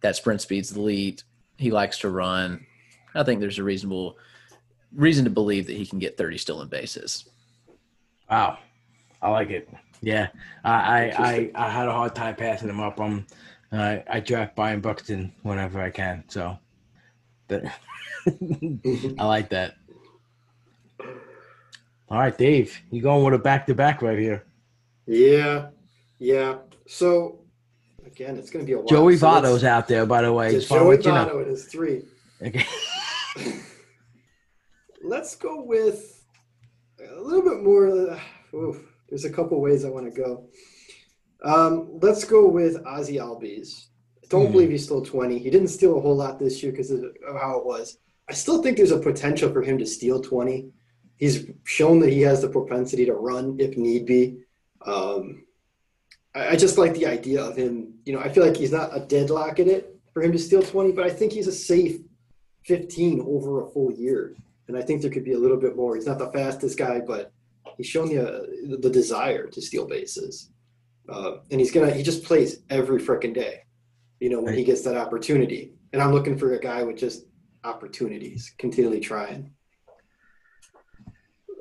That 0.00 0.16
sprint 0.16 0.40
speed's 0.40 0.70
the 0.70 0.80
lead. 0.80 1.22
He 1.56 1.70
likes 1.70 1.98
to 2.00 2.10
run. 2.10 2.64
I 3.14 3.22
think 3.22 3.40
there's 3.40 3.58
a 3.58 3.64
reasonable 3.64 4.16
reason 4.94 5.24
to 5.24 5.30
believe 5.30 5.66
that 5.66 5.76
he 5.76 5.86
can 5.86 5.98
get 5.98 6.16
30 6.16 6.38
stolen 6.38 6.68
bases. 6.68 7.28
Wow, 8.30 8.58
I 9.20 9.30
like 9.30 9.50
it. 9.50 9.68
Yeah, 10.00 10.28
I 10.64 10.72
I, 10.72 11.00
I, 11.18 11.50
I 11.54 11.70
had 11.70 11.88
a 11.88 11.92
hard 11.92 12.14
time 12.14 12.36
passing 12.36 12.68
him 12.68 12.80
up. 12.80 13.00
Um, 13.00 13.26
I 13.72 14.02
I 14.08 14.20
draft 14.20 14.56
Byron 14.56 14.80
Buxton 14.80 15.32
whenever 15.42 15.80
I 15.80 15.90
can. 15.90 16.24
So, 16.28 16.58
but 17.48 17.64
I 18.26 19.24
like 19.26 19.50
that. 19.50 19.74
All 22.10 22.18
right, 22.18 22.36
Dave, 22.36 22.80
you 22.90 23.02
going 23.02 23.24
with 23.24 23.34
a 23.34 23.38
back 23.42 23.66
to 23.66 23.74
back 23.74 24.00
right 24.00 24.18
here? 24.18 24.44
Yeah, 25.06 25.68
yeah. 26.18 26.58
So 26.86 27.40
again, 28.06 28.36
it's 28.36 28.50
going 28.50 28.64
to 28.64 28.66
be 28.66 28.72
a 28.72 28.78
while. 28.78 28.86
Joey 28.86 29.16
So 29.16 29.26
Votto's 29.26 29.64
out 29.64 29.88
there, 29.88 30.06
by 30.06 30.22
the 30.22 30.32
way. 30.32 30.52
Yeah, 30.52 30.60
Joey 30.60 30.96
let 30.96 31.04
you 31.04 31.12
know. 31.12 31.26
Votto. 31.26 31.42
It 31.42 31.48
is 31.48 31.64
three. 31.66 32.02
Okay. 32.42 32.66
Let's 35.02 35.36
go 35.36 35.62
with 35.62 36.24
a 37.00 37.20
little 37.20 37.42
bit 37.42 37.62
more. 37.62 37.88
Uh, 37.88 38.20
oof, 38.54 38.87
there's 39.08 39.24
a 39.24 39.30
couple 39.30 39.60
ways 39.60 39.84
I 39.84 39.90
want 39.90 40.12
to 40.12 40.20
go. 40.20 40.48
Um, 41.44 41.98
let's 42.02 42.24
go 42.24 42.48
with 42.48 42.82
Ozzy 42.84 43.16
Albies. 43.20 43.86
I 44.22 44.26
don't 44.28 44.46
Hmm. 44.46 44.52
believe 44.52 44.70
he 44.70 44.78
stole 44.78 45.02
20. 45.04 45.38
He 45.38 45.50
didn't 45.50 45.68
steal 45.68 45.96
a 45.96 46.00
whole 46.00 46.16
lot 46.16 46.38
this 46.38 46.62
year 46.62 46.72
because 46.72 46.90
of 46.90 47.04
of 47.26 47.36
how 47.40 47.58
it 47.58 47.64
was. 47.64 47.98
I 48.28 48.34
still 48.34 48.62
think 48.62 48.76
there's 48.76 48.90
a 48.90 48.98
potential 48.98 49.50
for 49.52 49.62
him 49.62 49.78
to 49.78 49.86
steal 49.86 50.20
20. 50.20 50.70
He's 51.16 51.46
shown 51.64 51.98
that 52.00 52.10
he 52.12 52.20
has 52.22 52.42
the 52.42 52.48
propensity 52.48 53.06
to 53.06 53.14
run 53.14 53.56
if 53.58 53.76
need 53.76 54.04
be. 54.06 54.38
Um, 54.84 55.44
I, 56.34 56.50
I 56.50 56.56
just 56.56 56.76
like 56.78 56.94
the 56.94 57.06
idea 57.06 57.42
of 57.42 57.56
him. 57.56 57.94
You 58.04 58.12
know, 58.12 58.20
I 58.20 58.28
feel 58.28 58.44
like 58.44 58.56
he's 58.56 58.72
not 58.72 58.94
a 58.96 59.00
deadlock 59.00 59.58
in 59.60 59.68
it 59.68 59.96
for 60.12 60.22
him 60.22 60.32
to 60.32 60.38
steal 60.38 60.62
20, 60.62 60.92
but 60.92 61.04
I 61.04 61.10
think 61.10 61.32
he's 61.32 61.46
a 61.48 61.52
safe 61.52 62.00
15 62.64 63.20
over 63.26 63.62
a 63.62 63.70
full 63.70 63.90
year. 63.92 64.34
And 64.68 64.76
I 64.76 64.82
think 64.82 65.00
there 65.00 65.10
could 65.10 65.24
be 65.24 65.32
a 65.32 65.38
little 65.38 65.56
bit 65.56 65.74
more. 65.74 65.94
He's 65.94 66.06
not 66.06 66.18
the 66.18 66.30
fastest 66.30 66.76
guy, 66.76 67.00
but 67.00 67.32
he's 67.78 67.86
shown 67.86 68.10
you 68.10 68.20
uh, 68.20 68.42
the 68.78 68.90
desire 68.90 69.46
to 69.46 69.62
steal 69.62 69.86
bases. 69.86 70.50
Uh, 71.08 71.38
and 71.50 71.58
he's 71.58 71.72
gonna 71.72 71.90
he 71.90 72.02
just 72.02 72.22
plays 72.22 72.60
every 72.68 73.00
freaking 73.00 73.32
day, 73.32 73.62
you 74.20 74.28
know, 74.28 74.42
when 74.42 74.52
he 74.52 74.62
gets 74.62 74.82
that 74.82 74.98
opportunity. 74.98 75.72
And 75.94 76.02
I'm 76.02 76.12
looking 76.12 76.36
for 76.36 76.52
a 76.52 76.60
guy 76.60 76.82
with 76.82 76.98
just 76.98 77.24
opportunities, 77.64 78.52
continually 78.58 79.00
trying. 79.00 79.52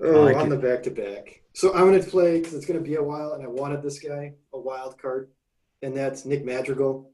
Oh, 0.04 0.24
like 0.24 0.36
on 0.36 0.48
it. 0.48 0.50
the 0.50 0.58
back 0.58 0.84
to 0.84 0.92
back. 0.92 1.42
So 1.54 1.74
I'm 1.74 1.86
gonna 1.90 2.04
play 2.04 2.40
because 2.40 2.54
it's 2.56 2.66
gonna 2.66 2.82
be 2.82 2.96
a 2.96 3.04
while, 3.04 3.34
and 3.34 3.44
I 3.44 3.48
wanted 3.48 3.82
this 3.82 4.00
guy 4.00 4.34
a 4.54 4.60
wild 4.60 5.02
card, 5.02 5.30
and 5.82 5.96
that's 5.96 6.26
Nick 6.26 6.44
Madrigal. 6.44 7.10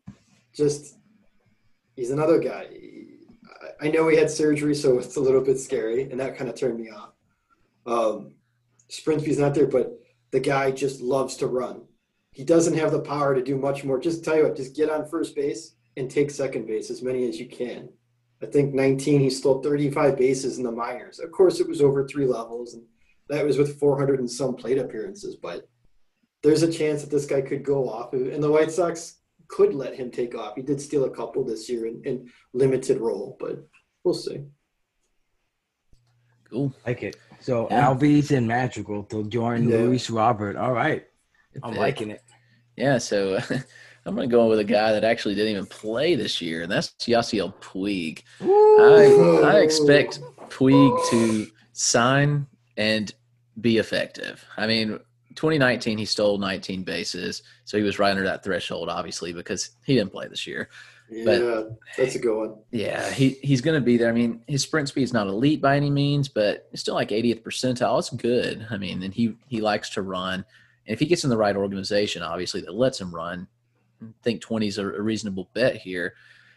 Just 0.56 0.98
he's 1.96 2.10
another 2.12 2.40
guy. 2.40 2.68
I- 2.72 3.88
I 3.88 3.90
know 3.90 4.08
he 4.08 4.18
had 4.18 4.30
surgery, 4.30 4.76
so 4.76 4.98
it's 5.00 5.16
a 5.16 5.22
little 5.22 5.42
bit 5.42 5.60
scary, 5.60 6.04
and 6.10 6.20
that 6.20 6.38
kind 6.38 6.50
of 6.50 6.56
turned 6.56 6.80
me 6.80 6.90
off. 6.90 7.12
Um, 7.86 8.36
sprint 8.94 9.22
speed's 9.22 9.40
not 9.40 9.54
there, 9.56 9.68
but 9.68 10.00
the 10.32 10.40
guy 10.40 10.72
just 10.72 11.02
loves 11.02 11.36
to 11.38 11.48
run. 11.48 11.84
He 12.32 12.44
doesn't 12.44 12.78
have 12.78 12.92
the 12.92 13.02
power 13.02 13.36
to 13.36 13.44
do 13.44 13.58
much 13.58 13.84
more. 13.84 14.00
Just 14.00 14.24
tell 14.24 14.38
you 14.38 14.44
what, 14.44 14.56
just 14.56 14.76
get 14.76 14.90
on 14.90 15.08
first 15.08 15.36
base 15.36 15.76
and 15.98 16.10
take 16.10 16.32
second 16.32 16.68
base 16.68 16.90
as 16.90 17.02
many 17.02 17.28
as 17.28 17.40
you 17.40 17.48
can. 17.48 17.90
I 18.42 18.48
think 18.48 18.74
19, 18.74 19.20
he 19.20 19.30
stole 19.30 19.62
35 19.62 20.18
bases 20.18 20.58
in 20.58 20.64
the 20.64 20.72
minors. 20.72 21.20
Of 21.20 21.32
course, 21.32 21.60
it 21.60 21.68
was 21.68 21.82
over 21.82 22.08
three 22.08 22.26
levels, 22.26 22.74
and 22.74 22.84
that 23.30 23.46
was 23.46 23.58
with 23.58 23.80
400 23.80 24.20
and 24.20 24.30
some 24.30 24.56
plate 24.56 24.78
appearances. 24.78 25.36
But 25.36 25.68
there's 26.42 26.64
a 26.64 26.72
chance 26.72 27.02
that 27.02 27.10
this 27.10 27.26
guy 27.26 27.42
could 27.42 27.64
go 27.64 27.88
off, 27.88 28.14
and 28.14 28.44
the 28.44 28.52
White 28.52 28.72
Sox 28.72 29.20
could 29.48 29.74
let 29.74 29.96
him 29.96 30.12
take 30.12 30.36
off. 30.36 30.56
He 30.56 30.62
did 30.62 30.82
steal 30.82 31.06
a 31.06 31.10
couple 31.10 31.44
this 31.44 31.70
year 31.70 31.86
in, 31.86 32.02
in 32.04 32.30
limited 32.54 33.00
role, 33.00 33.38
but 33.40 33.66
we'll 34.04 34.14
see. 34.14 34.44
Cool. 36.50 36.74
like 36.86 37.02
it. 37.02 37.16
So 37.44 37.68
Yeah. 37.70 37.88
Albies 37.88 38.32
and 38.32 38.48
Madrigal 38.48 39.04
to 39.04 39.26
join 39.26 39.68
Yeah. 39.68 39.78
Luis 39.80 40.10
Robert. 40.10 40.56
All 40.56 40.72
right, 40.72 41.06
I'm 41.62 41.76
liking 41.76 42.10
it. 42.12 42.22
Yeah, 42.78 42.98
so 42.98 43.38
I'm 44.06 44.16
going 44.16 44.30
to 44.30 44.32
go 44.34 44.48
with 44.48 44.60
a 44.60 44.64
guy 44.64 44.94
that 44.94 45.04
actually 45.04 45.36
didn't 45.36 45.52
even 45.52 45.66
play 45.66 46.16
this 46.16 46.42
year, 46.42 46.64
and 46.64 46.72
that's 46.72 46.94
Yasiel 47.00 47.54
Puig. 47.56 48.24
I, 48.42 49.58
I 49.58 49.60
expect 49.60 50.22
Puig 50.50 51.10
to 51.12 51.48
sign 51.74 52.48
and 52.78 53.14
be 53.60 53.78
effective. 53.78 54.44
I 54.58 54.66
mean, 54.66 55.00
2019 55.36 55.98
he 55.98 56.06
stole 56.06 56.38
19 56.38 56.84
bases, 56.84 57.44
so 57.66 57.78
he 57.78 57.84
was 57.84 58.00
right 58.00 58.12
under 58.12 58.24
that 58.24 58.44
threshold, 58.44 58.88
obviously, 58.90 59.34
because 59.34 59.72
he 59.86 59.96
didn't 59.96 60.12
play 60.12 60.28
this 60.28 60.48
year. 60.48 60.70
Yeah, 61.14 61.64
that's 61.98 62.16
a 62.16 62.20
good 62.20 62.38
one. 62.38 62.56
Yeah, 62.72 63.10
he 63.12 63.32
he's 63.42 63.62
going 63.62 63.80
to 63.80 63.86
be 63.86 63.98
there. 63.98 64.10
I 64.10 64.14
mean, 64.14 64.44
his 64.48 64.64
sprint 64.64 64.90
speed 64.90 65.04
is 65.04 65.14
not 65.14 65.28
elite 65.28 65.62
by 65.62 65.76
any 65.76 65.90
means, 65.90 66.28
but 66.28 66.68
it's 66.72 66.82
still 66.82 66.96
like 66.96 67.10
80th 67.10 67.44
percentile. 67.44 68.00
It's 68.00 68.10
good. 68.10 68.66
I 68.70 68.78
mean, 68.78 69.04
and 69.04 69.14
he 69.14 69.36
he 69.48 69.62
likes 69.62 69.90
to 69.92 70.02
run. 70.02 70.46
And 70.86 70.94
if 70.94 71.00
he 71.00 71.06
gets 71.06 71.24
in 71.24 71.30
the 71.30 71.38
right 71.38 71.56
organization, 71.56 72.24
obviously 72.24 72.62
that 72.62 72.74
lets 72.74 73.00
him 73.00 73.14
run, 73.14 73.48
I 74.02 74.08
think 74.24 74.42
20 74.42 74.68
is 74.68 74.78
a, 74.78 74.88
a 74.88 75.02
reasonable 75.02 75.50
bet 75.54 75.78
here. 75.78 76.14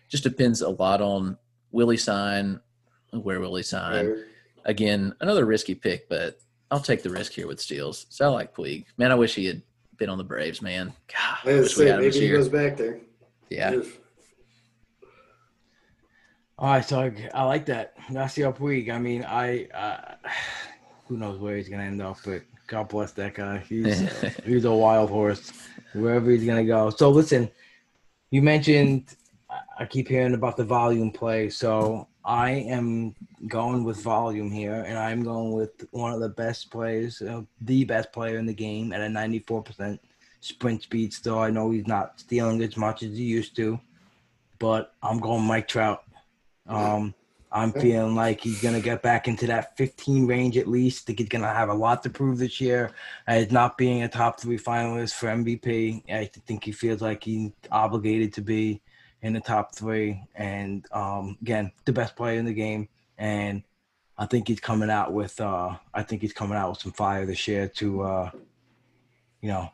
Just 0.08 0.24
depends 0.24 0.62
a 0.62 0.70
lot 0.70 1.00
on 1.00 1.36
will 1.70 1.88
he 1.90 1.96
sign, 1.96 2.60
where 3.10 3.40
will 3.40 3.54
he 3.56 3.62
sign. 3.62 4.24
Again, 4.64 5.14
another 5.20 5.44
risky 5.44 5.74
pick, 5.74 6.08
but 6.08 6.40
I'll 6.70 6.80
take 6.80 7.02
the 7.02 7.10
risk 7.10 7.32
here 7.32 7.46
with 7.46 7.60
steals. 7.60 8.06
So 8.08 8.24
I 8.24 8.28
like 8.28 8.54
Puig. 8.54 8.86
Man, 8.96 9.12
I 9.12 9.14
wish 9.14 9.34
he 9.34 9.46
had 9.46 9.62
been 9.96 10.08
on 10.08 10.18
the 10.18 10.24
Braves, 10.24 10.60
man. 10.60 10.92
God, 11.08 11.38
I 11.44 11.50
I 11.50 11.60
wish 11.60 11.76
we 11.76 11.84
say, 11.84 11.90
had 11.90 11.98
him 11.98 12.04
this 12.04 12.14
maybe 12.16 12.26
he 12.26 12.32
goes 12.32 12.48
back 12.48 12.76
there. 12.76 13.00
Yeah. 13.50 13.80
All 16.58 16.70
right, 16.70 16.84
so 16.84 17.00
I, 17.00 17.28
I 17.34 17.44
like 17.44 17.66
that. 17.66 17.94
That's 18.10 18.34
the 18.34 18.44
up 18.44 18.60
week. 18.60 18.88
I 18.88 18.98
mean, 18.98 19.24
I 19.24 19.66
uh, 19.74 20.14
who 21.06 21.18
knows 21.18 21.38
where 21.38 21.56
he's 21.56 21.68
gonna 21.68 21.84
end 21.84 22.00
up, 22.00 22.16
but 22.24 22.42
God 22.66 22.88
bless 22.88 23.12
that 23.12 23.34
guy. 23.34 23.58
He's 23.58 24.10
he's 24.44 24.64
a 24.64 24.72
wild 24.72 25.10
horse, 25.10 25.52
wherever 25.92 26.30
he's 26.30 26.46
gonna 26.46 26.64
go. 26.64 26.88
So 26.90 27.10
listen, 27.10 27.50
you 28.30 28.40
mentioned 28.40 29.16
I 29.78 29.84
keep 29.84 30.08
hearing 30.08 30.32
about 30.32 30.56
the 30.56 30.64
volume 30.64 31.10
play, 31.10 31.50
so 31.50 32.08
I 32.24 32.52
am 32.52 33.14
going 33.46 33.84
with 33.84 34.02
volume 34.02 34.50
here, 34.50 34.82
and 34.86 34.98
I'm 34.98 35.22
going 35.22 35.52
with 35.52 35.86
one 35.90 36.12
of 36.12 36.20
the 36.20 36.30
best 36.30 36.70
players, 36.70 37.20
uh, 37.20 37.42
the 37.60 37.84
best 37.84 38.12
player 38.12 38.38
in 38.38 38.46
the 38.46 38.54
game 38.54 38.92
at 38.94 39.02
a 39.02 39.06
94% 39.06 39.98
sprint 40.40 40.82
speed. 40.82 41.12
Still, 41.12 41.38
I 41.38 41.50
know 41.50 41.70
he's 41.70 41.86
not 41.86 42.18
stealing 42.18 42.62
as 42.62 42.76
much 42.76 43.02
as 43.02 43.16
he 43.16 43.24
used 43.24 43.54
to, 43.56 43.78
but 44.58 44.94
I'm 45.02 45.20
going 45.20 45.44
Mike 45.44 45.68
Trout. 45.68 46.05
Um, 46.68 47.14
I'm 47.52 47.72
feeling 47.72 48.14
like 48.14 48.40
he's 48.40 48.60
gonna 48.60 48.80
get 48.80 49.02
back 49.02 49.28
into 49.28 49.46
that 49.46 49.76
15 49.76 50.26
range 50.26 50.58
at 50.58 50.66
least. 50.66 51.04
I 51.04 51.06
think 51.06 51.20
he's 51.20 51.28
gonna 51.28 51.52
have 51.52 51.68
a 51.68 51.74
lot 51.74 52.02
to 52.02 52.10
prove 52.10 52.38
this 52.38 52.60
year 52.60 52.92
as 53.26 53.50
not 53.50 53.78
being 53.78 54.02
a 54.02 54.08
top 54.08 54.40
three 54.40 54.58
finalist 54.58 55.14
for 55.14 55.28
MVP. 55.28 56.02
I 56.10 56.26
think 56.46 56.64
he 56.64 56.72
feels 56.72 57.00
like 57.00 57.24
he's 57.24 57.52
obligated 57.70 58.34
to 58.34 58.42
be 58.42 58.82
in 59.22 59.32
the 59.32 59.40
top 59.40 59.74
three, 59.74 60.22
and 60.34 60.86
um, 60.92 61.38
again, 61.40 61.72
the 61.84 61.92
best 61.92 62.14
player 62.16 62.38
in 62.38 62.44
the 62.44 62.52
game. 62.52 62.88
And 63.16 63.62
I 64.18 64.26
think 64.26 64.48
he's 64.48 64.60
coming 64.60 64.90
out 64.90 65.12
with 65.12 65.40
uh, 65.40 65.76
I 65.94 66.02
think 66.02 66.22
he's 66.22 66.32
coming 66.32 66.58
out 66.58 66.70
with 66.70 66.80
some 66.80 66.92
fire 66.92 67.24
this 67.24 67.48
year 67.48 67.68
to 67.76 68.02
uh, 68.02 68.30
you 69.40 69.48
know, 69.48 69.70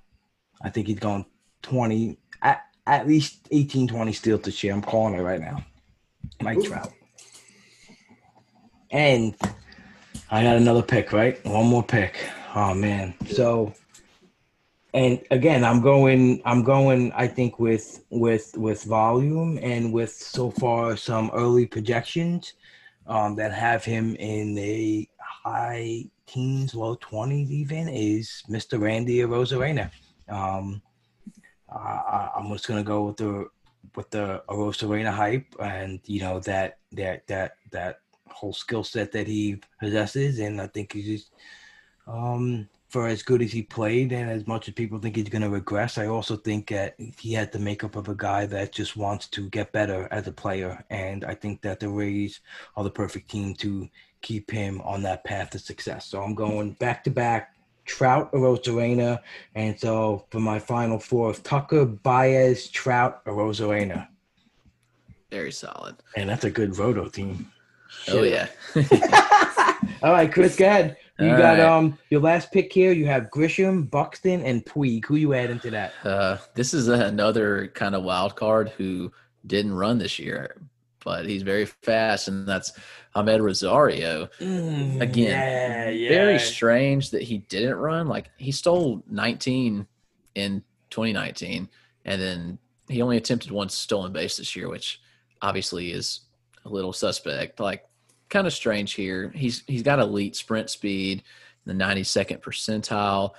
I 0.61 0.71
think 0.71 0.87
he's 0.87 0.99
going 0.99 1.25
20 1.63 2.19
at, 2.43 2.63
at 2.87 3.09
least 3.09 3.49
18 3.51 3.89
20 3.89 4.13
steals 4.13 4.43
this 4.43 4.63
year. 4.63 4.73
I'm 4.73 4.83
calling 4.83 5.15
it 5.15 5.23
right 5.23 5.41
now. 5.41 5.65
Mike 6.43 6.63
Trout. 6.63 6.93
And 8.91 9.35
I 10.31 10.43
got 10.43 10.57
another 10.57 10.83
pick, 10.83 11.13
right? 11.13 11.43
One 11.47 11.67
more 11.67 11.83
pick. 11.83 12.17
Oh 12.55 12.75
man. 12.75 13.15
So 13.27 13.75
and 14.95 15.23
again, 15.31 15.65
I'm 15.65 15.81
going 15.81 16.43
I'm 16.45 16.63
going 16.63 17.13
I 17.13 17.27
think 17.27 17.59
with 17.59 18.05
with 18.11 18.55
with 18.57 18.85
volume 18.85 19.59
and 19.63 19.93
with 19.93 20.13
so 20.13 20.51
far 20.51 20.97
some 20.97 21.31
early 21.33 21.67
projections 21.67 22.55
um, 23.07 23.37
that 23.37 23.53
have 23.53 23.85
him 23.85 24.15
in 24.17 24.55
the 24.55 25.09
high 25.19 26.05
teens, 26.27 26.75
low 26.75 26.97
20s 26.97 27.51
even 27.51 27.89
is 27.89 28.43
Mr. 28.49 28.81
Randy 28.81 29.19
Arozarena. 29.19 29.91
Um 30.29 30.83
uh, 31.75 32.29
I'm 32.37 32.53
just 32.53 32.69
gonna 32.69 32.83
go 32.83 33.05
with 33.07 33.17
the 33.17 33.47
with 33.97 34.11
the 34.11 34.43
Arozarena 34.49 35.13
hype 35.13 35.55
and 35.61 36.01
you 36.05 36.21
know 36.21 36.41
that 36.41 36.79
that 36.93 37.27
that 37.27 37.57
that 37.71 38.01
whole 38.29 38.53
skill 38.53 38.85
set 38.85 39.13
that 39.13 39.27
he 39.27 39.61
possesses, 39.81 40.39
and 40.39 40.61
I 40.61 40.67
think 40.67 40.93
he's 40.93 41.07
just 41.07 41.33
um, 42.07 42.69
for 42.89 43.07
as 43.07 43.23
good 43.23 43.43
as 43.43 43.53
he 43.53 43.63
played 43.63 44.13
and 44.13 44.31
as 44.31 44.47
much 44.47 44.69
as 44.69 44.75
people 44.75 44.99
think 44.99 45.17
he's 45.17 45.29
going 45.29 45.43
to 45.43 45.49
regress. 45.49 45.99
I 45.99 46.07
also 46.07 46.37
think 46.37 46.69
that 46.69 46.95
he 47.19 47.33
had 47.33 47.53
the 47.53 47.59
makeup 47.59 47.97
of 47.97 48.09
a 48.09 48.15
guy 48.15 48.47
that 48.47 48.73
just 48.73 48.97
wants 48.97 49.29
to 49.29 49.49
get 49.49 49.73
better 49.73 50.09
as 50.11 50.27
a 50.27 50.33
player, 50.33 50.85
and 50.91 51.25
I 51.25 51.35
think 51.35 51.63
that 51.63 51.81
the 51.81 51.89
Rays 51.89 52.41
are 52.77 52.85
the 52.85 52.91
perfect 52.91 53.31
team 53.31 53.55
to 53.57 53.89
keep 54.21 54.51
him 54.51 54.81
on 54.83 55.03
that 55.03 55.25
path 55.25 55.51
to 55.51 55.59
success. 55.59 56.07
So 56.07 56.23
I'm 56.23 56.35
going 56.35 56.73
back 56.73 57.05
to 57.05 57.11
back. 57.11 57.55
Trout, 57.85 58.33
Arozarena, 58.33 59.19
and 59.55 59.79
so 59.79 60.27
for 60.31 60.41
my 60.41 60.59
final 60.59 60.99
four, 60.99 61.35
Tucker, 61.35 61.85
Baez, 61.85 62.69
Trout, 62.69 63.25
Arozarena. 63.25 64.09
Very 65.31 65.53
solid. 65.53 65.97
And 66.17 66.29
that's 66.29 66.45
a 66.45 66.51
good 66.51 66.77
Roto 66.79 67.09
team. 67.09 67.51
Oh 68.09 68.23
yeah. 68.23 68.49
All 70.03 70.13
right, 70.13 70.33
Chris, 70.33 70.57
go 70.57 70.67
ahead. 70.67 70.97
You 71.19 71.31
All 71.31 71.37
got 71.37 71.59
right. 71.59 71.61
um 71.61 71.99
your 72.11 72.21
last 72.21 72.53
pick 72.53 72.73
here. 72.73 72.93
You 72.93 73.07
have 73.07 73.31
Grisham, 73.31 73.91
Buxton, 73.91 74.43
and 74.43 74.65
Puig. 74.65 75.05
Who 75.07 75.17
you 75.17 75.35
add 75.35 75.51
into 75.51 75.71
that? 75.71 75.93
Uh, 76.05 76.39
this 76.55 76.75
is 76.75 76.89
another 76.89 77.69
kind 77.69 77.95
of 77.95 78.03
wild 78.03 78.37
card 78.37 78.71
who 78.71 79.13
didn't 79.47 79.75
run 79.75 79.99
this 79.99 80.19
year, 80.19 80.57
but 81.05 81.27
he's 81.27 81.43
very 81.43 81.67
fast, 81.67 82.29
and 82.29 82.47
that's 82.47 82.73
Amed 83.15 83.41
Rosario. 83.41 84.29
Mm, 84.41 85.01
Again, 85.01 85.31
yeah, 85.31 85.91
yeah. 85.91 86.09
very 86.09 86.39
strange 86.39 87.11
that 87.11 87.23
he 87.23 87.39
didn't 87.39 87.77
run. 87.77 88.09
Like 88.09 88.31
he 88.37 88.53
stole 88.53 89.03
19 89.09 89.87
in 90.35 90.63
2019, 90.91 91.69
and 92.05 92.23
then 92.23 92.59
he 92.89 93.03
only 93.03 93.17
attempted 93.17 93.51
one 93.51 93.69
stolen 93.69 94.13
base 94.13 94.37
this 94.37 94.55
year, 94.57 94.69
which 94.69 95.01
obviously 95.41 95.93
is 95.93 96.21
a 96.65 96.69
little 96.69 96.93
suspect. 96.93 97.61
Like 97.61 97.85
kind 98.29 98.47
of 98.47 98.53
strange 98.53 98.95
here. 98.95 99.31
He's 99.35 99.63
he's 99.67 99.83
got 99.83 99.99
elite 99.99 100.37
sprint 100.37 100.71
speed, 100.71 101.23
the 101.67 101.73
92nd 101.75 102.41
percentile. 102.41 103.33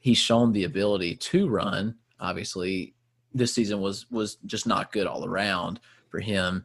He's 0.00 0.18
shown 0.18 0.52
the 0.52 0.64
ability 0.64 1.16
to 1.16 1.48
run. 1.48 1.94
Obviously, 2.18 2.94
this 3.34 3.54
season 3.54 3.80
was 3.80 4.10
was 4.10 4.36
just 4.46 4.66
not 4.66 4.92
good 4.92 5.06
all 5.06 5.24
around 5.24 5.80
for 6.08 6.20
him. 6.20 6.64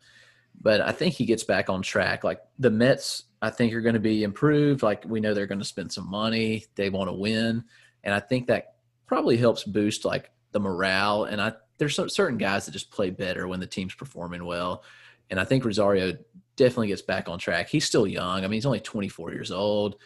But 0.61 0.81
I 0.81 0.91
think 0.91 1.13
he 1.13 1.25
gets 1.25 1.43
back 1.43 1.69
on 1.69 1.81
track. 1.81 2.23
Like 2.23 2.41
the 2.57 2.71
Mets, 2.71 3.23
I 3.41 3.49
think 3.49 3.73
are 3.73 3.81
going 3.81 3.93
to 3.93 3.99
be 3.99 4.23
improved. 4.23 4.83
Like 4.83 5.05
we 5.05 5.19
know 5.19 5.33
they're 5.33 5.45
going 5.45 5.59
to 5.59 5.65
spend 5.65 5.91
some 5.91 6.09
money. 6.09 6.65
They 6.75 6.89
want 6.89 7.09
to 7.09 7.13
win, 7.13 7.63
and 8.03 8.13
I 8.13 8.19
think 8.19 8.47
that 8.47 8.75
probably 9.05 9.37
helps 9.37 9.63
boost 9.63 10.05
like 10.05 10.31
the 10.51 10.59
morale. 10.59 11.25
And 11.25 11.41
I 11.41 11.53
there's 11.77 11.95
some 11.95 12.09
certain 12.09 12.37
guys 12.37 12.65
that 12.65 12.71
just 12.71 12.91
play 12.91 13.09
better 13.09 13.47
when 13.47 13.59
the 13.59 13.67
team's 13.67 13.93
performing 13.93 14.45
well. 14.45 14.83
And 15.29 15.39
I 15.39 15.45
think 15.45 15.65
Rosario 15.65 16.13
definitely 16.55 16.87
gets 16.87 17.01
back 17.01 17.27
on 17.27 17.39
track. 17.39 17.67
He's 17.67 17.85
still 17.85 18.07
young. 18.07 18.39
I 18.39 18.41
mean, 18.41 18.53
he's 18.53 18.65
only 18.65 18.79
24 18.79 19.33
years 19.33 19.51
old. 19.51 19.97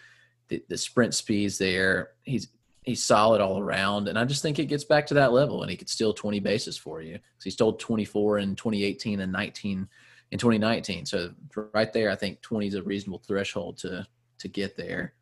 The, 0.48 0.64
the 0.68 0.78
sprint 0.78 1.14
speed's 1.14 1.58
there. 1.58 2.12
He's 2.24 2.48
he's 2.84 3.04
solid 3.04 3.40
all 3.40 3.60
around, 3.60 4.08
and 4.08 4.18
I 4.18 4.26
just 4.26 4.42
think 4.42 4.58
it 4.58 4.66
gets 4.66 4.84
back 4.84 5.06
to 5.08 5.14
that 5.16 5.32
level, 5.32 5.62
and 5.62 5.70
he 5.70 5.78
could 5.78 5.90
steal 5.90 6.14
20 6.14 6.40
bases 6.40 6.78
for 6.78 7.02
you. 7.02 7.16
So 7.16 7.44
he 7.44 7.52
stole 7.52 7.74
24 7.74 8.40
in 8.40 8.56
2018 8.56 9.20
and 9.20 9.32
19 9.32 9.88
in 10.32 10.40
2019. 10.40 11.06
So 11.06 11.32
right 11.74 11.92
there, 11.92 12.10
I 12.10 12.16
think 12.16 12.42
20 12.42 12.68
is 12.68 12.76
a 12.76 12.84
reasonable 12.84 13.22
threshold 13.26 13.78
to 13.80 14.06
to 14.40 14.48
get 14.48 14.78
there. 14.78 15.14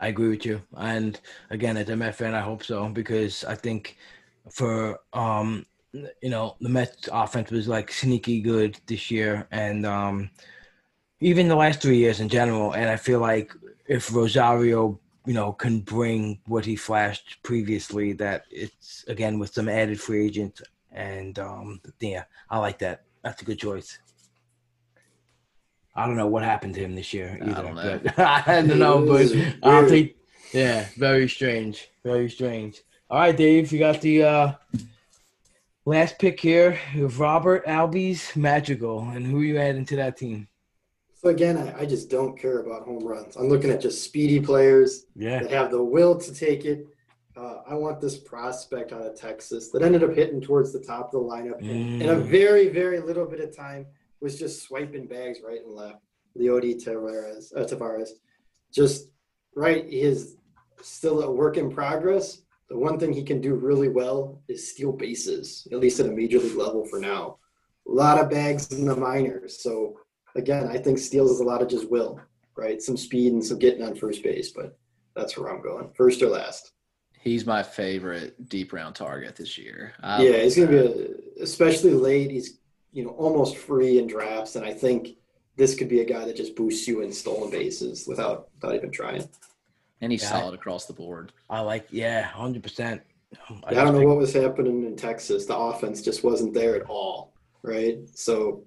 I 0.00 0.08
agree 0.08 0.30
with 0.30 0.44
you, 0.44 0.60
and 0.76 1.20
again, 1.50 1.76
as 1.76 1.88
a 1.88 1.96
Met 1.96 2.16
fan, 2.16 2.34
I 2.34 2.40
hope 2.40 2.64
so 2.64 2.88
because 2.88 3.44
I 3.44 3.54
think 3.54 3.96
for 4.50 4.98
um 5.12 5.64
you 5.92 6.30
know, 6.30 6.56
the 6.60 6.68
Mets 6.68 7.08
offense 7.12 7.50
was 7.50 7.68
like 7.68 7.92
sneaky 7.92 8.40
good 8.40 8.78
this 8.86 9.10
year 9.10 9.46
and 9.50 9.84
um, 9.84 10.30
even 11.20 11.48
the 11.48 11.56
last 11.56 11.82
three 11.82 11.98
years 11.98 12.20
in 12.20 12.28
general. 12.28 12.72
And 12.72 12.88
I 12.88 12.96
feel 12.96 13.20
like 13.20 13.52
if 13.86 14.12
Rosario, 14.14 14.98
you 15.26 15.34
know, 15.34 15.52
can 15.52 15.80
bring 15.80 16.40
what 16.46 16.64
he 16.64 16.76
flashed 16.76 17.42
previously, 17.42 18.12
that 18.14 18.44
it's 18.50 19.04
again 19.06 19.38
with 19.38 19.52
some 19.52 19.68
added 19.68 20.00
free 20.00 20.24
agents. 20.26 20.62
And 20.90 21.38
um, 21.38 21.80
yeah, 22.00 22.24
I 22.50 22.58
like 22.58 22.78
that. 22.78 23.04
That's 23.22 23.42
a 23.42 23.44
good 23.44 23.58
choice. 23.58 23.98
I 25.94 26.06
don't 26.06 26.16
know 26.16 26.26
what 26.26 26.42
happened 26.42 26.74
to 26.74 26.80
him 26.80 26.94
this 26.94 27.12
year 27.12 27.38
either. 27.42 27.52
I 27.58 27.62
don't 27.62 27.74
know, 27.74 28.00
but, 28.04 28.18
I 28.18 28.62
don't 28.62 28.78
know, 28.78 29.06
but 29.06 29.56
I'll 29.62 29.88
take. 29.88 30.16
Yeah, 30.52 30.86
very 30.96 31.28
strange. 31.28 31.88
Very 32.04 32.28
strange. 32.30 32.82
All 33.10 33.18
right, 33.18 33.36
Dave, 33.36 33.72
you 33.72 33.78
got 33.78 34.00
the 34.00 34.22
uh, 34.22 34.52
Last 35.84 36.20
pick 36.20 36.38
here 36.38 36.78
of 36.94 37.18
Robert 37.18 37.66
Albies 37.66 38.36
Madrigal, 38.36 39.00
and 39.00 39.26
who 39.26 39.40
are 39.40 39.44
you 39.44 39.58
adding 39.58 39.84
to 39.86 39.96
that 39.96 40.16
team? 40.16 40.46
So 41.12 41.30
again, 41.30 41.58
I, 41.58 41.80
I, 41.80 41.86
just 41.86 42.08
don't 42.08 42.38
care 42.38 42.60
about 42.60 42.82
home 42.82 43.04
runs. 43.04 43.34
I'm 43.34 43.48
looking 43.48 43.70
at 43.70 43.80
just 43.80 44.04
speedy 44.04 44.38
players 44.38 45.06
yeah. 45.16 45.40
that 45.42 45.50
have 45.50 45.72
the 45.72 45.82
will 45.82 46.16
to 46.18 46.32
take 46.32 46.64
it. 46.64 46.86
Uh, 47.36 47.62
I 47.66 47.74
want 47.74 48.00
this 48.00 48.18
prospect 48.18 48.92
out 48.92 49.02
of 49.02 49.18
Texas 49.18 49.70
that 49.70 49.82
ended 49.82 50.04
up 50.04 50.14
hitting 50.14 50.40
towards 50.40 50.72
the 50.72 50.80
top 50.80 51.06
of 51.06 51.12
the 51.12 51.18
lineup 51.18 51.62
mm. 51.62 52.00
in 52.00 52.08
a 52.10 52.16
very, 52.16 52.68
very 52.68 53.00
little 53.00 53.26
bit 53.26 53.40
of 53.40 53.56
time 53.56 53.86
was 54.20 54.38
just 54.38 54.62
swiping 54.62 55.06
bags 55.06 55.38
right 55.44 55.60
and 55.64 55.74
left. 55.74 55.98
Leody 56.38 56.74
Taveras, 56.82 57.54
uh, 57.56 57.64
Tavares, 57.64 58.10
just 58.72 59.08
right. 59.54 59.86
He 59.88 60.00
is 60.00 60.36
still 60.80 61.22
a 61.22 61.30
work 61.30 61.56
in 61.56 61.70
progress, 61.70 62.42
the 62.72 62.78
one 62.78 62.98
thing 62.98 63.12
he 63.12 63.22
can 63.22 63.42
do 63.42 63.54
really 63.54 63.88
well 63.88 64.40
is 64.48 64.70
steal 64.70 64.92
bases, 64.92 65.68
at 65.70 65.78
least 65.78 66.00
at 66.00 66.06
a 66.06 66.10
major 66.10 66.38
league 66.38 66.56
level 66.56 66.86
for 66.86 66.98
now. 66.98 67.36
A 67.86 67.92
lot 67.92 68.18
of 68.18 68.30
bags 68.30 68.72
in 68.72 68.86
the 68.86 68.96
minors. 68.96 69.62
So 69.62 69.98
again, 70.36 70.68
I 70.68 70.78
think 70.78 70.98
steals 70.98 71.32
is 71.32 71.40
a 71.40 71.44
lot 71.44 71.60
of 71.60 71.68
just 71.68 71.90
will, 71.90 72.18
right? 72.56 72.80
Some 72.80 72.96
speed 72.96 73.34
and 73.34 73.44
some 73.44 73.58
getting 73.58 73.82
on 73.82 73.94
first 73.94 74.22
base, 74.22 74.52
but 74.52 74.78
that's 75.14 75.36
where 75.36 75.52
I'm 75.54 75.62
going. 75.62 75.90
First 75.94 76.22
or 76.22 76.28
last. 76.28 76.71
He's 77.22 77.46
my 77.46 77.62
favorite 77.62 78.48
deep 78.48 78.72
round 78.72 78.94
target 78.94 79.36
this 79.36 79.56
year. 79.56 79.94
I 80.02 80.22
yeah, 80.22 80.38
he's 80.38 80.56
going 80.56 80.68
to 80.68 80.72
be 80.72 81.40
a, 81.40 81.42
especially 81.42 81.92
late. 81.92 82.30
He's 82.30 82.58
you 82.92 83.04
know 83.04 83.10
almost 83.10 83.56
free 83.56 83.98
in 83.98 84.06
drafts, 84.06 84.56
and 84.56 84.64
I 84.64 84.72
think 84.72 85.16
this 85.56 85.74
could 85.74 85.88
be 85.88 86.00
a 86.00 86.04
guy 86.04 86.24
that 86.24 86.36
just 86.36 86.56
boosts 86.56 86.88
you 86.88 87.02
in 87.02 87.12
stolen 87.12 87.50
bases 87.50 88.06
without 88.06 88.48
without 88.60 88.74
even 88.74 88.90
trying 88.90 89.28
and 90.02 90.10
he's 90.10 90.22
yeah, 90.22 90.30
solid 90.30 90.54
across 90.54 90.84
the 90.86 90.92
board. 90.92 91.32
I 91.48 91.60
like, 91.60 91.86
yeah, 91.90 92.22
hundred 92.22 92.62
percent. 92.62 93.00
I, 93.64 93.70
I 93.70 93.74
don't 93.74 93.98
know 93.98 94.06
what 94.06 94.18
was 94.18 94.34
happening 94.34 94.84
in 94.84 94.96
Texas. 94.96 95.46
The 95.46 95.56
offense 95.56 96.02
just 96.02 96.22
wasn't 96.24 96.52
there 96.52 96.76
at 96.76 96.82
all, 96.82 97.32
right? 97.62 97.98
So 98.12 98.64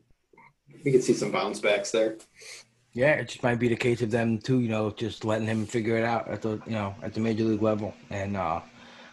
we 0.83 0.91
could 0.91 1.03
see 1.03 1.13
some 1.13 1.31
bounce 1.31 1.59
backs 1.59 1.91
there. 1.91 2.17
Yeah, 2.95 3.11
it 3.11 3.27
just 3.27 3.43
might 3.43 3.59
be 3.59 3.67
the 3.67 3.75
case 3.75 4.01
of 4.01 4.09
them 4.09 4.39
too. 4.39 4.61
You 4.61 4.69
know, 4.69 4.89
just 4.89 5.25
letting 5.25 5.47
him 5.47 5.65
figure 5.65 5.97
it 5.97 6.05
out 6.05 6.29
at 6.29 6.41
the 6.41 6.61
you 6.65 6.71
know 6.71 6.95
at 7.03 7.13
the 7.13 7.19
major 7.19 7.43
league 7.43 7.61
level. 7.61 7.93
And 8.09 8.37
uh, 8.37 8.61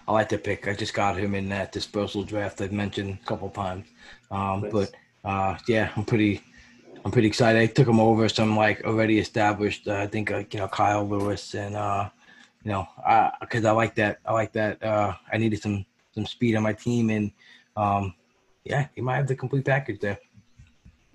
I 0.07 0.13
like 0.13 0.29
the 0.29 0.39
pick. 0.39 0.69
I 0.69 0.73
just 0.73 0.95
got 0.95 1.17
him 1.19 1.35
in 1.35 1.49
that 1.49 1.73
dispersal 1.73 2.23
draft 2.23 2.61
I've 2.61 2.71
mentioned 2.71 3.19
a 3.21 3.27
couple 3.27 3.51
times. 3.51 3.89
Um, 4.31 4.63
nice. 4.63 4.73
But 4.73 4.93
uh, 5.25 5.59
yeah, 5.67 5.91
I'm 5.97 6.05
pretty 6.05 6.43
I'm 7.05 7.11
pretty 7.11 7.27
excited. 7.27 7.61
I 7.61 7.67
took 7.67 7.89
him 7.89 7.99
over 7.99 8.29
some 8.29 8.57
like 8.57 8.85
already 8.85 9.19
established. 9.19 9.89
Uh, 9.89 9.97
I 9.97 10.07
think 10.07 10.31
uh, 10.31 10.45
you 10.49 10.61
know 10.61 10.69
Kyle 10.69 11.05
Lewis 11.05 11.55
and 11.55 11.75
uh, 11.75 12.09
you 12.63 12.71
know 12.71 12.87
because 13.41 13.65
I, 13.65 13.71
I, 13.71 13.73
like 13.73 13.97
that. 13.97 14.21
I 14.25 14.33
like 14.33 14.53
that. 14.53 14.81
Uh, 14.81 15.15
I 15.33 15.39
needed 15.39 15.61
some 15.61 15.85
some 16.15 16.25
speed 16.25 16.55
on 16.55 16.63
my 16.63 16.73
team 16.73 17.11
and 17.11 17.33
um, 17.77 18.15
yeah, 18.63 18.87
he 18.95 19.01
might 19.01 19.17
have 19.17 19.27
the 19.27 19.35
complete 19.35 19.65
package 19.65 19.99
there. 19.99 20.19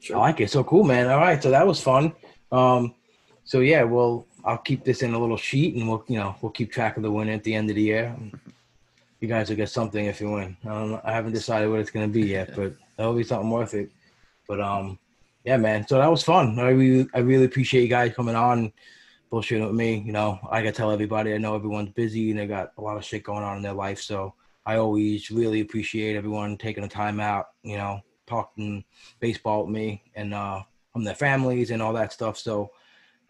Sure. 0.01 0.17
I 0.17 0.19
like 0.19 0.41
it. 0.41 0.51
So 0.51 0.65
cool, 0.65 0.83
man. 0.83 1.07
All 1.07 1.19
right, 1.19 1.41
so 1.41 1.49
that 1.49 1.65
was 1.65 1.81
fun. 1.81 2.13
Um, 2.51 2.95
so 3.43 3.59
yeah, 3.59 3.83
well, 3.83 4.25
I'll 4.43 4.57
keep 4.57 4.83
this 4.83 5.01
in 5.01 5.13
a 5.13 5.19
little 5.19 5.37
sheet, 5.37 5.75
and 5.75 5.87
we'll 5.87 6.03
you 6.07 6.17
know 6.17 6.35
we'll 6.41 6.51
keep 6.51 6.71
track 6.71 6.97
of 6.97 7.03
the 7.03 7.11
winner 7.11 7.33
at 7.33 7.43
the 7.43 7.53
end 7.53 7.69
of 7.69 7.75
the 7.75 7.81
year. 7.81 8.15
You 9.19 9.27
guys 9.27 9.49
will 9.49 9.55
get 9.55 9.69
something 9.69 10.05
if 10.05 10.21
you 10.21 10.31
win. 10.31 10.55
Um, 10.65 11.01
I 11.03 11.11
haven't 11.11 11.33
decided 11.33 11.69
what 11.69 11.79
it's 11.79 11.91
gonna 11.91 12.07
be 12.07 12.27
yet, 12.27 12.55
but 12.55 12.75
that'll 12.95 13.13
be 13.13 13.23
something 13.23 13.49
worth 13.49 13.73
it. 13.73 13.89
But 14.47 14.61
um, 14.61 14.99
yeah, 15.43 15.57
man. 15.57 15.87
So 15.87 15.97
that 15.97 16.11
was 16.11 16.23
fun. 16.23 16.59
I 16.59 16.69
really 16.69 17.07
I 17.13 17.19
really 17.19 17.45
appreciate 17.45 17.83
you 17.83 17.87
guys 17.87 18.13
coming 18.13 18.35
on, 18.35 18.71
bullshitting 19.31 19.65
with 19.65 19.75
me. 19.75 20.03
You 20.05 20.11
know, 20.11 20.39
I 20.49 20.61
gotta 20.61 20.73
tell 20.73 20.91
everybody 20.91 21.33
I 21.33 21.37
know 21.37 21.55
everyone's 21.55 21.91
busy 21.91 22.31
and 22.31 22.39
they 22.39 22.47
got 22.47 22.71
a 22.77 22.81
lot 22.81 22.97
of 22.97 23.05
shit 23.05 23.23
going 23.23 23.43
on 23.43 23.57
in 23.57 23.63
their 23.63 23.73
life. 23.73 24.01
So 24.01 24.33
I 24.65 24.75
always 24.77 25.31
really 25.31 25.61
appreciate 25.61 26.15
everyone 26.15 26.57
taking 26.57 26.83
the 26.83 26.89
time 26.89 27.19
out. 27.19 27.47
You 27.63 27.77
know, 27.77 28.01
talking 28.27 28.83
baseball 29.19 29.63
with 29.63 29.73
me 29.73 30.03
and 30.15 30.33
uh, 30.33 30.61
from 30.97 31.03
their 31.03 31.13
families 31.13 31.69
and 31.69 31.79
all 31.79 31.93
that 31.93 32.11
stuff. 32.11 32.39
So 32.39 32.71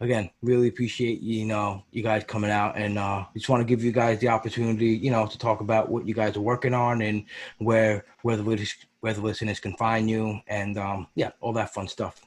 again, 0.00 0.30
really 0.40 0.68
appreciate 0.68 1.20
you 1.20 1.44
know 1.44 1.84
you 1.90 2.02
guys 2.02 2.24
coming 2.24 2.50
out 2.50 2.78
and 2.78 2.98
uh, 2.98 3.26
just 3.34 3.50
want 3.50 3.60
to 3.60 3.66
give 3.66 3.84
you 3.84 3.92
guys 3.92 4.20
the 4.20 4.28
opportunity, 4.28 4.86
you 4.86 5.10
know, 5.10 5.26
to 5.26 5.36
talk 5.36 5.60
about 5.60 5.90
what 5.90 6.08
you 6.08 6.14
guys 6.14 6.34
are 6.34 6.40
working 6.40 6.72
on 6.72 7.02
and 7.02 7.24
where 7.58 8.06
where 8.22 8.38
the 8.38 8.72
where 9.00 9.12
the 9.12 9.20
listeners 9.20 9.60
can 9.60 9.74
find 9.76 10.08
you 10.08 10.40
and 10.46 10.78
um, 10.78 11.08
yeah, 11.14 11.30
all 11.42 11.52
that 11.52 11.74
fun 11.74 11.86
stuff. 11.86 12.22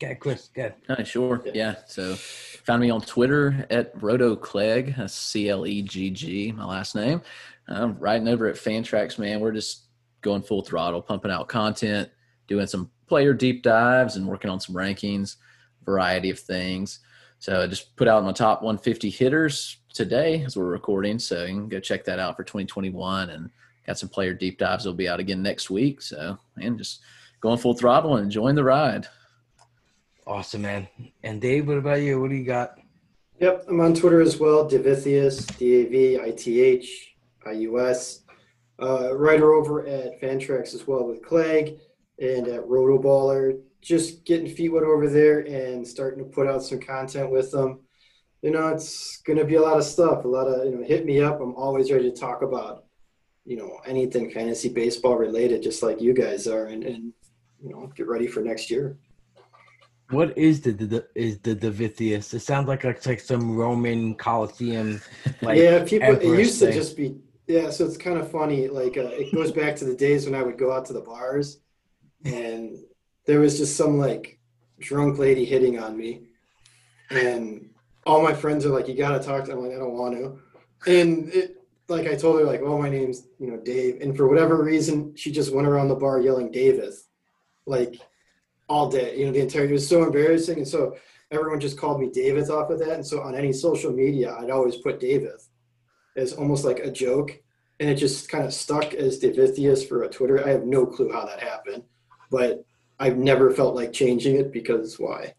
Okay, 0.00 0.14
Chris, 0.14 0.50
good. 0.54 0.74
Uh, 0.88 1.02
sure. 1.02 1.42
Yeah. 1.52 1.76
So 1.88 2.14
found 2.14 2.80
me 2.82 2.90
on 2.90 3.00
Twitter 3.00 3.66
at 3.70 3.90
Roto 4.00 4.36
Clegg, 4.36 4.94
C 5.08 5.48
L 5.48 5.66
E 5.66 5.82
G 5.82 6.10
G, 6.10 6.52
my 6.52 6.64
last 6.64 6.94
name. 6.94 7.22
I'm 7.66 7.98
writing 7.98 8.28
over 8.28 8.46
at 8.46 8.54
Fantrax, 8.54 9.18
man. 9.18 9.40
We're 9.40 9.50
just 9.50 9.86
going 10.20 10.42
full 10.42 10.62
throttle, 10.62 11.02
pumping 11.02 11.32
out 11.32 11.48
content, 11.48 12.10
doing 12.46 12.68
some 12.68 12.90
player 13.06 13.32
deep 13.34 13.62
dives, 13.62 14.16
and 14.16 14.26
working 14.26 14.50
on 14.50 14.60
some 14.60 14.74
rankings, 14.74 15.36
variety 15.84 16.30
of 16.30 16.38
things. 16.38 17.00
So 17.38 17.62
I 17.62 17.66
just 17.66 17.94
put 17.96 18.08
out 18.08 18.24
my 18.24 18.32
top 18.32 18.62
150 18.62 19.10
hitters 19.10 19.78
today 19.92 20.42
as 20.44 20.56
we're 20.56 20.64
recording. 20.64 21.18
So 21.18 21.44
you 21.44 21.54
can 21.54 21.68
go 21.68 21.80
check 21.80 22.04
that 22.04 22.18
out 22.18 22.36
for 22.36 22.44
2021 22.44 23.30
and 23.30 23.50
got 23.86 23.98
some 23.98 24.08
player 24.08 24.34
deep 24.34 24.58
dives 24.58 24.84
will 24.84 24.94
be 24.94 25.08
out 25.08 25.20
again 25.20 25.42
next 25.42 25.70
week. 25.70 26.02
So 26.02 26.38
and 26.56 26.78
just 26.78 27.02
going 27.40 27.58
full 27.58 27.74
throttle 27.74 28.16
and 28.16 28.24
enjoying 28.24 28.56
the 28.56 28.64
ride. 28.64 29.06
Awesome, 30.26 30.62
man. 30.62 30.88
And 31.22 31.40
Dave, 31.40 31.68
what 31.68 31.78
about 31.78 32.00
you? 32.00 32.20
What 32.20 32.30
do 32.30 32.36
you 32.36 32.44
got? 32.44 32.78
Yep, 33.38 33.66
I'm 33.68 33.80
on 33.80 33.94
Twitter 33.94 34.20
as 34.20 34.38
well. 34.38 34.68
Davithius, 34.68 35.56
D 35.58 35.74
A 35.74 35.84
V 35.86 36.20
I 36.20 36.30
T 36.30 36.60
H 36.60 37.14
I 37.46 37.52
U 37.52 37.80
S 37.80 38.22
uh, 38.82 39.14
writer 39.14 39.52
over 39.52 39.86
at 39.86 40.20
Fantrax 40.20 40.74
as 40.74 40.86
well 40.86 41.06
with 41.06 41.22
Clegg 41.22 41.78
and 42.18 42.48
at 42.48 42.62
Rotoballer. 42.62 43.60
Just 43.80 44.24
getting 44.24 44.48
feet 44.48 44.70
wet 44.70 44.82
over 44.82 45.08
there 45.08 45.40
and 45.40 45.86
starting 45.86 46.18
to 46.24 46.30
put 46.30 46.48
out 46.48 46.62
some 46.62 46.80
content 46.80 47.30
with 47.30 47.52
them. 47.52 47.80
You 48.42 48.50
know, 48.50 48.68
it's 48.68 49.18
going 49.18 49.38
to 49.38 49.44
be 49.44 49.54
a 49.54 49.62
lot 49.62 49.78
of 49.78 49.84
stuff. 49.84 50.24
A 50.24 50.28
lot 50.28 50.46
of 50.46 50.66
you 50.66 50.76
know, 50.76 50.84
hit 50.84 51.06
me 51.06 51.20
up. 51.20 51.40
I'm 51.40 51.54
always 51.54 51.90
ready 51.90 52.10
to 52.10 52.16
talk 52.16 52.42
about 52.42 52.84
you 53.44 53.56
know 53.56 53.78
anything 53.86 54.30
fantasy 54.30 54.68
baseball 54.68 55.16
related, 55.16 55.62
just 55.62 55.82
like 55.82 56.00
you 56.00 56.12
guys 56.12 56.46
are, 56.48 56.66
and, 56.66 56.82
and 56.84 57.12
you 57.62 57.70
know, 57.70 57.90
get 57.94 58.08
ready 58.08 58.26
for 58.26 58.40
next 58.40 58.70
year. 58.70 58.98
What 60.10 60.36
is 60.38 60.60
the, 60.60 60.72
the 60.72 61.06
is 61.14 61.38
the 61.38 61.54
Davithius? 61.54 62.34
It 62.34 62.40
sounds 62.40 62.68
like 62.68 62.84
it's 62.84 63.06
like 63.06 63.20
some 63.20 63.56
Roman 63.56 64.14
Colosseum. 64.14 65.00
Like 65.42 65.58
yeah, 65.58 65.84
people. 65.84 66.14
It 66.14 66.24
used 66.24 66.60
thing. 66.60 66.72
to 66.72 66.74
just 66.74 66.96
be 66.96 67.16
yeah, 67.46 67.70
so 67.70 67.84
it's 67.84 67.96
kind 67.96 68.18
of 68.18 68.30
funny. 68.30 68.68
Like 68.68 68.96
uh, 68.96 69.10
it 69.12 69.34
goes 69.34 69.52
back 69.52 69.76
to 69.76 69.84
the 69.84 69.94
days 69.94 70.24
when 70.24 70.34
I 70.34 70.42
would 70.42 70.58
go 70.58 70.72
out 70.72 70.86
to 70.86 70.92
the 70.92 71.00
bars, 71.00 71.58
and 72.24 72.78
there 73.26 73.40
was 73.40 73.58
just 73.58 73.76
some 73.76 73.98
like 73.98 74.38
drunk 74.78 75.18
lady 75.18 75.44
hitting 75.44 75.78
on 75.78 75.96
me, 75.96 76.22
and 77.10 77.70
all 78.04 78.22
my 78.22 78.34
friends 78.34 78.64
are 78.64 78.70
like, 78.70 78.88
"You 78.88 78.94
got 78.94 79.18
to 79.18 79.24
talk 79.24 79.44
to." 79.44 79.50
Them. 79.50 79.62
Like, 79.62 79.72
"I 79.72 79.78
don't 79.78 79.94
want 79.94 80.16
to," 80.16 80.38
and 80.90 81.28
it 81.32 81.56
like 81.88 82.06
I 82.06 82.14
told 82.14 82.38
her 82.40 82.46
like, 82.46 82.62
"Oh, 82.62 82.78
my 82.78 82.88
name's 82.88 83.26
you 83.38 83.50
know 83.50 83.58
Dave," 83.58 84.00
and 84.00 84.16
for 84.16 84.28
whatever 84.28 84.62
reason, 84.62 85.14
she 85.16 85.30
just 85.30 85.54
went 85.54 85.68
around 85.68 85.88
the 85.88 85.94
bar 85.94 86.20
yelling 86.20 86.50
Davis, 86.50 87.08
like 87.66 88.00
all 88.68 88.90
day. 88.90 89.16
You 89.18 89.26
know, 89.26 89.32
the 89.32 89.40
entire 89.40 89.64
it 89.64 89.72
was 89.72 89.88
so 89.88 90.02
embarrassing, 90.04 90.58
and 90.58 90.68
so 90.68 90.96
everyone 91.30 91.60
just 91.60 91.78
called 91.78 92.00
me 92.00 92.10
Davis 92.10 92.50
off 92.50 92.70
of 92.70 92.78
that. 92.80 92.92
And 92.92 93.06
so 93.06 93.20
on 93.22 93.34
any 93.34 93.52
social 93.52 93.92
media, 93.92 94.36
I'd 94.38 94.50
always 94.50 94.76
put 94.76 95.00
Davis 95.00 95.50
as 96.16 96.32
almost 96.32 96.64
like 96.64 96.80
a 96.80 96.90
joke, 96.90 97.38
and 97.80 97.90
it 97.90 97.96
just 97.96 98.28
kind 98.28 98.44
of 98.44 98.54
stuck 98.54 98.94
as 98.94 99.20
Davithius 99.20 99.86
for 99.88 100.04
a 100.04 100.08
Twitter. 100.08 100.44
I 100.44 100.50
have 100.50 100.64
no 100.64 100.86
clue 100.86 101.12
how 101.12 101.26
that 101.26 101.40
happened, 101.40 101.84
but 102.30 102.64
I've 102.98 103.16
never 103.16 103.50
felt 103.50 103.74
like 103.74 103.92
changing 103.92 104.36
it 104.36 104.52
because 104.52 104.98
why? 104.98 105.34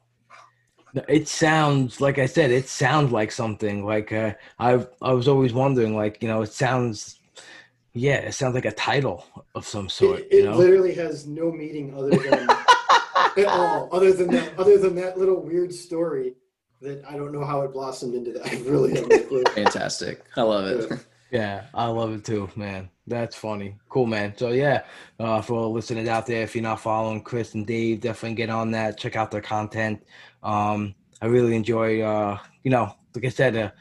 It 1.08 1.28
sounds 1.28 2.02
like 2.02 2.18
I 2.18 2.26
said. 2.26 2.52
It 2.52 2.68
sounds 2.68 3.12
like 3.12 3.32
something 3.32 3.86
like 3.86 4.12
uh, 4.12 4.34
I. 4.58 4.86
I 5.02 5.14
was 5.14 5.28
always 5.28 5.54
wondering, 5.54 5.96
like 5.96 6.22
you 6.22 6.28
know, 6.28 6.42
it 6.42 6.54
sounds. 6.54 7.20
Yeah, 7.94 8.18
it 8.18 8.34
sounds 8.34 8.56
like 8.56 8.66
a 8.66 8.72
title 8.72 9.26
of 9.54 9.66
some 9.66 9.90
sort. 9.90 10.22
It, 10.22 10.28
it 10.32 10.38
you 10.38 10.44
know? 10.46 10.58
literally 10.58 10.94
has 10.96 11.28
no 11.28 11.52
meaning 11.52 11.94
other 11.96 12.12
than 12.12 12.50
at 13.38 13.46
all, 13.46 13.90
other 13.92 14.14
than 14.14 14.30
that. 14.32 14.58
Other 14.58 14.78
than 14.78 14.96
that 14.96 15.18
little 15.18 15.42
weird 15.42 15.74
story 15.74 16.36
that 16.82 17.04
I 17.06 17.18
don't 17.18 17.32
know 17.32 17.44
how 17.44 17.62
it 17.62 17.74
blossomed 17.74 18.16
into 18.16 18.32
that. 18.34 18.48
I 18.52 18.58
really 18.62 18.96
have 18.96 19.10
no 19.10 19.20
clue. 19.20 19.44
Fantastic. 19.56 20.24
I 20.36 20.42
love 20.42 20.68
it. 20.68 20.88
Yeah. 20.90 20.98
Yeah, 21.32 21.66
I 21.74 21.88
love 21.88 22.14
it 22.14 22.26
too, 22.26 22.50
man. 22.56 22.90
That's 23.06 23.36
funny. 23.36 23.76
Cool, 23.90 24.06
man. 24.06 24.36
So 24.38 24.50
yeah, 24.50 24.84
uh, 25.20 25.42
for 25.42 25.60
all 25.60 25.72
listeners 25.72 26.08
out 26.08 26.26
there, 26.26 26.44
if 26.44 26.56
you're 26.56 26.64
not 26.64 26.82
following 26.82 27.22
Chris 27.22 27.54
and 27.54 27.66
Dave, 27.66 28.02
definitely 28.02 28.36
get 28.36 28.50
on 28.50 28.72
that. 28.72 28.98
Check 28.98 29.16
out 29.16 29.32
their 29.32 29.42
content. 29.42 30.04
Um, 30.44 30.96
I 31.22 31.26
really 31.28 31.56
enjoy, 31.56 32.02
uh, 32.02 32.38
you 32.64 32.72
know, 32.72 32.94
like 33.16 33.26
I 33.26 33.30
said, 33.30 33.56
uh, 33.56 33.72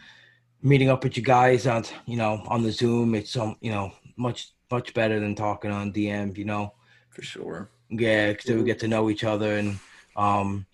meeting 0.63 0.89
up 0.91 1.05
with 1.05 1.17
you 1.17 1.23
guys 1.23 1.67
on, 1.67 1.85
you 2.07 2.17
know, 2.17 2.43
on 2.47 2.63
the 2.63 2.73
Zoom. 2.73 3.15
It's 3.15 3.37
um, 3.37 3.57
you 3.61 3.71
know, 3.71 3.93
much 4.17 4.53
much 4.71 4.95
better 4.95 5.21
than 5.21 5.35
talking 5.35 5.71
on 5.71 5.93
DM. 5.93 6.37
You 6.37 6.45
know, 6.45 6.75
for 7.11 7.23
sure. 7.23 7.71
Yeah, 7.89 8.33
because 8.33 8.51
we 8.51 8.65
get 8.65 8.81
to 8.81 8.89
know 8.89 9.11
each 9.11 9.23
other 9.23 9.57
and 9.59 9.79
um, 10.17 10.67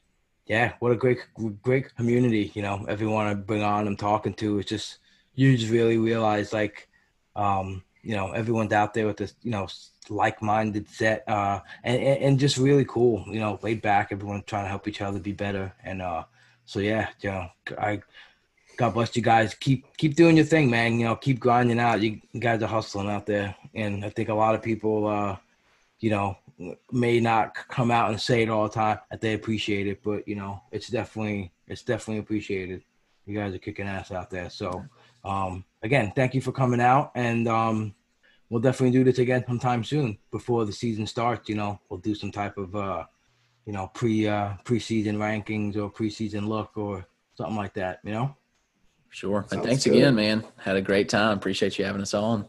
yeah, 0.46 0.74
what 0.80 0.92
a 0.92 0.96
great 0.96 1.18
great 1.62 1.94
community. 1.96 2.52
You 2.54 2.62
know, 2.62 2.84
everyone 2.88 3.26
I 3.26 3.34
bring 3.34 3.62
on, 3.62 3.86
I'm 3.86 3.96
talking 3.96 4.34
to, 4.34 4.58
it's 4.58 4.68
just 4.68 4.98
you 5.34 5.56
just 5.56 5.70
really 5.70 5.98
realize 5.98 6.52
like, 6.52 6.88
um, 7.36 7.82
you 8.02 8.14
know, 8.16 8.32
everyone's 8.32 8.72
out 8.72 8.94
there 8.94 9.06
with 9.06 9.16
this, 9.16 9.34
you 9.42 9.50
know, 9.50 9.68
like-minded 10.08 10.88
set, 10.88 11.28
uh, 11.28 11.60
and, 11.84 12.02
and 12.02 12.38
just 12.38 12.56
really 12.56 12.84
cool. 12.84 13.24
You 13.28 13.40
know, 13.40 13.58
laid 13.62 13.80
back, 13.82 14.08
everyone 14.10 14.42
trying 14.46 14.64
to 14.64 14.68
help 14.68 14.88
each 14.88 15.00
other 15.00 15.20
be 15.20 15.32
better, 15.32 15.72
and 15.84 16.02
uh, 16.02 16.24
so 16.64 16.80
yeah, 16.80 17.08
you 17.20 17.30
know, 17.30 17.48
I. 17.78 18.02
God 18.78 18.94
bless 18.94 19.14
you 19.14 19.20
guys. 19.22 19.52
Keep 19.52 19.98
keep 19.98 20.16
doing 20.16 20.34
your 20.34 20.46
thing, 20.46 20.70
man. 20.70 20.98
You 20.98 21.04
know, 21.04 21.14
keep 21.14 21.38
grinding 21.38 21.78
out. 21.78 22.00
You, 22.00 22.22
guys 22.38 22.62
are 22.62 22.66
hustling 22.66 23.10
out 23.10 23.26
there, 23.26 23.54
and 23.74 24.02
I 24.02 24.08
think 24.08 24.30
a 24.30 24.34
lot 24.34 24.54
of 24.54 24.62
people, 24.62 25.06
uh, 25.06 25.36
you 26.00 26.08
know, 26.08 26.38
may 26.90 27.20
not 27.20 27.54
come 27.54 27.90
out 27.90 28.10
and 28.10 28.20
say 28.20 28.42
it 28.42 28.48
all 28.48 28.64
the 28.64 28.74
time 28.74 28.98
that 29.10 29.20
they 29.20 29.34
appreciate 29.34 29.86
it, 29.86 30.02
but 30.02 30.26
you 30.26 30.36
know, 30.36 30.62
it's 30.70 30.88
definitely 30.88 31.52
it's 31.66 31.82
definitely 31.82 32.20
appreciated. 32.20 32.82
You 33.26 33.38
guys 33.38 33.54
are 33.54 33.58
kicking 33.58 33.86
ass 33.86 34.10
out 34.10 34.30
there. 34.30 34.50
So 34.50 34.84
um 35.24 35.64
again, 35.82 36.12
thank 36.14 36.34
you 36.34 36.40
for 36.40 36.52
coming 36.52 36.80
out 36.80 37.12
and 37.14 37.48
um 37.48 37.94
we'll 38.48 38.60
definitely 38.60 38.96
do 38.96 39.04
this 39.04 39.18
again 39.18 39.44
sometime 39.46 39.82
soon 39.82 40.18
before 40.30 40.64
the 40.64 40.72
season 40.72 41.06
starts, 41.06 41.48
you 41.48 41.54
know. 41.54 41.80
We'll 41.88 42.00
do 42.00 42.14
some 42.14 42.32
type 42.32 42.56
of 42.58 42.74
uh 42.76 43.04
you 43.66 43.72
know, 43.72 43.90
pre 43.94 44.26
uh 44.28 44.54
preseason 44.64 45.16
rankings 45.16 45.76
or 45.76 45.90
preseason 45.90 46.46
look 46.48 46.76
or 46.76 47.06
something 47.34 47.56
like 47.56 47.74
that, 47.74 48.00
you 48.04 48.12
know? 48.12 48.36
Sure. 49.10 49.46
and 49.50 49.62
thanks 49.62 49.84
good. 49.84 49.94
again, 49.94 50.14
man. 50.14 50.44
Had 50.56 50.76
a 50.76 50.82
great 50.82 51.08
time. 51.08 51.36
Appreciate 51.36 51.78
you 51.78 51.84
having 51.84 52.00
us 52.00 52.14
on. 52.14 52.48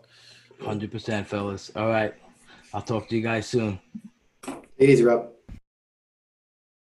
Hundred 0.61 0.91
percent, 0.91 1.27
fellas. 1.27 1.71
All 1.75 1.89
right. 1.89 2.13
I'll 2.73 2.81
talk 2.81 3.09
to 3.09 3.15
you 3.15 3.21
guys 3.21 3.47
soon. 3.47 3.79
Easy, 4.79 5.03
Rob. 5.03 5.29